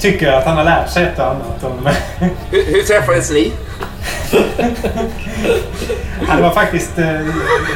Tycker 0.00 0.32
att 0.32 0.44
han 0.44 0.56
har 0.56 0.64
lärt 0.64 0.90
sig 0.90 1.02
ett 1.04 1.18
och 1.18 1.24
annat 1.26 1.64
om... 1.64 1.88
Hur, 2.50 2.64
hur 2.64 2.82
träffades 2.82 3.30
ni? 3.30 3.52
Ja, 6.28 6.36
det 6.36 6.42
var 6.42 6.50
faktiskt 6.50 6.98
eh, 6.98 7.20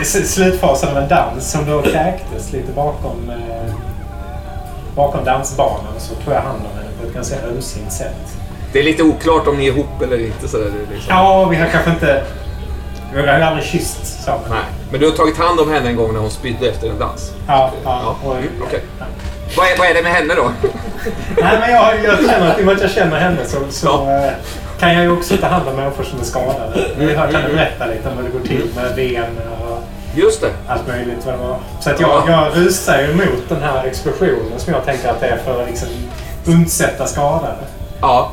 slutfasen 0.03 0.89
av 0.89 0.99
en 1.03 1.09
dans 1.09 1.51
som 1.51 1.67
då 1.67 1.83
kräktes 1.83 2.53
lite 2.53 2.73
bakom, 2.73 3.31
eh, 3.31 3.75
bakom 4.95 5.25
dansbanan. 5.25 5.93
Så 5.99 6.15
tog 6.15 6.35
jag 6.35 6.41
hand 6.41 6.59
om 6.73 6.77
henne 6.79 6.89
på 7.01 7.07
ett 7.07 7.15
ganska 7.15 7.37
ömsint 7.47 7.93
sätt. 7.93 8.17
Det 8.73 8.79
är 8.79 8.83
lite 8.83 9.03
oklart 9.03 9.47
om 9.47 9.57
ni 9.57 9.67
är 9.67 9.73
ihop 9.73 10.03
eller 10.03 10.27
inte. 10.27 10.49
Så 10.49 10.59
liksom. 10.59 11.07
Ja, 11.09 11.45
vi 11.45 11.57
har 11.57 11.67
kanske 11.67 11.91
inte... 11.91 12.23
Vi 13.15 13.21
har 13.21 13.29
aldrig 13.29 13.65
kysst 13.67 14.25
så. 14.25 14.31
Nej. 14.51 14.59
Men 14.91 15.01
du 15.01 15.07
har 15.11 15.17
tagit 15.17 15.39
hand 15.39 15.61
om 15.61 15.73
henne 15.73 15.89
en 15.89 15.97
gång 15.97 16.13
när 16.13 16.21
hon 16.21 16.31
spydde 16.31 16.69
efter 16.69 16.89
en 16.91 16.99
dans? 16.99 17.33
Ja, 17.49 17.71
ja. 17.85 18.01
Ja, 18.05 18.17
Och, 18.29 18.37
mm, 18.37 18.49
okej. 18.67 18.81
Vad, 19.57 19.67
är, 19.67 19.79
vad 19.79 19.87
är 19.91 19.95
det 19.95 20.03
med 20.03 20.13
henne 20.13 20.35
då? 20.35 20.43
Nej, 21.43 21.59
men 21.61 21.71
jag, 21.71 22.05
jag 22.05 22.31
känner 22.31 22.51
att 22.51 22.59
i 22.59 22.63
och 22.63 22.67
med 22.67 22.75
att 22.75 22.83
jag 22.83 22.91
känner 22.91 23.19
henne 23.21 23.39
så, 23.47 23.57
så 23.71 23.87
Ja. 23.87 24.25
eh, 24.27 24.33
kan 24.81 24.95
jag 24.95 25.03
ju 25.03 25.11
också 25.13 25.37
ta 25.37 25.47
hand 25.47 25.69
om 25.69 25.77
människor 25.77 26.05
som 26.05 26.21
är 26.21 26.25
skadade. 26.25 26.89
Jag 26.99 27.09
har 27.09 27.15
hört 27.27 27.35
henne 27.35 27.49
berätta 27.55 27.87
lite 27.87 28.09
om 28.09 28.17
hur 28.17 28.25
det 28.25 28.31
går 28.31 28.41
till 28.47 28.65
med 28.77 28.95
ben 28.97 29.25
och 29.69 29.72
Just 30.15 30.41
det. 30.41 30.51
allt 30.67 30.87
möjligt 30.87 31.27
vad 31.27 31.35
det 31.35 31.39
var. 31.39 31.59
Så 31.81 31.91
att 31.91 32.01
jag, 32.01 32.29
jag 32.29 32.57
rusar 32.57 33.03
ju 33.03 33.15
mot 33.15 33.49
den 33.49 33.63
här 33.63 33.85
explosionen 33.85 34.59
som 34.59 34.73
jag 34.73 34.85
tänker 34.85 35.09
att 35.09 35.21
det 35.21 35.27
är 35.27 35.37
för 35.37 35.63
att 35.63 35.69
liksom 35.69 35.89
undsätta 36.47 37.07
skadade. 37.07 37.65
Ja. 38.01 38.33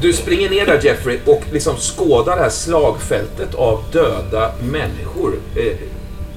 Du 0.00 0.12
springer 0.12 0.50
ner 0.50 0.66
där 0.66 0.80
Jeffrey 0.84 1.18
och 1.26 1.42
liksom 1.52 1.76
skådar 1.76 2.36
det 2.36 2.42
här 2.42 2.50
slagfältet 2.50 3.54
av 3.54 3.84
döda 3.92 4.52
människor. 4.62 5.34
Eh, 5.56 5.76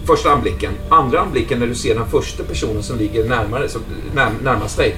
första 0.06 0.32
anblicken. 0.32 0.72
Andra 0.90 1.20
anblicken 1.20 1.60
när 1.60 1.68
du 1.68 1.76
ser 1.76 1.96
den 1.96 2.10
första 2.10 2.44
personen 2.44 2.84
som 2.84 2.98
ligger 2.98 3.24
närmare, 3.24 3.70
som, 3.70 3.82
när, 4.16 4.30
närmast 4.44 4.78
dig. 4.78 4.96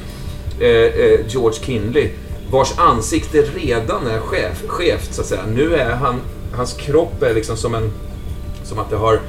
Eh, 0.60 0.70
eh, 0.70 1.20
George 1.28 1.60
Kinley. 1.64 2.10
Vars 2.52 2.74
ansikte 2.78 3.42
redan 3.42 4.08
är 4.08 4.20
skevt 4.68 5.14
så 5.14 5.22
att 5.22 5.28
säga. 5.28 5.42
Nu 5.56 5.76
är 5.76 5.92
han, 5.92 6.22
hans 6.54 6.74
kropp 6.74 7.24
är 7.24 7.34
liksom 7.34 7.58
som 7.58 7.76
en, 7.76 7.92
som 8.64 8.80
att 8.80 8.90
det 8.90 8.96
har 8.96 9.20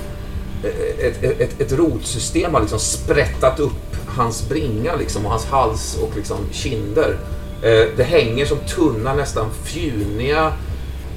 ett, 1.01 1.41
ett, 1.41 1.61
ett, 1.61 1.73
rotsystem 1.73 2.55
har 2.55 2.61
liksom 2.61 2.79
sprättat 2.79 3.61
upp 3.61 3.97
hans 4.07 4.49
bringa 4.49 4.97
liksom, 4.97 5.25
och 5.25 5.31
hans 5.31 5.47
hals 5.47 5.99
och 6.03 6.17
liksom 6.17 6.39
kinder. 6.53 7.17
Eh, 7.63 7.97
det 7.97 8.05
hänger 8.05 8.47
som 8.47 8.59
tunna, 8.59 9.15
nästan 9.15 9.51
fjuniga... 9.65 10.53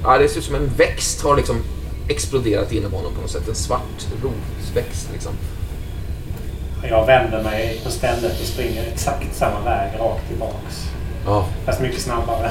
Ja, 0.02 0.18
det 0.18 0.28
ser 0.28 0.38
ut 0.38 0.44
som 0.44 0.54
en 0.54 0.70
växt 0.76 1.22
har 1.22 1.36
liksom 1.36 1.56
exploderat 2.08 2.72
inom 2.72 2.92
honom 2.92 3.14
på 3.14 3.20
något 3.20 3.30
sätt. 3.30 3.48
En 3.48 3.54
svart 3.54 4.06
rotväxt 4.22 5.08
liksom. 5.12 5.32
Jag 6.82 7.06
vänder 7.06 7.42
mig 7.42 7.80
på 7.84 7.90
stället 7.90 8.40
och 8.40 8.46
springer 8.46 8.84
exakt 8.92 9.34
samma 9.34 9.60
väg 9.60 10.00
rakt 10.00 10.28
tillbaks. 10.28 10.90
Ja. 11.24 11.46
Fast 11.64 11.80
mycket 11.80 12.00
snabbare. 12.00 12.50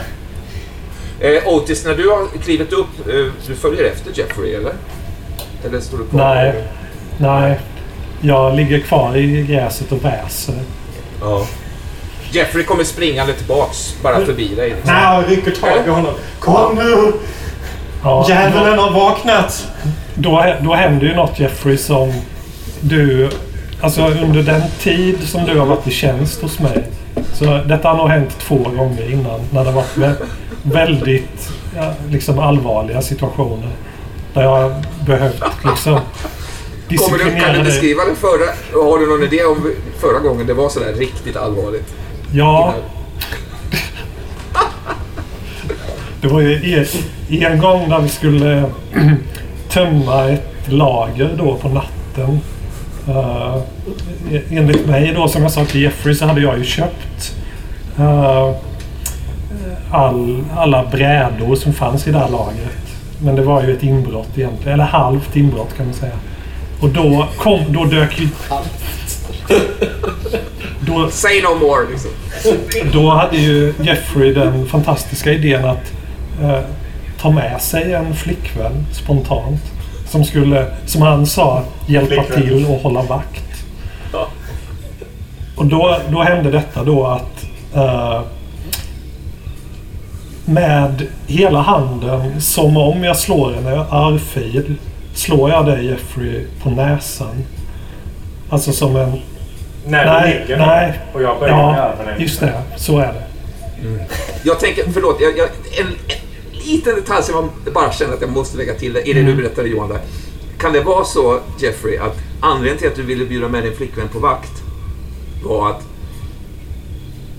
Eh, 1.20 1.48
Otis, 1.48 1.86
när 1.86 1.96
du 1.96 2.10
har 2.10 2.28
klivit 2.44 2.74
upp, 2.74 3.08
eh, 3.08 3.26
du 3.48 3.56
följer 3.56 3.84
efter 3.84 4.12
Jeffrey 4.20 4.54
eller? 4.54 4.74
Eller 5.66 5.80
står 5.80 5.98
du 5.98 6.06
kvar? 6.06 6.36
Nej. 6.36 6.68
Nej. 7.18 7.60
Jag 8.22 8.56
ligger 8.56 8.80
kvar 8.80 9.18
i 9.18 9.44
gräset 9.44 9.92
och 9.92 10.06
väser. 10.06 10.56
Ja. 11.22 11.46
Jeffrey 12.32 12.64
kommer 12.64 12.84
springande 12.84 13.34
tillbaks 13.34 13.96
bara 14.04 14.26
förbi 14.26 14.56
dig. 14.56 14.70
Liksom. 14.70 14.94
Nej, 14.94 15.04
jag 15.16 15.32
rycker 15.32 15.52
tag 15.52 15.88
i 15.88 15.90
honom. 15.90 16.14
Kom 16.40 16.76
nu! 16.76 17.14
Ja, 18.04 18.26
Djävulen 18.30 18.80
har 18.80 18.92
vaknat! 18.92 19.68
då, 20.16 20.56
då 20.62 20.74
händer 20.76 21.08
ju 21.08 21.16
något 21.16 21.40
Jeffrey 21.40 21.78
som 21.78 22.14
du... 22.82 23.30
Alltså 23.82 24.02
under 24.08 24.44
den 24.44 24.62
tid 24.80 25.28
som 25.28 25.46
du 25.46 25.60
har 25.60 25.66
varit 25.66 25.88
i 25.88 25.92
tjänst 25.92 26.42
hos 26.42 26.60
mig. 26.60 26.84
Så 27.34 27.46
detta 27.46 27.90
har 27.90 27.98
nog 27.98 28.10
hänt 28.10 28.40
två 28.40 28.56
gånger 28.58 29.12
innan. 29.12 29.40
När 29.52 29.66
det 29.66 29.72
varit 29.72 29.96
vä- 29.96 30.26
väldigt 30.64 31.50
ja, 31.76 31.94
liksom 32.10 32.40
allvarliga 32.40 33.02
situationer. 33.02 33.70
Där 34.34 34.42
jag 34.44 34.50
har 34.50 34.74
behövt 35.06 35.44
liksom 35.66 36.00
Kommer 36.96 37.18
du, 37.18 37.42
kan 37.42 37.54
du 37.54 37.64
beskriva 37.64 38.06
den 38.06 38.16
förra? 38.16 38.46
Har 38.84 39.00
du 39.00 39.08
någon 39.08 39.24
idé 39.24 39.44
om 39.44 39.72
förra 40.00 40.20
gången 40.20 40.48
det 40.48 40.54
var 40.54 40.70
sådär 40.70 40.94
riktigt 40.94 41.36
allvarligt? 41.36 41.94
Ja, 42.34 42.72
det 46.22 46.28
var 46.28 46.42
ju 46.42 46.86
en 47.30 47.60
gång 47.60 47.90
när 47.90 48.00
vi 48.00 48.10
skulle 48.10 48.64
tömma 49.70 50.30
ett 50.30 50.72
lager 50.72 51.36
då 51.38 51.56
på 51.56 51.70
natten. 51.70 52.40
Uh, 53.10 53.58
enligt 54.52 54.86
mig 54.86 55.14
då, 55.16 55.28
som 55.28 55.42
jag 55.42 55.52
sa 55.52 55.66
till 55.66 55.82
Jeffrey, 55.82 56.16
så 56.16 56.26
hade 56.26 56.42
jag 56.42 56.58
ju 56.58 56.64
köpt 56.64 57.36
eh, 57.98 58.56
all, 59.92 60.44
alla 60.56 60.86
brädor 60.86 61.56
som 61.56 61.74
fanns 61.74 62.08
i 62.08 62.12
det 62.12 62.20
här 62.20 62.30
lagret. 62.30 62.88
Men 63.22 63.36
det 63.36 63.42
var 63.42 63.64
ju 63.64 63.76
ett 63.76 63.84
inbrott 63.84 64.38
egentligen. 64.38 64.74
Eller 64.74 64.84
halvt 64.84 65.36
inbrott 65.36 65.78
kan 65.78 65.86
man 65.86 65.96
säga. 65.96 66.14
Och 66.80 66.90
då, 66.90 67.28
kom, 67.38 67.60
då 67.70 67.86
dök 67.86 68.20
ju... 68.20 68.28
Då, 70.80 71.10
Say 71.12 71.42
no 71.42 71.56
more 71.60 71.90
liksom. 71.92 72.12
då 72.94 73.10
hade 73.10 73.38
ju 73.38 73.74
Jeffrey 73.82 74.34
den 74.34 74.66
fantastiska 74.66 75.32
idén 75.34 75.66
att 75.66 75.94
eh, 76.42 76.60
ta 77.22 77.32
med 77.32 77.62
sig 77.62 77.94
en 77.94 78.16
flickvän 78.16 78.86
spontant. 78.94 79.62
Som 80.10 80.24
skulle, 80.24 80.68
som 80.86 81.02
han 81.02 81.26
sa, 81.26 81.64
hjälpa 81.88 82.24
Flickvän. 82.24 82.42
till 82.42 82.66
och 82.66 82.80
hålla 82.82 83.02
vakt. 83.02 83.44
Ja. 84.14 84.28
Och 85.56 85.66
då, 85.66 85.98
då 86.10 86.24
hände 86.24 86.52
detta 86.52 86.84
då 86.84 87.06
att 87.08 87.46
eh, 87.76 88.22
med 90.46 91.08
hela 91.28 91.62
handen, 91.62 92.42
som 92.42 92.78
om 92.78 93.04
jag 93.04 93.18
slår 93.18 93.58
en 93.58 93.68
örfil, 93.92 94.76
slår 95.18 95.50
jag 95.50 95.66
dig 95.66 95.86
Jeffrey 95.86 96.46
på 96.64 96.70
näsan. 96.70 97.44
Alltså 98.50 98.72
som 98.72 98.96
en... 98.96 99.12
När 99.86 100.06
Nej, 100.06 100.34
du 100.34 100.40
ligger 100.40 100.58
nej. 100.68 101.00
och 101.14 101.22
jag 101.22 101.42
mig 101.42 101.50
Ja, 101.50 101.78
över 101.78 102.06
dig. 102.06 102.16
just 102.24 102.40
det. 102.40 102.62
Så 102.78 103.00
är 103.00 103.14
det. 103.14 103.24
Jag 104.44 104.60
tänker, 104.60 104.84
förlåt, 104.94 105.18
jag, 105.22 105.38
jag, 105.38 105.50
en, 105.80 105.88
en 105.88 106.68
liten 106.68 106.96
detalj 106.96 107.24
som 107.24 107.50
jag 107.66 107.74
bara 107.74 107.92
känner 107.92 108.14
att 108.14 108.22
jag 108.22 108.30
måste 108.30 108.58
lägga 108.58 108.74
till 108.74 108.98
i 108.98 109.14
det 109.14 109.22
du 109.24 109.36
berättade 109.36 109.68
Johan 109.70 109.90
där. 109.90 110.00
Kan 110.58 110.74
det 110.74 110.82
vara 110.82 111.04
så, 111.06 111.40
Jeffrey, 111.60 111.98
att 111.98 112.18
anledningen 112.42 112.78
till 112.78 112.88
att 112.88 112.96
du 112.96 113.04
ville 113.04 113.26
bjuda 113.26 113.48
med 113.48 113.64
din 113.64 113.76
flickvän 113.76 114.08
på 114.08 114.20
vakt 114.20 114.52
var 115.44 115.70
att 115.70 115.82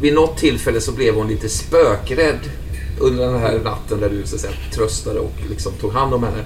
vid 0.00 0.14
något 0.14 0.36
tillfälle 0.36 0.80
så 0.80 0.92
blev 0.92 1.14
hon 1.14 1.28
lite 1.28 1.48
spökrädd 1.48 2.38
under 3.00 3.26
den 3.26 3.40
här 3.40 3.58
natten 3.64 4.00
där 4.00 4.08
du 4.10 4.26
så 4.26 4.34
att 4.34 4.40
säga, 4.40 4.52
tröstade 4.74 5.20
och 5.20 5.32
liksom 5.50 5.72
tog 5.72 5.92
hand 5.92 6.14
om 6.14 6.24
henne. 6.24 6.42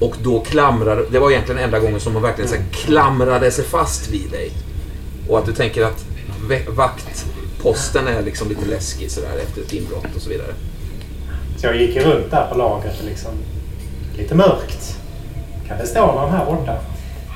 Och 0.00 0.16
då 0.22 0.40
klamrade, 0.40 1.04
det 1.10 1.18
var 1.18 1.30
egentligen 1.30 1.60
enda 1.60 1.78
gången 1.78 2.00
som 2.00 2.14
hon 2.14 2.22
verkligen 2.22 2.50
så 2.50 2.56
här, 2.56 2.64
klamrade 2.72 3.50
sig 3.50 3.64
fast 3.64 4.10
vid 4.10 4.30
dig. 4.30 4.50
Och 5.28 5.38
att 5.38 5.46
du 5.46 5.52
tänker 5.52 5.84
att 5.84 6.04
vaktposten 6.68 8.06
är 8.08 8.22
liksom 8.22 8.48
lite 8.48 8.66
läskig 8.66 9.10
sådär 9.10 9.38
efter 9.42 9.62
ett 9.62 9.72
inbrott 9.72 10.16
och 10.16 10.22
så 10.22 10.28
vidare. 10.30 10.52
Så 11.56 11.66
jag 11.66 11.76
gick 11.76 11.96
ju 11.96 12.02
runt 12.02 12.30
där 12.30 12.46
på 12.52 12.58
lagret 12.58 13.00
och 13.00 13.06
liksom... 13.06 13.30
Lite 14.18 14.34
mörkt. 14.34 14.98
Kan 15.68 15.78
det 15.78 15.86
stå 15.86 16.06
någon 16.06 16.30
här 16.30 16.44
borta? 16.44 16.76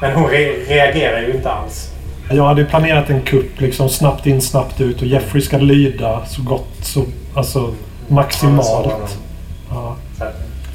Men 0.00 0.12
hon 0.12 0.24
re- 0.30 0.68
reagerar 0.68 1.20
ju 1.20 1.32
inte 1.32 1.50
alls. 1.50 1.88
Jag 2.30 2.44
hade 2.44 2.64
planerat 2.64 3.10
en 3.10 3.22
kupp 3.22 3.60
liksom 3.60 3.88
snabbt 3.88 4.26
in, 4.26 4.42
snabbt 4.42 4.80
ut 4.80 5.00
och 5.00 5.06
Jeffrey 5.06 5.42
ska 5.42 5.58
lyda 5.58 6.26
så 6.26 6.42
gott, 6.42 6.68
så, 6.82 7.04
alltså 7.34 7.74
maximalt. 8.08 9.18
Ja, 9.70 9.96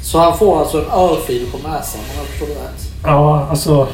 Så 0.04 0.18
han 0.18 0.38
får 0.38 0.60
alltså 0.60 0.78
en 0.78 0.90
örfil 0.90 1.46
på 1.52 1.68
näsan 1.68 2.00
om 2.00 2.16
jag 2.16 2.26
förstår 2.26 2.46
det 2.46 2.54
rätt. 2.54 2.82
ja 3.04 3.46
alltså... 3.50 3.88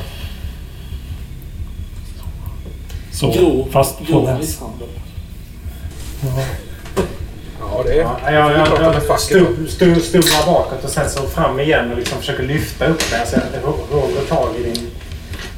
Så, 3.13 3.31
Grov, 3.31 3.69
fast 3.71 3.99
på 3.99 4.05
grov 4.05 4.23
näsan. 4.23 4.39
misshandel. 4.41 4.89
Ja. 6.23 6.43
Ja, 7.61 7.83
det 7.85 7.93
är... 7.93 7.99
Ja, 8.03 8.31
jag, 8.33 8.53
jag, 8.53 8.95
jag 9.09 9.21
stod, 9.21 9.69
stod 10.03 10.23
där 10.25 10.47
bakåt 10.47 10.85
och 10.85 10.91
sen 10.91 11.11
så 11.11 11.23
fram 11.23 11.61
igen 11.61 11.91
och 11.91 11.97
liksom 11.97 12.19
försöker 12.19 12.43
lyfta 12.43 12.87
upp 12.87 13.11
dig. 13.11 13.27
Så 13.27 13.37
jag 13.53 14.01
håller 14.01 14.25
tag 14.29 14.49
i 14.61 14.63
din, 14.63 14.91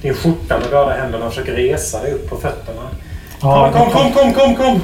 din 0.02 0.14
skjorta 0.14 0.58
med 0.58 0.68
båda 0.70 0.90
händerna 0.94 1.26
och 1.26 1.32
försöker 1.32 1.52
resa 1.52 2.02
dig 2.02 2.12
upp 2.12 2.30
på 2.30 2.36
fötterna. 2.36 2.82
Ja, 3.40 3.70
Kom, 3.72 3.90
kom, 3.90 4.12
kom, 4.12 4.12
kom, 4.12 4.34
kom, 4.34 4.56
kom! 4.56 4.80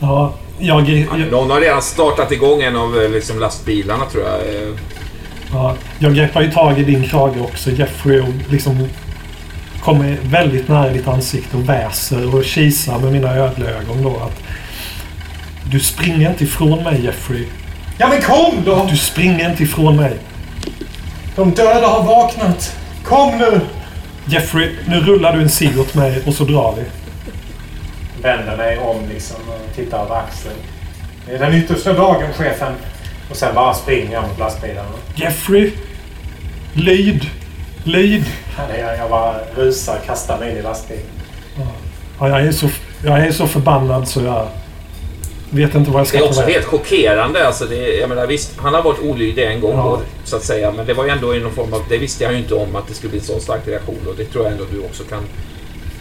Ja, 0.00 0.32
jag, 0.58 0.88
jag, 0.88 1.30
Någon 1.30 1.50
har 1.50 1.60
redan 1.60 1.82
startat 1.82 2.32
igång 2.32 2.62
en 2.62 2.76
av 2.76 3.00
eh, 3.00 3.10
liksom, 3.10 3.38
lastbilarna 3.38 4.04
tror 4.04 4.24
jag. 4.24 4.40
Eh, 4.40 4.74
ja, 5.52 5.76
jag 5.98 6.14
greppar 6.14 6.42
ju 6.42 6.50
tag 6.50 6.78
i 6.78 6.84
din 6.84 7.04
krage 7.04 7.40
också 7.40 7.70
Jeffrey 7.70 8.20
och 8.20 8.28
liksom 8.50 8.88
kommer 9.80 10.16
väldigt 10.22 10.68
nära 10.68 10.92
ditt 10.92 11.08
ansikte 11.08 11.56
och 11.56 11.68
väser 11.68 12.34
och 12.34 12.44
kisar 12.44 12.98
med 12.98 13.12
mina 13.12 13.36
ödleögon 13.36 14.02
då 14.02 14.16
att 14.16 14.42
du 15.70 15.80
springer 15.80 16.30
inte 16.30 16.44
ifrån 16.44 16.82
mig 16.84 17.04
Jeffrey. 17.04 17.46
Ja 17.98 18.08
men 18.08 18.22
kom 18.22 18.62
då! 18.64 18.86
Du 18.90 18.96
springer 18.96 19.50
inte 19.50 19.62
ifrån 19.62 19.96
mig. 19.96 20.16
De 21.36 21.50
döda 21.50 21.86
har 21.86 22.02
vaknat! 22.02 22.76
Kom 23.04 23.38
nu! 23.38 23.60
Jeffrey, 24.24 24.70
nu 24.86 25.00
rullar 25.00 25.32
du 25.32 25.42
en 25.42 25.48
cigg 25.48 25.80
åt 25.80 25.94
mig 25.94 26.22
och 26.26 26.34
så 26.34 26.44
drar 26.44 26.74
vi. 26.76 26.82
Vänder 28.22 28.56
mig 28.56 28.78
om 28.78 29.08
liksom 29.08 29.36
och 29.48 29.76
tittar 29.76 30.04
över 30.04 30.14
axeln. 30.16 30.54
Det 31.26 31.32
är 31.34 31.38
den 31.38 31.54
yttersta 31.54 31.92
dagen, 31.92 32.32
chefen. 32.32 32.72
Och 33.30 33.36
sen 33.36 33.54
bara 33.54 33.74
springer 33.74 34.12
jag 34.12 34.22
mot 34.22 34.38
lastbilarna. 34.38 34.88
Jeffrey! 35.14 35.72
Lyd! 36.72 37.26
Lyd! 37.84 38.24
Jag, 38.78 38.98
jag 38.98 39.10
bara 39.10 39.34
rusar, 39.56 39.98
kastar 40.06 40.38
mig 40.38 40.50
in 40.50 40.56
i 40.56 40.62
lastbilen. 40.62 41.02
Ja, 42.20 42.28
jag, 42.28 42.40
är 42.42 42.52
så, 42.52 42.68
jag 43.04 43.18
är 43.18 43.32
så 43.32 43.46
förbannad 43.46 44.08
så 44.08 44.20
jag 44.22 44.48
vet 45.50 45.74
inte 45.74 45.90
vad 45.90 46.00
jag 46.00 46.06
Det 46.06 46.08
ska 46.08 46.18
är 46.18 46.22
ta 46.22 46.26
också 46.28 46.42
helt 46.42 46.64
chockerande. 46.64 47.46
Alltså 47.46 47.64
det, 47.64 47.96
jag 47.96 48.08
menar, 48.08 48.26
visst, 48.26 48.52
han 48.58 48.74
har 48.74 48.82
varit 48.82 49.00
olydig 49.00 49.44
en 49.44 49.60
gång 49.60 49.72
Ja. 49.76 49.82
då, 49.82 50.00
så 50.24 50.36
att 50.36 50.44
säga. 50.44 50.72
Men 50.72 50.86
det 50.86 50.94
var 50.94 51.04
ju 51.04 51.10
ändå 51.10 51.34
i 51.36 51.40
någon 51.40 51.52
form 51.52 51.72
av... 51.74 51.82
Det 51.88 51.98
visste 51.98 52.24
jag 52.24 52.32
ju 52.32 52.38
inte 52.38 52.54
om 52.54 52.76
att 52.76 52.88
det 52.88 52.94
skulle 52.94 53.10
bli 53.10 53.18
en 53.18 53.24
så 53.24 53.40
stark 53.40 53.68
reaktion. 53.68 53.98
Och 54.08 54.14
det 54.16 54.24
tror 54.24 54.44
jag 54.44 54.52
ändå 54.52 54.64
du 54.70 54.80
också 54.80 55.02
kan, 55.04 55.22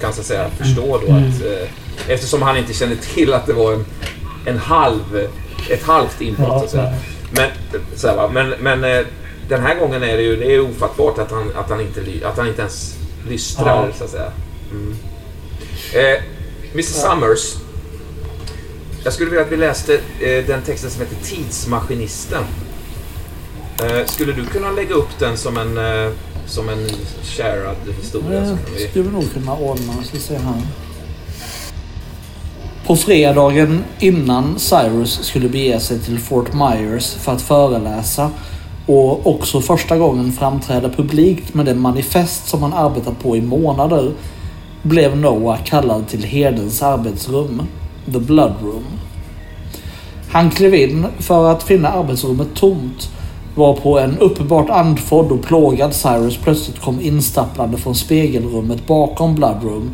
kan 0.02 0.14
så 0.14 0.22
att 0.22 0.28
säga, 0.28 0.50
förstå 0.50 0.98
då. 0.98 1.08
Mm. 1.08 1.30
Att, 1.30 1.42
eh, 1.42 1.70
eftersom 2.14 2.42
han 2.42 2.58
inte 2.58 2.74
kände 2.74 2.96
till 2.96 3.34
att 3.34 3.46
det 3.46 3.54
var 3.54 3.74
en, 3.74 3.86
en 4.46 4.58
halv, 4.58 5.28
ett 5.70 5.84
halvt 5.84 6.22
inbrott. 6.22 6.48
Ja, 6.50 6.60
så 6.60 6.66
att 6.66 6.72
säga. 6.72 6.94
Men, 7.32 7.50
så 7.96 8.08
här, 8.08 8.30
men, 8.30 8.50
men 8.50 8.84
eh, 8.84 9.06
den 9.50 9.62
här 9.62 9.76
gången 9.80 10.04
är 10.04 10.18
det 10.18 10.24
ju 10.24 10.36
det 10.36 10.54
är 10.56 10.60
ofattbart 10.60 11.18
att 11.18 11.32
han, 11.32 11.52
att 11.56 11.70
han, 11.70 11.82
inte, 11.82 12.28
att 12.28 12.38
han 12.38 12.48
inte 12.48 12.62
ens 12.62 12.96
lystrar, 13.30 13.88
Ja. 13.88 13.94
så 13.98 14.04
att 14.04 14.10
säga. 14.10 14.32
Mm. 14.72 14.96
Eh, 15.94 16.24
Mr 16.74 16.82
Summers. 16.82 17.56
Jag 19.04 19.14
skulle 19.14 19.30
vilja 19.30 19.46
att 19.46 19.52
vi 19.52 19.58
läste 19.58 19.94
eh, 20.20 20.46
den 20.46 20.62
texten 20.62 20.90
som 20.92 21.02
heter 21.02 21.16
Tidsmaskinisten. 21.24 22.44
Eh, 23.84 24.06
skulle 24.06 24.34
du 24.34 24.46
kunna 24.46 24.72
lägga 24.72 24.96
upp 24.96 25.20
den 25.20 25.38
som 25.38 25.58
en, 25.58 25.78
eh, 25.78 26.12
som 26.48 26.70
en 26.70 26.90
sharad 27.24 27.76
historia? 27.98 28.42
Det 28.42 28.58
vi... 28.76 28.88
skulle 28.88 29.12
nog 29.12 29.34
kunna 29.34 29.54
ordna. 29.58 30.04
Ska 30.04 30.18
se 30.18 30.38
här. 30.38 30.62
På 32.88 32.96
fredagen 32.96 33.84
innan 34.00 34.60
Cyrus 34.60 35.20
skulle 35.24 35.50
bege 35.50 35.80
sig 35.80 36.00
till 36.00 36.20
Fort 36.20 36.54
Myers 36.54 37.14
för 37.14 37.32
att 37.32 37.42
föreläsa 37.42 38.32
och 38.86 39.28
också 39.28 39.62
första 39.62 39.98
gången 39.98 40.32
framträda 40.32 40.90
publikt 40.90 41.54
med 41.54 41.66
det 41.66 41.76
manifest 41.76 42.48
som 42.48 42.62
han 42.64 42.74
arbetat 42.74 43.20
på 43.20 43.38
i 43.38 43.42
månader 43.42 44.12
blev 44.84 45.18
Noah 45.18 45.64
kallad 45.64 46.08
till 46.08 46.24
herdens 46.24 46.82
arbetsrum, 46.82 47.62
The 48.06 48.20
Blood 48.20 48.54
Room. 48.62 48.86
Han 50.32 50.52
klev 50.52 50.76
in 50.76 51.08
för 51.20 51.52
att 51.52 51.64
finna 51.64 51.90
arbetsrummet 51.90 52.48
tomt 52.56 53.10
varpå 53.58 54.00
en 54.00 54.18
uppenbart 54.18 54.70
andfådd 54.70 55.32
och 55.32 55.42
plågad 55.42 55.94
Cyrus 55.94 56.38
plötsligt 56.38 56.82
kom 56.82 57.02
instapplande 57.02 57.78
från 57.78 57.96
spegelrummet 57.96 58.88
bakom 58.88 59.36
Bloodroom. 59.36 59.92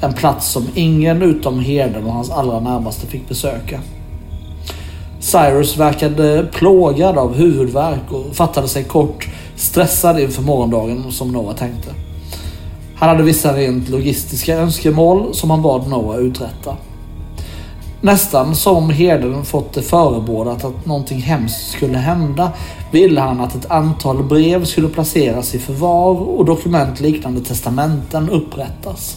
En 0.00 0.12
plats 0.12 0.48
som 0.48 0.66
ingen 0.74 1.22
utom 1.22 1.60
herden 1.60 2.04
och 2.04 2.12
hans 2.12 2.30
allra 2.30 2.60
närmaste 2.60 3.06
fick 3.06 3.28
besöka. 3.28 3.80
Cyrus 5.20 5.76
verkade 5.76 6.46
plågad 6.52 7.18
av 7.18 7.34
huvudvärk 7.34 8.12
och 8.12 8.36
fattade 8.36 8.68
sig 8.68 8.84
kort, 8.84 9.28
stressad 9.56 10.20
inför 10.20 10.42
morgondagen 10.42 11.12
som 11.12 11.32
Noah 11.32 11.56
tänkte. 11.56 11.90
Han 12.96 13.08
hade 13.08 13.22
vissa 13.22 13.56
rent 13.56 13.88
logistiska 13.88 14.56
önskemål 14.58 15.34
som 15.34 15.50
han 15.50 15.62
bad 15.62 15.88
Noah 15.88 16.18
uträtta. 16.18 16.76
Nästan 18.00 18.54
som 18.54 18.90
herden 18.90 19.44
fått 19.44 19.72
det 19.72 19.82
förebådat 19.82 20.64
att 20.64 20.86
någonting 20.86 21.22
hemskt 21.22 21.70
skulle 21.70 21.98
hända 21.98 22.52
ville 22.92 23.20
han 23.20 23.40
att 23.40 23.54
ett 23.54 23.70
antal 23.70 24.22
brev 24.22 24.64
skulle 24.64 24.88
placeras 24.88 25.54
i 25.54 25.58
förvar 25.58 26.28
och 26.28 26.44
dokument 26.44 27.00
liknande 27.00 27.40
testamenten 27.40 28.30
upprättas. 28.30 29.16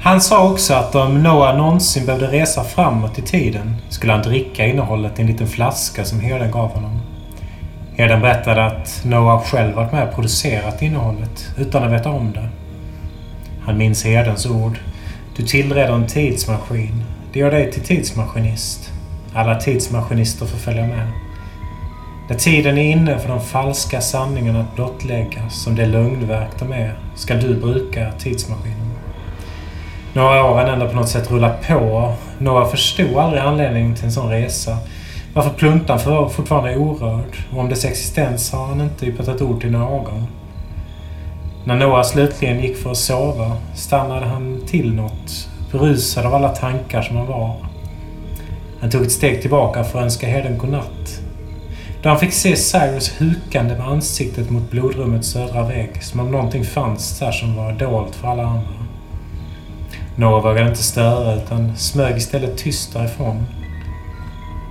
Han 0.00 0.20
sa 0.20 0.50
också 0.50 0.74
att 0.74 0.94
om 0.94 1.22
Noah 1.22 1.56
någonsin 1.56 2.06
behövde 2.06 2.26
resa 2.26 2.64
framåt 2.64 3.18
i 3.18 3.22
tiden 3.22 3.76
skulle 3.88 4.12
han 4.12 4.22
dricka 4.22 4.66
innehållet 4.66 5.18
i 5.18 5.22
en 5.22 5.28
liten 5.28 5.46
flaska 5.46 6.04
som 6.04 6.20
herden 6.20 6.50
gav 6.50 6.68
honom. 6.70 7.00
Herden 7.96 8.20
berättade 8.20 8.66
att 8.66 9.00
Noah 9.04 9.42
själv 9.42 9.74
varit 9.74 9.92
med 9.92 10.08
och 10.08 10.14
producerat 10.14 10.82
innehållet 10.82 11.46
utan 11.56 11.82
att 11.82 11.92
veta 11.92 12.10
om 12.10 12.32
det. 12.32 12.48
Han 13.64 13.78
minns 13.78 14.04
herdens 14.04 14.46
ord. 14.46 14.78
Du 15.36 15.42
tillreder 15.46 15.92
en 15.92 16.06
tidsmaskin. 16.06 17.04
Det 17.32 17.38
gör 17.38 17.50
dig 17.50 17.72
till 17.72 17.82
tidsmaskinist. 17.82 18.90
Alla 19.34 19.60
tidsmaskinister 19.60 20.46
får 20.46 20.58
följa 20.58 20.86
med. 20.86 21.12
När 22.28 22.36
tiden 22.36 22.78
är 22.78 22.90
inne 22.90 23.18
för 23.18 23.28
de 23.28 23.40
falska 23.40 24.00
sanningarna 24.00 24.60
att 24.60 24.74
blottläggas 24.74 25.62
som 25.62 25.74
det 25.74 25.86
lögnverk 25.86 26.50
de 26.58 26.72
är, 26.72 26.98
ska 27.14 27.34
du 27.34 27.54
bruka 27.54 28.12
tidsmaskinen. 28.18 28.90
Några 30.12 30.44
åren 30.44 30.68
ändå 30.68 30.88
på 30.88 30.96
något 30.96 31.08
sätt 31.08 31.30
rullat 31.30 31.68
på. 31.68 32.12
Några 32.38 32.64
förstod 32.64 33.16
aldrig 33.16 33.42
anledningen 33.42 33.94
till 33.94 34.04
en 34.04 34.12
sån 34.12 34.30
resa. 34.30 34.78
Varför 35.34 35.50
pluntan 35.50 35.98
för 35.98 36.28
fortfarande 36.28 36.70
är 36.70 36.76
orörd 36.76 37.36
och 37.52 37.58
om 37.58 37.68
dess 37.68 37.84
existens 37.84 38.52
har 38.52 38.66
han 38.66 38.80
inte 38.80 39.06
yppat 39.06 39.28
ett 39.28 39.42
ord 39.42 39.60
till 39.60 39.70
någon. 39.70 40.26
När 41.64 41.76
Noah 41.76 42.02
slutligen 42.02 42.60
gick 42.60 42.76
för 42.76 42.90
att 42.90 42.96
sova 42.96 43.56
stannade 43.74 44.26
han 44.26 44.60
till 44.66 44.94
något, 44.94 45.47
berusad 45.72 46.26
av 46.26 46.34
alla 46.34 46.48
tankar 46.48 47.02
som 47.02 47.16
han 47.16 47.26
var. 47.26 47.56
Han 48.80 48.90
tog 48.90 49.02
ett 49.02 49.12
steg 49.12 49.40
tillbaka 49.40 49.84
för 49.84 49.98
att 49.98 50.04
önska 50.04 50.26
herden 50.26 50.58
godnatt. 50.58 51.20
Då 52.02 52.08
han 52.08 52.18
fick 52.18 52.32
se 52.32 52.56
Cyrus 52.56 53.20
hukande 53.20 53.74
med 53.74 53.88
ansiktet 53.88 54.50
mot 54.50 54.70
blodrummets 54.70 55.28
södra 55.28 55.68
vägg 55.68 56.02
som 56.02 56.20
om 56.20 56.30
någonting 56.30 56.64
fanns 56.64 57.18
där 57.18 57.32
som 57.32 57.56
var 57.56 57.72
dolt 57.72 58.14
för 58.14 58.28
alla 58.28 58.42
andra. 58.42 58.78
Noah 60.16 60.42
vågade 60.42 60.68
inte 60.68 60.82
störa 60.82 61.34
utan 61.34 61.76
smög 61.76 62.16
istället 62.16 62.56
tyst 62.56 62.92
därifrån. 62.92 63.46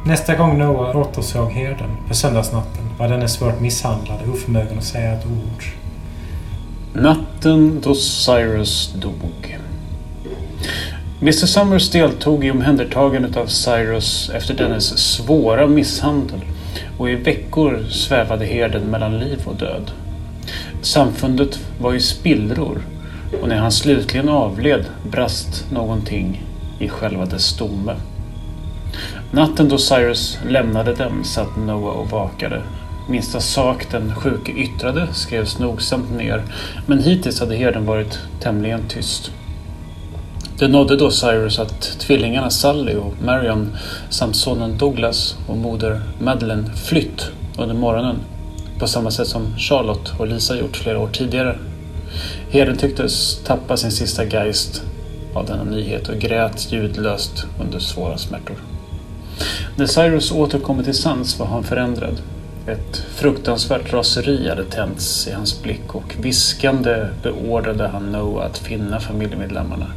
Nästa 0.05 0.35
gång 0.35 0.57
Noah 0.57 0.95
återsåg 0.95 1.51
herden 1.51 1.89
på 2.07 2.13
söndagsnatten 2.13 2.89
var 2.99 3.07
denne 3.07 3.27
svårt 3.27 3.59
misshandlad 3.59 4.17
och 4.21 4.33
oförmögen 4.33 4.77
att 4.77 4.83
säga 4.83 5.13
ett 5.13 5.25
ord. 5.25 5.63
Natten 6.93 7.81
då 7.83 7.95
Cyrus 7.95 8.93
dog. 9.01 9.56
Mr 11.21 11.31
Summers 11.31 11.89
deltog 11.89 12.45
i 12.45 12.51
omhändertagandet 12.51 13.37
av 13.37 13.45
Cyrus 13.45 14.29
efter 14.29 14.53
dennes 14.53 14.97
svåra 14.97 15.67
misshandel 15.67 16.39
och 16.97 17.09
i 17.09 17.15
veckor 17.15 17.83
svävade 17.89 18.45
herden 18.45 18.83
mellan 18.83 19.19
liv 19.19 19.41
och 19.45 19.55
död. 19.55 19.91
Samfundet 20.81 21.59
var 21.79 21.93
i 21.93 21.99
spillror 21.99 22.81
och 23.41 23.47
när 23.47 23.57
han 23.57 23.71
slutligen 23.71 24.29
avled 24.29 24.85
brast 25.11 25.65
någonting 25.71 26.45
i 26.79 26.89
själva 26.89 27.25
dess 27.25 27.45
stomme. 27.45 27.95
Natten 29.31 29.69
då 29.69 29.77
Cyrus 29.77 30.39
lämnade 30.49 30.95
dem 30.95 31.23
satt 31.23 31.57
Noah 31.57 31.97
och 31.97 32.09
vakade. 32.09 32.61
Minsta 33.09 33.39
sak 33.39 33.91
den 33.91 34.15
sjuke 34.15 34.51
yttrade 34.51 35.07
skrevs 35.13 35.59
nogsamt 35.59 36.11
ner, 36.11 36.43
men 36.85 37.03
hittills 37.03 37.39
hade 37.39 37.55
herden 37.55 37.85
varit 37.85 38.19
tämligen 38.39 38.87
tyst. 38.87 39.31
Det 40.59 40.67
nådde 40.67 40.95
då 40.95 41.11
Cyrus 41.11 41.59
att 41.59 41.81
tvillingarna 41.81 42.49
Sally 42.49 42.95
och 42.95 43.13
Marion 43.21 43.77
samt 44.09 44.35
sonen 44.35 44.77
Douglas 44.77 45.37
och 45.47 45.57
moder 45.57 46.01
Madeleine 46.19 46.71
flytt 46.75 47.31
under 47.57 47.75
morgonen 47.75 48.15
på 48.79 48.87
samma 48.87 49.11
sätt 49.11 49.27
som 49.27 49.57
Charlotte 49.57 50.11
och 50.19 50.27
Lisa 50.27 50.55
gjort 50.55 50.77
flera 50.77 50.99
år 50.99 51.07
tidigare. 51.07 51.57
Herden 52.49 52.77
tycktes 52.77 53.39
tappa 53.43 53.77
sin 53.77 53.91
sista 53.91 54.25
geist 54.25 54.83
av 55.33 55.45
denna 55.45 55.63
nyhet 55.63 56.09
och 56.09 56.15
grät 56.19 56.71
ljudlöst 56.71 57.45
under 57.61 57.79
svåra 57.79 58.17
smärtor. 58.17 58.55
När 59.75 59.85
Cyrus 59.85 60.31
återkommit 60.31 60.85
till 60.85 60.97
sans 60.97 61.39
var 61.39 61.45
han 61.45 61.63
förändrad. 61.63 62.21
Ett 62.67 62.97
fruktansvärt 63.15 63.93
raseri 63.93 64.49
hade 64.49 64.63
tänts 64.63 65.27
i 65.27 65.31
hans 65.31 65.63
blick 65.63 65.95
och 65.95 66.15
viskande 66.19 67.07
beordrade 67.23 67.87
han 67.87 68.11
Noah 68.11 68.45
att 68.45 68.57
finna 68.57 68.99
familjemedlemmarna. 68.99 69.87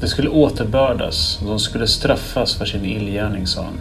De 0.00 0.06
skulle 0.06 0.28
återbördas 0.28 1.38
och 1.42 1.48
de 1.48 1.58
skulle 1.58 1.86
straffas 1.86 2.54
för 2.54 2.66
sin 2.66 2.84
illgärning, 2.84 3.46
sa 3.46 3.62
han. 3.62 3.80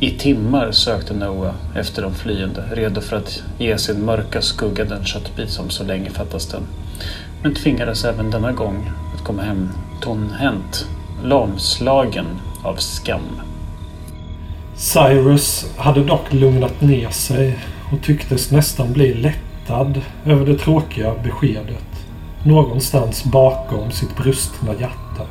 I 0.00 0.10
timmar 0.10 0.72
sökte 0.72 1.14
Noah 1.14 1.54
efter 1.76 2.02
de 2.02 2.14
flyende, 2.14 2.64
redo 2.72 3.00
för 3.00 3.16
att 3.16 3.42
ge 3.58 3.78
sin 3.78 4.04
mörka 4.04 4.42
skugga 4.42 4.84
den 4.84 5.04
köttbit 5.04 5.50
som 5.50 5.70
så 5.70 5.84
länge 5.84 6.10
fattas 6.10 6.46
den. 6.46 6.62
Men 7.42 7.54
tvingades 7.54 8.04
även 8.04 8.30
denna 8.30 8.52
gång 8.52 8.90
att 9.14 9.24
komma 9.24 9.42
hem 9.42 9.68
tomhänt, 10.00 10.86
lamslagen 11.24 12.26
av 12.64 12.76
skam. 12.76 13.40
Cyrus 14.76 15.66
hade 15.76 16.04
dock 16.04 16.32
lugnat 16.32 16.80
ner 16.80 17.10
sig 17.10 17.58
och 17.92 18.02
tycktes 18.02 18.50
nästan 18.50 18.92
bli 18.92 19.14
lättad 19.14 20.00
över 20.24 20.46
det 20.46 20.58
tråkiga 20.58 21.14
beskedet. 21.24 21.89
Någonstans 22.44 23.24
bakom 23.24 23.90
sitt 23.90 24.16
brustna 24.16 24.72
hjärta. 24.72 25.26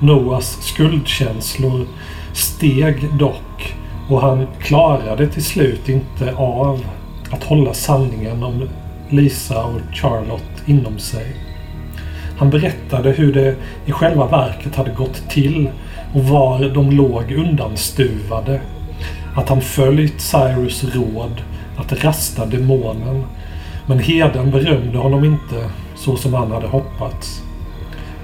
Noas 0.00 0.62
skuldkänslor 0.62 1.86
steg 2.32 3.18
dock 3.18 3.74
och 4.08 4.20
han 4.20 4.46
klarade 4.60 5.26
till 5.26 5.44
slut 5.44 5.88
inte 5.88 6.34
av 6.34 6.84
att 7.30 7.44
hålla 7.44 7.74
sanningen 7.74 8.42
om 8.42 8.68
Lisa 9.08 9.64
och 9.64 9.80
Charlotte 9.92 10.62
inom 10.66 10.98
sig. 10.98 11.36
Han 12.38 12.50
berättade 12.50 13.10
hur 13.10 13.32
det 13.32 13.56
i 13.86 13.92
själva 13.92 14.26
verket 14.26 14.76
hade 14.76 14.90
gått 14.90 15.30
till 15.30 15.70
och 16.14 16.24
var 16.24 16.68
de 16.74 16.90
låg 16.90 17.32
undanstuvade. 17.32 18.60
Att 19.34 19.48
han 19.48 19.60
följt 19.60 20.20
Cyrus 20.20 20.84
råd 20.84 21.42
att 21.76 22.04
rasta 22.04 22.46
demonen. 22.46 23.24
Men 23.86 23.98
heden 23.98 24.50
berömde 24.50 24.98
honom 24.98 25.24
inte 25.24 25.70
så 25.98 26.16
som 26.16 26.34
han 26.34 26.52
hade 26.52 26.66
hoppats. 26.66 27.42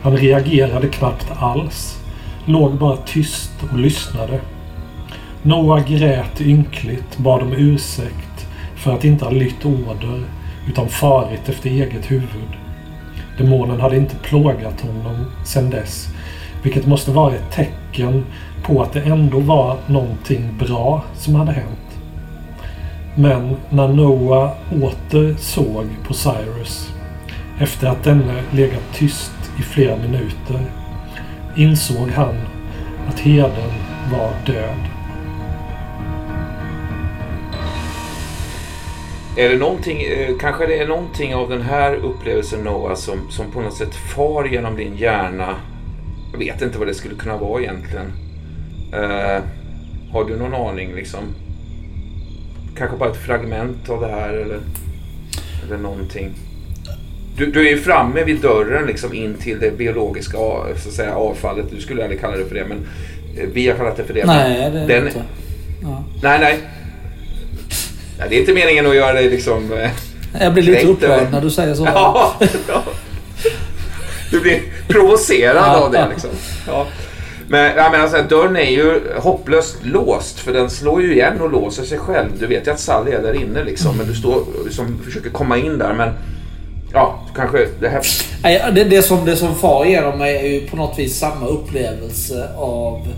Han 0.03 0.17
reagerade 0.17 0.89
knappt 0.89 1.27
alls. 1.37 1.99
Låg 2.45 2.75
bara 2.75 2.97
tyst 2.97 3.53
och 3.73 3.79
lyssnade. 3.79 4.41
Noah 5.43 5.89
grät 5.89 6.41
ynkligt, 6.41 7.19
bad 7.19 7.43
om 7.43 7.53
ursäkt 7.53 8.47
för 8.77 8.95
att 8.95 9.05
inte 9.05 9.25
ha 9.25 9.33
lytt 9.33 9.65
order 9.65 10.25
utan 10.69 10.89
farit 10.89 11.49
efter 11.49 11.71
eget 11.71 12.11
huvud. 12.11 12.59
Demonen 13.39 13.81
hade 13.81 13.97
inte 13.97 14.17
plågat 14.17 14.81
honom 14.81 15.27
sedan 15.45 15.71
dess 15.71 16.09
vilket 16.65 16.87
måste 16.87 17.11
vara 17.11 17.35
ett 17.35 17.53
tecken 17.53 18.25
på 18.63 18.83
att 18.83 18.93
det 18.93 19.01
ändå 19.01 19.41
var 19.41 19.77
någonting 19.87 20.59
bra 20.59 21.03
som 21.15 21.35
hade 21.35 21.53
hänt. 21.53 21.99
Men 23.15 23.57
när 23.71 23.89
Noah 23.89 24.51
åter 24.83 25.35
såg 25.39 25.87
på 26.07 26.15
Cyrus 26.15 26.94
efter 27.59 27.87
att 27.87 28.05
denne 28.05 28.43
legat 28.51 28.93
tyst 28.95 29.33
i 29.59 29.63
flera 29.63 29.97
minuter 29.97 30.61
insåg 31.57 32.09
han 32.09 32.35
att 33.09 33.21
herden 33.21 33.73
var 34.13 34.33
död. 34.47 34.79
Är 39.37 39.49
det 39.49 39.59
någonting, 39.59 40.03
eh, 40.03 40.37
kanske 40.41 40.67
det 40.67 40.79
är 40.79 40.89
någonting 40.89 41.35
av 41.35 41.51
den 41.51 41.63
här 41.63 41.95
upplevelsen 41.95 42.65
Noah 42.65 42.95
som, 42.95 43.31
som 43.31 43.51
på 43.51 43.61
något 43.61 43.77
sätt 43.77 43.95
far 43.95 44.45
genom 44.45 44.77
din 44.77 44.97
hjärna 44.97 45.57
jag 46.35 46.39
vet 46.39 46.63
inte 46.63 46.79
vad 46.79 46.89
det 46.89 46.95
skulle 46.95 47.15
kunna 47.15 47.37
vara 47.37 47.63
egentligen. 47.63 48.13
Uh, 48.95 49.43
har 50.13 50.25
du 50.25 50.37
någon 50.37 50.55
aning 50.55 50.95
liksom? 50.95 51.21
Kanske 52.77 52.97
bara 52.97 53.11
ett 53.11 53.17
fragment 53.27 53.89
av 53.89 54.01
det 54.01 54.09
här 54.09 54.29
eller, 54.29 54.61
eller 55.65 55.79
någonting. 55.79 56.33
Du, 57.37 57.47
du 57.47 57.67
är 57.67 57.71
ju 57.71 57.79
framme 57.81 58.25
vid 58.25 58.41
dörren 58.41 58.87
liksom 58.87 59.15
in 59.15 59.35
till 59.35 59.61
det 59.61 59.79
biologiska 59.79 60.37
så 60.37 60.89
att 60.89 60.95
säga, 60.95 61.15
avfallet. 61.15 61.67
Du 61.71 61.81
skulle 61.81 62.03
aldrig 62.03 62.21
kalla 62.21 62.37
det 62.37 62.45
för 62.45 62.55
det 62.55 62.65
men 62.69 62.79
eh, 63.39 63.49
vi 63.53 63.69
har 63.69 63.77
kallat 63.77 63.97
det 63.97 64.05
för 64.05 64.15
det. 64.15 64.27
Nej, 64.27 64.71
det 64.71 64.79
är 64.81 64.89
Den, 64.89 65.07
inte. 65.07 65.23
Ja. 65.83 66.05
Nej, 66.23 66.39
nej. 66.41 66.59
nej. 68.19 68.27
Det 68.29 68.37
är 68.37 68.41
inte 68.41 68.53
meningen 68.55 68.87
att 68.87 68.97
göra 68.97 69.13
dig 69.13 69.31
liksom... 69.31 69.73
eh, 69.73 69.91
Jag 70.41 70.53
blir 70.55 70.63
lite 70.63 70.87
upprörd 70.87 71.27
när 71.33 71.41
du 71.41 71.51
säger 71.51 71.75
så. 71.75 71.85
Ja, 71.95 72.35
ja. 72.69 72.83
Du 74.31 74.41
blir 74.41 74.61
provocerad 74.89 75.57
Ja. 75.57 75.77
av 75.77 75.93
det 75.93 76.07
liksom. 76.11 76.31
Ja. 76.67 76.87
Men, 77.49 77.77
jag 77.77 77.93
menar, 77.93 78.09
så 78.09 78.17
här, 78.17 78.25
dörren 78.29 78.57
är 78.57 78.71
ju 78.71 79.01
hopplöst 79.17 79.77
låst 79.83 80.39
för 80.41 80.53
den 80.53 80.71
slår 80.71 81.03
ju 81.03 81.13
igen 81.15 81.41
och 81.41 81.53
låser 81.53 81.83
sig 81.85 81.99
själv. 81.99 82.29
Du 82.41 82.47
vet 82.47 82.67
ju 82.67 82.71
att 82.71 82.81
Sally 82.81 83.11
är 83.13 83.23
där 83.23 83.35
inne 83.35 83.65
liksom. 83.65 83.97
Men 83.97 84.07
du 84.07 84.15
står 84.15 84.45
som 84.71 84.99
försöker 85.05 85.31
komma 85.31 85.57
in 85.59 85.79
där 85.79 85.95
men 85.95 86.09
Ja, 86.95 87.19
kanske 87.37 87.69
det 87.81 87.89
här... 87.89 88.03
Nej, 88.43 88.63
Det, 88.75 88.85
det, 88.85 89.03
som, 89.03 89.25
det 89.25 89.37
som 89.37 89.55
far 89.55 89.85
igenom 89.85 90.19
mig 90.19 90.37
är 90.37 90.47
ju 90.47 90.67
på 90.67 90.77
något 90.77 90.99
vis 90.99 91.19
samma 91.19 91.47
upplevelse 91.47 92.49
av 92.57 93.09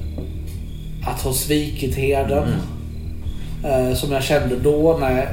att 1.06 1.22
ha 1.22 1.32
svikit 1.32 1.96
herden. 1.96 2.48
Eh, 3.64 3.94
som 3.94 4.12
jag 4.12 4.22
kände 4.22 4.56
då 4.56 4.96
när 5.00 5.16
jag 5.16 5.26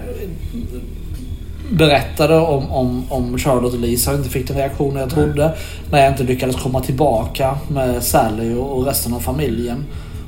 berättade 1.72 2.38
om, 2.38 2.72
om, 2.72 3.06
om 3.10 3.38
Charlotte 3.38 3.74
och 3.74 3.80
Lisa 3.80 4.12
och 4.12 4.18
inte 4.18 4.30
fick 4.30 4.48
den 4.48 4.58
reaktionen 4.58 4.98
jag 4.98 5.10
trodde. 5.10 5.54
När 5.92 6.00
jag 6.00 6.12
inte 6.12 6.24
lyckades 6.24 6.56
komma 6.56 6.82
tillbaka 6.82 7.58
med 7.68 8.04
Sally 8.04 8.56
och, 8.56 8.78
och 8.78 8.86
resten 8.86 9.14
av 9.14 9.20
familjen. 9.20 9.86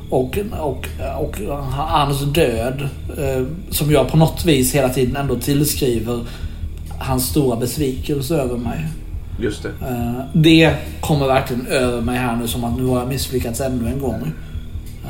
Och, 0.09 0.37
och, 0.59 0.87
och 1.17 1.37
hans 1.71 2.21
död, 2.21 2.89
eh, 3.17 3.45
som 3.69 3.91
jag 3.91 4.07
på 4.07 4.17
något 4.17 4.45
vis 4.45 4.75
hela 4.75 4.89
tiden 4.89 5.15
ändå 5.15 5.35
tillskriver 5.35 6.19
hans 6.99 7.29
stora 7.29 7.55
besvikelse 7.55 8.35
över 8.35 8.57
mig. 8.57 8.85
Just 9.39 9.63
det. 9.63 9.69
Eh, 9.69 10.25
Det 10.33 10.75
kommer 11.01 11.27
verkligen 11.27 11.67
över 11.67 12.01
mig 12.01 12.17
här 12.17 12.35
nu 12.35 12.47
som 12.47 12.63
att 12.63 12.77
nu 12.77 12.85
har 12.85 12.99
jag 12.99 13.07
misslyckats 13.07 13.61
ännu 13.61 13.89
en 13.89 13.99
gång. 13.99 14.31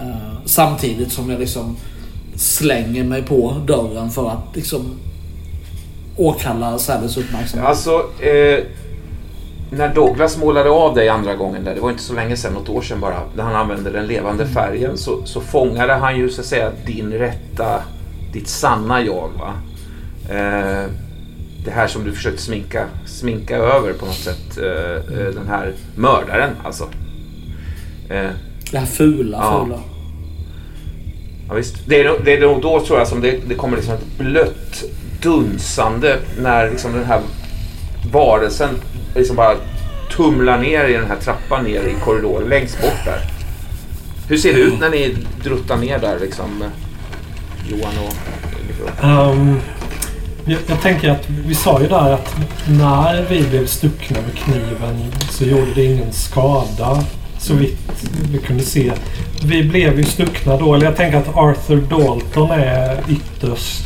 Eh, 0.01 0.17
Samtidigt 0.45 1.11
som 1.11 1.29
jag 1.29 1.39
liksom 1.39 1.77
slänger 2.35 3.03
mig 3.03 3.21
på 3.21 3.55
dörren 3.67 4.09
för 4.09 4.29
att 4.29 4.55
liksom 4.55 4.95
åkalla 6.17 6.77
Sallys 6.77 7.17
uppmärksamhet. 7.17 7.67
Alltså, 7.69 7.91
eh, 8.23 8.63
när 9.71 9.93
Douglas 9.95 10.37
målade 10.37 10.69
av 10.69 10.95
dig 10.95 11.09
andra 11.09 11.35
gången, 11.35 11.63
där, 11.63 11.75
det 11.75 11.81
var 11.81 11.89
inte 11.89 12.03
så 12.03 12.13
länge 12.13 12.37
sedan, 12.37 12.53
något 12.53 12.69
år 12.69 12.81
sedan 12.81 12.99
bara, 12.99 13.19
när 13.35 13.43
han 13.43 13.55
använde 13.55 13.91
den 13.91 14.07
levande 14.07 14.47
färgen 14.47 14.97
så, 14.97 15.21
så 15.25 15.41
fångade 15.41 15.93
han 15.93 16.17
ju 16.17 16.29
så 16.29 16.41
att 16.41 16.47
säga 16.47 16.71
din 16.85 17.11
rätta, 17.13 17.81
ditt 18.33 18.47
sanna 18.47 19.01
jag. 19.01 19.29
Va? 19.39 19.53
Eh, 20.35 20.85
det 21.65 21.71
här 21.71 21.87
som 21.87 22.03
du 22.03 22.11
försökte 22.11 22.41
sminka, 22.41 22.85
sminka 23.05 23.55
över 23.57 23.93
på 23.93 24.05
något 24.05 24.15
sätt. 24.15 24.57
Eh, 24.57 25.17
eh, 25.19 25.33
den 25.33 25.47
här 25.47 25.73
mördaren 25.95 26.49
alltså. 26.63 26.83
Eh, 28.09 28.27
Det 28.71 28.77
här 28.77 28.85
fula, 28.85 29.37
Ja. 29.41 29.63
fula. 29.65 29.79
Ja, 31.47 31.53
visst. 31.53 31.75
Det, 31.87 31.99
är, 32.01 32.05
nog- 32.05 32.21
det 32.25 32.33
är 32.37 32.41
nog 32.41 32.61
då 32.61 32.85
tror 32.85 32.99
jag 32.99 33.07
som 33.07 33.21
det, 33.21 33.39
det 33.47 33.55
kommer 33.55 33.77
liksom 33.77 33.93
ett 33.95 34.17
blött 34.17 34.83
dunsande 35.21 36.17
när 36.39 36.69
liksom 36.69 36.93
den 36.93 37.05
här 37.05 37.21
varelsen 38.11 38.69
liksom 39.15 39.35
bara 39.35 39.55
tumlar 40.15 40.57
ner 40.57 40.85
i 40.87 40.93
den 40.93 41.05
här 41.07 41.15
trappan 41.15 41.63
ner 41.63 41.81
i 41.83 41.93
korridoren 42.03 42.49
längst 42.49 42.81
bort 42.81 43.05
där. 43.05 43.19
Hur 44.29 44.37
ser 44.37 44.53
det 44.53 44.59
ut 44.59 44.79
när 44.79 44.89
ni 44.89 45.17
druttar 45.43 45.77
ner 45.77 45.99
där 45.99 46.19
liksom? 46.19 46.63
Johan 47.69 47.93
och... 48.07 49.03
Ehm, 49.03 49.55
jag, 50.45 50.59
jag 50.67 50.81
tänker 50.81 51.09
att 51.09 51.29
vi 51.29 51.55
sa 51.55 51.81
ju 51.81 51.87
där 51.87 52.11
att 52.11 52.35
när 52.67 53.25
vi 53.29 53.43
blev 53.43 53.65
stuckna 53.67 54.17
med 54.21 54.37
kniven 54.37 55.11
så 55.29 55.43
gjorde 55.43 55.73
det 55.75 55.83
ingen 55.85 56.13
skada. 56.13 57.03
Så 57.39 57.53
vitt 57.53 58.09
vi 58.31 58.37
kunde 58.37 58.63
se. 58.63 58.91
Vi 59.43 59.63
blev 59.63 59.97
ju 59.99 60.05
stuckna 60.05 60.57
då. 60.57 60.73
Eller 60.73 60.85
jag 60.85 60.95
tänker 60.95 61.17
att 61.17 61.37
Arthur 61.37 61.81
Dalton 61.89 62.51
är 62.51 62.97
ytterst. 63.09 63.83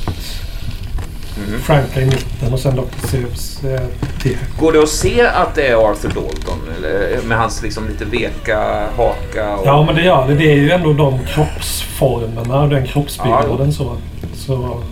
Mhm. 1.47 1.59
Franka 1.59 2.01
i 2.01 2.05
mitten 2.05 2.53
och 2.53 2.59
sen 2.59 2.75
Dr. 2.75 3.07
Seuss 3.07 3.63
eh, 3.63 3.81
till. 4.21 4.37
Går 4.59 4.73
det 4.73 4.83
att 4.83 4.89
se 4.89 5.21
att 5.21 5.55
det 5.55 5.67
är 5.67 5.75
Arthur 5.91 6.09
Dalton? 6.09 6.59
Eller, 6.77 7.21
med 7.27 7.37
hans 7.37 7.63
liksom 7.63 7.87
lite 7.87 8.05
veka 8.05 8.87
haka? 8.97 9.55
Och... 9.55 9.67
Ja 9.67 9.83
men 9.85 9.95
det 9.95 10.01
gör 10.01 10.27
det. 10.27 10.35
Det 10.35 10.51
är 10.51 10.55
ju 10.55 10.71
ändå 10.71 10.93
de 10.93 11.19
kroppsformerna 11.27 12.61
och 12.61 12.69
den 12.69 12.85
Ja, 12.85 12.91
kroppsbyggnaden 12.91 13.73
så. 13.73 13.97
så. 14.35 14.83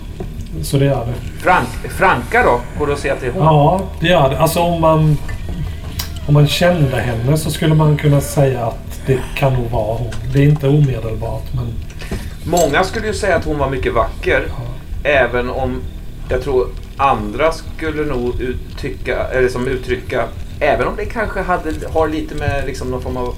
Så 0.64 0.78
det 0.78 0.86
gör 0.86 1.06
det. 1.06 1.42
Frank, 1.44 1.68
Franka 1.90 2.44
då? 2.44 2.62
Går 2.80 2.88
det 2.88 2.94
att 2.94 3.00
se 3.00 3.10
är 3.10 3.32
hon? 3.34 3.44
Ja, 3.44 3.82
det 4.00 4.08
gör 4.08 4.30
det. 4.30 4.40
Alltså 4.40 4.60
om 4.60 4.82
man... 4.82 5.18
Om 6.28 6.34
man 6.34 6.48
kände 6.48 6.98
henne 6.98 7.38
så 7.38 7.52
skulle 7.52 7.76
man 7.76 7.98
kunna 7.98 8.22
säga 8.22 8.66
att 8.66 9.02
det 9.06 9.20
kan 9.36 9.54
nog 9.54 9.70
vara 9.72 9.98
hon. 9.98 10.12
Det 10.34 10.40
är 10.40 10.44
inte 10.44 10.68
omedelbart 10.68 11.44
men... 11.56 11.74
Många 12.44 12.84
skulle 12.84 13.08
ju 13.08 13.14
säga 13.14 13.36
att 13.36 13.46
hon 13.46 13.58
var 13.58 13.70
mycket 13.70 13.94
vacker. 13.94 14.48
Även 15.04 15.50
om 15.50 15.82
jag 16.30 16.44
tror 16.44 16.68
andra 16.98 17.52
skulle 17.52 18.06
nog 18.06 18.42
uttrycka, 18.42 19.28
eller 19.32 19.50
som 19.50 19.68
uttrycka, 19.68 20.24
även 20.60 20.88
om 20.88 20.96
det 20.96 21.06
kanske 21.06 21.42
hade, 21.42 21.72
har 21.94 22.08
lite 22.08 22.36
med 22.36 22.66
liksom 22.66 22.92
någon 22.92 23.02
form 23.02 23.18
av 23.18 23.36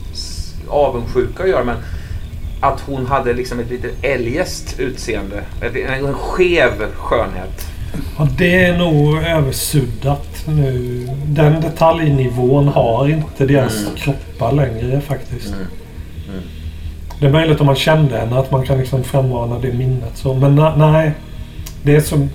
avundsjuka 0.69 1.43
att 1.43 1.49
göra, 1.49 1.63
men 1.63 1.75
att 2.59 2.79
hon 2.79 3.05
hade 3.05 3.33
liksom 3.33 3.59
ett 3.59 3.69
lite 3.69 3.89
eljest 4.01 4.79
utseende. 4.79 5.43
En, 5.61 6.13
skev 6.13 6.71
skönhet. 6.93 7.67
Ja, 8.17 8.27
det 8.37 8.63
är 8.65 8.77
nog 8.77 9.17
översuddat 9.17 10.43
nu. 10.47 11.07
Den 11.25 11.61
detaljnivån 11.61 12.67
har 12.67 13.09
inte 13.09 13.45
deras 13.45 13.81
Mm. 13.81 13.95
kroppar 13.95 14.51
längre 14.51 15.01
faktiskt. 15.01 15.47
Mm. 15.47 15.59
Mm. 16.29 16.41
Det 17.19 17.25
är 17.25 17.31
möjligt 17.31 17.59
om 17.59 17.65
man 17.65 17.75
kände 17.75 18.17
henne 18.17 18.39
att 18.39 18.51
man 18.51 18.65
kan 18.65 18.77
liksom 18.77 19.03
frammana 19.03 19.59
det 19.59 19.73
minnet. 19.73 20.11
Så. 20.17 20.33
Men 20.33 20.55
nej. 20.77 21.11
Det 21.83 21.95
är 21.95 22.01
som... 22.01 22.29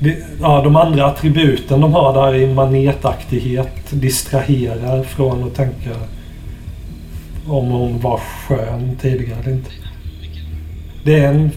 Det, 0.00 0.16
ja, 0.40 0.62
de 0.64 0.76
andra 0.76 1.06
attributen 1.06 1.80
de 1.80 1.92
har 1.92 2.12
där 2.14 2.34
i 2.34 2.54
manetaktighet 2.54 3.76
distraherar 3.90 5.02
från 5.02 5.44
att 5.44 5.54
tänka 5.54 5.90
om 7.48 7.70
hon 7.70 8.00
var 8.00 8.18
skön 8.18 8.96
tidigare 9.00 9.40
eller 9.40 9.52
inte. 9.52 9.70
Det 11.04 11.14
är 11.14 11.28
en 11.28 11.50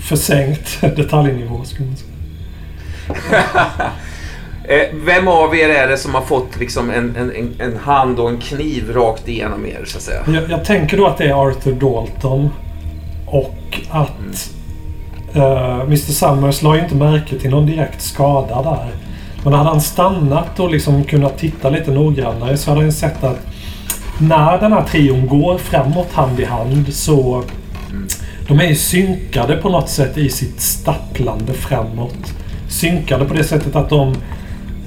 försänkt 0.00 0.80
detaljnivå 0.96 1.64
skulle 1.64 1.88
man 1.88 1.96
säga. 1.96 2.12
Eh, 4.64 4.88
Vem 4.92 5.28
av 5.28 5.56
er 5.56 5.68
är 5.68 5.88
det 5.88 5.96
som 5.96 6.14
har 6.14 6.22
fått 6.22 6.58
liksom 6.58 6.90
en, 6.90 7.16
en, 7.16 7.54
en, 7.58 7.76
hand 7.76 8.18
och 8.18 8.30
en 8.30 8.38
kniv 8.38 8.92
rakt 8.92 9.28
igenom 9.28 9.66
er 9.66 9.84
så 9.84 9.96
att 9.96 10.02
säga? 10.02 10.22
Jag, 10.26 10.50
jag 10.50 10.64
tänker 10.64 10.96
då 10.96 11.06
att 11.06 11.18
det 11.18 11.24
är 11.24 11.48
Arthur 11.48 11.72
Dalton. 11.72 12.50
Och 13.26 13.80
att 13.90 14.50
eh, 15.34 15.80
Mr 15.80 15.96
Summers 15.96 16.62
la 16.62 16.76
ju 16.76 16.82
inte 16.82 16.94
märke 16.94 17.38
till 17.38 17.50
någon 17.50 17.66
direkt 17.66 18.02
skada 18.02 18.62
där. 18.62 18.90
Men 19.44 19.52
hade 19.52 19.68
han 19.68 19.80
stannat 19.80 20.60
och 20.60 20.70
liksom 20.70 21.04
kunnat 21.04 21.38
titta 21.38 21.70
lite 21.70 21.90
noggrannare 21.90 22.56
så 22.56 22.70
hade 22.70 22.82
han 22.82 22.92
sett 22.92 23.24
att 23.24 23.51
när 24.18 24.58
den 24.58 24.72
här 24.72 24.82
trion 24.82 25.26
går 25.26 25.58
framåt 25.58 26.12
hand 26.12 26.40
i 26.40 26.44
hand 26.44 26.94
så 26.94 27.44
de 28.48 28.60
är 28.60 28.64
ju 28.64 28.74
synkade 28.74 29.56
på 29.56 29.68
något 29.68 29.88
sätt 29.88 30.18
i 30.18 30.28
sitt 30.28 30.60
stapplande 30.60 31.52
framåt. 31.52 32.34
Synkade 32.68 33.24
på 33.24 33.34
det 33.34 33.44
sättet 33.44 33.76
att 33.76 33.90
de... 33.90 34.14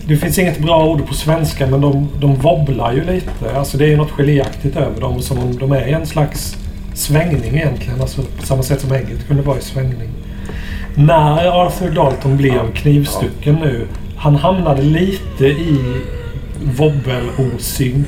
Det 0.08 0.18
finns 0.18 0.40
inget 0.40 0.60
bra 0.60 0.86
ord 0.86 1.08
på 1.08 1.14
svenska 1.14 1.68
men 1.68 1.82
de, 1.82 2.10
de 2.20 2.36
wobblar 2.36 2.94
ju 2.94 3.04
lite. 3.04 3.56
Alltså 3.56 3.78
det 3.78 3.94
är 3.94 3.98
något 3.98 4.12
geléaktigt 4.12 4.78
över 4.78 5.02
dem 5.02 5.22
som 5.22 5.40
om 5.40 5.58
de 5.58 5.72
är 5.72 5.88
i 5.88 5.92
en 5.92 6.06
slags 6.06 6.58
svängning 6.94 7.56
egentligen. 7.56 8.02
Alltså 8.02 8.22
på 8.40 8.46
samma 8.46 8.64
sätt 8.64 8.82
som 8.82 8.92
ägget 8.92 9.28
kunde 9.28 9.44
vara 9.44 9.58
i 9.58 9.62
svängning. 9.62 10.10
När 10.96 11.66
Arthur 11.66 11.92
Dalton 11.92 12.38
blev 12.38 12.74
knivstucken 12.74 13.56
nu. 13.56 13.88
Han 14.18 14.36
hamnade 14.36 14.82
lite 14.82 15.46
i 15.46 16.02
wobbel-osynk. 16.78 18.08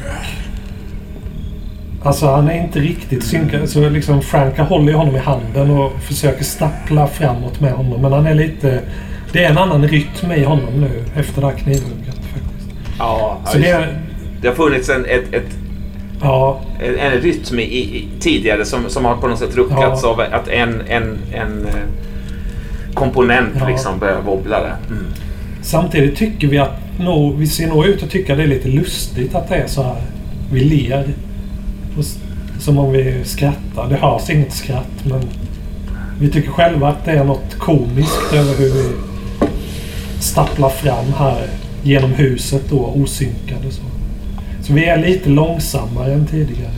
Alltså 2.07 2.25
han 2.27 2.49
är 2.49 2.63
inte 2.63 2.79
riktigt 2.79 3.23
synkad. 3.23 3.69
Så 3.69 3.89
liksom 3.89 4.21
Franka 4.21 4.63
håller 4.63 4.88
ju 4.91 4.97
honom 4.97 5.15
i 5.15 5.19
handen 5.19 5.71
och 5.71 5.91
försöker 6.01 6.43
stappla 6.43 7.07
framåt 7.07 7.59
med 7.61 7.71
honom. 7.71 8.01
Men 8.01 8.11
han 8.13 8.27
är 8.27 8.34
lite... 8.35 8.79
Det 9.31 9.43
är 9.43 9.49
en 9.49 9.57
annan 9.57 9.88
rytm 9.88 10.31
i 10.31 10.43
honom 10.43 10.81
nu 10.81 11.03
efter 11.15 11.41
det 11.41 11.47
här 11.47 11.53
knivhugget 11.55 12.15
faktiskt. 12.15 12.69
Ja, 12.99 13.38
Så 13.45 13.57
det 13.57 13.69
är... 13.69 13.97
det 14.41 14.47
har 14.47 14.55
funnits 14.55 14.89
en, 14.89 15.05
ett, 15.05 15.34
ett 15.34 15.57
Ja, 16.21 16.61
en, 16.79 16.99
en 16.99 17.11
rytm 17.21 17.59
i, 17.59 17.63
i, 17.63 18.07
tidigare 18.19 18.65
som, 18.65 18.89
som 18.89 19.05
har 19.05 19.15
på 19.15 19.27
något 19.27 19.39
sätt 19.39 19.55
ruckats 19.55 20.03
Ja. 20.03 20.09
av 20.09 20.19
att 20.19 20.47
en, 20.47 20.81
en, 20.89 21.17
en 21.34 21.65
eh, 21.65 22.93
komponent 22.93 23.49
Ja. 23.59 23.67
liksom 23.67 23.99
börjar 23.99 24.21
wobbla 24.21 24.59
där. 24.59 24.75
Mm. 24.89 25.05
Samtidigt 25.61 26.17
tycker 26.17 26.47
vi 26.47 26.57
att 26.57 26.99
nog, 26.99 27.38
vi 27.38 27.47
ser 27.47 27.67
nog 27.67 27.85
ut 27.85 28.03
att 28.03 28.09
tycka 28.09 28.35
det 28.35 28.43
är 28.43 28.47
lite 28.47 28.67
lustigt 28.67 29.35
att 29.35 29.49
det 29.49 29.55
är 29.55 29.67
så 29.67 29.84
här. 29.84 30.01
Vi 30.51 30.59
ler. 30.59 31.05
Som 32.60 32.78
om 32.78 32.91
vi 32.91 33.24
skrattar. 33.24 33.90
Det 33.90 33.95
hörs 33.95 34.30
inget 34.30 34.53
skratt 34.53 35.06
men 35.06 35.22
vi 36.19 36.30
tycker 36.30 36.52
själva 36.52 36.88
att 36.88 37.06
det 37.06 37.11
är 37.11 37.24
något 37.24 37.56
komiskt 37.60 38.34
över 38.34 38.57
hur 38.57 38.69
vi 38.69 38.90
stapplar 40.19 40.69
fram 40.69 41.14
här 41.18 41.48
genom 41.84 42.11
huset 42.11 42.69
då 42.69 42.86
osynkade 42.86 43.72
så. 43.72 43.82
Så 44.64 44.74
vi 44.74 44.86
är 44.86 44.98
lite 44.98 45.30
långsammare 45.30 46.14
än 46.14 46.28
tidigare. 46.28 46.72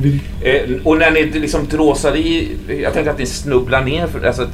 Vi, 0.00 0.20
Eh, 0.44 0.76
och 0.84 0.98
när 0.98 1.10
ni 1.10 1.24
liksom 1.24 1.66
dråsar 1.70 2.16
i, 2.16 2.56
jag 2.82 2.92
tänker 2.92 3.10
att 3.10 3.18
ni 3.18 3.26
snubblar 3.26 3.84
ner, 3.84 4.06
för, 4.06 4.26
alltså 4.26 4.48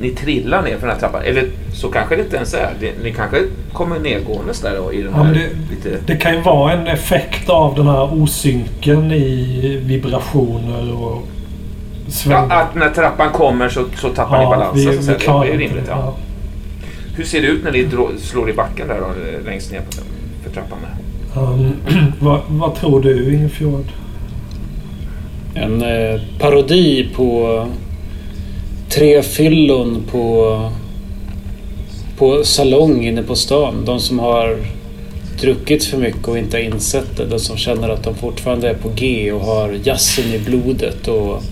ni 0.00 0.10
trillar 0.10 0.62
ner 0.62 0.74
för 0.74 0.80
den 0.86 0.90
här 0.90 1.00
trappan. 1.00 1.22
Eller 1.22 1.44
så 1.74 1.88
kanske 1.88 2.16
det 2.16 2.22
inte 2.22 2.36
ens 2.36 2.54
är. 2.54 2.70
Det- 2.80 2.92
Ni 3.02 3.12
kanske 3.12 3.36
kommer 3.72 3.98
nedgåendes 3.98 4.60
där 4.60 4.76
då, 4.76 4.92
i 4.92 5.02
den 5.02 5.12
Ja, 5.16 5.22
här 5.22 5.34
det- 5.34 5.74
lite... 5.74 5.98
Det 6.06 6.16
kan 6.16 6.34
ju 6.34 6.40
vara 6.40 6.72
en 6.72 6.86
effekt 6.86 7.50
av 7.50 7.74
den 7.74 7.86
här 7.86 8.22
osynken 8.22 9.12
i 9.12 9.80
vibrationer 9.84 10.92
och 11.02 11.22
Ja, 12.28 12.36
att 12.52 12.74
när 12.74 12.90
trappan 12.90 13.30
kommer 13.32 13.68
så, 13.68 13.84
så 13.96 14.08
tappar 14.08 14.38
ni 14.40 14.44
balansen. 14.46 14.84
så 14.84 14.90
vi, 14.90 15.02
säga. 15.02 15.18
vi 15.18 15.24
klarar 15.24 15.44
det 15.44 15.50
är 15.50 15.52
inte 15.52 15.64
rimligt. 15.64 15.84
det. 15.86 15.90
Ja. 15.90 15.98
Ja. 15.98 16.16
Hur 17.16 17.24
ser 17.24 17.42
det 17.42 17.46
ut 17.48 17.64
när 17.64 17.72
ni 17.72 17.82
drå- 17.84 18.16
slår 18.18 18.50
i 18.50 18.52
backen 18.52 18.88
där 18.88 19.00
då, 19.00 19.06
längst 19.50 19.72
ner 19.72 19.80
på 19.80 19.92
för 20.44 20.50
trappan? 20.50 20.78
Där? 20.82 21.42
Um, 21.42 21.72
vad, 22.20 22.40
vad 22.48 22.74
tror 22.74 23.00
du, 23.02 23.34
Ingefjord? 23.34 23.84
En 25.54 25.82
eh, 25.82 26.20
parodi 26.38 27.08
på 27.16 27.66
tre 28.88 29.22
fyllon 29.22 30.02
på, 30.10 30.60
på 32.18 32.44
salong 32.44 33.04
inne 33.04 33.22
på 33.22 33.36
stan. 33.36 33.84
De 33.84 34.00
som 34.00 34.18
har 34.18 34.58
druckit 35.40 35.84
för 35.84 35.98
mycket 35.98 36.28
och 36.28 36.38
inte 36.38 36.56
har 36.56 36.62
insett 36.62 37.16
det. 37.16 37.24
De 37.24 37.38
som 37.38 37.56
känner 37.56 37.88
att 37.88 38.04
de 38.04 38.14
fortfarande 38.14 38.70
är 38.70 38.74
på 38.74 38.88
G 38.94 39.32
och 39.32 39.40
har 39.40 39.78
jazzen 39.84 40.34
i 40.34 40.38
blodet 40.38 41.08
och 41.08 41.42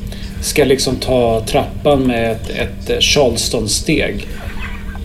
ska 0.43 0.65
liksom 0.65 0.97
ta 0.97 1.43
trappan 1.47 2.07
med 2.07 2.33
ett, 2.33 2.51
ett 2.51 3.03
Charleston-steg. 3.03 4.27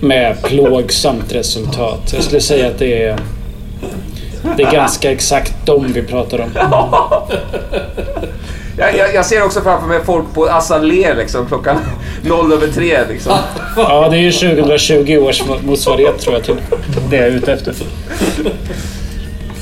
Med 0.01 0.43
plågsamt 0.43 1.35
resultat. 1.35 2.11
Jag 2.13 2.23
skulle 2.23 2.41
säga 2.41 2.67
att 2.67 2.79
det 2.79 3.03
är 3.03 3.19
det 4.57 4.63
är 4.63 4.71
ganska 4.71 5.11
exakt 5.11 5.65
dem 5.65 5.91
vi 5.93 6.01
pratar 6.01 6.41
om. 6.41 6.49
Jag, 8.79 8.97
jag, 8.97 9.13
jag 9.15 9.25
ser 9.25 9.43
också 9.43 9.61
framför 9.61 9.87
mig 9.87 9.99
folk 10.05 10.33
på 10.33 10.49
Azalea 10.49 11.13
liksom 11.13 11.45
klockan 11.47 11.77
0 12.21 12.51
över 12.53 12.67
3 12.67 12.97
liksom. 13.09 13.37
Ja, 13.75 14.09
det 14.09 14.17
är 14.17 14.21
ju 14.21 14.31
2020 14.31 15.17
års 15.17 15.43
motsvarighet 15.63 16.19
tror 16.19 16.35
jag 16.35 16.43
till 16.43 16.55
det 17.09 17.15
jag 17.15 17.25
är 17.27 17.31
ute 17.31 17.53
efter. 17.53 17.73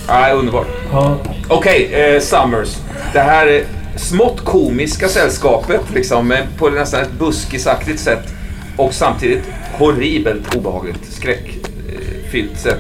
Nej, 0.08 0.34
underbart. 0.34 0.68
Ja, 0.92 1.18
Okej, 1.48 1.94
eh, 1.94 2.20
Summers. 2.22 2.78
Det 3.14 3.20
här 3.20 3.48
eh, 3.48 3.62
smått 3.98 4.46
komiska 4.46 5.08
sällskapet 5.10 5.82
liksom 5.94 6.32
eh, 6.32 6.40
på 6.58 6.70
nästan 6.70 7.02
ett 7.02 7.12
buskisaktigt 7.20 8.00
sätt 8.00 8.24
och 8.78 8.94
samtidigt 8.94 9.44
horribelt 9.78 10.56
obehagligt 10.56 11.00
skräckfyllt 11.12 12.60
sätt. 12.60 12.80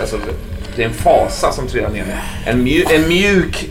Alltså, 0.00 0.16
det 0.76 0.82
är 0.82 0.86
en 0.86 0.94
fasa 0.94 1.52
som 1.52 1.66
trillar 1.66 1.90
ner. 1.90 2.04
En, 2.46 2.62
mju, 2.62 2.84
en 2.90 3.08
mjuk, 3.08 3.70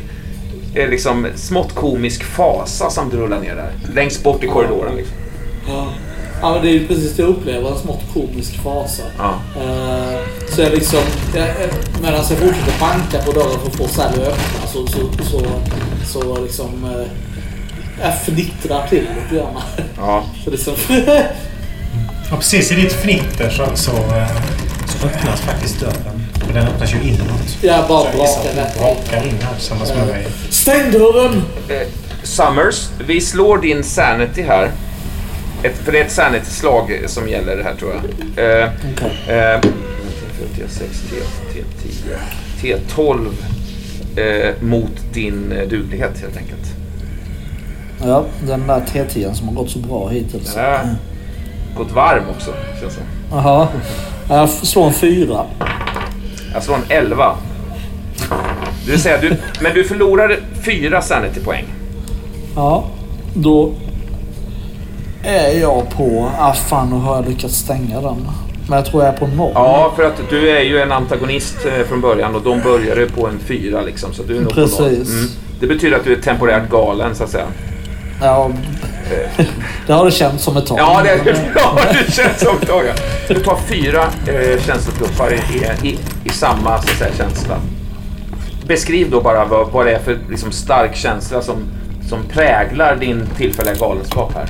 liksom 0.86 1.28
smått 1.36 1.76
komisk 1.76 2.24
fasa 2.24 2.90
som 2.90 3.12
rullar 3.12 3.40
ner 3.40 3.56
där. 3.56 3.72
Längst 3.94 4.24
bort 4.24 4.44
i 4.44 4.48
korridoren 4.48 4.96
liksom. 4.96 5.16
Ja. 5.68 5.88
ja, 6.42 6.54
men 6.54 6.62
det 6.62 6.70
är 6.70 6.74
ju 6.74 6.88
precis 6.88 7.16
det 7.16 7.22
jag 7.22 7.30
upplever. 7.30 7.72
En 7.72 7.78
smått 7.78 8.04
komisk 8.14 8.64
fasa. 8.64 9.04
Ja. 9.18 9.40
Eh, 9.62 10.20
så 10.50 10.62
jag 10.62 10.72
liksom, 10.72 11.00
jag, 11.36 11.48
medan 12.02 12.16
jag 12.16 12.26
fortsätter 12.26 12.80
banka 12.80 13.26
på 13.26 13.32
dörren 13.32 13.60
för 13.60 13.68
att 13.68 13.76
få 13.76 13.88
Sally 13.88 14.22
att 14.22 14.28
öppna 14.28 14.68
så, 14.68 14.88
så, 14.88 15.24
så, 15.24 15.42
så 16.06 16.42
liksom 16.42 16.86
eh, 16.86 17.08
jag 18.02 18.22
fnittrar 18.22 18.88
till 18.88 19.08
lite 19.16 19.36
grann. 19.36 19.62
Ja. 19.98 20.24
Så 20.44 20.52
liksom, 20.52 20.74
Och 22.32 22.38
precis 22.38 22.72
i 22.72 22.76
ditt 22.76 22.94
fnitter 22.94 23.50
så, 23.50 23.76
så, 23.76 23.92
eh, 23.92 24.28
så 25.02 25.08
öppnas 25.08 25.42
faktiskt 25.42 25.80
dörren. 25.80 26.24
Och 26.48 26.54
den 26.54 26.68
öppnas 26.68 26.94
ju 26.94 27.02
inåt. 27.02 27.58
jag 27.62 27.88
bara 27.88 28.12
gissar 28.12 28.44
brakar 28.44 28.62
rätt 28.62 28.76
in. 28.76 28.82
brakar 28.82 29.28
in 29.28 29.38
här 29.42 29.56
tillsammans 29.56 29.94
med 29.96 30.08
mig. 30.08 30.28
Stäng 30.50 30.92
dörren! 30.92 31.42
Eh, 31.70 31.88
Summers, 32.24 32.90
vi 33.08 33.22
slår 33.22 33.58
din 33.58 33.84
sanity 33.84 34.42
här. 34.42 34.72
Ett, 35.64 35.78
för 35.78 35.92
det 35.92 36.00
är 36.00 36.06
ett 36.06 36.12
sanity-slag 36.12 37.04
som 37.08 37.30
gäller 37.30 37.64
här 37.64 37.76
tror 37.76 37.92
jag. 37.92 38.46
Eh, 38.46 38.64
eh, 39.28 39.60
T6, 40.56 40.80
T, 41.54 41.64
T10, 42.62 42.78
T12 42.96 43.28
eh, 44.16 44.54
mot 44.62 45.14
din 45.14 45.52
eh, 45.52 45.68
duglighet 45.68 46.22
helt 46.22 46.38
enkelt. 46.38 46.74
Ja, 48.02 48.26
den 48.48 48.68
där 48.68 48.80
T10 48.80 49.34
som 49.34 49.48
har 49.48 49.56
gått 49.56 49.70
så 49.70 49.80
bra 49.80 50.10
hittills. 50.10 50.54
Den 50.54 50.66
har 50.66 50.96
gått 51.78 51.92
varm 51.92 52.24
också 52.30 52.54
känns 52.82 52.96
det. 52.96 53.02
Jaha. 53.32 53.68
Jag 54.30 54.50
slår 54.50 54.88
en 54.88 54.94
fyra. 54.94 55.46
Jag 56.54 56.64
slår 56.64 56.76
en 56.76 56.84
11. 56.90 57.36
Det 58.86 58.92
vill 58.92 59.02
säga, 59.02 59.18
du, 59.22 59.36
men 59.62 59.74
du 59.74 59.84
förlorar 59.84 60.40
fyra 60.66 61.02
sanity-poäng. 61.02 61.66
Ja, 62.56 62.84
då 63.34 63.74
är 65.24 65.60
jag 65.60 65.90
på... 65.90 66.32
Ah 66.40 66.54
fan, 66.54 66.90
nu 66.90 66.96
har 66.96 67.16
jag 67.16 67.28
lyckats 67.30 67.56
stänga 67.56 68.02
den. 68.02 68.28
Men 68.70 68.78
jag 68.78 68.86
tror 68.86 69.04
jag 69.04 69.14
är 69.14 69.18
på 69.18 69.28
noll. 69.28 69.52
Ja, 69.56 69.94
för 69.96 70.04
att 70.04 70.30
du 70.30 70.50
är 70.50 70.62
ju 70.62 70.80
en 70.80 70.92
antagonist 70.92 71.58
eh, 71.66 71.88
från 71.88 72.02
början 72.02 72.36
och 72.36 72.42
de 72.42 72.62
började 72.62 73.06
på 73.06 73.28
en 73.28 73.40
fyra 73.40 73.82
liksom. 73.82 74.14
Så 74.14 74.24
du 74.24 74.38
är 74.38 74.42
nog 74.42 74.54
på 74.54 74.60
noll. 74.60 74.70
Precis. 74.70 75.10
Mm. 75.10 75.30
Det 75.60 75.68
betyder 75.68 75.98
att 75.98 76.04
du 76.04 76.14
är 76.14 76.22
temporärt 76.22 76.70
galen 76.70 77.16
så 77.16 77.24
att 77.24 77.30
säga. 77.30 77.46
Ja, 78.22 78.52
det 79.88 79.94
har 79.94 80.06
det 80.06 80.12
känts 80.12 80.44
som 80.44 80.58
ett 80.58 80.66
tag. 80.66 80.80
Ja, 80.80 81.04
det, 81.04 81.20
ja, 81.56 81.80
det 81.92 82.14
känns 82.14 82.40
som 82.40 82.58
ett 82.62 82.68
tag. 82.68 82.84
ja. 82.88 82.94
Du 83.28 83.44
tar 83.44 83.58
fyra 83.68 84.04
eh, 84.28 84.62
känslotuppar 84.66 85.34
i, 85.34 85.88
i, 85.88 85.98
i 86.24 86.30
samma 86.30 86.82
så 86.82 86.88
säga, 86.88 87.12
känsla. 87.18 87.58
Beskriv 88.68 89.12
då 89.12 89.22
bara 89.22 89.46
vad, 89.46 89.72
vad 89.72 89.86
det 89.86 89.92
är 89.92 90.00
för 90.00 90.18
liksom, 90.30 90.52
stark 90.52 90.96
känsla 90.96 91.42
som, 91.42 91.56
som 92.10 92.24
präglar 92.34 92.96
din 92.96 93.28
tillfälliga 93.38 93.76
galenskap 93.76 94.34
här. 94.36 94.48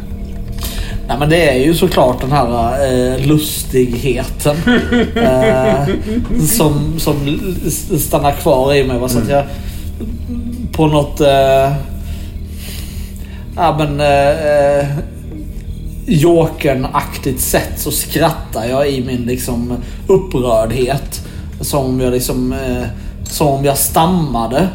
Nej, 1.07 1.17
men 1.19 1.29
det 1.29 1.49
är 1.49 1.65
ju 1.65 1.73
såklart 1.73 2.21
den 2.21 2.31
här 2.31 2.73
eh, 2.85 3.27
lustigheten. 3.27 4.55
eh, 5.15 5.87
som, 6.47 6.99
som 6.99 7.39
stannar 7.99 8.31
kvar 8.31 8.73
i 8.73 8.83
mig. 8.83 8.99
va, 8.99 9.09
Så 9.09 9.19
att 9.19 9.29
jag 9.29 9.43
på 10.71 10.87
något... 10.87 11.21
Eh, 11.21 11.71
ja 13.57 13.75
men... 13.77 13.99
Eh, 13.99 14.79
eh, 14.79 14.87
Jokern-aktigt 16.09 17.41
sätt 17.41 17.73
så 17.79 17.91
skrattar 17.91 18.65
jag 18.65 18.91
i 18.91 19.03
min 19.05 19.21
liksom 19.21 19.77
upprördhet. 20.07 21.21
Som 21.61 21.85
om 21.85 21.99
jag 21.99 22.13
liksom... 22.13 22.53
Eh, 22.53 22.87
som 23.23 23.47
om 23.47 23.65
jag 23.65 23.77
stammade. 23.77 24.67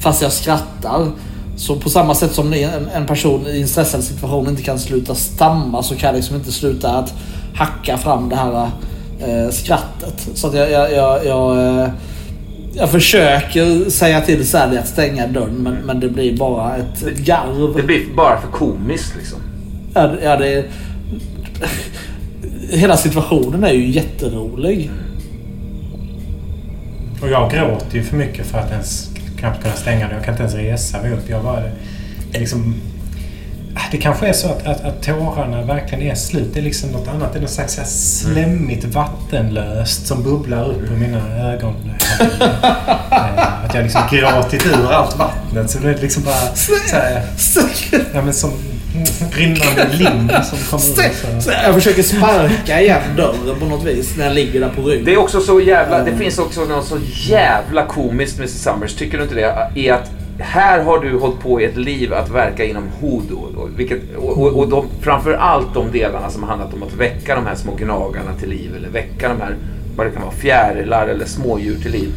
Fast 0.00 0.22
jag 0.22 0.32
skrattar. 0.32 1.10
Så 1.56 1.76
på 1.76 1.90
samma 1.90 2.14
sätt 2.14 2.32
som 2.32 2.52
en, 2.52 2.88
en 2.94 3.06
person 3.06 3.46
i 3.46 3.60
en 3.60 3.68
stressad 3.68 4.04
situation 4.04 4.48
inte 4.48 4.62
kan 4.62 4.78
sluta 4.78 5.14
stamma 5.14 5.82
så 5.82 5.96
kan 5.96 6.06
jag 6.06 6.16
liksom 6.16 6.36
inte 6.36 6.52
sluta 6.52 6.90
att 6.90 7.14
hacka 7.54 7.98
fram 7.98 8.28
det 8.28 8.36
här 8.36 8.70
eh, 9.20 9.50
skrattet. 9.50 10.28
Så 10.34 10.46
att 10.46 10.54
jag, 10.54 10.70
jag, 10.70 10.92
jag, 10.92 11.26
jag, 11.26 11.80
eh, 11.82 11.88
jag 12.76 12.90
försöker 12.90 13.90
säga 13.90 14.20
till 14.20 14.46
Sally 14.46 14.76
att 14.78 14.88
stänga 14.88 15.26
dörren 15.26 15.54
men, 15.54 15.74
men 15.74 16.00
det 16.00 16.08
blir 16.08 16.36
bara 16.36 16.76
ett, 16.76 17.04
garv. 17.16 17.76
Det 17.76 17.82
blir 17.82 18.00
bara 18.16 18.40
för 18.40 18.48
komiskt 18.48 19.14
liksom. 19.18 19.38
Ja, 19.94 20.06
det- 20.06 20.24
ja, 20.24 20.36
det, 20.36 20.64
hela 22.70 22.96
situationen 22.96 23.64
är 23.64 23.72
ju 23.72 23.90
jätterolig. 23.90 24.90
Och 27.22 27.28
jag 27.30 27.50
gråter 27.50 27.96
ju 27.96 28.02
för 28.02 28.16
mycket 28.16 28.46
för 28.46 28.58
att 28.58 28.70
ens 28.70 29.10
knappt 29.38 29.62
kunna 29.62 29.74
stänga 29.74 30.06
den. 30.08 30.16
Jag 30.16 30.24
kan 30.24 30.34
inte 30.34 30.42
ens 30.42 30.54
resa 30.54 31.02
mig 31.02 31.12
upp. 31.12 31.28
Jag 31.30 31.42
bara... 31.44 31.62
Liksom, 32.32 32.74
det 33.90 33.98
kanske 33.98 34.26
är 34.26 34.32
så 34.32 34.48
att, 34.48 34.66
att, 34.66 34.84
att 34.84 35.02
tårarna 35.02 35.62
verkligen 35.62 36.10
är 36.10 36.14
slut. 36.14 36.50
Det 36.54 36.60
är 36.60 36.62
liksom 36.62 36.90
något 36.90 37.08
annat. 37.08 37.32
Det 37.32 37.38
är 37.38 37.40
något 37.40 37.50
slags 37.50 37.78
här 37.78 37.84
slemmigt 37.84 38.84
vattenlöst 38.84 40.06
som 40.06 40.22
bubblar 40.22 40.70
upp 40.70 40.82
ur 40.90 40.96
mina 40.96 41.52
ögon. 41.52 41.74
Eh, 42.20 43.64
att 43.64 43.74
jag 43.74 43.82
liksom 43.82 44.02
gråtit 44.10 44.66
ur 44.66 44.92
allt 44.92 45.18
vattnet. 45.18 45.70
Så 45.70 45.78
det 45.78 45.90
är 45.90 45.98
liksom 45.98 46.22
bara 46.22 46.54
så 46.54 46.96
här, 46.96 47.22
ja, 48.14 48.22
men 48.22 48.34
som 48.34 48.50
rinnande 49.32 49.88
lim 49.92 50.28
som 50.28 50.58
kommer 50.70 51.40
Så. 51.40 51.50
jag 51.50 51.74
försöker 51.74 52.02
sparka 52.02 52.80
igen 52.80 53.00
dörren 53.16 53.60
på 53.60 53.66
något 53.66 53.84
vis 53.84 54.16
när 54.16 54.24
jag 54.24 54.34
ligger 54.34 54.60
där 54.60 54.68
på 54.68 54.82
ryggen. 54.82 55.04
Det 55.04 55.12
är 55.12 55.18
också 55.18 55.40
så 55.40 55.60
jävla, 55.60 56.04
det 56.04 56.16
finns 56.16 56.38
också 56.38 56.64
något 56.64 56.86
så 56.86 56.98
jävla 57.28 57.86
komiskt 57.86 58.38
med 58.38 58.50
Summers, 58.50 58.94
tycker 58.94 59.18
du 59.18 59.22
inte 59.22 59.34
det? 59.34 59.70
I 59.74 59.90
att 59.90 60.10
här 60.38 60.82
har 60.82 60.98
du 60.98 61.18
hållit 61.18 61.40
på 61.40 61.60
i 61.60 61.64
ett 61.64 61.76
liv 61.76 62.14
att 62.14 62.30
verka 62.30 62.64
inom 62.64 62.88
hodo. 63.00 63.34
Och, 63.56 63.68
vilket, 63.76 64.16
och, 64.16 64.38
och, 64.38 64.58
och 64.58 64.68
de, 64.68 64.86
framför 65.00 65.32
allt 65.32 65.74
de 65.74 65.92
delarna 65.92 66.30
som 66.30 66.42
har 66.42 66.48
handlat 66.48 66.74
om 66.74 66.82
att 66.82 66.92
väcka 66.92 67.34
de 67.34 67.46
här 67.46 67.54
små 67.54 67.74
gnagarna 67.74 68.34
till 68.38 68.48
liv. 68.48 68.74
Eller 68.76 68.88
väcka 68.88 69.28
de 69.28 69.40
här, 69.40 69.56
vad 69.96 70.06
det 70.06 70.10
kan 70.10 70.22
vara, 70.22 70.32
fjärilar 70.32 71.08
eller 71.08 71.24
smådjur 71.24 71.76
till 71.78 71.92
liv. 71.92 72.12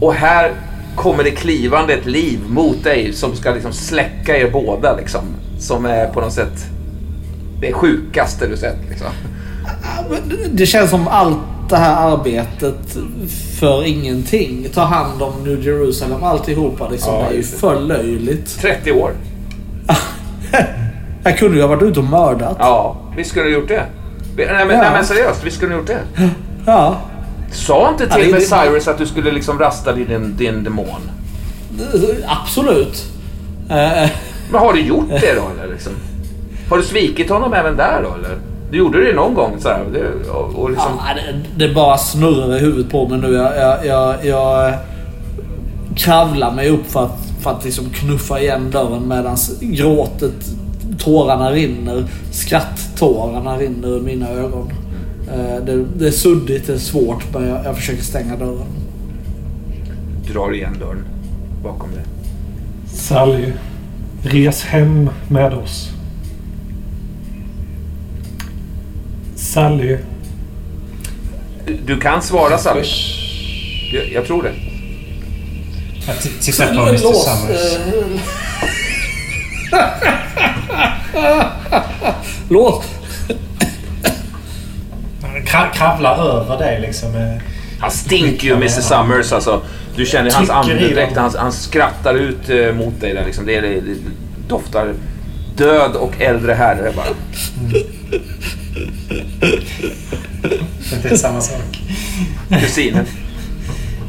Och 0.00 0.14
här 0.14 0.52
kommer 0.96 1.24
det 1.24 1.30
klivande 1.30 1.94
ett 1.94 2.06
liv 2.06 2.40
mot 2.48 2.84
dig 2.84 3.12
som 3.12 3.36
ska 3.36 3.50
liksom 3.50 3.72
släcka 3.72 4.36
er 4.36 4.50
båda 4.50 4.96
liksom. 4.96 5.20
Som 5.58 5.86
är 5.86 6.06
på 6.06 6.20
något 6.20 6.32
sätt 6.32 6.66
det 7.60 7.72
sjukaste 7.72 8.46
du 8.46 8.56
sett 8.56 8.78
liksom. 8.88 9.06
Det 10.52 10.66
känns 10.66 10.90
som 10.90 11.08
allt 11.08 11.38
det 11.68 11.76
här 11.76 12.12
arbetet 12.12 12.96
för 13.60 13.86
ingenting. 13.86 14.68
Ta 14.74 14.80
hand 14.82 15.22
om 15.22 15.32
New 15.44 15.64
Jerusalem, 15.66 16.22
alltihopa 16.24 16.88
liksom. 16.88 17.14
Ja, 17.14 17.20
det 17.28 17.34
är 17.34 17.36
ju 17.36 17.42
för 17.42 17.80
löjligt. 17.80 18.58
30 18.60 18.92
år. 18.92 19.10
Jag 21.22 21.38
kunde 21.38 21.56
ju 21.56 21.62
ha 21.62 21.68
varit 21.68 21.82
ute 21.82 22.00
och 22.00 22.06
mördat. 22.06 22.56
Ja, 22.58 22.96
vi 23.16 23.24
skulle 23.24 23.44
ha 23.44 23.50
gjort 23.50 23.68
det. 23.68 23.82
Vi- 24.36 24.46
Nej 24.46 24.66
men, 24.66 24.76
Ja. 24.76 24.82
nej, 24.82 24.90
men 24.92 25.04
seriöst, 25.04 25.40
vi 25.44 25.50
skulle 25.50 25.72
ha 25.72 25.78
gjort 25.78 25.86
det. 25.86 26.00
Ja. 26.66 26.96
Sa 27.52 27.88
inte 27.90 28.04
Ja, 28.10 28.14
till 28.14 28.26
det- 28.26 28.32
med 28.32 28.42
Cyrus 28.42 28.88
att 28.88 28.98
du 28.98 29.06
skulle 29.06 29.30
liksom 29.32 29.58
rasta 29.58 29.92
din, 29.92 30.34
din 30.38 30.64
demon? 30.64 31.10
Absolut. 32.26 33.06
Eh, 33.70 34.10
Men 34.50 34.60
har 34.60 34.72
du 34.72 34.80
gjort 34.80 35.08
det 35.10 35.34
då 35.34 35.42
eller? 35.62 35.72
Liksom? 35.72 35.92
Har 36.70 36.76
du 36.76 36.82
svikit 36.82 37.30
honom 37.30 37.52
även 37.52 37.76
där 37.76 38.02
då 38.02 38.14
eller? 38.14 38.38
Du 38.70 38.78
gjorde 38.78 39.04
det 39.04 39.12
någon 39.12 39.34
gång 39.34 39.52
så 39.60 39.68
här, 39.68 39.84
det, 39.92 40.30
och, 40.30 40.54
och 40.54 40.70
liksom... 40.70 40.92
Ja, 40.98 41.14
det, 41.14 41.66
det 41.66 41.74
bara 41.74 41.98
snurrar 41.98 42.56
i 42.56 42.60
huvudet 42.60 42.90
på 42.90 43.08
mig 43.08 43.18
nu. 43.18 43.32
Jag, 43.32 43.56
jag, 43.56 43.86
jag, 43.86 44.26
jag 44.26 44.74
kravlar 45.96 46.52
mig 46.52 46.68
upp 46.68 46.86
för 46.86 47.04
att, 47.04 47.18
för 47.40 47.50
att 47.50 47.64
liksom 47.64 47.84
knuffa 47.90 48.40
igen 48.40 48.70
dörren 48.70 49.08
medan 49.08 49.36
gråtet, 49.60 50.34
tårarna 50.98 51.50
rinner. 51.52 52.04
Skratttårarna 52.30 53.56
rinner 53.56 53.88
ur 53.88 54.00
mina 54.00 54.28
ögon. 54.28 54.72
Eh, 55.32 55.64
Det, 55.64 55.84
det 55.98 56.06
är 56.06 56.10
suddigt, 56.10 56.66
det 56.66 56.72
är 56.72 56.78
svårt 56.78 57.24
men 57.32 57.48
jag, 57.48 57.64
jag 57.64 57.76
försöker 57.76 58.02
stänga 58.02 58.36
dörren. 58.36 58.66
Drar 60.32 60.54
igen 60.54 60.76
dörren 60.80 61.04
bakom 61.62 61.90
dig. 61.90 62.04
Sally, 62.94 63.52
res 64.22 64.64
hem 64.64 65.10
med 65.28 65.52
oss. 65.54 65.90
Sally, 69.58 69.98
Du 71.86 72.00
kan 72.00 72.22
svara 72.22 72.58
Sally. 72.58 72.84
Jag, 73.92 74.12
jag 74.12 74.26
tror 74.26 74.42
det. 74.42 74.52
Jag 76.06 76.18
tittar 76.40 76.66
på 76.74 76.80
Mr 76.88 76.98
Summers. 76.98 77.76
eh, 77.76 78.20
Lås. 82.48 82.84
Kra- 85.46 85.72
kravlar 85.74 86.16
över 86.18 86.58
dig 86.58 86.80
liksom. 86.80 87.12
med- 87.12 87.40
Han 87.80 87.90
stinker 87.90 88.46
ju 88.46 88.54
Mr 88.54 88.68
Summers 88.68 89.32
alltså. 89.32 89.62
Du 89.96 90.06
känner 90.06 90.30
hans 90.30 90.50
andedräkt. 90.50 91.16
Han, 91.16 91.32
han 91.38 91.52
skrattar 91.52 92.14
ut 92.14 92.50
eh, 92.50 92.72
mot 92.74 93.00
dig 93.00 93.14
där 93.14 93.24
liksom. 93.26 93.46
Det, 93.46 93.60
det, 93.60 93.80
det 93.80 93.94
doftar 94.48 94.94
död 95.58 95.96
och 95.96 96.20
äldre 96.20 96.52
herre 96.52 96.92
bara. 96.96 97.06
Det 101.02 101.10
är 101.10 101.16
samma 101.16 101.40
sak. 101.40 101.82
Kusinen. 102.60 103.06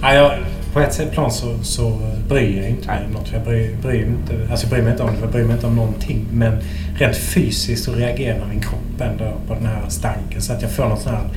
Ja, 0.02 0.14
jag, 0.14 0.32
på 0.74 0.80
ett 0.80 0.94
sätt 0.94 1.12
plan 1.12 1.32
så, 1.32 1.64
så 1.64 2.02
bryr 2.30 2.58
jag 2.58 2.70
inte 2.70 2.88
mig 2.88 3.06
om 3.06 3.12
något. 3.12 3.32
Jag 3.34 3.44
bryr, 3.44 3.76
bryr, 3.82 4.06
inte, 4.06 4.48
alltså 4.52 4.66
jag 4.66 4.72
bryr 4.72 4.82
mig 4.82 4.92
inte 4.92 5.04
om 5.04 5.14
det, 5.14 5.20
jag 5.22 5.32
bryr 5.32 5.44
mig 5.44 5.54
inte 5.54 5.68
om 5.68 5.76
någonting. 5.76 6.26
Men 6.32 6.58
rent 6.98 7.18
fysiskt 7.18 7.84
så 7.84 7.94
reagerar 7.94 8.46
min 8.46 8.62
kropp 8.62 9.02
ändå 9.02 9.34
på 9.48 9.54
den 9.54 9.66
här 9.66 9.90
stanken. 9.90 10.42
Så 10.42 10.54
att 10.54 10.62
jag 10.62 10.72
får 10.72 10.86
någon 10.86 11.00
sån 11.00 11.14
här 11.14 11.30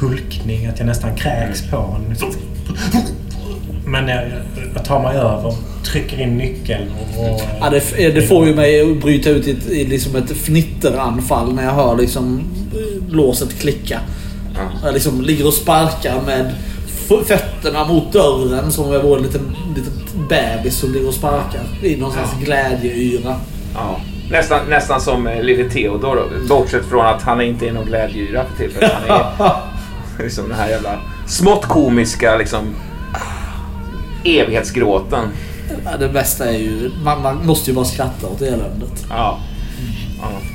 hulkning, 0.00 0.66
att 0.66 0.78
jag 0.78 0.86
nästan 0.86 1.16
kräks 1.16 1.70
på 1.70 1.76
honom. 1.76 2.14
Men 3.84 4.08
jag, 4.08 4.22
jag 4.74 4.84
tar 4.84 5.02
mig 5.02 5.16
över, 5.16 5.54
trycker 5.84 6.20
in 6.20 6.36
nyckeln 6.36 6.90
och... 7.00 7.24
och 7.24 7.40
Ja, 7.60 7.70
det, 7.70 8.10
det 8.10 8.22
får 8.22 8.46
ju 8.46 8.54
mig 8.54 8.90
att 8.92 9.02
bryta 9.02 9.30
ut 9.30 9.46
i, 9.46 9.50
ett, 9.50 9.66
i 9.66 9.84
liksom 9.84 10.16
ett 10.16 10.30
fnitteranfall 10.30 11.54
när 11.54 11.64
jag 11.64 11.72
hör 11.72 11.96
liksom 11.96 12.44
eh, 12.74 13.14
låset 13.14 13.58
klicka. 13.58 14.00
Ja. 14.54 14.60
Jag 14.84 14.94
liksom 14.94 15.22
ligger 15.22 15.46
och 15.46 15.54
sparkar 15.54 16.22
med 16.26 16.54
fötterna 17.26 17.84
mot 17.84 18.12
dörren 18.12 18.72
som 18.72 18.84
om 18.84 18.92
jag 18.92 19.02
vore 19.02 19.18
en 19.18 19.22
liten, 19.22 19.56
liten 19.76 19.92
bebis 20.28 20.76
som 20.76 20.92
ligger 20.92 21.08
och 21.08 21.14
sparkar 21.14 21.60
i 21.82 21.96
någon 21.96 22.12
slags 22.12 22.32
glädjeyra. 22.44 23.36
Ja. 23.74 24.00
Nästan, 24.30 24.60
nästan 24.68 25.00
som 25.00 25.26
eh, 25.26 25.42
lille 25.42 25.70
Theodor. 25.70 26.28
Bortsett 26.48 26.84
från 26.84 27.06
att 27.06 27.22
han 27.22 27.40
inte 27.40 27.68
är 27.68 27.72
någon 27.72 27.86
glädjeyra 27.86 28.44
för 28.44 28.56
tillfället. 28.56 28.92
Han 28.92 29.46
är 29.46 29.62
liksom 30.24 30.48
den 30.48 30.58
här 30.58 30.68
jävla 30.68 30.98
smått 31.26 31.64
komiska 31.64 32.36
liksom 32.36 32.74
evighetsgråten. 34.24 35.24
Ja, 35.84 35.90
det 35.98 36.08
bästa 36.08 36.44
är 36.44 36.58
ju... 36.58 36.90
Man, 37.04 37.22
man 37.22 37.46
måste 37.46 37.70
ju 37.70 37.74
bara 37.74 37.84
skratta 37.84 38.26
åt 38.26 38.42
eländet. 38.42 39.06
Ja. 39.10 39.38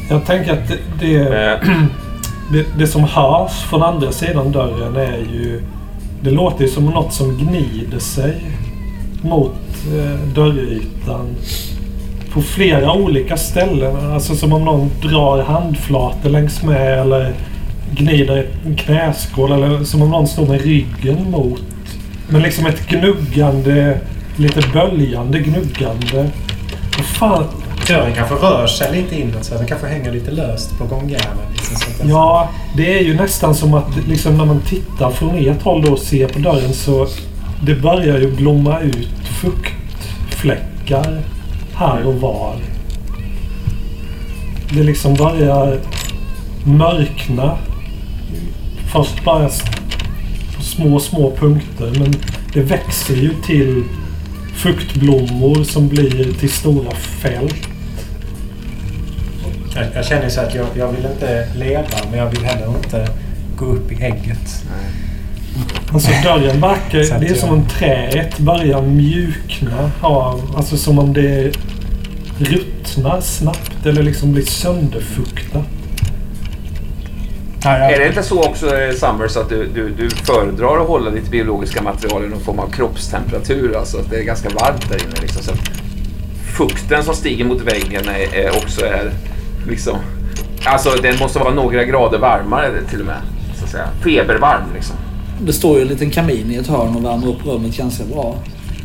jag 0.09 0.25
tänker 0.25 0.53
att 0.53 0.67
det, 0.67 0.77
det, 0.99 1.17
Eh, 1.17 1.59
det, 2.51 2.65
det 2.77 2.87
som 2.87 3.03
hörs 3.03 3.51
från 3.51 3.83
andra 3.83 4.11
sidan 4.11 4.51
dörren 4.51 4.95
är 4.95 5.17
ju... 5.17 5.63
Det 6.21 6.31
låter 6.31 6.63
ju 6.63 6.69
som 6.69 6.85
något 6.85 7.13
som 7.13 7.37
gnider 7.37 7.99
sig 7.99 8.41
mot 9.21 9.53
eh, 9.97 10.27
dörrytan. 10.35 11.35
På 12.33 12.41
flera 12.41 12.93
olika 12.93 13.37
ställen. 13.37 14.13
Alltså 14.13 14.35
som 14.35 14.53
om 14.53 14.65
någon 14.65 14.89
drar 15.01 15.43
handflator 15.43 16.29
längs 16.29 16.63
med 16.63 16.99
eller 16.99 17.33
gnider 17.95 18.47
en 18.65 18.75
knäskål. 18.75 19.51
Eller 19.51 19.83
som 19.83 20.01
om 20.01 20.09
någon 20.09 20.27
står 20.27 20.45
med 20.45 20.61
ryggen 20.61 21.31
mot. 21.31 21.63
Men 22.29 22.41
liksom 22.41 22.65
ett 22.65 22.87
gnuggande, 22.87 23.99
lite 24.37 24.61
böljande 24.73 25.39
gnuggande. 25.39 26.29
Vad 26.97 27.05
fan, 27.05 27.43
Dörren 27.87 28.13
kanske 28.15 28.35
rör 28.35 28.67
sig 28.67 29.01
lite 29.01 29.21
inåt 29.21 29.45
så 29.45 29.53
den 29.55 29.67
kanske 29.67 29.87
hänger 29.87 30.11
lite 30.11 30.31
löst 30.31 30.77
på 30.77 30.85
gångjärnen. 30.85 31.45
Liksom, 31.69 32.09
Ja, 32.09 32.49
det 32.75 32.99
är 32.99 33.03
ju 33.03 33.15
nästan 33.15 33.55
som 33.55 33.73
att 33.73 34.07
liksom 34.07 34.37
när 34.37 34.45
man 34.45 34.61
tittar 34.61 35.11
från 35.11 35.35
ert 35.35 35.61
håll 35.61 35.81
då 35.81 35.91
och 35.91 35.99
ser 35.99 36.27
på 36.27 36.39
dörren 36.39 36.73
så 36.73 37.07
det 37.61 37.75
börjar 37.75 38.17
ju 38.19 38.31
blomma 38.31 38.79
ut 38.79 39.07
fuktfläckar 39.41 41.21
här 41.75 42.07
och 42.07 42.15
var. 42.15 42.55
Det 44.73 44.83
liksom 44.83 45.13
börjar 45.13 45.79
mörkna. 46.63 47.57
Först 48.93 49.23
bara 49.23 49.49
små, 50.77 50.99
små 50.99 51.31
punkter 51.31 51.99
men 51.99 52.15
det 52.53 52.61
växer 52.61 53.15
ju 53.15 53.33
till 53.45 53.83
fuktblommor 54.55 55.63
som 55.63 55.87
blir 55.87 56.33
till 56.33 56.51
stora 56.51 56.91
fält. 56.91 57.67
Jag, 59.75 59.85
jag 59.95 60.05
känner 60.05 60.29
så 60.29 60.41
att 60.41 60.55
jag, 60.55 60.67
jag 60.75 60.91
vill 60.91 61.05
inte 61.05 61.47
leva 61.55 61.83
men 62.11 62.19
jag 62.19 62.29
vill 62.29 62.43
heller 62.43 62.67
inte 62.67 63.07
gå 63.57 63.65
upp 63.65 63.91
i 63.91 63.95
ägget. 63.95 64.63
Alltså 65.93 66.11
dörren 66.23 66.61
verkar... 66.61 67.19
Det 67.19 67.27
är 67.27 67.35
som 67.35 67.49
om 67.49 67.67
träet 67.67 68.39
börjar 68.39 68.81
mjukna 68.81 69.91
av... 70.01 70.53
Alltså 70.57 70.77
som 70.77 70.99
om 70.99 71.13
det 71.13 71.51
ruttnar 72.39 73.21
snabbt 73.21 73.85
eller 73.85 74.03
liksom 74.03 74.33
blir 74.33 74.45
sönderfuktat. 74.45 75.65
Jag, 77.67 77.91
är 77.91 77.99
det 77.99 78.07
inte 78.07 78.23
så 78.23 78.43
också 78.43 78.77
eh, 78.77 78.93
Summers 78.93 79.37
att 79.37 79.49
du, 79.49 79.67
du, 79.67 79.89
du 79.89 80.09
föredrar 80.09 80.81
att 80.81 80.87
hålla 80.87 81.09
ditt 81.09 81.31
biologiska 81.31 81.81
material 81.81 82.25
i 82.25 82.27
någon 82.27 82.39
form 82.39 82.59
av 82.59 82.71
kroppstemperatur? 82.71 83.77
Alltså 83.77 83.97
att 83.97 84.09
det 84.09 84.17
är 84.17 84.23
ganska 84.23 84.49
varmt 84.49 84.89
där 84.89 85.03
inne. 85.03 85.21
Liksom, 85.21 85.43
så 85.43 85.51
fukten 86.57 87.03
som 87.03 87.15
stiger 87.15 87.45
mot 87.45 87.61
väggen 87.61 88.09
är, 88.09 88.35
är 88.35 88.49
också 88.49 88.85
är 88.85 89.11
liksom... 89.67 89.97
Alltså 90.65 90.89
den 91.01 91.19
måste 91.19 91.39
vara 91.39 91.53
några 91.53 91.83
grader 91.83 92.17
varmare 92.17 92.71
till 92.89 92.99
och 92.99 93.05
med. 93.05 93.21
Så 93.57 93.63
att 93.63 93.71
säga. 93.71 93.87
Febervarm 94.03 94.63
liksom. 94.73 94.95
Det 95.41 95.53
står 95.53 95.75
ju 95.75 95.81
en 95.81 95.87
liten 95.87 96.09
kamin 96.09 96.51
i 96.51 96.55
ett 96.55 96.67
hörn 96.67 96.95
och 96.95 97.05
värmer 97.05 97.27
upp 97.27 97.45
rummet 97.45 97.77
ganska 97.77 98.03
bra. 98.03 98.35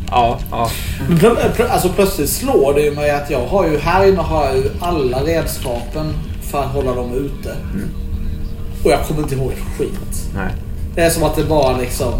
Ja, 0.09 0.39
ja. 0.51 0.69
Men 1.09 1.19
plö, 1.19 1.35
plö, 1.55 1.67
alltså 1.67 1.89
plötsligt 1.89 2.29
slår 2.29 2.73
det 2.73 2.81
ju 2.81 2.91
mig 2.91 3.11
att 3.11 3.29
jag 3.29 3.45
har 3.45 3.67
ju 3.67 3.77
här 3.77 4.07
inne 4.07 4.21
har 4.21 4.45
jag 4.45 4.57
ju 4.57 4.63
alla 4.79 5.17
redskapen 5.23 6.13
för 6.51 6.59
att 6.59 6.71
hålla 6.73 6.95
dem 6.95 7.13
ute. 7.13 7.55
Och 8.83 8.91
jag 8.91 9.07
kommer 9.07 9.21
inte 9.21 9.35
ihåg 9.35 9.51
ett 9.51 9.77
skit. 9.77 10.29
Nej. 10.35 10.51
Det 10.95 11.01
är 11.01 11.09
som 11.09 11.23
att 11.23 11.35
det 11.35 11.43
bara 11.43 11.77
liksom... 11.77 12.13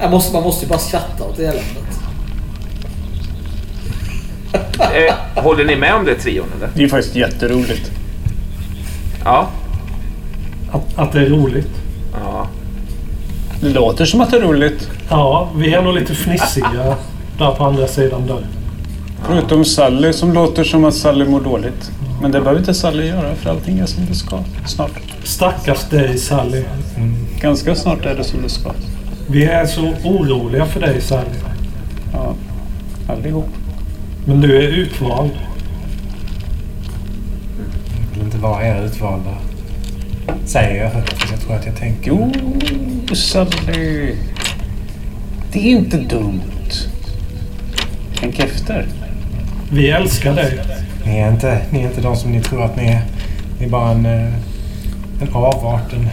Jag 0.00 0.10
måste, 0.10 0.32
man 0.34 0.42
måste 0.42 0.64
ju 0.64 0.68
bara 0.68 0.78
skratta 0.78 1.24
åt 1.24 1.38
eländet. 1.38 1.64
Eh, 4.78 5.42
håller 5.42 5.64
ni 5.64 5.76
med 5.76 5.94
om 5.94 6.04
det 6.04 6.14
trion 6.14 6.46
eller? 6.56 6.68
Det 6.74 6.84
är 6.84 6.88
faktiskt 6.88 7.16
jätteroligt. 7.16 7.90
Ja. 9.24 9.48
Att, 10.72 10.98
att 10.98 11.12
det 11.12 11.20
är 11.20 11.26
roligt. 11.26 11.70
ja. 12.12 12.48
Det 13.60 13.68
låter 13.68 14.04
som 14.04 14.20
att 14.20 14.30
det 14.30 14.36
är 14.36 14.40
roligt. 14.40 14.88
Ja, 15.10 15.50
vi 15.56 15.74
är 15.74 15.82
nog 15.82 15.94
lite 15.94 16.14
fnissiga 16.14 16.96
där 17.38 17.50
på 17.50 17.64
andra 17.64 17.86
sidan 17.86 18.26
dörren. 18.26 18.46
Förutom 19.26 19.64
Sally 19.64 20.12
som 20.12 20.32
låter 20.32 20.64
som 20.64 20.84
att 20.84 20.94
Sally 20.94 21.24
mår 21.24 21.40
dåligt. 21.40 21.90
Men 22.20 22.30
det 22.30 22.40
behöver 22.40 22.60
inte 22.60 22.74
Sally 22.74 23.06
göra 23.06 23.34
för 23.34 23.50
allting 23.50 23.78
är 23.78 23.86
som 23.86 24.06
det 24.06 24.14
ska. 24.14 24.38
Snart. 24.66 24.90
Stackars 25.22 25.88
dig 25.90 26.18
Sally. 26.18 26.64
Ganska 27.40 27.74
snart 27.74 28.04
är 28.04 28.14
det 28.14 28.24
som 28.24 28.42
det 28.42 28.48
ska. 28.48 28.72
Vi 29.26 29.44
är 29.44 29.66
så 29.66 29.92
oroliga 30.04 30.66
för 30.66 30.80
dig 30.80 31.00
Sally. 31.00 31.30
Ja. 32.12 32.34
Allihop. 33.08 33.48
Men 34.26 34.40
du 34.40 34.56
är 34.56 34.68
utvald. 34.68 35.30
vill 38.14 38.24
inte 38.24 38.38
vara 38.38 38.66
er 38.66 38.84
utvalda. 38.84 39.38
Säger 40.44 40.84
jag 40.84 40.90
högt. 40.90 41.30
Jag 41.30 41.40
tror 41.40 41.56
att 41.56 41.66
jag 41.66 41.76
tänker. 41.76 42.10
Jo, 42.10 42.32
Sally. 43.14 44.16
Det 45.52 45.58
är 45.58 45.70
inte 45.70 45.96
dumt. 45.96 46.40
Tänk 48.20 48.38
efter. 48.38 48.86
Vi 49.70 49.90
älskar 49.90 50.34
dig. 50.34 50.60
Ni 51.06 51.18
är 51.18 51.28
inte, 51.28 51.60
ni 51.70 51.80
är 51.80 51.88
inte 51.88 52.00
de 52.00 52.16
som 52.16 52.32
ni 52.32 52.40
tror 52.40 52.64
att 52.64 52.76
ni 52.76 52.86
är. 52.86 53.02
Ni 53.58 53.66
är 53.66 53.70
bara 53.70 53.90
en, 53.90 54.06
eh, 54.06 54.32
en 55.22 55.28
avart. 55.32 55.92
En, 55.92 56.10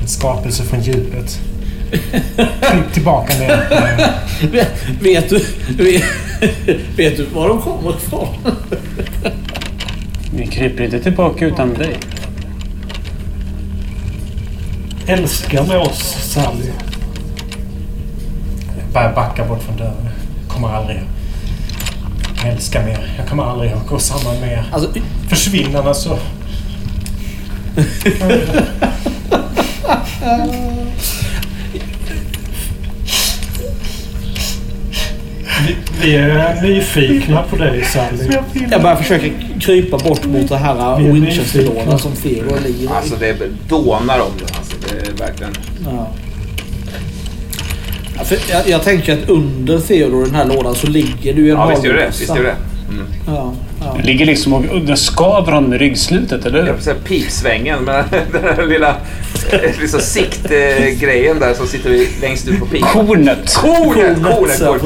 en 0.00 0.08
skapelse 0.08 0.62
från 0.62 0.80
djupet. 0.80 1.40
Tillbaka 2.92 3.38
ner. 3.38 3.68
Vet, 4.52 4.70
vet 5.00 5.28
du... 5.28 5.44
Vet, 5.84 6.04
vet 6.96 7.16
du 7.16 7.24
var 7.24 7.48
de 7.48 7.62
kommer 7.62 7.96
ifrån? 7.96 8.28
Vi 10.36 10.46
kryper 10.46 10.84
inte 10.84 11.00
tillbaka 11.00 11.46
utan 11.46 11.74
dig. 11.74 11.96
älska 15.06 15.62
med 15.62 15.78
oss, 15.78 16.16
Sally? 16.20 16.66
Jag 18.78 18.92
börjar 18.92 19.14
backa 19.14 19.44
bort 19.44 19.62
från 19.62 19.76
dörren. 19.76 20.08
Kommer 20.48 20.68
aldrig 20.68 21.00
att 22.44 22.56
älska 22.56 22.82
mer. 22.82 23.14
Jag 23.18 23.28
kommer 23.28 23.44
aldrig 23.44 23.72
att 23.72 23.86
gå 23.86 23.98
samman 23.98 24.40
med 24.40 24.52
er. 24.52 24.64
Alltså, 24.72 24.90
Försvinnarna 25.28 25.94
så... 25.94 26.18
Vi, 35.66 35.76
vi 36.02 36.16
är 36.16 36.62
nyfikna 36.62 37.42
på 37.42 37.56
dig, 37.56 37.84
Sally. 37.84 38.38
jag 38.70 38.82
bara 38.82 38.96
försöker 38.96 39.32
krypa 39.60 39.98
bort 39.98 40.24
mot 40.24 40.48
det 40.48 40.56
här 40.56 40.98
Winchester-lådan 40.98 41.74
nyfikna. 41.74 41.98
som 41.98 42.16
Fero 42.16 42.56
ligger 42.64 42.84
i. 42.84 42.88
Alltså 42.88 43.16
det 43.16 43.36
dånar 43.68 44.20
om 44.20 44.32
den. 44.38 44.56
Alltså, 44.58 44.76
det 44.80 45.08
är 45.08 45.12
verkligen... 45.12 45.52
Ja. 45.84 46.08
Ja, 48.16 48.24
för 48.24 48.38
jag, 48.50 48.68
jag 48.68 48.82
tänker 48.82 49.12
att 49.12 49.28
under 49.28 49.78
Theodor 49.80 50.24
den 50.24 50.34
här 50.34 50.44
lådan 50.44 50.74
så 50.74 50.86
ligger 50.86 51.34
du 51.34 51.46
i 51.46 51.50
en 51.50 51.56
Ja, 51.56 51.66
visst 51.66 51.84
gör 51.84 51.94
det. 51.94 52.06
Visst 52.06 52.36
gör 52.36 52.42
det. 52.42 52.56
Mm. 52.88 53.06
Ja, 53.26 53.54
ja. 53.80 53.94
Det 53.96 54.02
ligger 54.02 54.26
liksom 54.26 54.52
och 54.52 54.80
det 54.80 54.96
skaver 54.96 55.52
honom 55.52 55.72
i 55.72 55.78
ryggslutet, 55.78 56.46
eller 56.46 56.58
Jag 56.58 56.66
hur? 56.66 56.74
får 56.74 56.82
säga 56.82 56.96
pipsvängen, 57.04 57.84
men 57.84 58.04
den 58.32 58.42
här 58.56 58.66
lilla 58.66 58.96
eh, 59.52 59.80
liksom 59.80 60.00
siktgrejen 60.00 61.38
där 61.38 61.54
som 61.54 61.66
sitter 61.66 62.20
längst 62.20 62.48
ut 62.48 62.60
på 62.60 62.66
pipan. 62.66 62.88
Kornet! 63.06 63.54
Kornet! 63.54 64.22
Kornet 64.22 64.60
går. 64.60 64.80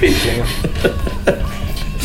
Pipsvängen. 0.00 0.46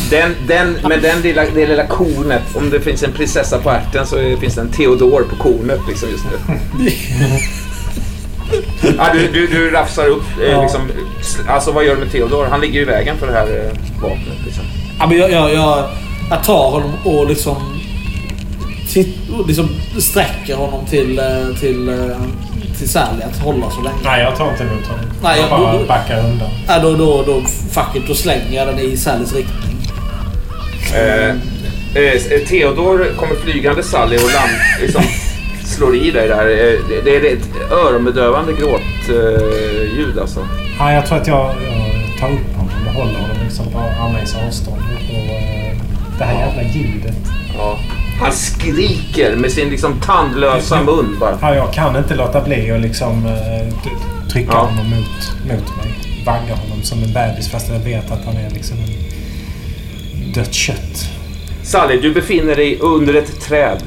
Den, 0.09 0.35
den, 0.47 0.77
med 0.89 1.01
den 1.01 1.21
lilla, 1.21 1.43
det 1.55 1.67
lilla 1.67 1.88
kornet, 1.88 2.43
om 2.55 2.69
det 2.69 2.80
finns 2.81 3.03
en 3.03 3.11
prinsessa 3.11 3.57
på 3.57 3.69
ärten 3.69 4.05
så 4.05 4.38
finns 4.41 4.55
det 4.55 4.61
en 4.61 4.71
Theodor 4.71 5.25
på 5.30 5.35
kornet 5.35 5.80
liksom 5.89 6.09
just 6.09 6.23
nu. 6.25 6.89
Ja, 8.97 9.03
du, 9.13 9.27
du, 9.31 9.47
du 9.47 9.69
rafsar 9.71 10.05
upp, 10.05 10.23
eh, 10.43 10.51
Ja. 10.51 10.61
liksom, 10.61 10.81
alltså 11.47 11.71
vad 11.71 11.85
gör 11.85 11.95
du 11.95 12.01
med 12.01 12.11
Theodor? 12.11 12.47
Han 12.49 12.61
ligger 12.61 12.81
i 12.81 12.85
vägen 12.85 13.17
för 13.17 13.27
det 13.27 13.34
här 13.34 13.47
eh, 13.47 14.01
vapnet. 14.01 14.38
Liksom. 14.45 14.63
Ja, 14.99 15.07
men 15.07 15.17
jag, 15.17 15.31
jag, 15.31 15.53
jag, 15.53 15.89
jag 16.30 16.43
tar 16.43 16.71
honom 16.71 16.91
och 17.03 17.27
liksom, 17.30 17.55
titt, 18.93 19.17
liksom 19.47 19.69
sträcker 19.99 20.55
honom 20.55 20.85
till, 20.85 21.19
eh, 21.19 21.59
till, 21.59 21.89
eh, 21.89 22.17
till 22.80 22.89
Sally 22.89 23.21
att 23.23 23.38
hålla 23.43 23.69
så 23.71 23.81
länge. 23.81 23.95
Nej, 24.03 24.21
jag 24.21 24.35
tar 24.38 24.51
inte 24.51 24.63
emot 24.63 24.88
honom. 24.88 25.05
Nej, 25.23 25.39
jag 25.39 25.49
jag- 25.51 25.59
bara 25.59 25.77
du- 25.77 25.85
backar 25.85 26.19
undan. 26.19 26.49
Ja, 26.67 26.80
då, 26.80 26.91
då, 26.95 27.23
då, 27.23 27.41
fuck 27.71 27.95
it, 27.95 28.03
då 28.07 28.13
slänger 28.13 28.53
jag 28.55 28.67
den 28.67 28.80
i 28.80 28.97
Sallys 28.97 29.34
riktning. 29.35 29.77
Eh, 30.95 31.30
eh, 32.03 32.47
Theodor 32.49 33.13
kommer 33.17 33.35
flygande 33.35 33.84
Sally 33.84 34.15
och 34.17 34.21
land, 34.34 34.51
liksom, 34.81 35.01
slår 35.73 35.95
i 35.95 36.11
dig 36.11 36.27
där. 36.27 36.49
Eh, 36.49 37.03
det, 37.03 37.15
är 37.15 37.33
ett 37.33 37.71
öronbedövande 37.71 38.53
gråtljud 38.53 40.19
alltså. 40.19 40.47
Ja, 40.79 40.93
jag 40.93 41.05
tror 41.05 41.17
att 41.17 41.27
jag, 41.27 41.45
jag 41.45 42.19
tar 42.19 42.27
upp 42.27 42.55
honom 42.55 42.87
och 42.87 42.93
håller 42.93 43.19
honom 43.19 43.37
liksom 43.43 43.71
på 43.71 43.79
armlängds 43.79 44.35
avstånd. 44.35 44.81
Och, 45.09 45.15
eh, 45.15 45.77
det 46.17 46.23
här 46.23 46.47
jävla 46.47 46.63
ljudet. 46.63 47.15
Ja. 47.57 47.79
Han 48.21 48.31
skriker 48.31 49.35
med 49.35 49.51
sin 49.51 49.69
liksom 49.69 49.99
tandlösa 50.01 50.83
mun 50.83 51.17
bara. 51.19 51.37
Ja, 51.41 51.55
jag 51.55 51.73
kan 51.73 51.95
inte 51.95 52.15
låta 52.15 52.41
bli 52.41 52.71
att 52.71 52.81
liksom 52.81 53.25
eh, 53.25 53.73
trycka 54.31 54.51
Ja. 54.51 54.59
honom 54.59 54.89
mot, 54.89 55.41
mot 55.41 55.77
mig. 55.77 56.23
Vagga 56.25 56.55
honom 56.55 56.83
som 56.83 57.03
en 57.03 57.13
bebis 57.13 57.49
fast 57.51 57.69
jag 57.69 57.79
vet 57.79 58.11
att 58.11 58.25
han 58.25 58.37
är 58.37 58.49
liksom 58.49 58.77
dött 60.35 60.53
kött. 60.53 61.09
Sally, 61.63 61.99
du 62.01 62.13
befinner 62.13 62.55
dig 62.55 62.79
under 62.79 63.13
ett 63.13 63.41
träd. 63.41 63.83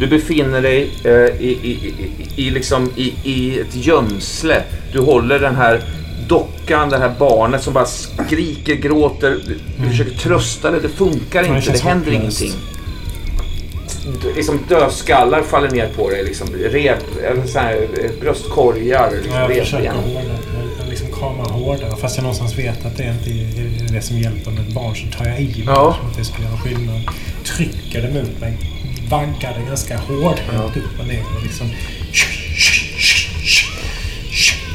Du 0.00 0.06
befinner 0.06 0.62
dig 0.62 0.90
eh, 1.04 1.10
i, 1.12 1.58
i, 1.62 1.70
i, 1.70 2.46
i, 2.46 2.50
liksom, 2.50 2.90
i, 2.96 3.14
i 3.24 3.60
ett 3.60 3.76
gömsle. 3.86 4.62
Du 4.92 4.98
håller 5.00 5.38
den 5.38 5.56
här 5.56 5.80
dockan, 6.28 6.88
det 6.90 6.98
här 6.98 7.12
barnet 7.18 7.62
som 7.62 7.72
bara 7.74 7.86
skriker, 7.86 8.74
gråter. 8.74 9.30
Du, 9.46 9.58
du 9.84 9.90
försöker 9.90 10.16
trösta 10.18 10.70
det, 10.70 10.80
det 10.80 10.88
funkar 10.88 11.42
inte, 11.56 11.72
det, 11.72 11.82
händer 11.82 12.12
hopplöst. 12.12 12.40
ingenting. 12.42 12.60
Du- 14.22 14.34
Liksom 14.34 14.58
dödskallar 14.68 15.42
faller 15.42 15.70
ner 15.70 15.88
på 15.96 16.10
dig. 16.10 16.24
Liksom, 16.24 16.48
rep, 16.54 16.98
eller 17.24 17.46
så 17.46 17.58
här, 17.58 17.74
eh, 18.04 18.10
bröstkorgar, 18.20 19.10
liksom, 19.12 19.32
Ja, 19.34 19.40
jag 19.52 19.64
försöker 19.64 19.90
hålla 19.90 20.20
liksom 20.90 21.08
kramar 21.08 21.44
hårdare. 21.50 21.96
Fast 22.00 22.16
jag 22.16 22.22
någonstans 22.22 22.58
vet 22.58 22.86
att 22.86 22.96
det 22.96 23.04
inte 23.04 23.30
är 23.30 23.92
det 23.94 24.02
som 24.02 24.18
hjälper 24.18 24.50
med 24.50 24.60
ett 24.68 24.74
barn. 24.74 24.94
Så 24.96 25.18
tar 25.18 25.26
jag 25.26 25.40
i 25.40 25.44
mig 25.46 25.62
Ja. 25.66 25.96
som 26.00 26.10
att 26.10 26.16
det 26.16 26.24
ska 26.24 26.42
göra 26.42 26.56
skillnad. 26.58 27.00
Trycker 27.44 28.02
det 28.02 28.08
mot 28.14 28.40
mig. 28.40 28.58
Vaggar 29.10 29.58
det 29.58 29.66
ganska 29.66 29.96
hårt 29.96 30.40
Ja. 30.52 30.62
upp 30.62 31.00
och 31.00 31.06
ner. 31.06 31.24
Och 31.36 31.42
liksom 31.42 31.66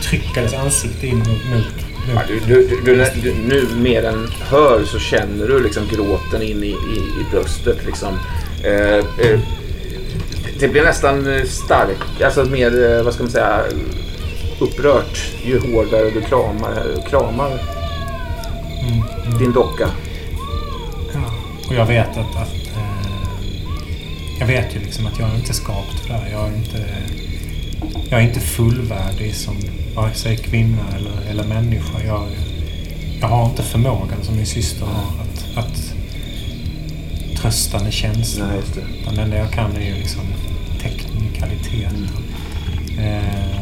trycker 0.03 0.41
dess 0.41 0.53
ansikte 0.53 1.07
in 1.07 1.18
mot, 1.18 1.28
mot, 1.28 1.86
Ja, 2.16 2.22
du, 2.28 2.40
du, 2.40 2.82
du, 2.86 3.06
du, 3.22 3.34
nu 3.34 3.68
mer 3.76 4.03
än 4.03 4.32
hör 4.41 4.84
så 4.84 4.99
känner 4.99 5.48
du 5.48 5.64
liksom 5.64 5.88
gråten 5.88 6.41
in 6.41 6.64
i, 6.64 6.68
i, 6.68 6.72
i 7.22 7.26
bröstet. 7.32 7.86
Liksom. 7.86 8.20
Eh, 8.64 8.98
eh, 8.98 9.40
det 10.60 10.68
blir 10.68 10.84
nästan 10.84 11.34
eh, 11.34 11.44
stark, 11.44 12.22
alltså 12.24 12.45
mer, 12.45 12.91
eh, 12.91 13.03
vad 13.03 13.14
ska 13.14 13.24
man 13.24 13.32
säga, 13.32 13.62
upprört 14.60 15.32
ju 15.45 15.60
hårdare 15.60 16.10
du 16.10 16.22
kramar, 16.22 17.07
kramar 17.10 17.48
mm, 18.82 19.03
mm. 19.26 19.38
din 19.40 19.52
docka. 19.52 19.90
Ja. 21.14 21.20
Och 21.68 21.76
jag 21.76 21.86
vet 21.86 22.10
att, 22.10 22.36
att 22.36 22.65
jag 24.40 24.48
vet 24.48 24.76
ju 24.76 24.80
liksom 24.80 25.07
att 25.07 25.20
jag 25.20 25.30
är 25.30 25.36
inte 25.36 25.53
skapt 25.53 25.99
för 25.99 26.07
det 26.07 26.14
här. 26.14 26.30
Jag 26.32 26.49
är 26.49 26.56
inte, 26.56 26.86
jag 28.10 28.20
är 28.20 28.24
inte 28.24 28.40
fullvärdig 28.40 29.36
som 29.36 29.56
vare 29.95 30.14
sig 30.14 30.38
kvinna 30.38 30.84
eller, 30.95 31.30
eller 31.30 31.44
människa. 31.44 32.03
Jag, 32.06 32.28
jag 33.22 33.28
har 33.28 33.45
inte 33.45 33.64
förmågan 33.64 34.24
som 34.24 34.36
min 34.36 34.45
syster 34.45 34.86
har 34.86 35.03
att, 35.22 35.66
att 35.66 35.94
trösta 37.38 37.84
med 37.84 37.94
känslor. 37.94 38.48
Nej, 38.48 38.56
just 38.56 38.76
det. 38.76 39.16
Det 39.16 39.22
enda 39.22 39.38
jag 39.38 39.52
kan 39.52 39.76
är 39.76 39.86
ju 39.86 39.95
liksom 39.95 40.24
teknikalitet. 40.82 41.94
Eh, 42.99 43.60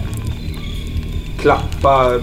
Klappa 1.40 2.20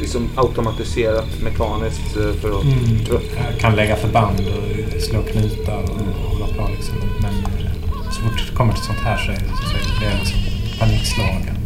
liksom 0.00 0.28
automatiserat, 0.36 1.26
mekaniskt 1.42 2.16
eh, 2.16 2.32
för 2.40 2.58
att 2.58 2.64
Mm. 2.64 3.06
Jag 3.10 3.60
kan 3.60 3.76
lägga 3.76 3.96
förband 3.96 4.40
och 4.40 5.02
slå 5.02 5.22
knutar 5.22 5.82
och 5.82 6.30
hålla 6.30 6.46
på 6.46 6.68
liksom. 6.76 6.94
Men 7.22 7.34
eh, 7.34 7.72
så 8.10 8.20
fort 8.22 8.48
det 8.50 8.56
kommer 8.56 8.72
till 8.72 8.82
sånt 8.82 8.98
här 8.98 9.16
så 9.16 9.32
är 9.32 9.36
så 9.36 10.04
är 10.06 10.10
det 10.10 10.18
liksom 10.18 10.38
panikslagen. 10.78 11.56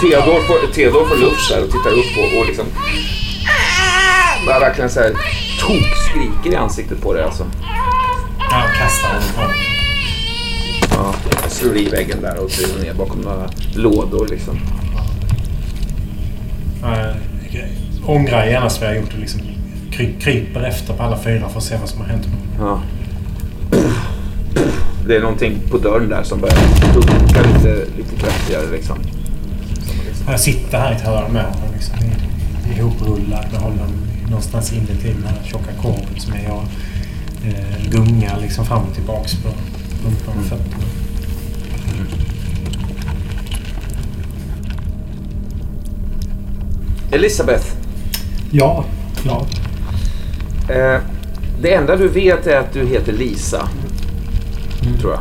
Theodor 0.00 0.40
får, 0.46 0.72
Theodor 0.72 1.06
får 1.06 1.16
luft 1.16 1.50
där 1.50 1.64
och 1.64 1.70
tittar 1.70 1.90
upp 1.90 2.18
och, 2.18 2.40
och 2.40 2.46
liksom... 2.46 2.66
Bara 4.46 4.60
verkligen 4.60 4.90
så 4.90 5.00
här 5.00 5.12
tokskriker 5.60 6.52
i 6.52 6.56
ansiktet 6.56 7.00
på 7.02 7.14
dig 7.14 7.22
alltså. 7.22 7.46
Jag 8.50 8.74
kastar 8.78 9.08
honom. 9.08 9.54
Ja, 10.90 11.14
jag 11.42 11.50
slår 11.50 11.76
i 11.76 11.88
väggen 11.88 12.22
där 12.22 12.38
och 12.38 12.50
trillar 12.50 12.82
ner 12.82 12.94
bakom 12.94 13.20
några 13.20 13.50
lådor 13.74 14.28
liksom. 14.30 14.58
Jag 16.84 17.14
ångrar 18.06 18.46
genast 18.46 18.80
vad 18.80 18.90
jag 18.90 18.96
gjort 18.96 19.12
och 19.12 19.18
liksom 19.18 19.40
kry, 19.92 20.12
kryper 20.20 20.62
efter 20.62 20.94
på 20.94 21.02
alla 21.02 21.18
fyra 21.18 21.48
för 21.48 21.58
att 21.58 21.64
se 21.64 21.76
vad 21.76 21.88
som 21.88 22.00
har 22.00 22.06
hänt. 22.06 22.26
Ja. 22.58 22.80
Det 25.06 25.16
är 25.16 25.20
någonting 25.20 25.60
på 25.70 25.78
dörren 25.78 26.08
där 26.08 26.22
som 26.22 26.40
börjar 26.40 26.56
dunka 26.94 27.42
lite, 27.42 27.86
lite 27.96 28.16
kraftigare 28.16 28.70
liksom. 28.72 28.98
Jag 30.26 30.40
sitter 30.40 30.78
här 30.78 30.92
i 30.92 30.94
ett 30.94 31.00
hörn 31.00 31.32
med 31.32 31.44
honom 31.44 31.68
liksom, 31.74 31.96
ihoprullad 32.76 33.44
med 33.52 33.60
honom 33.60 33.90
någonstans 34.26 34.72
inne 34.72 34.86
till 34.86 35.14
den 35.14 35.24
här 35.24 35.42
tjocka 35.44 35.72
korven 35.82 36.20
som 36.20 36.32
är 36.32 36.44
jag 36.44 36.62
eh, 37.46 37.90
gungar 37.90 38.40
liksom 38.40 38.66
fram 38.66 38.82
och 38.82 38.94
tillbaks 38.94 39.34
på 39.34 39.48
rumpan 40.04 40.38
och 40.38 40.44
fötterna. 40.44 40.84
Elisabeth, 47.14 47.66
Ja, 48.50 48.84
ja. 49.26 49.46
eh, 50.74 51.00
det 51.62 51.74
enda 51.74 51.96
du 51.96 52.08
vet 52.08 52.46
är 52.46 52.56
att 52.56 52.72
du 52.72 52.86
heter 52.86 53.12
Lisa. 53.12 53.68
Tror 55.00 55.12
jag. 55.12 55.20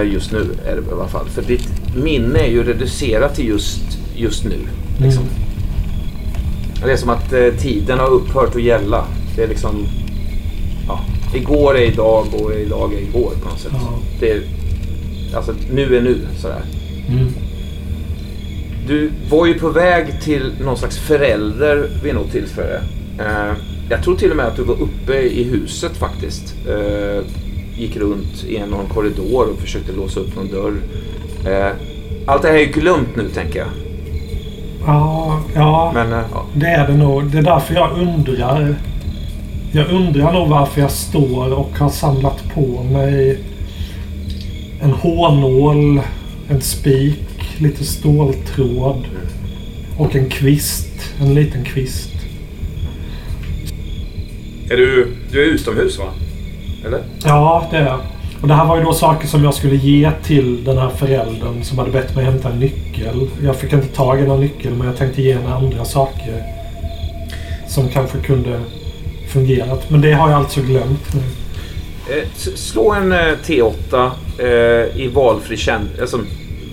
Eh, 0.00 0.12
just 0.12 0.32
nu 0.32 0.38
är 0.66 0.76
det 0.76 0.82
i 0.82 0.92
alla 0.92 1.08
fall. 1.08 1.28
För 1.28 1.42
ditt 1.42 1.68
minne 1.96 2.38
är 2.38 2.50
ju 2.50 2.62
reducerat 2.64 3.34
till 3.34 3.48
just, 3.48 3.98
just 4.16 4.44
nu. 4.44 4.58
Liksom. 5.00 5.24
Det 6.84 6.92
är 6.92 6.96
som 6.96 7.10
att 7.10 7.32
eh, 7.32 7.48
tiden 7.58 7.98
har 7.98 8.08
upphört 8.08 8.56
att 8.56 8.62
gälla. 8.62 9.04
Det 9.36 9.42
är 9.42 9.48
liksom... 9.48 9.86
Ja, 10.88 11.00
igår 11.34 11.76
är 11.76 11.82
idag 11.92 12.26
och 12.32 12.52
idag 12.54 12.94
är 12.94 12.98
igår 12.98 13.32
på 13.42 13.48
något 13.48 13.60
sätt. 13.60 13.72
Ja. 13.74 13.98
Det 14.20 14.30
är, 14.30 14.42
alltså, 15.36 15.54
nu 15.72 15.96
är 15.96 16.02
nu 16.02 16.18
sådär. 16.38 16.62
Mm. 17.08 17.32
Du 18.86 19.10
var 19.30 19.46
ju 19.46 19.54
på 19.54 19.68
väg 19.68 20.20
till 20.20 20.52
någon 20.60 20.76
slags 20.76 20.98
förälder 20.98 21.88
vid 22.02 22.14
något 22.14 22.32
tillfälle. 22.32 22.80
Eh, 23.18 23.56
jag 23.90 24.02
tror 24.02 24.16
till 24.16 24.30
och 24.30 24.36
med 24.36 24.46
att 24.46 24.56
du 24.56 24.62
var 24.62 24.74
uppe 24.74 25.14
i 25.18 25.44
huset 25.44 25.96
faktiskt. 25.96 26.54
Eh, 26.68 27.24
gick 27.76 27.96
runt 27.96 28.44
i 28.44 28.58
någon 28.58 28.86
korridor 28.86 29.48
och 29.52 29.58
försökte 29.58 29.92
låsa 29.92 30.20
upp 30.20 30.36
någon 30.36 30.48
dörr. 30.48 30.74
Eh, 31.46 31.72
allt 32.26 32.42
det 32.42 32.48
här 32.48 32.54
är 32.54 32.60
ju 32.60 32.72
glömt 32.72 33.16
nu 33.16 33.28
tänker 33.28 33.58
jag. 33.58 33.68
Ja, 34.86 35.40
ja 35.54 35.92
Men 35.94 36.10
ja. 36.10 36.46
det 36.54 36.66
är 36.66 36.86
det 36.86 36.96
nog. 36.96 37.24
Det 37.24 37.38
är 37.38 37.42
därför 37.42 37.74
jag 37.74 37.98
undrar. 37.98 38.76
Jag 39.72 39.90
undrar 39.90 40.32
nog 40.32 40.48
varför 40.48 40.80
jag 40.80 40.90
står 40.90 41.52
och 41.52 41.78
har 41.78 41.90
samlat 41.90 42.54
på 42.54 42.82
mig 42.82 43.38
en 44.80 44.90
hårnål, 44.90 46.00
en 46.48 46.60
spik, 46.60 47.25
lite 47.60 47.84
ståltråd 47.84 49.04
och 49.98 50.16
en 50.16 50.28
kvist. 50.28 50.88
En 51.20 51.34
liten 51.34 51.64
kvist. 51.64 52.10
Är 54.70 54.76
du, 54.76 55.08
du 55.32 55.42
är 55.42 55.46
utomhus 55.46 55.98
va? 55.98 56.04
Eller? 56.86 57.02
Ja, 57.24 57.68
det 57.70 57.76
är 57.76 57.86
jag. 57.86 58.00
Och 58.42 58.48
det 58.48 58.54
här 58.54 58.66
var 58.66 58.76
ju 58.78 58.82
då 58.84 58.92
saker 58.92 59.26
som 59.28 59.44
jag 59.44 59.54
skulle 59.54 59.76
ge 59.76 60.10
till 60.24 60.64
den 60.64 60.78
här 60.78 60.88
föräldern 60.90 61.64
som 61.64 61.78
hade 61.78 61.90
bett 61.90 62.16
mig 62.16 62.24
hämta 62.24 62.50
en 62.52 62.58
nyckel. 62.60 63.28
Jag 63.44 63.56
fick 63.56 63.72
inte 63.72 63.86
tag 63.86 64.20
i 64.20 64.22
någon 64.22 64.40
nyckel 64.40 64.72
men 64.74 64.86
jag 64.86 64.96
tänkte 64.96 65.22
ge 65.22 65.34
henne 65.34 65.54
andra 65.54 65.84
saker. 65.84 66.42
Som 67.68 67.88
kanske 67.88 68.18
kunde 68.18 68.60
fungerat. 69.32 69.90
Men 69.90 70.00
det 70.00 70.12
har 70.12 70.30
jag 70.30 70.38
alltså 70.38 70.60
glömt 70.62 71.14
nu. 71.14 71.20
Eh, 72.16 72.28
slå 72.54 72.92
en 72.92 73.12
eh, 73.12 73.18
T8 73.46 74.10
eh, 74.38 75.02
i 75.02 75.10
valfri, 75.14 75.56
käns- 75.56 76.00
alltså, 76.00 76.18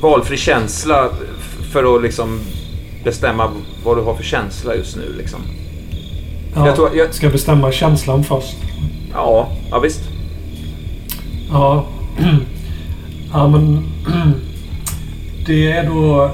valfri 0.03 0.37
känsla 0.37 1.09
för 1.71 1.95
att 1.95 2.03
liksom 2.03 2.39
bestämma 3.03 3.51
vad 3.83 3.97
du 3.97 4.01
har 4.01 4.15
för 4.15 4.23
känsla 4.23 4.75
just 4.75 4.95
nu. 4.95 5.15
Liksom. 5.17 5.39
Ja, 6.55 6.65
Jag 6.67 6.75
tror- 6.75 6.95
jag- 6.95 7.13
Ska 7.13 7.29
bestämma 7.29 7.71
känslan 7.71 8.23
först? 8.23 8.55
Ja, 9.13 9.47
ja 9.71 9.79
visst. 9.79 10.01
Ja. 11.51 11.85
ja 13.33 13.47
men... 13.47 13.83
Det 15.47 15.71
är 15.71 15.87
då 15.87 16.31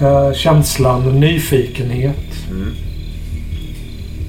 eh, 0.00 0.32
känslan 0.32 1.20
nyfikenhet. 1.20 2.16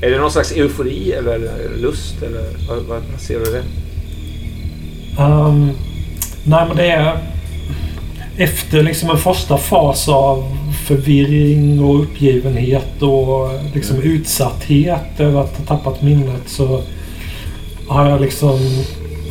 Är 0.02 0.12
det 0.12 0.18
någon 0.18 0.32
slags 0.32 0.52
eufori 0.52 1.12
eller 1.12 1.40
lust? 1.78 2.24
Eller 2.24 2.44
vad, 2.70 2.78
vad, 2.78 3.02
vad 3.12 3.22
ser 3.22 3.40
du 3.40 3.46
det? 3.46 3.64
Um, 5.24 5.72
nej 6.44 6.66
men 6.68 6.78
det 6.78 6.86
är 6.92 7.18
efter 8.38 8.84
liksom 8.84 9.10
en 9.10 9.18
första 9.18 9.58
fas 9.58 10.10
av 10.10 10.58
förvirring 10.88 11.84
och 11.84 12.04
uppgivenhet 12.04 13.02
och 13.02 13.50
liksom 13.74 14.02
utsatthet 14.02 15.20
över 15.20 15.42
att 15.42 15.58
ha 15.58 15.66
tappat 15.66 16.02
minnet 16.02 16.42
så 16.46 16.84
har 17.88 18.10
jag 18.10 18.22
liksom 18.22 18.60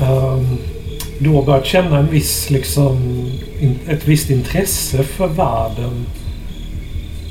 ehm, 0.01 0.59
då 1.19 1.43
börjat 1.43 1.67
känna 1.67 1.99
en 1.99 2.11
viss 2.11 2.51
liksom 2.51 2.97
in, 3.61 3.79
ett 3.89 4.09
visst 4.09 4.31
intresse 4.31 5.03
för 5.03 5.27
världen. 5.27 6.07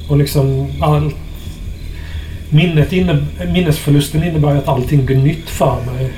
Och 0.10 0.18
liksom 0.18 0.68
allt 0.82 1.16
minnet 2.50 2.94
inne, 2.94 3.26
minnesförlusten 3.54 4.24
innebär 4.24 4.56
att 4.56 4.68
allting 4.68 5.06
blir 5.06 5.18
nytt 5.18 5.50
för 5.50 5.82
mig. 5.86 6.12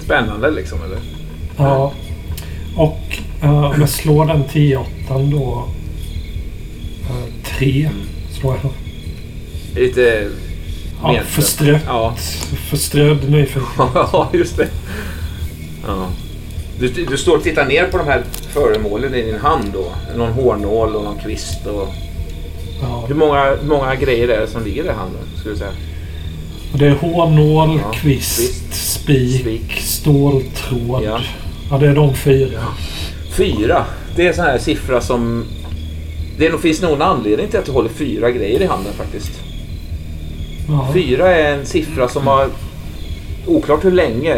Spännande 0.00 0.50
liksom, 0.50 0.78
eller? 0.82 0.98
Ja. 1.56 1.92
Och 2.76 3.18
eh, 3.42 3.64
om 3.64 3.80
jag 3.80 3.88
slår 3.88 4.26
den 4.26 4.44
10 4.44 4.80
då. 5.08 5.68
Uh, 7.10 7.24
tre 7.44 7.90
slår 8.40 8.56
jag. 8.62 8.70
Lite... 9.82 10.28
Ja, 11.02 11.12
Med- 11.12 11.24
förstrött. 11.24 11.82
Ja. 11.86 12.14
Förströdd 12.70 13.30
nyfiken. 13.30 13.62
Ja, 13.94 14.28
just 14.32 14.56
det. 14.56 14.68
Ja. 15.86 16.06
Du, 16.78 16.88
du 16.88 17.16
står 17.16 17.36
och 17.36 17.42
tittar 17.42 17.66
ner 17.66 17.84
på 17.86 17.98
de 17.98 18.06
här 18.06 18.22
föremålen 18.52 19.14
i 19.14 19.22
din 19.22 19.38
hand 19.40 19.64
då. 19.72 19.84
Någon 20.16 20.32
hårnål 20.32 20.96
och 20.96 21.04
någon 21.04 21.18
kvist 21.18 21.66
och... 21.66 21.88
Ja. 22.82 23.04
Hur 23.08 23.14
många, 23.14 23.56
många 23.64 23.94
grejer 23.94 24.28
är 24.28 24.40
det 24.40 24.46
som 24.46 24.64
ligger 24.64 24.84
i 24.84 24.88
handen, 24.88 25.20
skulle 25.36 25.54
du 25.54 25.58
säga? 25.58 25.70
Det 26.74 26.86
är 26.86 26.90
hårnål, 26.94 27.80
Ja, 27.84 27.92
kvist, 27.92 28.74
spik, 28.74 29.40
spik. 29.40 29.80
ståltråd. 29.80 31.02
Ja. 31.04 31.20
Ja. 31.70 31.78
det 31.78 31.86
är 31.88 31.94
de 31.94 32.14
fyra. 32.14 32.60
Fyra. 33.30 33.84
Det 34.16 34.24
är 34.24 34.28
en 34.28 34.34
sån 34.34 34.44
här 34.44 34.58
siffra 34.58 35.00
som... 35.00 35.44
Det 36.38 36.60
finns 36.62 36.82
någon 36.82 37.02
anledning 37.02 37.48
till 37.48 37.58
att 37.58 37.64
du 37.64 37.72
håller 37.72 37.88
fyra 37.88 38.30
grejer 38.30 38.62
i 38.62 38.66
handen 38.66 38.92
faktiskt. 38.92 39.32
Ja. 40.68 40.90
Fyra 40.94 41.28
är 41.36 41.58
en 41.58 41.66
siffra 41.66 42.08
som 42.08 42.26
har... 42.26 42.48
Oklart 43.46 43.84
hur 43.84 43.92
länge, 43.92 44.36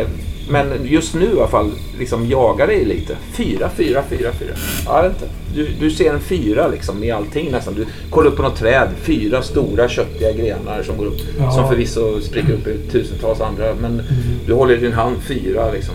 men 0.50 0.66
just 0.84 1.14
nu 1.14 1.24
i 1.24 1.38
alla 1.38 1.48
fall 1.48 1.70
liksom 1.98 2.26
jagar 2.26 2.66
dig 2.66 2.84
lite. 2.84 3.16
Fyra, 3.32 3.70
fyra, 3.76 4.02
fyra, 4.10 4.30
fyra. 4.32 5.02
Vet 5.02 5.12
inte. 5.12 5.34
Du, 5.54 5.68
du 5.80 5.90
ser 5.90 6.12
en 6.14 6.20
fyra 6.20 6.68
liksom 6.68 7.04
i 7.04 7.10
allting 7.10 7.50
nästan. 7.50 7.74
Du 7.74 7.86
kollar 8.10 8.30
upp 8.30 8.36
på 8.36 8.42
något 8.42 8.56
träd. 8.56 8.88
Fyra 9.02 9.42
stora 9.42 9.88
köttiga 9.88 10.32
grenar 10.32 10.82
som 10.82 10.96
går 10.96 11.06
upp. 11.06 11.20
Ja. 11.38 11.50
Som 11.50 11.68
förvisso 11.68 12.20
spricker 12.20 12.52
upp 12.52 12.66
i 12.66 12.90
tusentals 12.90 13.40
andra. 13.40 13.74
Men 13.80 14.02
du 14.46 14.52
håller 14.52 14.74
i 14.74 14.80
din 14.80 14.92
hand 14.92 15.16
fyra 15.28 15.72
liksom. 15.72 15.94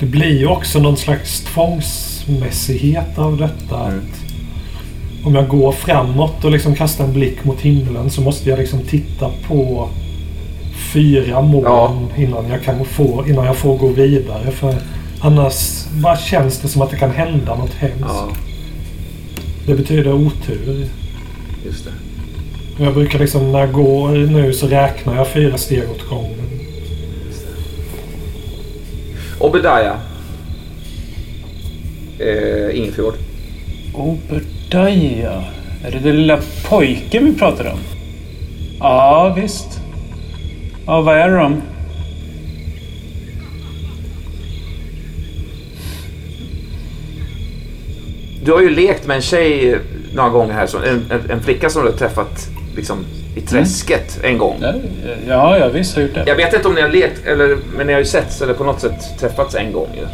Det 0.00 0.06
blir 0.06 0.38
ju 0.38 0.46
också 0.46 0.78
någon 0.78 0.96
slags 0.96 1.40
tvångsmässighet 1.40 3.18
av 3.18 3.36
detta. 3.36 3.86
Mm. 3.86 3.98
Att 3.98 5.26
om 5.26 5.34
jag 5.34 5.48
går 5.48 5.72
framåt 5.72 6.44
och 6.44 6.50
liksom 6.50 6.74
kastar 6.74 7.04
en 7.04 7.12
blick 7.12 7.44
mot 7.44 7.60
himlen 7.60 8.10
så 8.10 8.20
måste 8.20 8.50
jag 8.50 8.58
liksom 8.58 8.78
titta 8.80 9.30
på 9.48 9.88
fyra 10.92 11.42
moln 11.42 11.64
Ja. 11.64 11.96
innan, 12.16 12.48
jag 12.50 12.62
kan 12.62 12.84
få, 12.84 13.24
innan 13.28 13.44
jag 13.46 13.56
får 13.56 13.76
gå 13.78 13.88
vidare. 13.88 14.50
För 14.50 14.74
annars 15.20 15.84
bara 16.02 16.16
känns 16.16 16.58
det 16.58 16.68
som 16.68 16.82
att 16.82 16.90
det 16.90 16.96
kan 16.96 17.10
hända 17.10 17.54
något 17.56 17.74
hemskt. 17.74 17.98
Ja, 18.08 18.28
Det 19.66 19.74
betyder 19.74 20.12
otur. 20.12 20.88
just 21.66 21.84
det. 21.84 21.90
Jag 22.84 22.94
brukar 22.94 23.18
liksom 23.18 23.52
när 23.52 23.58
jag 23.60 23.72
går 23.72 24.08
nu 24.10 24.52
så 24.52 24.66
räknar 24.66 25.16
jag 25.16 25.28
fyra 25.28 25.58
steg 25.58 25.82
åt 25.90 26.08
gången. 26.08 26.55
Obadiah. 29.38 29.96
Eh, 32.18 32.78
Ingefjord. 32.78 33.14
Obadiah. 33.94 35.44
Är 35.84 35.90
det 35.90 35.98
den 35.98 36.16
lilla 36.16 36.38
pojken 36.68 37.24
vi 37.24 37.38
pratar 37.38 37.72
om? 37.72 37.78
Ja, 38.80 39.34
visst. 39.36 39.80
Ja, 40.86 41.00
vad 41.00 41.16
är 41.16 41.30
de? 41.30 41.62
Du 48.44 48.52
har 48.52 48.60
ju 48.60 48.70
lekt 48.70 49.06
med 49.06 49.16
en 49.16 49.22
tjej 49.22 49.78
några 50.14 50.28
gånger 50.28 50.54
här. 50.54 50.84
En, 50.86 51.04
en, 51.10 51.30
en 51.30 51.42
flicka 51.42 51.70
som 51.70 51.82
du 51.82 51.90
har 51.90 51.96
träffat 51.96 52.48
liksom, 52.76 53.04
i 53.36 53.40
träsket 53.40 54.20
en 54.22 54.38
gång. 54.38 54.64
Ja, 55.28 55.58
ja, 55.58 55.68
visst 55.68 55.94
har 55.94 56.02
jag 56.02 56.08
gjort 56.08 56.14
det. 56.14 56.24
Jag 56.26 56.36
vet 56.36 56.54
inte 56.54 56.68
om 56.68 56.74
ni 56.74 56.80
har 56.80 56.88
lekt, 56.88 57.26
eller, 57.26 57.58
men 57.76 57.86
ni 57.86 57.92
har 57.92 58.00
ju 58.00 58.06
setts 58.06 58.42
eller 58.42 58.54
på 58.54 58.64
något 58.64 58.80
sätt 58.80 59.18
träffats 59.20 59.54
en 59.54 59.72
gång 59.72 59.88
ju. 59.94 60.06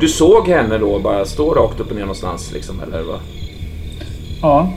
Du 0.00 0.08
såg 0.08 0.48
henne 0.48 0.78
då 0.78 0.98
bara 0.98 1.24
stå 1.24 1.54
rakt 1.54 1.80
upp 1.80 1.90
och 1.90 1.94
ner 1.94 2.02
någonstans 2.02 2.52
liksom, 2.52 2.82
eller 2.82 3.02
vad? 3.02 3.20
Ja. 4.42 4.72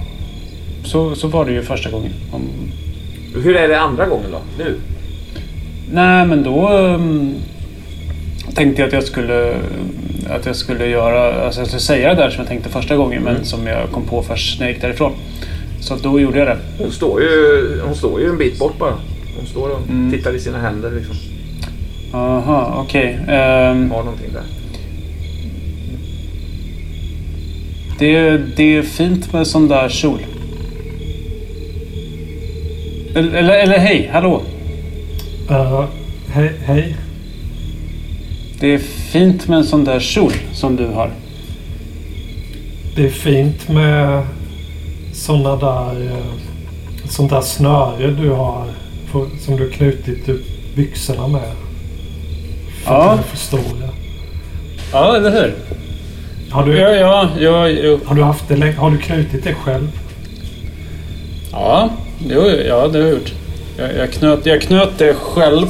Så, 0.83 1.15
så 1.15 1.27
var 1.27 1.45
det 1.45 1.51
ju 1.51 1.61
första 1.61 1.89
gången. 1.89 2.11
Om... 2.31 2.41
Hur 3.43 3.55
är 3.55 3.67
det 3.67 3.79
andra 3.79 4.05
gången 4.05 4.31
då? 4.31 4.63
Nu? 4.63 4.75
Nej, 5.91 6.25
men 6.25 6.43
då 6.43 6.69
um, 6.69 7.35
tänkte 8.55 8.81
jag 8.81 8.87
att 8.87 8.93
jag 8.93 9.03
skulle 9.03 9.55
att 10.29 10.45
jag 10.45 10.55
skulle 10.55 10.85
göra, 10.85 11.45
alltså 11.45 11.61
jag 11.61 11.67
skulle 11.67 11.81
säga 11.81 12.09
det 12.09 12.21
där 12.21 12.29
som 12.29 12.39
jag 12.39 12.47
tänkte 12.47 12.69
första 12.69 12.95
gången 12.95 13.23
men 13.23 13.45
som 13.45 13.67
jag 13.67 13.91
kom 13.91 14.03
på 14.03 14.21
först 14.21 14.59
när 14.59 14.67
jag 14.67 14.73
gick 14.73 14.81
därifrån. 14.81 15.13
Så 15.81 15.95
då 15.95 16.19
gjorde 16.19 16.37
jag 16.39 16.47
det. 16.47 16.57
Hon 16.77 16.91
står 16.91 17.21
ju, 17.21 17.81
hon 17.85 17.95
står 17.95 18.21
ju 18.21 18.29
en 18.29 18.37
bit 18.37 18.59
bort 18.59 18.77
bara. 18.79 18.93
Hon 19.37 19.45
står 19.47 19.69
och 19.69 19.89
Mm. 19.89 20.11
tittar 20.11 20.35
i 20.35 20.39
sina 20.39 20.57
händer 20.59 20.91
liksom. 20.91 21.15
Aha, 22.13 22.83
okej. 22.87 23.19
Ehm, 23.27 23.91
Har 23.91 24.03
någonting 24.03 24.33
där. 24.33 24.43
det, 27.99 28.37
det 28.57 28.75
är 28.77 28.81
fint 28.81 29.33
med 29.33 29.47
sån 29.47 29.67
där 29.67 29.89
kjol. 29.89 30.19
Eller, 33.15 33.33
eller, 33.37 33.53
eller 33.63 33.77
hej, 33.79 34.09
hallå. 34.13 34.41
Uh, 35.51 35.85
hej, 36.33 36.51
hej. 36.65 36.95
Det 38.59 38.67
är 38.73 38.77
fint 39.11 39.47
med 39.47 39.57
en 39.57 39.63
sån 39.65 39.83
där 39.83 39.99
kjol 39.99 40.31
som 40.53 40.75
du 40.75 40.85
har. 40.87 41.11
Det 42.95 43.05
är 43.05 43.09
fint 43.09 43.69
med 43.69 44.23
såna 45.19 45.55
där... 45.55 46.11
eh, 46.11 46.23
Sånt 47.09 47.29
där 47.31 47.41
snöre 47.41 48.07
du 48.11 48.29
har. 48.29 48.65
För, 49.11 49.25
som 49.45 49.57
du 49.57 49.69
knutit 49.69 50.29
upp 50.29 50.45
byxorna 50.75 51.27
med. 51.27 51.41
För 52.83 52.91
Ja. 52.93 53.01
att 53.03 53.09
kunna 53.11 53.23
förstora. 53.23 53.89
Ja, 54.91 55.15
eller 55.15 55.31
hur? 55.31 55.55
Har 56.51 56.65
du, 56.65 56.77
Ja, 56.77 56.89
ja, 56.89 57.29
ja, 57.39 57.67
jo. 57.67 57.99
har 58.05 58.15
du 58.15 58.23
haft 58.23 58.47
det? 58.47 58.71
Har 58.77 58.91
du 58.91 58.97
knutit 58.97 59.43
det 59.43 59.53
själv? 59.53 59.87
Ja, 61.51 61.89
jo, 62.29 62.41
ja 62.67 62.87
det 62.87 62.97
har 62.99 63.05
jag 63.05 63.09
gjort. 63.09 63.33
Jag, 63.77 63.95
jag, 63.97 64.11
knöt, 64.13 64.45
jag 64.45 64.61
knöt 64.61 64.97
det 64.97 65.13
själv 65.13 65.67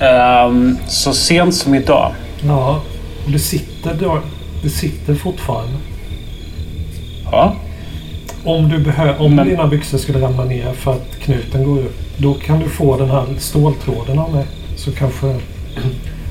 ehm, 0.00 0.78
så 0.88 1.12
sent 1.12 1.54
som 1.54 1.74
idag. 1.74 2.12
Ja. 2.46 2.80
Och 3.24 3.30
det 3.30 3.38
sitter, 3.38 4.20
det 4.62 4.68
sitter 4.70 5.14
fortfarande. 5.14 5.74
Ja. 7.30 7.54
Om, 8.44 8.68
du 8.68 8.78
behö- 8.78 9.18
om 9.18 9.34
Men- 9.34 9.48
dina 9.48 9.66
byxor 9.66 9.98
skulle 9.98 10.20
ramla 10.20 10.44
ner 10.44 10.72
för 10.72 10.92
att 10.92 11.18
knuten 11.20 11.64
går 11.64 11.78
upp. 11.78 11.98
Då 12.16 12.34
kan 12.34 12.60
du 12.60 12.68
få 12.68 12.96
den 12.96 13.10
här 13.10 13.24
ståltråden 13.38 14.18
av 14.18 14.34
mig. 14.34 14.44
Så 14.76 14.92
kanske... 14.92 15.34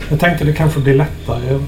Jag 0.10 0.20
tänkte 0.20 0.46
det 0.46 0.54
kanske 0.54 0.80
blir 0.80 0.94
lättare. 0.94 1.60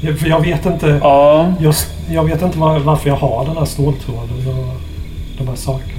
Jag, 0.00 0.18
för 0.18 0.28
jag 0.28 0.40
vet 0.40 0.66
inte... 0.66 0.98
Ja. 1.02 1.54
Jag, 1.60 1.74
jag 2.10 2.24
vet 2.24 2.42
inte 2.42 2.58
var, 2.58 2.78
varför 2.78 3.08
jag 3.08 3.16
har 3.16 3.44
den 3.46 3.56
här 3.56 3.64
ståltråden 3.64 4.48
och 4.48 4.74
de 5.38 5.48
här 5.48 5.56
sakerna. 5.56 5.92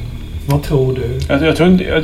Vad 0.47 0.63
tror 0.63 0.95
du? 0.95 1.19
Jag, 1.29 1.43
jag, 1.43 1.55
tror, 1.55 1.69
inte- 1.69 1.83
jag, 1.83 2.03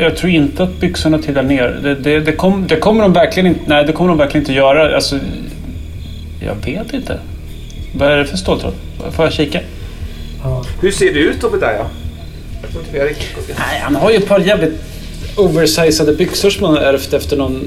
jag, 0.00 0.16
tror 0.16 0.32
inte 0.32 0.62
att 0.62 0.80
byxorna 0.80 1.18
trillar 1.18 1.42
ner. 1.42 1.80
Det, 1.82 1.94
det, 1.94 2.20
det, 2.20 2.32
kom, 2.32 2.66
det 2.66 2.76
kommer 2.76 3.02
de 3.02 3.12
verkligen 3.12 3.46
inte... 3.46 3.60
Nej, 3.66 3.84
det 3.84 3.92
kommer 3.92 4.08
de 4.08 4.18
verkligen 4.18 4.42
inte 4.42 4.52
göra. 4.52 4.94
Alltså, 4.94 5.18
jag 6.40 6.54
vet 6.72 6.92
inte. 6.94 7.18
Vad 7.94 8.08
är 8.12 8.16
det 8.16 8.24
för 8.24 8.36
ståltråd? 8.36 8.74
Får 9.10 9.24
jag 9.24 9.32
kika? 9.34 9.60
Ja. 10.48 10.64
Hur 10.80 10.90
ser 10.90 11.12
det 11.14 11.20
ut 11.20 11.44
Obadiah? 11.44 11.86
Jag 12.62 12.70
tror 12.70 12.82
inte 12.82 12.92
vi 12.92 12.98
har 13.00 13.06
riktigt. 13.06 13.48
Nej, 13.58 13.80
han 13.82 13.94
har 13.96 14.10
ju 14.10 14.16
ett 14.16 14.26
par 14.28 14.40
jävligt 14.40 14.72
oversizade 15.36 16.12
byxor 16.12 16.50
som 16.50 16.64
han 16.66 16.74
har 16.74 16.82
ärvt 16.82 17.12
efter 17.12 17.36
någon, 17.36 17.64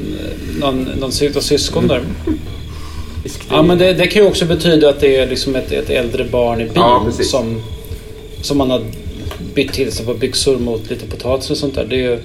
någon, 0.59 0.83
någon 0.99 1.11
sy- 1.11 1.29
någon 1.29 1.41
syskon 1.43 1.87
där. 1.87 2.01
Ja, 3.49 3.61
men 3.61 3.77
det, 3.77 3.93
det 3.93 4.07
kan 4.07 4.21
ju 4.21 4.27
också 4.27 4.45
betyda 4.45 4.89
att 4.89 4.99
det 4.99 5.15
är 5.17 5.27
liksom 5.27 5.55
ett, 5.55 5.71
ett 5.71 5.89
äldre 5.89 6.23
barn 6.23 6.61
i 6.61 6.63
bil 6.63 6.71
Ja, 6.75 7.05
som, 7.23 7.61
som 8.41 8.57
man 8.57 8.71
har 8.71 8.81
bytt 9.55 9.73
till 9.73 9.91
sig 9.91 10.05
på 10.05 10.13
byxor 10.13 10.57
mot 10.57 10.89
lite 10.89 11.05
potatis 11.07 11.49
och 11.51 11.57
sånt 11.57 11.75
där. 11.75 11.85
Det 11.89 11.95
är, 11.95 11.99
ju- 12.11 12.19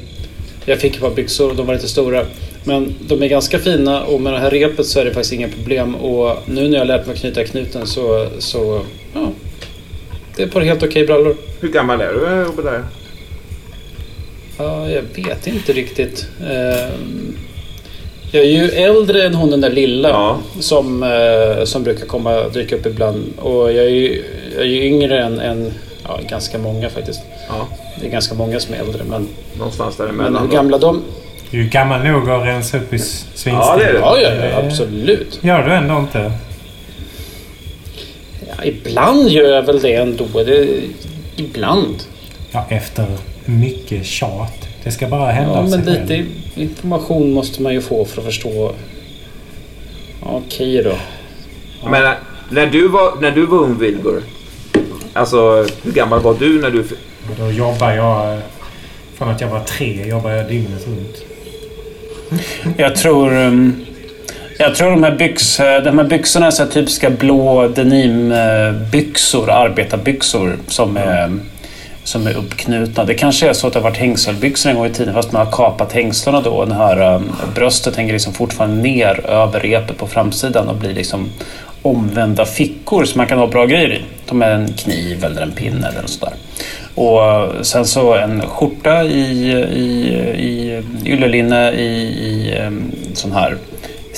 jag 0.65 0.79
fick 0.81 0.95
ett 0.95 1.01
par 1.01 1.11
byxor 1.11 1.51
och 1.51 1.57
de 1.57 1.67
var 1.67 1.75
lite 1.75 1.89
stora. 1.89 2.25
Men 2.65 2.95
de 3.09 3.23
är 3.23 3.27
ganska 3.27 3.59
fina 3.59 4.05
och 4.05 4.21
med 4.21 4.33
det 4.33 4.39
här 4.39 4.51
repet 4.51 4.87
så 4.87 5.01
är 5.01 5.05
det 5.05 5.13
faktiskt 5.15 5.33
inga 5.33 5.49
problem. 5.49 5.95
Och 5.95 6.37
nu 6.47 6.69
när 6.69 6.79
jag 6.79 6.87
lärt 6.87 7.07
mig 7.07 7.15
att 7.15 7.21
knyta 7.21 7.45
knuten 7.45 7.87
så, 7.87 8.29
så 8.39 8.81
ja. 9.15 9.33
Det 10.37 10.43
är 10.43 10.47
ett 10.47 10.53
par 10.53 10.61
helt 10.61 10.83
okej 10.83 11.07
brallor. 11.07 11.37
Hur 11.61 11.69
gammal 11.69 12.01
är 12.01 12.13
du 12.13 12.47
Obadiah? 12.49 12.83
Ja, 14.59 14.89
jag 14.89 15.03
vet 15.17 15.47
inte 15.47 15.73
riktigt. 15.73 16.27
Ehm, 16.51 17.37
Jag 18.33 18.45
är 18.45 18.49
ju 18.49 18.69
äldre 18.69 19.23
än 19.27 19.35
hon 19.35 19.51
den 19.51 19.61
där 19.61 19.71
lilla 19.71 20.09
Ja. 20.09 20.39
som, 20.61 21.03
eh, 21.03 21.65
som 21.65 21.83
brukar 21.83 22.07
komma 22.07 22.49
dyka 22.49 22.77
upp 22.77 22.87
ibland. 22.87 23.33
Och 23.39 23.73
jag 23.73 23.85
är 23.85 23.89
ju, 23.89 24.25
jag 24.55 24.63
är 24.63 24.67
ju 24.67 24.83
yngre 24.85 25.19
än, 25.25 25.41
än 25.41 25.73
ja, 26.05 26.21
ganska 26.29 26.59
många 26.59 26.91
faktiskt. 26.91 27.21
Ja, 27.49 27.69
Det 28.01 28.07
är 28.07 28.11
ganska 28.11 28.35
många 28.35 28.61
som 28.61 28.75
är 28.75 28.79
äldre. 28.79 29.03
Men, 29.11 29.29
någonstans 29.59 29.99
men 29.99 30.07
däremellan. 30.07 30.43
hur 30.43 30.49
då. 30.49 30.55
gamla 30.57 30.79
de... 30.79 31.03
Du 31.51 31.59
är 31.61 31.63
ju 31.63 31.69
gammal 31.69 32.03
nog 32.05 32.31
att 32.31 32.47
rensa 32.47 32.77
upp 32.77 32.93
i 32.93 32.97
s- 32.97 33.27
svinstin. 33.35 33.55
Ja, 33.55 33.77
det 33.79 33.85
är 33.85 33.93
det. 33.93 33.99
Ja, 33.99 34.19
ja, 34.21 34.31
ja 34.51 34.67
absolut. 34.67 35.39
Gör 35.43 35.63
du 35.63 35.73
ändå 35.73 35.99
inte? 35.99 36.33
Ja, 38.49 38.65
ibland 38.65 39.29
gör 39.29 39.55
jag 39.55 39.63
väl 39.63 39.81
det 39.81 39.95
ändå. 39.95 40.25
Det, 40.35 40.81
ibland. 41.37 41.95
Ja, 42.53 42.67
efter 42.69 43.07
mycket 43.45 44.07
tjat. 44.07 44.69
Det 44.85 44.91
ska 44.91 45.09
bara 45.09 45.31
hända 45.33 45.53
Ja, 45.53 45.59
av 45.59 45.69
sig 45.69 45.79
men 45.79 45.87
själv. 45.87 46.01
lite 46.09 46.25
information 46.61 47.33
måste 47.33 47.63
man 47.63 47.75
ju 47.75 47.81
få 47.81 48.05
för 48.05 48.21
att 48.21 48.27
förstå. 48.27 48.73
Okej 50.23 50.83
då. 50.83 50.95
Men 51.91 52.03
när- 52.03 52.19
när 52.51 52.67
du 52.67 52.89
var, 52.89 53.21
när 53.21 53.31
du 53.31 53.47
var 53.47 53.59
ung 53.59 53.79
Wilbur, 53.79 54.23
alltså 55.13 55.67
hur 55.83 55.93
gammal 55.93 56.21
var 56.21 56.35
du 56.35 56.61
när 56.61 56.71
du... 56.71 56.81
f- 56.81 56.93
Då 57.39 57.51
jobbar 57.51 57.93
jag... 57.93 58.33
eh, 58.35 58.39
Från 59.19 59.29
att 59.29 59.41
jag 59.41 59.49
var 59.49 59.61
tre 59.61 60.07
jobbar 60.09 60.31
jag 60.31 60.49
dygnet 60.49 60.87
runt. 60.87 61.17
Jag 62.77 62.97
tror... 62.97 63.37
um, 63.37 63.87
Jag 64.59 64.75
tror 64.75 64.91
de 64.91 65.03
här, 65.03 65.17
byx, 65.17 65.61
eh, 65.61 65.83
de 65.83 65.99
här 65.99 66.05
byxorna 66.05 66.47
är 66.47 66.51
så 66.51 66.67
typiska 66.67 67.11
blå 67.11 67.69
denimbyxor, 67.69 69.51
arbetarbyxor 69.51 70.59
som 70.69 70.97
är, 70.97 71.39
som 72.05 72.27
är 72.27 72.37
uppknutna. 72.37 73.05
Det 73.05 73.15
kanske 73.15 73.49
är 73.49 73.53
så 73.53 73.67
att 73.67 73.73
det 73.73 73.79
har 73.79 73.85
varit 73.85 73.97
hängselbyxor 73.97 74.71
en 74.71 74.77
gång 74.77 74.87
i 74.87 74.91
tiden 74.91 75.15
fast 75.15 75.33
man 75.33 75.47
har 75.47 75.53
kapat 75.53 75.93
hängslena 75.93 76.41
då. 76.41 76.51
Och 76.51 76.69
det 76.69 76.75
här 76.75 77.15
um, 77.15 77.33
bröstet 77.55 77.97
hänger 77.97 78.13
liksom 78.13 78.33
fortfarande 78.33 78.83
ner 78.83 79.27
över 79.27 79.61
repet 79.61 79.99
på 79.99 80.07
framsidan 80.07 80.69
och 80.69 80.77
blir 80.77 80.95
liksom 80.95 81.31
omvända 81.83 82.45
fickor 82.47 83.05
som 83.05 83.19
man 83.19 83.27
kan 83.27 83.39
ha 83.39 83.47
bra 83.47 83.67
grejer 83.67 83.93
i. 83.93 84.03
De 84.29 84.43
är 84.43 84.51
en 84.51 84.73
kniv 84.73 85.25
eller 85.25 85.43
en 85.43 85.53
pinne 85.53 85.89
eller 85.89 86.01
något 86.01 86.11
sådär. 86.11 86.35
Och 86.95 87.67
sen 87.67 87.87
så 87.87 88.15
en 88.15 88.43
skjorta 88.43 89.05
i, 89.05 89.53
i, 89.73 89.83
i 90.39 90.83
yllelinne 91.05 91.73
i, 91.73 91.87
i 91.87 92.55
sån 93.15 93.33
här 93.33 93.57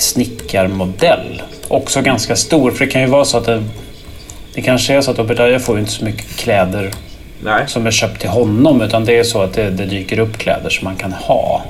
snickarmodell. 0.01 1.41
Också 1.67 2.01
ganska 2.01 2.35
stor, 2.35 2.71
för 2.71 2.85
det 2.85 2.91
kan 2.91 3.01
ju 3.01 3.07
vara 3.07 3.25
så 3.25 3.37
att 3.37 3.45
det, 3.45 3.63
det 4.53 4.61
kanske 4.61 4.93
är 4.93 5.01
så 5.01 5.11
att 5.11 5.19
Obadiah 5.19 5.59
får 5.59 5.75
ju 5.75 5.79
inte 5.81 5.91
så 5.93 6.05
mycket 6.05 6.35
kläder 6.37 6.91
Nej. 7.43 7.63
som 7.67 7.87
är 7.87 7.91
köpt 7.91 8.19
till 8.21 8.29
honom 8.29 8.81
utan 8.81 9.05
det 9.05 9.17
är 9.19 9.23
så 9.23 9.41
att 9.41 9.53
det, 9.53 9.69
det 9.69 9.85
dyker 9.85 10.19
upp 10.19 10.37
kläder 10.37 10.69
som 10.69 10.85
man 10.85 10.95
kan 10.95 11.11
ha. 11.13 11.61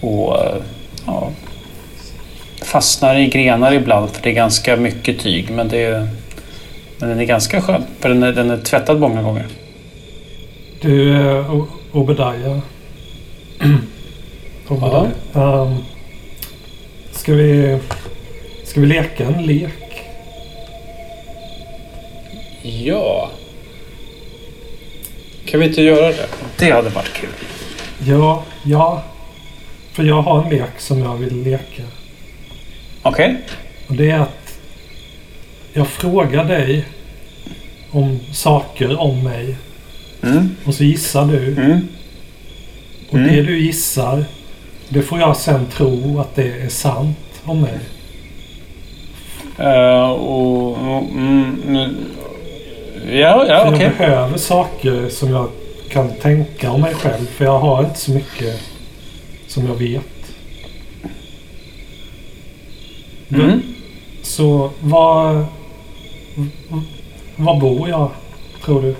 Och 0.00 0.36
ja, 1.06 1.28
fastnar 2.62 3.16
i 3.16 3.26
grenar 3.26 3.72
ibland 3.72 4.10
för 4.10 4.22
det 4.22 4.30
är 4.30 4.34
ganska 4.34 4.76
mycket 4.76 5.18
tyg 5.20 5.50
men, 5.50 5.68
det 5.68 5.82
är, 5.84 6.08
men 6.98 7.08
den 7.08 7.20
är 7.20 7.24
ganska 7.24 7.60
skön 7.62 7.84
för 8.00 8.08
den 8.08 8.22
är, 8.22 8.32
den 8.32 8.50
är 8.50 8.56
tvättad 8.58 9.00
många 9.00 9.22
gånger. 9.22 9.46
Du, 10.80 11.14
eh, 11.14 11.54
O- 11.54 11.66
Obadiah. 11.92 12.58
Obadiah. 14.68 15.06
Ehm, 15.34 15.74
ska 17.26 17.34
vi... 17.34 17.78
Ska 18.64 18.80
vi 18.80 18.86
leka 18.86 19.24
en 19.24 19.46
lek? 19.46 20.04
Ja. 22.62 23.30
Kan 25.46 25.60
vi 25.60 25.66
inte 25.66 25.82
göra 25.82 26.06
det? 26.08 26.28
Det 26.58 26.70
hade 26.70 26.88
varit 26.88 27.12
kul. 27.12 27.28
Ja, 28.06 28.44
ja. 28.64 29.02
För 29.92 30.04
jag 30.04 30.22
har 30.22 30.42
en 30.44 30.50
lek 30.50 30.70
som 30.78 30.98
jag 30.98 31.16
vill 31.16 31.42
leka. 31.42 31.82
Okej. 33.02 33.36
Och 33.88 33.94
det 33.94 34.10
är 34.10 34.18
att 34.20 34.58
jag 35.72 35.88
frågar 35.88 36.44
dig 36.44 36.84
om 37.90 38.20
saker 38.32 39.00
om 39.00 39.24
mig. 39.24 39.56
Mm. 40.22 40.56
Och 40.64 40.74
så 40.74 40.84
gissar 40.84 41.26
du. 41.26 41.52
Mm. 41.52 41.88
Och 43.10 43.18
Mm. 43.18 43.34
det 43.34 43.42
du 43.42 43.58
gissar, 43.58 44.24
det 44.88 45.02
får 45.02 45.18
jag 45.18 45.36
sen 45.36 45.66
tro 45.66 46.20
att 46.20 46.34
det 46.34 46.52
är 46.62 46.68
sant 46.68 47.16
om 47.44 47.60
mig. 47.60 47.78
Eh, 49.58 50.10
och, 50.10 50.78
mm, 50.78 51.62
nu- 51.66 51.94
ja, 53.20 53.44
ja 53.48 53.68
okej. 53.68 53.82
Jag 53.82 53.96
behöver 53.96 54.38
saker 54.38 55.08
som 55.08 55.30
jag 55.30 55.48
kan 55.90 56.10
tänka 56.14 56.70
om 56.70 56.80
mig 56.80 56.94
själv. 56.94 57.26
För 57.26 57.44
jag 57.44 57.58
har 57.58 57.84
inte 57.84 57.98
så 58.00 58.10
mycket 58.10 58.60
som 59.48 59.66
jag 59.66 59.74
vet. 59.74 60.02
Mm. 63.34 63.62
Så 64.22 64.70
var... 64.80 65.44
Var 67.36 67.60
bor 67.60 67.88
jag, 67.88 68.10
tror 68.64 68.82
du? 68.82 68.94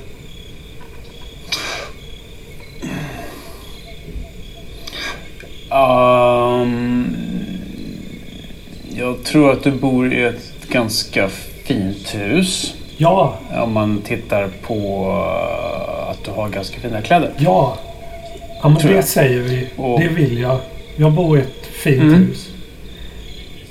Ehm, 5.76 7.16
jag 8.96 9.24
tror 9.24 9.52
att 9.52 9.62
du 9.64 9.70
bor 9.70 10.12
i 10.12 10.22
ett 10.22 10.52
ganska 10.68 11.28
fint 11.64 12.14
hus. 12.14 12.74
Ja, 12.96 13.38
Om 13.62 13.72
man 13.72 14.00
tittar 14.04 14.48
på 14.62 14.74
eh, 15.08 16.10
att 16.10 16.24
du 16.24 16.30
har 16.30 16.48
ganska 16.48 16.80
fina 16.80 17.02
kläder. 17.02 17.30
ja. 17.38 17.78
Ja, 18.62 18.68
men 18.68 18.86
det 18.86 18.94
jag. 18.94 19.04
säger 19.04 19.40
vi. 19.42 19.66
Och- 19.76 20.00
Det 20.00 20.08
vill 20.08 20.38
jag. 20.38 20.58
Jag 20.96 21.12
bor 21.12 21.38
i 21.38 21.40
ett 21.40 21.66
fint 21.82 22.02
Mm. 22.02 22.14
hus. 22.14 22.48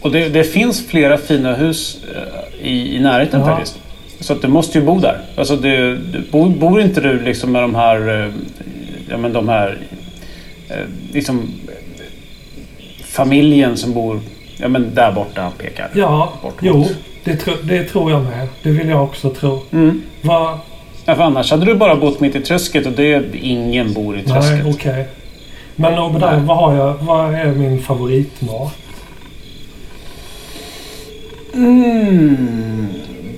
Och 0.01 0.11
det, 0.11 0.29
det 0.29 0.43
finns 0.43 0.87
flera 0.87 1.17
fina 1.17 1.53
hus 1.55 1.97
eh, 2.15 2.67
i, 2.67 2.95
i 2.95 2.99
närheten 2.99 3.39
Ja. 3.39 3.45
faktiskt. 3.45 3.79
Så 4.19 4.33
att 4.33 4.41
du 4.41 4.47
måste 4.47 4.79
ju 4.79 4.85
bo 4.85 4.99
där. 4.99 5.21
Alltså 5.37 5.55
du, 5.55 5.97
du, 5.97 6.19
bor, 6.31 6.49
bor 6.49 6.81
inte 6.81 7.01
du 7.01 7.21
liksom 7.21 7.51
med 7.51 7.61
de 7.61 7.75
här... 7.75 8.25
eh, 8.25 8.31
Ja 9.09 9.17
men 9.17 9.33
de 9.33 9.49
här... 9.49 9.77
Liksom... 11.13 11.51
Familjen 13.15 13.77
som 13.77 13.93
bor... 13.93 14.19
Ja 14.57 14.67
men 14.67 14.95
där 14.95 15.11
borta 15.11 15.41
han 15.41 15.51
pekar. 15.51 15.89
Ja, 15.93 16.33
Bort 16.41 16.57
jo. 16.61 16.85
Det, 17.23 17.35
tro, 17.35 17.53
det 17.63 17.83
tror 17.83 18.11
jag 18.11 18.23
med. 18.23 18.47
Det 18.63 18.69
vill 18.69 18.89
jag 18.89 19.03
också 19.03 19.29
tro. 19.29 19.61
Mm. 19.71 20.01
Vad... 20.21 20.57
Ja, 21.05 21.15
för 21.15 21.23
annars 21.23 21.51
hade 21.51 21.65
du 21.65 21.75
bara 21.75 21.95
bott 21.95 22.19
mitt 22.19 22.35
i 22.35 22.41
träsket 22.41 22.85
och 22.85 22.91
det 22.91 23.35
ingen 23.41 23.93
bor 23.93 24.17
i 24.17 24.23
Nej, 24.23 24.33
träsket. 24.33 24.75
okej. 24.75 25.07
Men 25.75 25.99
Obadiah, 25.99 26.37
Nej. 26.37 26.45
vad 26.45 26.57
har 26.57 26.75
jag? 26.75 26.93
Vad 26.93 27.33
är 27.33 27.51
min 27.51 27.81
favoritmat? 27.81 28.75
Mm. 31.53 32.87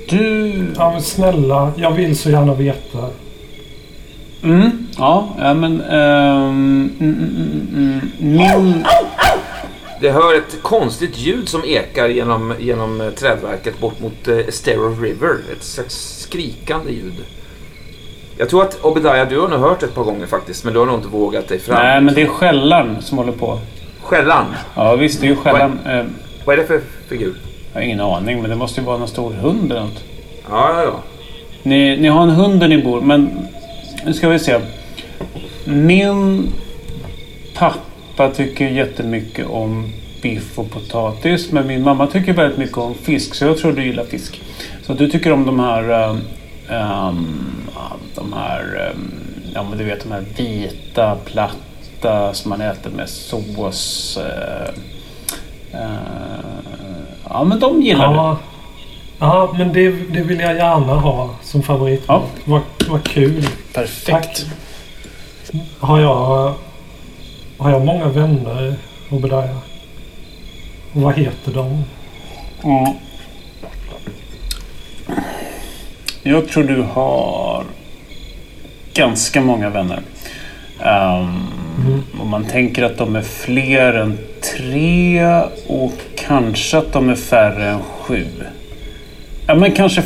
Du... 0.10 0.66
Ja, 0.78 0.92
men 0.92 1.02
snälla. 1.02 1.72
Jag 1.78 1.92
vill 1.92 2.18
så 2.18 2.30
gärna 2.30 2.54
veta. 2.54 2.98
Mm. 4.44 4.88
Ja, 4.98 5.28
ja 5.40 5.54
men... 5.54 5.82
mm, 5.82 6.92
mm, 7.00 7.16
mm, 7.20 7.68
mm. 7.76 8.12
min... 8.20 8.86
det 10.02 10.12
hör 10.12 10.38
ett 10.38 10.62
konstigt 10.62 11.18
ljud 11.18 11.50
som 11.50 11.64
ekar 11.66 12.08
genom, 12.10 12.54
genom 12.60 13.02
eh, 13.02 13.10
trädverket 13.10 13.80
bort 13.80 14.00
mot 14.00 14.28
eh, 14.28 14.38
Estero 14.38 15.02
River. 15.02 15.36
Ett 15.52 15.64
slags 15.64 16.20
skrikande 16.20 16.92
ljud. 16.92 17.14
Jag 18.38 18.50
tror 18.50 18.64
att 18.64 18.86
Obadiah, 18.86 19.30
du 19.30 19.40
har 19.40 19.48
nog 19.48 19.60
hört 19.60 19.80
det 19.80 19.86
ett 19.86 19.96
par 19.96 20.04
gånger 20.04 20.26
faktiskt, 20.26 20.64
men 20.64 20.74
du 20.74 20.80
har 20.80 20.86
nog 20.86 20.96
inte 20.96 21.08
vågat 21.08 21.48
dig 21.48 21.60
fram. 21.60 21.84
Nej, 21.84 22.02
men 22.02 22.14
det 22.14 22.22
är 22.22 22.28
skällan 22.28 23.02
som 23.02 23.18
håller 23.18 23.32
på. 23.32 23.60
Skällan, 24.04 24.46
Ja, 24.76 24.96
visst. 24.96 25.22
Det 25.22 25.28
är 25.28 25.30
ju 25.30 25.36
skällan. 25.36 25.80
Eh, 25.86 26.06
vad 26.46 26.54
är 26.54 26.58
det 26.62 26.68
för 26.68 26.82
figur? 27.08 27.36
jag 27.74 27.80
har 27.80 27.86
ingen 27.86 28.02
aning, 28.02 28.42
men 28.42 28.50
det 28.50 28.56
måste 28.56 28.82
ju 28.82 28.88
vara 28.88 28.98
någon 28.98 29.08
stor 29.08 29.34
hund 29.34 29.72
eller 29.72 29.82
något. 29.82 30.04
Ja, 30.50 30.74
ja, 30.74 30.84
ja. 30.84 31.00
Ni, 31.64 31.98
ni 31.98 32.08
har 32.08 32.24
en 32.24 32.30
hund 32.30 32.60
där 32.60 32.68
ni 32.68 32.84
bor, 32.84 33.02
men 33.02 33.48
nu 34.06 34.14
ska 34.14 34.30
vi 34.30 34.40
se. 34.40 34.60
Min 35.66 36.48
pappa 37.56 37.80
tycker 38.36 38.68
jättemycket 38.68 39.48
om 39.48 39.94
biff 40.22 40.60
och 40.60 40.72
potatis, 40.72 41.52
men 41.52 41.68
min 41.68 41.84
mamma 41.84 42.08
tycker 42.08 42.34
väldigt 42.34 42.58
mycket 42.58 42.78
om 42.78 42.94
fisk, 42.94 43.36
så 43.36 43.46
jag 43.46 43.58
tror 43.58 43.72
du 43.72 43.86
gillar 43.86 44.06
fisk. 44.06 44.42
Så 44.84 44.94
du 44.94 45.10
tycker 45.10 45.32
om 45.32 45.46
de 45.46 45.60
här... 45.60 46.14
ehm, 46.70 47.28
de 48.16 48.34
här... 48.34 48.92
ehm, 48.92 49.12
ja, 49.54 49.64
men 49.70 49.78
du 49.78 49.84
vet 49.84 50.04
de 50.04 50.12
här 50.12 50.24
vita, 50.38 51.16
platta 51.26 52.34
som 52.34 52.50
man 52.50 52.62
äter 52.62 52.90
med 52.90 53.10
sås. 53.10 54.18
eh, 54.18 54.70
eh, 55.82 55.90
ja, 57.30 57.44
men 57.44 57.60
de 57.60 57.82
gillar 57.82 58.10
du. 58.10 58.16
Ja, 58.16 58.38
ja 59.20 59.56
men 59.58 59.74
det, 59.74 59.90
det 59.90 60.22
vill 60.22 60.40
jag 60.40 60.56
gärna 60.56 60.94
ha 60.94 61.30
som 61.44 61.64
favoritmat. 61.64 62.22
Ja. 62.36 62.42
Vad, 62.46 62.62
vad 62.90 63.04
kul. 63.04 63.48
Perfekt. 63.74 64.46
Har 65.80 66.00
jag, 66.00 66.54
har 67.58 67.72
jag 67.72 67.86
många 67.86 68.08
vänner, 68.08 68.76
Obadiah? 69.10 69.58
Och 70.94 71.02
vad 71.02 71.16
heter 71.18 71.52
de? 71.54 71.84
Mm. 72.64 72.94
Jag 76.24 76.50
tror 76.50 76.64
du 76.64 76.82
har 76.82 77.64
ganska 78.94 79.42
många 79.42 79.70
vänner. 79.70 80.00
Ehm, 80.84 81.48
Om 82.22 82.30
man 82.30 82.46
tänker 82.46 82.84
att 82.84 82.98
de 82.98 83.16
är 83.16 83.22
fler 83.22 83.94
än 83.94 84.18
tre 84.58 85.24
och 85.68 85.94
kanske 86.28 86.78
att 86.78 86.94
de 86.94 87.10
är 87.10 87.16
färre 87.16 87.70
än 87.70 87.80
sju. 88.02 88.26
Ja, 89.48 89.56
men 89.56 89.72
kanske 89.72 90.04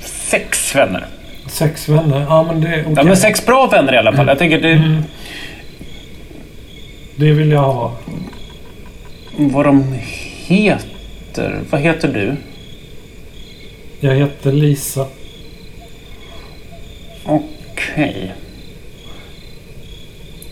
sex 0.00 0.74
vänner. 0.76 1.06
Sex 1.46 1.88
vänner? 1.88 2.26
Ja, 2.28 2.42
men 2.42 2.60
det 2.60 2.68
är 2.68 2.80
okej. 2.82 2.92
Ja, 2.96 3.02
men 3.02 3.16
sex 3.16 3.46
bra 3.46 3.66
vänner 3.66 3.94
i 3.94 3.96
alla 3.98 4.12
fall. 4.12 4.26
Jag 4.26 4.38
tänker 4.38 4.60
det, 4.60 4.72
Mm. 4.72 5.02
Det 7.20 7.32
vill 7.32 7.50
jag 7.50 7.62
ha. 7.62 7.92
vad 9.36 9.66
de 9.66 9.94
heter. 10.46 11.60
Vad 11.70 11.80
heter 11.80 12.08
du? 12.08 12.36
Jag 14.00 14.14
heter 14.14 14.52
Lisa. 14.52 15.06
Okej. 17.24 18.34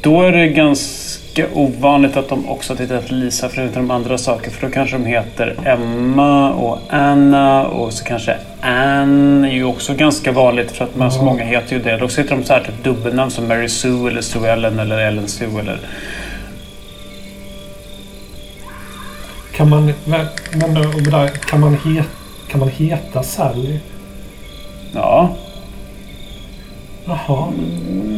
Då 0.00 0.22
är 0.22 0.32
det 0.32 0.48
ganska 0.48 1.46
ovanligt 1.54 2.16
att 2.16 2.28
de 2.28 2.48
också 2.48 2.76
tittar 2.76 3.02
till 3.02 3.16
Lisa 3.16 3.48
förutom 3.48 3.90
andra 3.90 4.18
saker. 4.18 4.50
För 4.50 4.66
då 4.66 4.72
kanske 4.72 4.96
de 4.96 5.04
heter 5.04 5.56
Emma 5.64 6.52
och 6.52 6.78
Anna 6.90 7.66
och 7.66 7.92
så 7.92 8.04
kanske 8.04 8.36
Ann 8.60 9.44
är 9.44 9.52
ju 9.52 9.64
också 9.64 9.94
ganska 9.94 10.32
vanligt 10.32 10.70
för 10.70 10.84
att 10.84 10.96
man, 10.96 11.12
så 11.12 11.22
många 11.22 11.44
heter 11.44 11.76
ju 11.76 11.82
det. 11.82 11.96
Då 11.96 12.06
heter 12.06 12.36
de 12.36 12.44
så 12.44 12.52
här 12.52 12.60
typ 12.60 12.84
dubbelnamn 12.84 13.30
som 13.30 13.48
Mary 13.48 13.68
Sue 13.68 14.10
eller 14.10 14.20
Sue 14.20 14.52
Ellen 14.52 14.78
eller 14.78 14.98
Ellen 14.98 15.28
Sue 15.28 15.60
eller... 15.60 15.78
Kan 19.56 19.68
man, 19.70 19.92
men, 20.04 20.26
Obadiah, 20.76 21.28
kan 21.46 21.60
man, 21.60 21.74
he, 21.84 22.02
kan 22.50 22.60
man 22.60 22.68
heta 22.68 23.22
Sally? 23.22 23.78
Ja, 24.94 25.28
Jaha. 27.04 27.48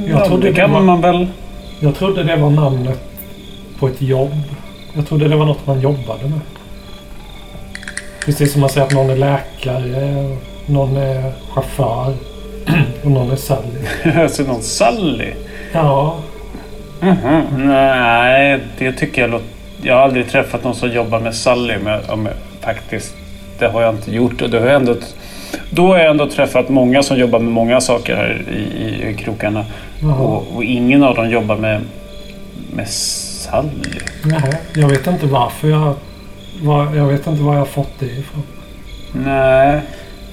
jag 0.09 0.24
trodde 0.27 0.43
det 0.43 0.48
det 0.51 0.55
kan 0.56 0.73
var- 0.73 0.81
man 0.81 1.01
väl... 1.01 1.27
Jag 1.81 1.94
trodde 1.94 2.23
det 2.24 2.36
var 2.36 2.51
namnet 2.51 3.01
på 3.78 3.89
ett 3.89 4.02
jobb. 4.02 4.32
Jag 4.94 5.06
trodde 5.06 5.28
det 5.28 5.36
var 5.36 5.47
något 5.47 5.66
man 5.66 5.81
jobbade 5.81 6.23
med. 6.24 6.40
Precis 8.24 8.52
som 8.52 8.60
man 8.60 8.70
säger 8.70 8.86
att 8.86 8.93
någon 8.93 9.10
är 9.10 9.16
läkare, 9.16 10.36
någon 10.66 10.97
är 10.97 11.32
chaufför 11.55 12.15
och 13.05 13.10
någon 13.10 13.31
är 13.31 13.36
Sally. 13.36 13.78
alltså 14.23 14.43
någon 14.43 14.62
Sally? 14.62 15.32
Ja, 15.73 16.16
Mhm. 17.01 17.43
Nej, 17.66 18.60
det 18.78 18.93
tycker 18.93 19.20
jag 19.23 19.31
låter... 19.31 19.47
Jag 19.83 19.95
har 19.95 20.03
aldrig 20.03 20.29
träffat 20.29 20.65
någon 20.65 20.75
som 20.75 20.91
jobbar 20.93 21.21
med 21.21 21.35
Sally, 21.35 21.75
men 21.85 22.01
om 22.09 22.27
jag, 22.27 22.35
faktiskt, 22.61 23.15
det 23.59 23.67
har 23.67 23.83
jag 23.83 23.95
inte 23.95 24.15
gjort. 24.15 24.43
Och 24.43 24.51
det 24.51 24.59
har 24.61 24.67
jag 24.67 24.77
ändå, 24.77 24.95
då 25.71 25.87
har 25.87 25.99
jag 25.99 26.11
ändå 26.11 26.31
träffat 26.31 26.69
många 26.69 27.03
som 27.03 27.19
jobbar 27.19 27.39
med 27.39 27.53
många 27.53 27.81
saker 27.81 28.17
här 28.17 28.45
i, 28.51 28.83
i, 28.85 29.09
i 29.11 29.15
krokarna. 29.15 29.65
Och, 30.21 30.57
och 30.57 30.65
ingen 30.65 31.03
av 31.03 31.15
dem 31.15 31.31
jobbar 31.31 31.57
med, 31.57 31.81
med 32.73 32.89
Sally. 32.89 33.69
nej. 34.25 34.61
Jag 34.75 34.89
vet 34.89 35.07
inte 35.07 35.27
varför 35.27 35.69
jag... 35.69 35.95
Var, 36.63 36.95
jag 36.97 37.07
vet 37.07 37.27
inte 37.27 37.43
var 37.43 37.53
jag 37.53 37.61
har 37.61 37.67
fått 37.67 37.93
det 37.99 38.07
ifrån. 38.07 38.43
Nej. 39.13 39.81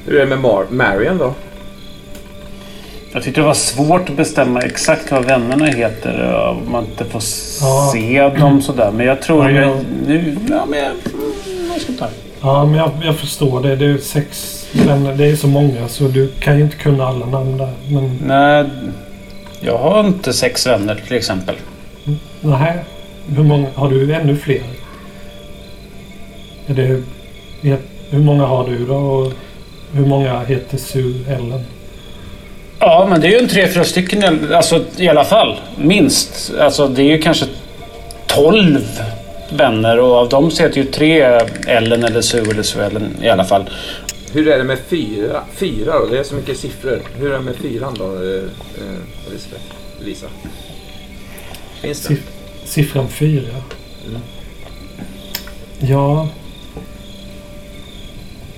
Hur 0.06 0.16
är 0.16 0.20
det 0.20 0.26
med 0.26 0.40
Mar- 0.40 0.72
Marion 0.72 1.18
då? 1.18 1.34
Jag 3.16 3.24
tyckte 3.24 3.42
det 3.42 3.46
var 3.48 3.54
svårt 3.54 4.10
att 4.10 4.16
bestämma 4.18 4.62
exakt 4.62 5.12
vad 5.12 5.26
vännerna 5.26 5.66
heter 5.66 6.34
om 6.50 6.72
man 6.72 6.86
inte 6.86 7.06
får 7.06 7.22
Ja. 7.62 7.90
se 7.94 8.30
dem 8.40 8.62
sådär. 8.62 8.92
Men 8.92 9.06
jag 9.06 9.22
tror... 9.22 9.52
Ja, 9.52 9.62
jag, 9.62 9.76
men- 9.76 9.86
nu, 10.08 10.38
ja, 10.50 10.66
men 10.70 10.80
jag, 10.80 10.88
mm, 10.88 11.72
jag 11.74 11.82
ska 11.82 11.94
ta. 11.94 12.08
Ja, 12.42 12.66
men 12.66 12.76
jag, 12.76 12.92
jag 13.04 13.16
förstår 13.16 13.62
det. 13.62 13.76
Det 13.76 13.86
är 13.86 13.98
sex 13.98 14.66
vänner. 14.74 15.14
Det 15.14 15.26
är 15.26 15.36
så 15.36 15.48
många 15.48 15.88
så 15.88 16.04
du 16.04 16.28
kan 16.40 16.58
ju 16.58 16.64
inte 16.64 16.76
kunna 16.78 17.06
alla 17.08 17.26
namn 17.26 17.58
där. 17.58 17.70
Men 17.90 18.20
Nej, 18.26 18.66
jag 19.60 19.78
har 19.78 20.00
inte 20.08 20.34
sex 20.34 20.68
vänner 20.68 20.96
till 21.08 21.18
exempel. 21.18 21.56
nej. 22.42 22.78
Hur 23.28 23.44
många... 23.44 23.68
Har 23.76 23.90
du 23.90 24.14
ännu 24.14 24.36
fler? 24.38 24.62
Är 26.68 26.74
det... 26.74 27.02
Hur 28.10 28.20
många 28.20 28.46
har 28.46 28.68
du 28.68 28.86
då? 28.86 28.96
Och 28.96 29.32
hur 29.94 30.06
många 30.06 30.40
heter 30.40 30.78
Sue 30.78 31.14
Ellen? 31.30 31.64
Ja, 32.88 33.08
men 33.10 33.22
det 33.22 33.28
är 33.28 33.32
ju 33.32 33.38
en 33.38 33.48
tre, 33.48 33.68
fyra 33.68 33.84
stycken 33.84 34.54
alltså, 34.54 34.86
i 34.98 35.10
alla 35.10 35.26
fall. 35.26 35.60
Minst. 35.78 36.52
Alltså 36.60 36.88
det 36.88 37.02
är 37.02 37.06
ju 37.06 37.22
kanske 37.22 37.46
tolv 38.28 39.02
vänner 39.50 40.00
och 40.00 40.16
av 40.16 40.30
dem 40.30 40.52
så 40.52 40.64
heter 40.64 40.78
ju 40.78 40.84
tre 40.86 41.22
Ellen 41.68 42.04
eller 42.04 42.22
Sue 42.22 42.52
eller 42.52 42.64
Sue 42.64 42.86
Ellen 42.86 43.18
i 43.22 43.30
alla 43.30 43.46
fall. 43.46 43.70
Hur 44.34 44.48
är 44.48 44.58
det 44.58 44.64
med 44.64 44.78
fyra? 44.90 45.44
Fyra 45.56 46.00
då? 46.00 46.06
Det 46.06 46.18
är 46.18 46.24
så 46.24 46.36
mycket 46.36 46.58
siffror. 46.58 47.02
Hur 47.20 47.32
är 47.32 47.38
det 47.38 47.44
med 47.44 47.56
fyran 47.56 47.96
då, 48.00 48.06
eh, 48.06 48.44
eh, 48.84 49.28
Elisabeth? 49.30 49.64
Lisa? 50.06 50.28
Finns 51.82 52.02
det? 52.02 52.08
Siff 52.08 52.24
siffran 52.66 53.10
fyra. 53.10 53.56
Mm. 54.08 54.22
Ja, 55.80 56.28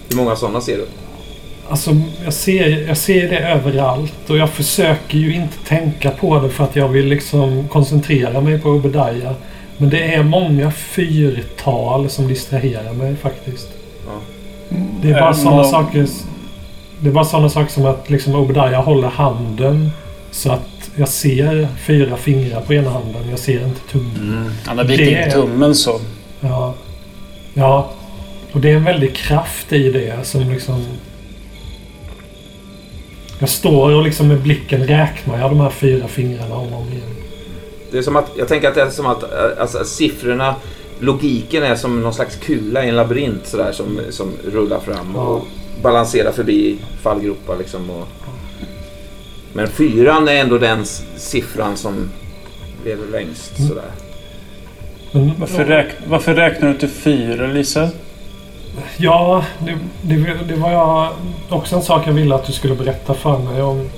Hur 0.09 0.17
många 0.17 0.35
sådana 0.35 0.61
ser 0.61 0.77
du? 0.77 0.87
Alltså 1.69 1.91
jag 2.23 2.33
ser, 2.33 2.87
jag 2.87 2.97
ser 2.97 3.29
det 3.29 3.37
överallt 3.39 4.29
och 4.29 4.37
jag 4.37 4.49
försöker 4.49 5.17
ju 5.17 5.33
inte 5.35 5.57
tänka 5.67 6.11
på 6.11 6.39
det 6.39 6.49
för 6.49 6.63
att 6.63 6.75
jag 6.75 6.87
vill 6.89 7.05
liksom 7.07 7.67
koncentrera 7.67 8.41
mig 8.41 8.59
på 8.59 8.69
Obadiah. 8.69 9.33
Men 9.77 9.89
det 9.89 10.13
är 10.13 10.23
många 10.23 10.71
fyrtal 10.71 12.09
som 12.09 12.27
distraherar 12.27 12.93
mig 12.93 13.15
faktiskt. 13.15 13.67
Ja. 14.07 14.13
Det 15.01 15.09
är 15.09 15.13
bara 15.13 15.23
Mm. 15.23 15.33
sådana 15.35 15.57
Må- 15.61 15.63
saker 15.69 16.07
Det 16.99 17.09
är 17.09 17.13
bara 17.13 17.25
sådana 17.25 17.49
saker 17.49 17.71
som 17.73 17.85
att 17.85 18.09
liksom 18.09 18.35
Obadiah 18.35 18.83
håller 18.83 19.07
handen 19.07 19.91
så 20.31 20.51
att 20.51 20.89
jag 20.95 21.07
ser 21.09 21.67
fyra 21.85 22.17
fingrar 22.17 22.61
på 22.61 22.73
ena 22.73 22.89
handen. 22.89 23.21
Jag 23.29 23.39
ser 23.39 23.63
inte 23.63 23.81
tummen. 23.91 24.51
Han 24.65 24.77
har 24.77 24.85
bitit 24.85 25.05
Det- 25.05 25.25
in 25.25 25.31
tummen 25.31 25.75
så. 25.75 25.99
Ja. 26.39 26.73
Ja. 27.53 27.89
Och 28.51 28.61
det 28.61 28.71
är 28.71 28.75
en 28.75 28.83
väldig 28.83 29.15
kraft 29.15 29.73
i 29.73 29.91
det 29.91 30.27
som 30.27 30.49
liksom... 30.51 30.85
Jag 33.39 33.49
står 33.49 33.93
och 33.95 34.03
liksom 34.03 34.27
med 34.27 34.41
blicken 34.41 34.87
räknar 34.87 35.39
jag 35.39 35.51
de 35.51 35.59
här 35.59 35.69
fyra 35.69 36.07
fingrarna 36.07 36.55
om 36.55 36.73
och 36.73 36.81
om 36.81 36.87
igen. 36.87 37.15
Det 37.91 37.97
är 37.97 38.01
som 38.01 38.15
att, 38.15 38.31
jag 38.37 38.47
tänker 38.47 38.67
att 38.67 38.75
det 38.75 38.81
är 38.81 38.89
som 38.89 39.05
att 39.05 39.23
eh, 39.23 39.29
alltså, 39.61 39.83
siffrorna, 39.85 40.55
logiken 40.99 41.63
är 41.63 41.75
som 41.75 42.01
någon 42.01 42.13
slags 42.13 42.35
kula 42.35 42.85
i 42.85 42.89
en 42.89 42.95
labyrint 42.95 43.47
sådär 43.47 43.71
som, 43.71 43.99
som 44.09 44.31
rullar 44.51 44.79
fram 44.79 45.15
och 45.15 45.45
balanserar 45.83 46.31
förbi 46.31 46.77
fallgropar 47.01 47.57
liksom. 47.57 47.89
Och... 47.89 48.07
Men 49.53 49.67
fyran 49.67 50.27
är 50.27 50.33
ändå 50.35 50.57
den 50.57 50.85
siffran 51.17 51.77
som 51.77 52.09
lever 52.85 53.07
längst 53.11 53.59
Mm. 53.59 53.69
sådär. 53.69 53.91
Men, 55.11 55.31
Varför, 55.39 55.65
räk, 55.65 55.87
varför 56.07 56.33
räknar 56.33 56.69
du 56.73 56.77
till 56.79 56.89
fyra 56.89 57.47
Lisa? 57.47 57.89
Ja, 58.97 59.43
det, 59.59 59.77
det, 60.01 60.33
det 60.47 60.55
var 60.55 60.71
jag, 60.71 61.09
också 61.49 61.75
en 61.75 61.81
sak 61.81 62.07
jag 62.07 62.13
ville 62.13 62.35
att 62.35 62.45
du 62.45 62.53
skulle 62.53 62.75
berätta 62.75 63.13
för 63.13 63.37
mig 63.37 63.61
om. 63.61 63.89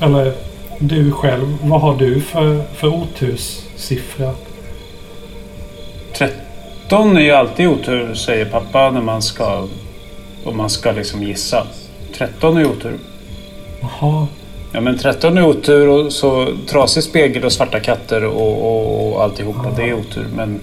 Eller 0.00 0.32
du 0.78 1.12
själv. 1.12 1.56
Vad 1.62 1.80
har 1.80 1.96
du 1.96 2.20
för, 2.20 2.62
för 2.74 2.88
oturssiffra? 2.88 4.32
13 6.14 7.16
är 7.16 7.20
ju 7.20 7.30
alltid 7.30 7.68
otur, 7.68 8.14
säger 8.14 8.44
pappa 8.44 8.90
när 8.90 9.02
man 9.02 9.22
ska... 9.22 9.66
Om 10.44 10.56
man 10.56 10.70
ska 10.70 10.92
liksom 10.92 11.22
gissa. 11.22 11.66
13 12.14 12.56
är 12.56 12.66
otur. 12.66 12.98
Jaha. 13.80 14.26
Ja 14.72 14.80
men 14.80 14.98
13 14.98 15.38
är 15.38 15.46
otur 15.46 15.88
och 15.88 16.12
så 16.12 16.48
trasig 16.66 17.02
spegel 17.02 17.44
och 17.44 17.52
svarta 17.52 17.80
katter 17.80 18.24
och, 18.24 18.62
och, 18.62 19.12
och 19.12 19.22
alltihopa. 19.22 19.70
Det 19.76 19.82
är 19.82 19.94
otur. 19.94 20.26
Men 20.36 20.60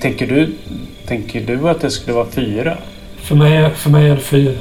tänker 0.00 0.26
du, 0.26 0.54
tänker 1.06 1.40
du 1.40 1.68
att 1.68 1.80
det 1.80 1.90
skulle 1.90 2.12
vara 2.16 2.26
fyra? 2.30 2.76
För 3.16 3.34
mig, 3.34 3.70
för 3.70 3.90
mig 3.90 4.10
är 4.10 4.14
det 4.14 4.20
fyra. 4.20 4.52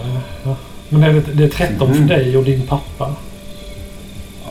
Ja. 0.44 0.56
Men 0.90 1.04
är 1.04 1.14
det, 1.14 1.22
det 1.34 1.44
är 1.44 1.50
13 1.50 1.94
för 1.94 2.04
dig 2.04 2.38
och 2.38 2.44
din 2.44 2.62
pappa. 2.62 3.16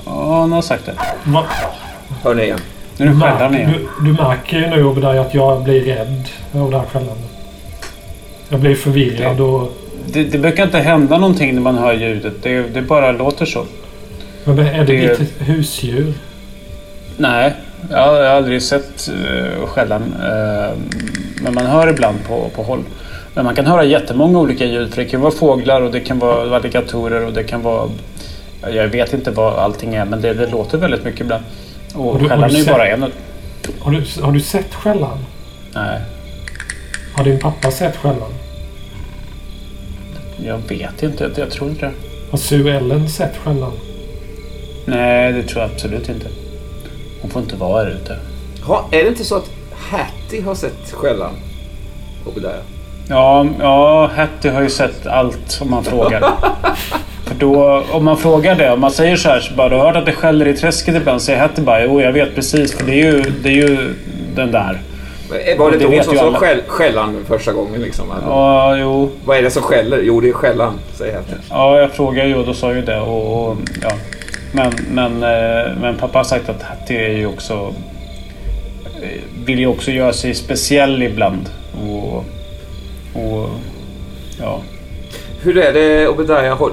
Ja, 0.06 0.40
han 0.40 0.52
har 0.52 0.62
sagt 0.62 0.86
det. 0.86 0.94
Va? 1.24 1.44
Hör 2.22 2.34
ni 2.34 2.42
igen? 2.42 2.58
Nu 2.96 3.06
det 3.06 3.14
skällan 3.20 3.54
igen. 3.54 3.72
du, 4.00 4.06
du 4.06 4.12
märker 4.12 4.58
ju 4.58 4.66
nu 4.66 4.84
Obadiah 4.84 5.26
att 5.26 5.34
jag 5.34 5.62
blir 5.64 5.80
rädd 5.84 6.28
av 6.52 6.70
det 6.70 6.78
här 6.78 6.86
skällandet. 6.86 7.30
Jag 8.48 8.60
blir 8.60 8.74
förvirrad 8.74 9.40
och... 9.40 9.72
Det, 10.06 10.24
det 10.24 10.38
brukar 10.38 10.64
inte 10.64 10.78
hända 10.78 11.18
någonting 11.18 11.54
när 11.54 11.60
man 11.62 11.78
hör 11.78 11.92
ljudet. 11.92 12.32
Det, 12.42 12.62
det 12.62 12.82
bara 12.82 13.12
låter 13.12 13.46
så. 13.46 13.64
Men 14.44 14.58
är 14.58 14.84
det 14.84 15.06
Det- 15.06 15.18
ditt 15.18 15.32
husdjur? 15.38 16.14
Nej, 17.16 17.54
jag 17.90 17.98
har 17.98 18.20
aldrig 18.22 18.62
sett 18.62 19.08
uh, 19.08 19.66
skällan. 19.66 20.02
Eh, 20.02 20.78
men 21.42 21.54
man 21.54 21.66
hör 21.66 21.88
ibland 21.88 22.24
på, 22.28 22.50
på 22.54 22.62
håll. 22.62 22.82
Men 23.34 23.44
man 23.44 23.54
kan 23.54 23.66
höra 23.66 23.84
jättemånga 23.84 24.38
olika 24.38 24.64
ljud. 24.64 24.94
För 24.94 25.02
det 25.02 25.08
kan 25.08 25.20
vara 25.20 25.32
fåglar 25.32 25.80
och 25.82 25.92
det 25.92 26.00
kan 26.00 26.18
vara 26.18 26.56
alligatorer 26.56 27.26
och 27.26 27.32
det 27.32 27.44
kan 27.44 27.62
vara... 27.62 27.90
Jag 28.72 28.88
vet 28.88 29.12
inte 29.12 29.30
vad 29.30 29.54
allting 29.54 29.94
är 29.94 30.04
men 30.04 30.20
det, 30.20 30.34
det 30.34 30.46
låter 30.46 30.78
väldigt 30.78 31.04
mycket 31.04 31.20
ibland. 31.20 31.44
Och 31.94 32.18
du- 32.18 32.28
skällan 32.28 32.50
är 32.50 32.54
ju 32.54 32.64
bara 32.64 32.88
en. 32.88 33.12
Har 33.80 33.92
du, 33.92 34.22
har 34.22 34.32
du 34.32 34.40
sett 34.40 34.74
skällan? 34.74 35.18
Nej, 35.74 36.00
Har 37.14 37.24
din 37.24 37.38
pappa 37.38 37.70
sett 37.70 37.96
skällan? 37.96 38.32
jag 40.46 40.58
vet 40.68 41.02
inte. 41.02 41.30
Jag 41.36 41.50
tror 41.50 41.70
inte 41.70 41.86
det. 41.86 41.92
Har 42.30 42.38
Sue 42.38 42.76
Ellen 42.76 43.08
sett 43.08 43.36
skällan? 43.36 43.72
Nej, 44.84 45.32
det 45.32 45.42
tror 45.42 45.62
jag 45.62 45.70
absolut 45.72 46.08
inte. 46.08 46.26
Hon 47.22 47.30
får 47.30 47.42
inte 47.42 47.56
vara 47.56 47.84
här 47.84 47.90
ute. 47.90 48.16
Ha, 48.66 48.84
är 48.90 49.02
det 49.02 49.08
inte 49.08 49.24
så 49.24 49.36
att 49.36 49.50
Hattie 49.90 50.42
har 50.42 50.54
sett 50.54 50.90
skällan? 50.92 51.32
Obadiah? 52.26 52.52
Ja, 53.08 53.46
ja, 53.60 54.10
Hattie 54.16 54.50
har 54.50 54.62
ju 54.62 54.70
sett 54.70 55.06
allt 55.06 55.58
om 55.62 55.70
man 55.70 55.84
frågar. 55.84 56.20
För 57.26 57.34
då, 57.34 57.84
om 57.92 58.04
man 58.04 58.16
frågar 58.16 58.54
det, 58.54 58.70
om 58.72 58.80
man 58.80 58.90
säger 58.90 59.16
så 59.16 59.28
här, 59.28 59.40
så 59.40 59.54
bara, 59.54 59.68
du 59.68 59.76
har 59.76 59.86
hört 59.86 59.96
att 59.96 60.06
det 60.06 60.12
skäller 60.12 60.48
i 60.48 60.54
träsket 60.56 60.94
ibland, 60.94 61.22
säger 61.22 61.38
Hattie 61.38 61.64
bara, 61.64 61.84
jo 61.84 62.00
jag 62.00 62.12
vet 62.12 62.34
precis, 62.34 62.74
för 62.78 62.86
det 62.86 62.92
är 62.92 63.12
ju, 63.12 63.22
det 63.42 63.48
är 63.48 63.52
ju 63.68 63.94
den 64.34 64.50
där. 64.52 64.80
Eh, 65.46 65.58
Var 65.58 65.70
det 65.70 65.76
Det 65.78 65.84
inte 65.84 65.96
hon 65.96 66.04
som 66.04 66.16
sa 66.16 66.38
skäll, 66.38 66.62
skällan 66.66 67.24
första 67.28 67.52
gången? 67.52 67.80
Liksom, 67.82 68.10
eller? 68.10 68.26
Ja, 68.28 68.76
jo, 68.76 69.10
Vad 69.24 69.36
är 69.38 69.42
det 69.42 69.50
som 69.50 69.62
skäller? 69.62 70.00
Jo, 70.02 70.20
det 70.20 70.28
är 70.28 70.32
skällan, 70.32 70.78
säger 70.94 71.16
Hattie. 71.16 71.34
ja 71.50 71.78
jag 71.80 71.90
frågar 71.92 72.24
ju 72.24 72.34
och 72.36 72.46
då 72.46 72.54
sa 72.54 72.72
ju 72.72 72.82
det 72.82 73.00
och, 73.00 73.48
och 73.50 73.56
ja. 73.82 73.90
Men, 74.52 74.72
men, 74.90 75.12
eh, 75.22 75.76
men 75.80 75.96
pappa 75.96 76.18
har 76.18 76.24
sagt 76.24 76.48
att 76.48 76.62
Hattie 76.62 77.06
är 77.08 77.16
ju 77.16 77.26
också, 77.26 77.74
eh, 79.02 79.20
vill 79.44 79.58
ju 79.58 79.66
också 79.66 79.90
göra 79.90 80.12
sig 80.12 80.34
speciell 80.34 81.02
ibland. 81.02 81.50
Och, 81.88 82.16
och 83.22 83.48
ja. 84.40 84.60
Hur 85.42 85.58
är 85.58 85.72
det, 85.72 86.08
Obadiah? 86.08 86.58
Har, 86.58 86.72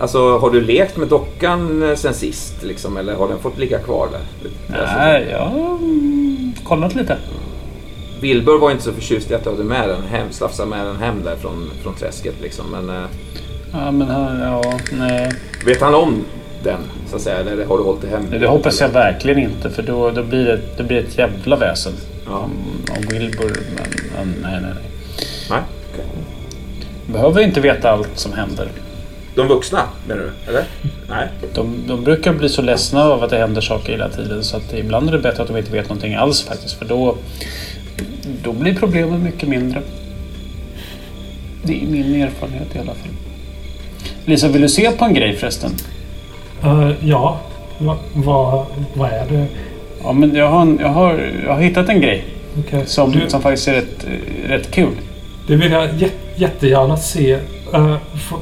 alltså, 0.00 0.38
har 0.38 0.50
du 0.50 0.60
lekt 0.60 0.96
med 0.96 1.08
dockan 1.08 1.82
eh, 1.82 1.94
sen 1.94 2.14
sist? 2.14 2.62
Liksom, 2.62 2.96
eller 2.96 3.14
har 3.14 3.28
den 3.28 3.38
fått 3.38 3.58
ligga 3.58 3.78
kvar 3.78 4.08
där? 4.12 4.50
Alltså, 4.80 4.96
Nej, 4.96 5.26
jag 5.30 5.38
har 5.38 5.78
kollat 6.64 6.94
lite. 6.94 7.16
Wilbur 8.20 8.58
var 8.58 8.70
inte 8.70 8.82
så 8.82 8.92
förtjust 8.92 9.30
i 9.30 9.34
att 9.34 9.44
du 9.44 9.50
hade 9.50 9.64
med 9.64 9.88
den 9.88 10.02
hem, 10.02 10.26
slafsa 10.30 10.66
med 10.66 10.86
den 10.86 10.96
hem 10.96 11.22
där 11.24 11.36
från, 11.36 11.70
från 11.82 11.94
träsket. 11.94 12.34
Liksom. 12.42 12.66
Men 12.70 13.06
Ja, 13.72 13.90
men 13.90 14.08
han, 14.08 14.40
ja, 14.40 14.78
nej. 14.92 15.30
vet 15.66 15.80
han 15.80 15.94
om 15.94 16.24
den, 16.64 16.80
så 17.10 17.16
att 17.16 17.22
säga? 17.22 17.36
Eller 17.36 17.64
har 17.64 17.78
du 17.78 17.84
hållit 17.84 18.02
det 18.02 18.08
hemligt? 18.08 18.40
Det 18.40 18.46
hoppas 18.46 18.80
jag 18.80 18.88
verkligen 18.88 19.38
inte 19.38 19.70
för 19.70 19.82
då, 19.82 20.10
då 20.10 20.22
blir 20.22 20.44
det, 20.44 20.60
det 20.76 20.82
blir 20.82 20.98
ett 20.98 21.18
jävla 21.18 21.56
väsen. 21.56 21.92
Ja. 22.26 22.38
Om, 22.38 22.52
om 22.96 23.06
Wilbur, 23.10 23.56
men, 23.76 23.86
men 24.16 24.42
nej, 24.42 24.60
nej, 24.62 24.72
nej. 24.74 24.82
Nej? 25.50 25.60
okej. 25.92 26.04
Behöver 27.06 27.40
inte 27.40 27.60
veta 27.60 27.90
allt 27.90 28.18
som 28.18 28.32
händer. 28.32 28.68
De 29.34 29.48
vuxna, 29.48 29.82
menar 30.08 30.22
du? 30.22 30.50
Eller? 30.50 30.64
Nej. 31.08 31.28
De, 31.54 31.84
de 31.86 32.04
brukar 32.04 32.32
bli 32.32 32.48
så 32.48 32.62
ledsna 32.62 33.04
av 33.04 33.22
att 33.22 33.30
det 33.30 33.38
händer 33.38 33.60
saker 33.60 33.92
hela 33.92 34.08
tiden 34.08 34.44
så 34.44 34.56
att 34.56 34.72
ibland 34.72 35.08
är 35.08 35.12
det 35.12 35.18
bättre 35.18 35.42
att 35.42 35.48
de 35.48 35.56
inte 35.56 35.72
vet 35.72 35.88
någonting 35.88 36.14
alls 36.14 36.42
faktiskt. 36.42 36.78
För 36.78 36.84
då, 36.84 37.16
då 38.42 38.52
blir 38.52 38.74
problemen 38.74 39.22
mycket 39.22 39.48
mindre. 39.48 39.82
Det 41.62 41.82
är 41.82 41.86
min 41.86 42.22
erfarenhet 42.22 42.76
i 42.76 42.78
alla 42.78 42.94
fall. 42.94 43.10
Lisa, 44.24 44.48
vill 44.48 44.62
du 44.62 44.68
se 44.68 44.90
på 44.90 45.04
en 45.04 45.14
grej 45.14 45.36
förresten? 45.36 45.70
Eh, 46.64 46.90
ja. 47.00 47.36
Va, 47.78 47.96
vad 48.14 48.64
vad 48.94 49.10
är 49.10 49.26
det? 49.30 49.46
Ja, 50.02 50.12
men 50.12 50.34
jag 50.34 50.48
har, 50.48 50.60
en- 50.62 50.78
jag 50.80 50.88
har, 50.88 51.30
jag 51.44 51.54
har 51.54 51.60
hittat 51.62 51.88
en 51.88 52.00
grej 52.00 52.24
Okej. 52.58 52.86
som, 52.86 53.12
Du- 53.12 53.28
som 53.30 53.42
faktiskt 53.42 53.68
är 53.68 53.72
rätt, 53.74 54.06
rätt 54.48 54.70
kul. 54.70 54.92
Det 55.46 55.56
vill 55.56 55.72
jag 55.72 55.88
jä- 55.88 56.10
jättegärna 56.36 56.96
se. 56.96 57.32
Eh, 57.74 57.96
f- 58.14 58.32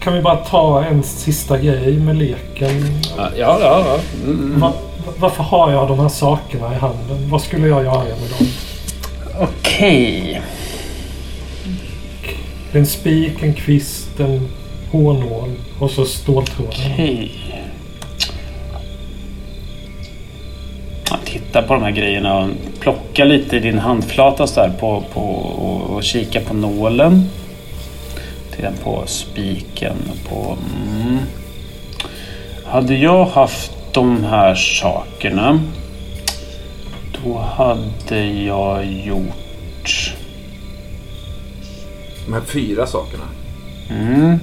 kan 0.00 0.12
vi 0.14 0.20
bara 0.22 0.36
ta 0.36 0.84
en 0.84 1.02
sista 1.02 1.58
grej 1.58 1.96
med 1.96 2.16
leken? 2.16 2.70
Ja, 3.16 3.28
ja, 3.36 3.58
ja. 3.60 3.98
Mm. 4.24 4.60
Va, 4.60 4.72
va- 5.06 5.12
varför 5.18 5.42
har 5.42 5.72
jag 5.72 5.88
de 5.88 5.98
här 5.98 6.08
sakerna 6.08 6.72
i 6.74 6.76
handen? 6.78 7.28
Vad 7.30 7.42
skulle 7.42 7.68
jag 7.68 7.84
göra 7.84 7.98
med 8.04 8.30
dem? 8.38 8.46
Okej. 9.40 10.40
Är 12.72 12.78
en 12.78 12.86
spik, 12.86 13.42
en 13.42 13.54
kvist, 13.54 14.20
en 14.20 14.48
hårnål 14.90 15.50
och 15.78 15.90
så 15.90 16.04
ståltråden. 16.04 16.92
Okej. 16.92 17.30
Ja, 21.10 21.16
Titta 21.24 21.62
på 21.62 21.74
de 21.74 21.82
här 21.82 21.90
grejerna 21.90 22.38
och 22.38 22.48
plocka 22.80 23.24
lite 23.24 23.56
i 23.56 23.60
din 23.60 23.78
handflata 23.78 24.46
så 24.46 24.60
där 24.60 24.70
på, 24.80 25.04
på, 25.12 25.20
och, 25.20 25.96
och 25.96 26.02
kika 26.02 26.40
på 26.40 26.54
nålen. 26.54 27.24
Titta 28.56 28.72
på 28.84 29.02
spiken. 29.06 29.96
och 30.10 30.30
På, 30.30 30.56
mm. 30.96 31.18
Hade 32.64 32.94
jag 32.94 33.24
haft 33.24 33.72
de 33.92 34.24
här 34.24 34.54
sakerna 34.54 35.60
då 37.24 37.38
hade 37.38 38.24
jag 38.26 38.84
gjort... 38.86 40.14
De 42.26 42.32
här 42.32 42.40
fyra 42.40 42.86
sakerna. 42.86 43.24
Mm. 43.90 44.38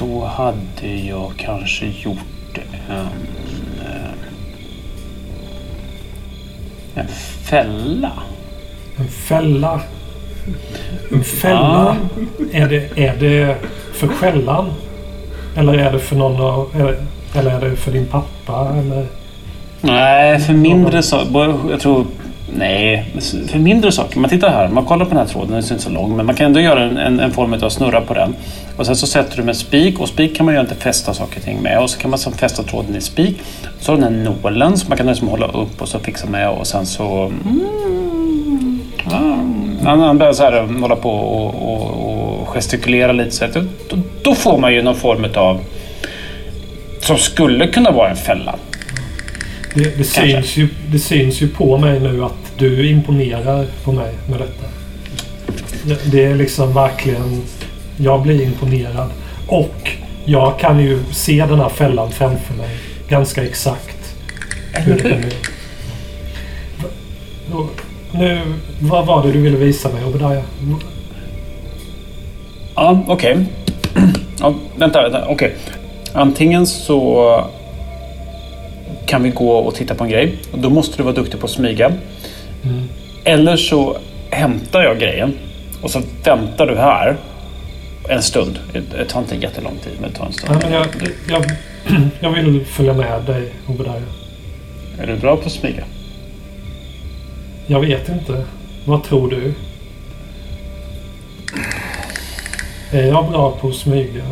Då 0.00 0.24
hade 0.24 0.94
jag 1.08 1.32
kanske 1.36 1.86
gjort 1.86 2.58
en... 2.88 2.96
eh, 3.86 4.10
En 6.94 7.08
fälla. 7.44 8.12
En 8.96 9.08
fälla. 9.08 9.80
En 11.12 11.24
fälla. 11.24 11.96
Är, 12.52 12.68
det, 12.68 12.98
är 13.04 13.16
det 13.16 13.56
för 13.92 14.08
skällan? 14.08 14.66
Eller 15.56 15.74
är 15.74 15.92
det 15.92 15.98
för 15.98 16.16
någon 16.16 16.40
av... 16.40 16.70
Eller, 16.74 16.96
eller 17.34 17.50
är 17.50 17.70
det 17.70 17.76
för 17.76 17.92
din 17.92 18.06
pappa? 18.06 18.74
Eller? 18.78 19.06
Nej, 19.80 20.40
för 20.40 20.52
mindre 20.52 21.02
saker. 21.02 21.58
Jag 21.70 21.80
tror... 21.80 22.06
Nej, 22.56 23.04
för 23.48 23.58
mindre 23.58 23.92
saker. 23.92 24.20
Man 24.20 24.30
tittar 24.30 24.50
här. 24.50 24.68
Man 24.68 24.84
kollar 24.84 25.04
på 25.04 25.10
den 25.10 25.18
här 25.18 25.26
tråden. 25.26 25.50
Den 25.50 25.58
är 25.58 25.72
inte 25.72 25.84
så 25.84 25.90
lång. 25.90 26.16
Men 26.16 26.26
man 26.26 26.34
kan 26.34 26.46
ändå 26.46 26.60
göra 26.60 26.82
en, 26.82 26.96
en, 26.96 27.20
en 27.20 27.30
form 27.30 27.52
av 27.62 27.68
snurra 27.68 28.00
på 28.00 28.14
den. 28.14 28.34
Och 28.76 28.86
sen 28.86 28.96
så 28.96 29.06
sätter 29.06 29.36
du 29.36 29.42
med 29.42 29.56
spik. 29.56 30.00
Och 30.00 30.08
spik 30.08 30.36
kan 30.36 30.46
man 30.46 30.54
ju 30.54 30.60
inte 30.60 30.74
fästa 30.74 31.14
saker 31.14 31.36
och 31.36 31.44
ting 31.44 31.62
med. 31.62 31.78
Och 31.82 31.90
så 31.90 31.98
kan 31.98 32.10
man 32.10 32.18
sen 32.18 32.32
fästa 32.32 32.62
tråden 32.62 32.96
i 32.96 33.00
spik. 33.00 33.38
Så 33.80 33.92
har 33.92 33.96
du 33.96 34.04
den 34.04 34.14
här 34.14 34.24
nålen 34.24 34.76
som 34.76 34.88
man 34.88 34.98
kan 34.98 35.06
liksom 35.06 35.28
hålla 35.28 35.46
upp 35.46 35.82
och 35.82 35.88
så 35.88 35.98
fixa 35.98 36.26
med. 36.26 36.48
Och 36.48 36.66
sen 36.66 36.86
så... 36.86 37.24
Mm, 37.24 38.80
ja, 39.10 39.36
han, 39.84 40.18
börjar 40.18 40.32
så 40.32 40.42
här 40.42 40.56
eh, 40.56 40.80
hålla 40.80 40.96
på 40.96 41.10
och, 41.10 41.72
och, 41.72 42.40
och 42.40 42.48
gestikulera 42.48 43.12
lite. 43.12 43.30
Så 43.30 43.44
att, 43.44 43.54
då, 43.54 43.96
då 44.22 44.34
får 44.34 44.58
man 44.58 44.74
ju 44.74 44.82
någon 44.82 44.96
form 44.96 45.26
av 45.36 45.60
som 47.00 47.18
skulle 47.18 47.66
kunna 47.66 47.90
vara 47.90 48.10
en 48.10 48.16
fälla. 48.16 48.54
Det, 49.74 49.98
det, 49.98 50.04
syns 50.04 50.56
ju, 50.56 50.68
det 50.92 50.98
syns 50.98 51.42
ju 51.42 51.48
på 51.48 51.78
mig 51.78 52.00
nu 52.00 52.24
att 52.24 52.52
du 52.58 52.88
imponerar 52.90 53.66
på 53.84 53.92
mig 53.92 54.12
med 54.30 54.38
detta. 54.40 54.66
Det- 55.84 56.10
Det 56.12 56.24
är 56.24 56.34
liksom 56.34 56.72
verkligen... 56.74 57.42
Jag 57.96 58.22
blir 58.22 58.42
imponerad. 58.42 59.10
Och 59.46 59.90
jag 60.24 60.58
kan 60.58 60.80
ju 60.80 60.98
se 61.12 61.46
den 61.48 61.60
här 61.60 61.68
fällan 61.68 62.10
framför 62.10 62.54
mig. 62.54 62.68
Ganska 63.08 63.44
exakt. 63.44 63.96
Hur 64.72 65.24
Nu, 68.12 68.40
vad 68.80 69.06
var 69.06 69.26
det 69.26 69.32
du 69.32 69.40
ville 69.40 69.56
visa 69.56 69.88
mig, 69.88 70.04
Obadiah? 70.04 70.42
Ja, 72.74 73.04
okej. 73.08 73.36
Ja, 74.40 74.54
vänta, 74.76 75.02
vänta. 75.02 75.24
Okej. 75.28 75.54
Antingen 76.12 76.66
så 76.66 77.44
kan 79.10 79.22
vi 79.22 79.30
gå 79.30 79.52
och 79.52 79.74
titta 79.74 79.94
på 79.94 80.04
en 80.04 80.10
grej. 80.10 80.38
Då 80.54 80.70
måste 80.70 80.96
du 80.96 81.02
vara 81.02 81.14
duktig 81.14 81.40
på 81.40 81.46
att 81.46 81.52
smyga. 81.52 81.92
Eller 83.24 83.56
så 83.56 83.96
hämtar 84.30 84.82
jag 84.82 84.98
grejen 84.98 85.38
och 85.82 85.90
så 85.90 86.02
väntar 86.24 86.66
du 86.66 86.76
här 86.76 87.16
en 88.08 88.22
stund. 88.22 88.58
Det 88.72 89.04
tar 89.04 89.20
inte 89.20 89.36
jättelång 89.36 89.78
tid, 89.84 89.92
men 90.00 90.10
det 90.10 90.16
tar 90.16 90.26
en 90.26 90.32
stund. 90.32 90.58
Men 90.62 90.72
jag, 90.72 90.86
jag, 91.28 91.44
jag 92.20 92.30
vill 92.30 92.64
följa 92.64 92.92
med 92.94 93.22
dig, 93.22 93.52
Obadiah. 93.66 94.02
Är 94.98 95.06
du 95.06 95.16
bra 95.16 95.36
på 95.36 95.46
att 95.46 95.52
smyga? 95.52 95.84
Jag 97.66 97.80
vet 97.80 98.08
inte. 98.08 98.44
Vad 98.84 99.04
tror 99.04 99.30
du? 99.30 99.54
Är 102.98 103.06
jag 103.06 103.30
bra 103.30 103.50
på 103.60 103.68
att 103.68 103.74
smyga? 103.74 104.24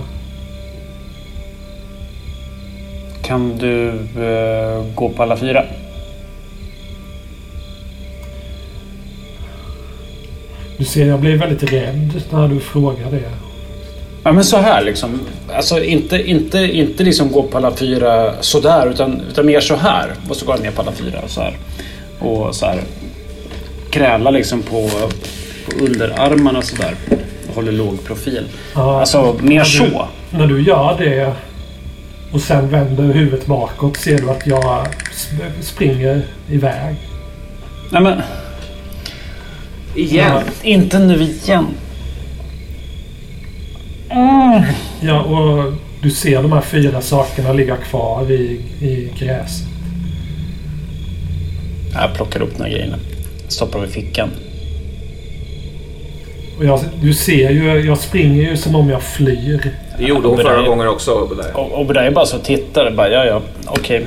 Kan 3.29 3.59
du 3.59 3.89
eh, 4.25 4.85
gå 4.95 5.09
på 5.09 5.23
alla 5.23 5.37
fyra? 5.37 5.65
Du 10.77 10.85
ser, 10.85 11.07
jag 11.07 11.21
blir 11.21 11.37
väldigt 11.37 11.73
rädd 11.73 12.23
när 12.31 12.49
du 12.49 12.61
frågar 12.61 13.11
det. 13.11 13.31
Ja, 14.23 14.33
men 14.33 14.45
så 14.45 14.57
här 14.57 14.83
liksom. 14.85 15.21
Alltså 15.53 15.85
inte, 15.85 16.31
inte, 16.31 16.59
inte 16.59 17.05
liksom 17.05 17.33
gå 17.33 17.43
på 17.43 17.57
alla 17.57 17.77
fyra 17.77 18.35
sådär, 18.41 18.91
utan, 18.91 19.23
utan 19.31 19.47
mer 19.47 19.61
så 19.61 19.77
här. 19.77 20.13
Och 20.29 20.37
så 20.37 20.47
går 20.47 20.55
jag 20.55 20.63
ner 20.63 20.71
på 20.71 20.83
alla 20.83 20.93
fyra 20.93 21.21
så 21.27 21.41
här. 21.41 21.57
Och 22.19 22.55
så 22.55 22.67
här. 22.67 22.81
Kräla 23.91 24.31
liksom 24.31 24.63
på, 24.63 24.89
på 25.65 25.85
underarmarna 25.85 26.63
sådär. 26.63 26.95
Håller 27.55 27.73
låg 27.73 28.05
profil. 28.05 28.45
Ja, 28.75 29.01
Alltså 29.01 29.37
mer 29.41 29.55
när 29.57 29.65
du, 29.65 29.91
så. 29.91 30.09
När 30.31 30.47
du 30.47 30.63
gör 30.63 30.97
det 30.99 31.33
och 32.33 32.41
sen 32.41 32.69
vänder 32.69 33.05
huvudet 33.13 33.47
bakåt 33.47 33.97
ser 33.97 34.19
du 34.19 34.31
att 34.31 34.47
jag 34.47 34.87
sp- 35.13 35.61
springer 35.61 36.23
iväg. 36.51 36.97
Nej 37.93 38.03
men, 38.03 38.23
Igen. 39.95 40.43
inte 40.63 40.99
nu 40.99 41.23
igen. 41.23 41.67
Ja, 45.01 45.21
och 45.23 45.73
du 46.03 46.11
ser 46.11 46.43
de 46.43 46.53
här 46.53 46.61
fyra 46.61 47.01
sakerna 47.01 47.53
ligga 47.53 47.77
kvar 47.77 48.31
i, 48.31 48.61
i 48.81 49.11
gräset. 49.19 49.67
Jag 51.95 52.15
plockar 52.15 52.43
upp 52.43 52.61
här 52.61 52.69
grejerna. 52.71 52.97
Stoppar 53.49 53.79
dem 53.79 53.89
i 53.89 53.93
fickan. 53.93 54.31
Och 56.59 56.65
jag, 56.65 56.81
du 57.03 57.15
ser 57.15 57.51
ju, 57.51 57.87
jag 57.87 57.99
springer 57.99 58.51
ju 58.51 58.57
som 58.57 58.75
om 58.75 58.89
jag 58.91 59.03
flyr. 59.03 59.73
Det 59.99 60.05
gjorde 60.05 60.29
hon 60.29 60.39
förra 60.39 60.63
gången 60.63 60.89
också. 60.89 61.27
Det 61.95 62.01
är 62.01 62.11
bara 62.11 62.27
så 62.27 62.37
och 62.37 62.45
tittar. 62.45 62.91
Bara, 62.91 63.09
ja, 63.09 63.25
ja, 63.25 63.43
okej. 63.67 64.07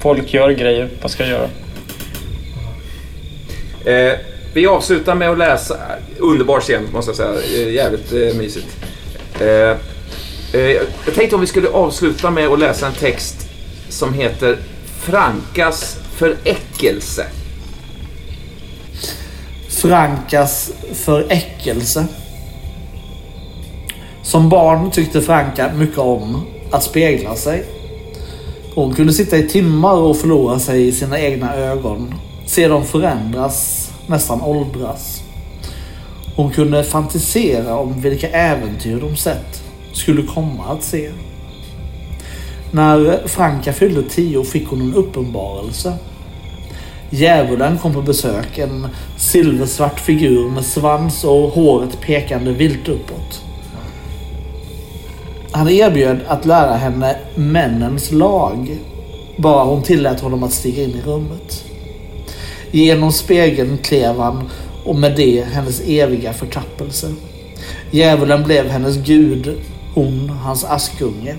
Folk 0.00 0.34
gör 0.34 0.50
grejer. 0.50 0.88
Vad 1.02 1.10
ska 1.10 1.26
jag 1.26 1.30
göra? 1.32 1.48
Eh, 3.84 4.18
vi 4.54 4.66
avslutar 4.66 5.14
med 5.14 5.30
att 5.30 5.38
läsa. 5.38 5.76
Underbar 6.18 6.60
scen 6.60 6.88
måste 6.92 7.08
jag 7.10 7.16
säga. 7.16 7.62
Eh, 7.62 7.72
jävligt 7.72 8.12
eh, 8.12 8.38
mysigt. 8.38 8.76
Eh, 9.40 9.46
eh, 10.52 10.70
jag 11.06 11.14
tänkte 11.14 11.34
om 11.34 11.40
vi 11.40 11.46
skulle 11.46 11.68
avsluta 11.68 12.30
med 12.30 12.48
att 12.48 12.58
läsa 12.58 12.86
en 12.86 12.92
text 12.92 13.48
som 13.88 14.14
heter 14.14 14.56
Frankas 15.00 15.98
föräckelse. 16.16 17.26
Frankas 19.68 20.72
föräckelse. 20.94 22.06
Som 24.22 24.48
barn 24.48 24.90
tyckte 24.90 25.20
Franka 25.20 25.72
mycket 25.76 25.98
om 25.98 26.42
att 26.70 26.82
spegla 26.82 27.36
sig. 27.36 27.64
Hon 28.74 28.94
kunde 28.94 29.12
sitta 29.12 29.38
i 29.38 29.48
timmar 29.48 29.94
och 29.94 30.16
förlora 30.16 30.58
sig 30.58 30.88
i 30.88 30.92
sina 30.92 31.20
egna 31.20 31.54
ögon. 31.54 32.14
Se 32.46 32.68
dem 32.68 32.84
förändras, 32.84 33.90
nästan 34.06 34.42
åldras. 34.42 35.22
Hon 36.36 36.50
kunde 36.50 36.84
fantisera 36.84 37.78
om 37.78 38.00
vilka 38.00 38.28
äventyr 38.28 39.00
de 39.00 39.16
sett 39.16 39.62
skulle 39.92 40.22
komma 40.22 40.64
att 40.64 40.82
se. 40.82 41.10
När 42.70 43.28
Franka 43.28 43.72
fyllde 43.72 44.02
tio 44.02 44.44
fick 44.44 44.68
hon 44.68 44.80
en 44.80 44.94
uppenbarelse. 44.94 45.94
Djävulen 47.10 47.78
kom 47.78 47.94
på 47.94 48.02
besök, 48.02 48.58
en 48.58 48.86
silversvart 49.16 50.00
figur 50.00 50.48
med 50.48 50.64
svans 50.64 51.24
och 51.24 51.50
håret 51.50 52.00
pekande 52.00 52.52
vilt 52.52 52.88
uppåt. 52.88 53.42
Han 55.54 55.68
erbjöd 55.68 56.20
att 56.26 56.46
lära 56.46 56.74
henne 56.74 57.16
männens 57.34 58.12
lag, 58.12 58.78
bara 59.36 59.64
hon 59.64 59.82
tillät 59.82 60.20
honom 60.20 60.42
att 60.42 60.52
stiga 60.52 60.82
in 60.82 60.90
i 60.90 61.02
rummet. 61.06 61.64
Genom 62.70 63.12
spegeln 63.12 63.78
klev 63.78 64.18
han 64.18 64.50
och 64.84 64.96
med 64.96 65.16
det 65.16 65.44
hennes 65.52 65.80
eviga 65.86 66.32
förtappelse. 66.32 67.14
Djävulen 67.90 68.42
blev 68.42 68.68
hennes 68.68 68.96
gud, 68.96 69.54
hon 69.94 70.30
hans 70.30 70.64
askunge. 70.64 71.34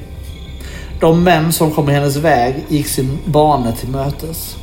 De 1.00 1.24
män 1.24 1.54
som 1.54 1.72
kom 1.72 1.90
i 1.90 1.94
hennes 1.94 2.16
väg 2.16 2.56
gick 2.70 2.88
sin 2.88 3.18
bane 3.26 3.76
till 3.76 3.90
mötes. 3.90 4.56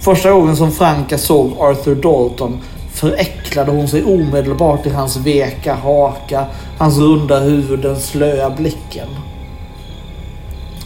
Första 0.00 0.30
gången 0.30 0.56
som 0.56 0.72
Franka 0.72 1.18
såg 1.18 1.52
Arthur 1.58 1.94
Dalton 1.94 2.60
föräcklade 2.96 3.70
hon 3.70 3.88
sig 3.88 4.04
omedelbart 4.04 4.86
i 4.86 4.90
hans 4.90 5.16
veka 5.16 5.74
haka, 5.74 6.46
hans 6.78 6.98
runda 6.98 7.38
huvud, 7.38 7.80
den 7.80 8.00
slöa 8.00 8.50
blicken. 8.50 9.08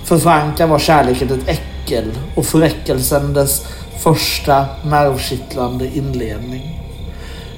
För 0.04 0.18
Franka 0.18 0.66
var 0.66 0.78
kärleken 0.78 1.28
ett 1.28 1.48
äckel 1.48 2.10
och 2.34 2.46
föräckelsen 2.46 3.34
dess 3.34 3.66
första 3.98 4.66
nervkittlande 4.84 5.86
inledning. 5.94 6.80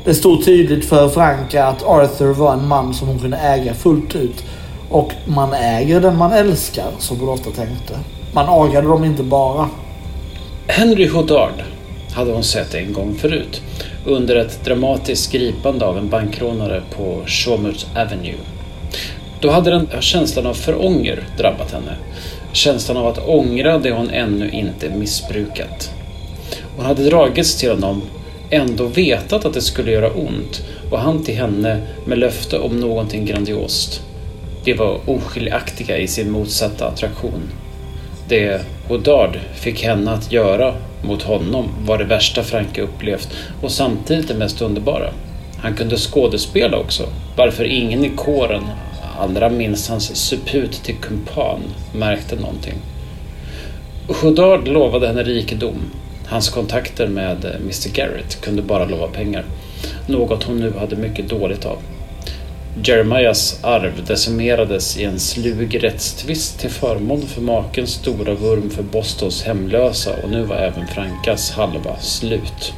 Det 0.05 0.15
stod 0.15 0.45
tydligt 0.45 0.85
för 0.85 1.09
Franka 1.09 1.67
att 1.67 1.83
Arthur 1.83 2.33
var 2.33 2.53
en 2.53 2.69
man 2.69 2.95
som 2.95 3.09
hon 3.09 3.19
kunde 3.19 3.37
äga 3.37 3.75
fullt 3.75 4.15
ut. 4.15 4.45
Och 4.91 5.13
man 5.27 5.55
äger 5.55 6.01
den 6.01 6.17
man 6.17 6.33
älskar, 6.33 6.91
som 6.99 7.21
hon 7.21 7.29
ofta 7.29 7.51
tänkte. 7.51 7.99
Man 8.33 8.47
agade 8.49 8.89
dem 8.89 9.05
inte 9.05 9.23
bara. 9.23 9.69
Henry 10.67 11.09
Hoddard 11.09 11.63
hade 12.15 12.33
hon 12.33 12.45
sett 12.45 12.75
en 12.75 12.93
gång 12.93 13.15
förut 13.15 13.63
under 14.05 14.37
ett 14.37 14.65
dramatiskt 14.65 15.33
gripande 15.33 15.87
av 15.87 15.99
en 15.99 16.09
bankrånare 16.09 16.83
på 16.97 17.23
Shawmut 17.27 17.87
Avenue. 17.97 18.39
Då 19.41 19.51
hade 19.51 19.71
den 19.71 19.89
känslan 20.01 20.47
av 20.47 20.55
förånger 20.55 21.25
drabbat 21.39 21.73
henne. 21.73 21.97
Känslan 22.53 22.97
av 22.97 23.07
att 23.07 23.29
ångra 23.29 23.79
det 23.79 23.91
hon 23.91 24.11
ännu 24.11 24.51
inte 24.51 24.91
missbrukat. 24.91 25.91
Hon 26.77 26.87
hade 26.87 27.05
dragits 27.05 27.57
till 27.57 27.71
honom, 27.71 28.03
ändå 28.51 28.87
vetat 28.87 29.45
att 29.45 29.55
det 29.55 29.61
skulle 29.61 29.93
göra 29.93 30.11
ont 30.11 30.63
och 30.91 30.99
han 30.99 31.25
till 31.25 31.37
henne 31.37 31.81
med 32.05 32.19
löfte 32.19 32.59
om 32.59 32.81
någonting 32.81 33.27
grandiost. 33.27 34.03
De 34.65 34.75
var 34.75 34.99
oskiljaktiga 35.07 35.99
i 35.99 36.09
sin 36.09 36.31
motsatta 36.31 36.87
attraktion. 36.87 37.43
Det 38.29 38.61
Godard 38.89 39.39
fick 39.55 39.85
henne 39.85 40.11
att 40.11 40.33
göra 40.33 40.75
mot 41.03 41.23
honom 41.23 41.69
var 41.85 41.99
det 41.99 42.05
värsta 42.05 42.43
Franke 42.43 42.83
upplevt 42.83 43.29
och 43.63 43.73
samtidigt 43.73 44.29
det 44.29 44.35
mest 44.35 44.63
underbara. 44.63 45.13
Han 45.59 45.75
kunde 45.75 45.97
skådespela 45.97 46.79
också, 46.79 47.09
varför 47.37 47.65
ingen 47.65 48.05
i 48.05 48.11
kåren, 48.17 48.63
allra 49.19 49.49
minst 49.49 49.89
hans 49.89 50.17
suput 50.17 50.73
till 50.73 50.97
kumpan, 50.97 51.61
märkte 51.93 52.37
någonting. 52.37 52.75
Godard 54.07 54.69
lovade 54.69 55.07
henne 55.07 55.23
rikedom. 55.23 55.77
Hans 56.27 56.49
kontakter 56.49 57.09
med 57.09 57.45
eh, 57.45 57.55
Mr 57.55 57.95
Garrett 57.95 58.41
kunde 58.41 58.63
bara 58.63 58.85
lova 58.85 59.07
pengar. 59.07 59.45
Något 60.07 60.45
hon 60.45 60.61
nu 60.61 60.73
hade 60.79 60.97
mycket 60.97 61.29
dåligt 61.29 61.65
av. 61.65 61.79
Jeremias 62.81 63.65
arv 63.65 64.05
decimerades 64.07 64.97
i 64.97 65.05
en 65.05 65.19
slug 65.19 65.85
rättstvist 65.85 66.61
till 66.61 66.71
förmån 66.71 67.23
för 67.23 67.41
makens 67.41 67.91
stora 67.91 68.35
vurm 68.35 68.71
för 68.71 68.83
Bostons 68.83 69.43
hemlösa 69.43 70.11
och 70.23 70.31
nu 70.31 70.43
var 70.45 70.57
även 70.57 70.87
Frankas 70.87 71.51
halva 71.51 71.97
slut. 71.97 72.75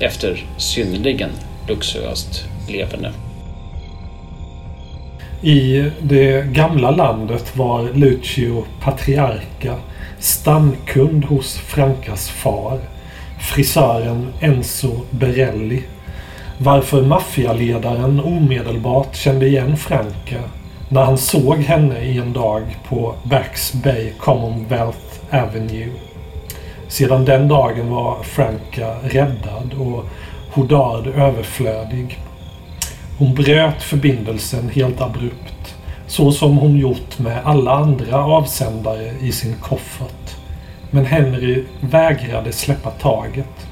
Efter 0.00 0.46
synnerligen 0.56 1.30
luxuöst 1.68 2.44
leverne. 2.68 3.12
I 5.42 5.90
det 6.02 6.46
gamla 6.52 6.90
landet 6.90 7.56
var 7.56 7.88
Lucio 7.94 8.64
patriarka, 8.80 9.76
stamkund 10.18 11.24
hos 11.24 11.54
Frankas 11.56 12.28
far, 12.28 12.80
frisören 13.40 14.32
Enzo 14.40 15.00
Berelli. 15.10 15.82
Varför 16.64 17.02
maffialedaren 17.02 18.20
omedelbart 18.20 19.16
kände 19.16 19.46
igen 19.46 19.76
Franka 19.76 20.40
när 20.88 21.04
han 21.04 21.18
såg 21.18 21.58
henne 21.58 22.00
i 22.00 22.18
en 22.18 22.32
dag 22.32 22.62
på 22.88 23.14
Backs 23.24 23.72
Bay 23.72 24.12
Commonwealth 24.18 24.98
Avenue. 25.30 25.90
Sedan 26.88 27.24
den 27.24 27.48
dagen 27.48 27.90
var 27.90 28.22
Franka 28.22 28.94
räddad 29.02 29.74
och 29.78 30.04
Hodard 30.52 31.06
överflödig. 31.06 32.18
Hon 33.18 33.34
bröt 33.34 33.82
förbindelsen 33.82 34.68
helt 34.68 35.00
abrupt. 35.00 35.74
Så 36.06 36.32
som 36.32 36.58
hon 36.58 36.76
gjort 36.76 37.18
med 37.18 37.40
alla 37.44 37.72
andra 37.72 38.24
avsändare 38.24 39.12
i 39.20 39.32
sin 39.32 39.54
koffert. 39.54 40.36
Men 40.90 41.06
Henry 41.06 41.64
vägrade 41.80 42.52
släppa 42.52 42.90
taget. 42.90 43.71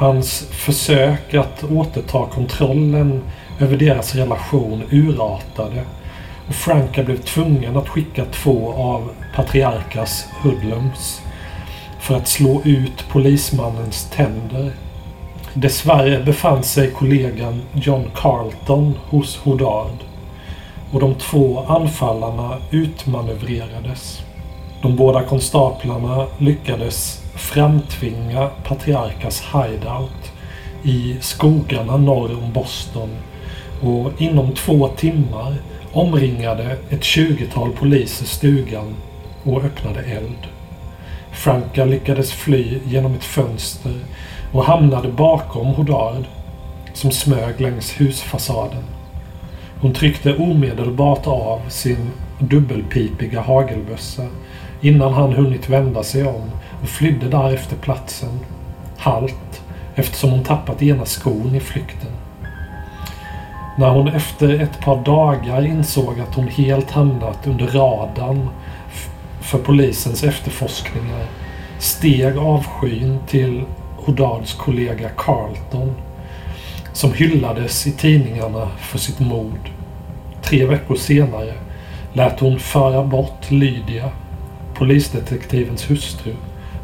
Hans 0.00 0.48
försök 0.50 1.34
att 1.34 1.64
återta 1.64 2.26
kontrollen 2.26 3.22
över 3.58 3.76
deras 3.76 4.14
relation 4.14 4.82
urartade 4.90 5.84
och 6.48 6.54
Franka 6.54 7.02
blev 7.02 7.16
tvungen 7.16 7.76
att 7.76 7.88
skicka 7.88 8.24
två 8.24 8.72
av 8.72 9.10
Patriarkas 9.34 10.28
hoodlums 10.42 11.22
för 12.00 12.16
att 12.16 12.28
slå 12.28 12.62
ut 12.64 13.08
polismannens 13.12 14.10
tänder. 14.10 14.72
Dessvärre 15.54 16.22
befann 16.24 16.62
sig 16.62 16.90
kollegan 16.90 17.62
John 17.74 18.10
Carlton 18.14 18.98
hos 19.08 19.36
Hodard 19.36 19.98
och 20.92 21.00
de 21.00 21.14
två 21.14 21.64
anfallarna 21.66 22.56
utmanövrerades. 22.70 24.20
De 24.82 24.96
båda 24.96 25.22
konstaplarna 25.22 26.26
lyckades 26.38 27.19
framtvinga 27.40 28.50
Patriarkas 28.64 29.42
hideout 29.52 30.32
i 30.82 31.16
skogarna 31.20 31.96
norr 31.96 32.38
om 32.44 32.52
Boston 32.52 33.10
och 33.82 34.12
inom 34.18 34.52
två 34.52 34.88
timmar 34.88 35.54
omringade 35.92 36.76
ett 36.90 37.04
tjugotal 37.04 37.72
poliser 37.72 38.26
stugan 38.26 38.94
och 39.44 39.64
öppnade 39.64 40.00
eld. 40.00 40.46
Franka 41.32 41.84
lyckades 41.84 42.32
fly 42.32 42.78
genom 42.86 43.14
ett 43.14 43.24
fönster 43.24 43.94
och 44.52 44.64
hamnade 44.64 45.08
bakom 45.08 45.66
Hodard 45.66 46.24
som 46.94 47.10
smög 47.10 47.60
längs 47.60 48.00
husfasaden. 48.00 48.82
Hon 49.80 49.92
tryckte 49.92 50.36
omedelbart 50.36 51.26
av 51.26 51.60
sin 51.68 52.10
dubbelpipiga 52.38 53.40
hagelbössa 53.40 54.26
innan 54.80 55.12
han 55.12 55.32
hunnit 55.32 55.68
vända 55.68 56.02
sig 56.02 56.24
om 56.24 56.50
och 56.82 56.88
flydde 56.88 57.28
därefter 57.28 57.76
platsen. 57.76 58.40
Halt, 58.98 59.62
eftersom 59.94 60.30
hon 60.30 60.44
tappat 60.44 60.82
ena 60.82 61.04
skon 61.04 61.54
i 61.54 61.60
flykten. 61.60 62.10
När 63.78 63.90
hon 63.90 64.08
efter 64.08 64.60
ett 64.60 64.80
par 64.80 65.04
dagar 65.04 65.66
insåg 65.66 66.20
att 66.20 66.34
hon 66.34 66.48
helt 66.48 66.90
hamnat 66.90 67.46
under 67.46 67.66
radarn 67.66 68.48
för 69.40 69.58
polisens 69.58 70.24
efterforskningar 70.24 71.26
steg 71.78 72.36
avskyn 72.36 73.18
till 73.26 73.64
Hodards 73.96 74.54
kollega 74.54 75.08
Carlton 75.16 75.94
som 76.92 77.12
hyllades 77.12 77.86
i 77.86 77.92
tidningarna 77.92 78.68
för 78.78 78.98
sitt 78.98 79.20
mod. 79.20 79.58
Tre 80.42 80.66
veckor 80.66 80.94
senare 80.94 81.54
lät 82.12 82.40
hon 82.40 82.58
föra 82.58 83.04
bort 83.04 83.50
Lydia, 83.50 84.10
polisdetektivens 84.74 85.90
hustru, 85.90 86.34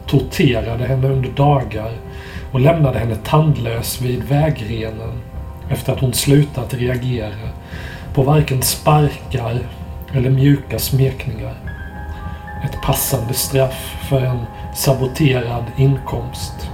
torterade 0.06 0.84
henne 0.84 1.08
under 1.08 1.30
dagar 1.30 1.92
och 2.52 2.60
lämnade 2.60 2.98
henne 2.98 3.16
tandlös 3.16 4.00
vid 4.00 4.22
vägrenen 4.22 5.22
efter 5.70 5.92
att 5.92 6.00
hon 6.00 6.12
slutat 6.12 6.74
reagera 6.74 7.50
på 8.14 8.22
varken 8.22 8.62
sparkar 8.62 9.58
eller 10.14 10.30
mjuka 10.30 10.78
smekningar. 10.78 11.54
Ett 12.64 12.82
passande 12.82 13.34
straff 13.34 13.96
för 14.08 14.20
en 14.20 14.38
saboterad 14.74 15.64
inkomst. 15.76 16.70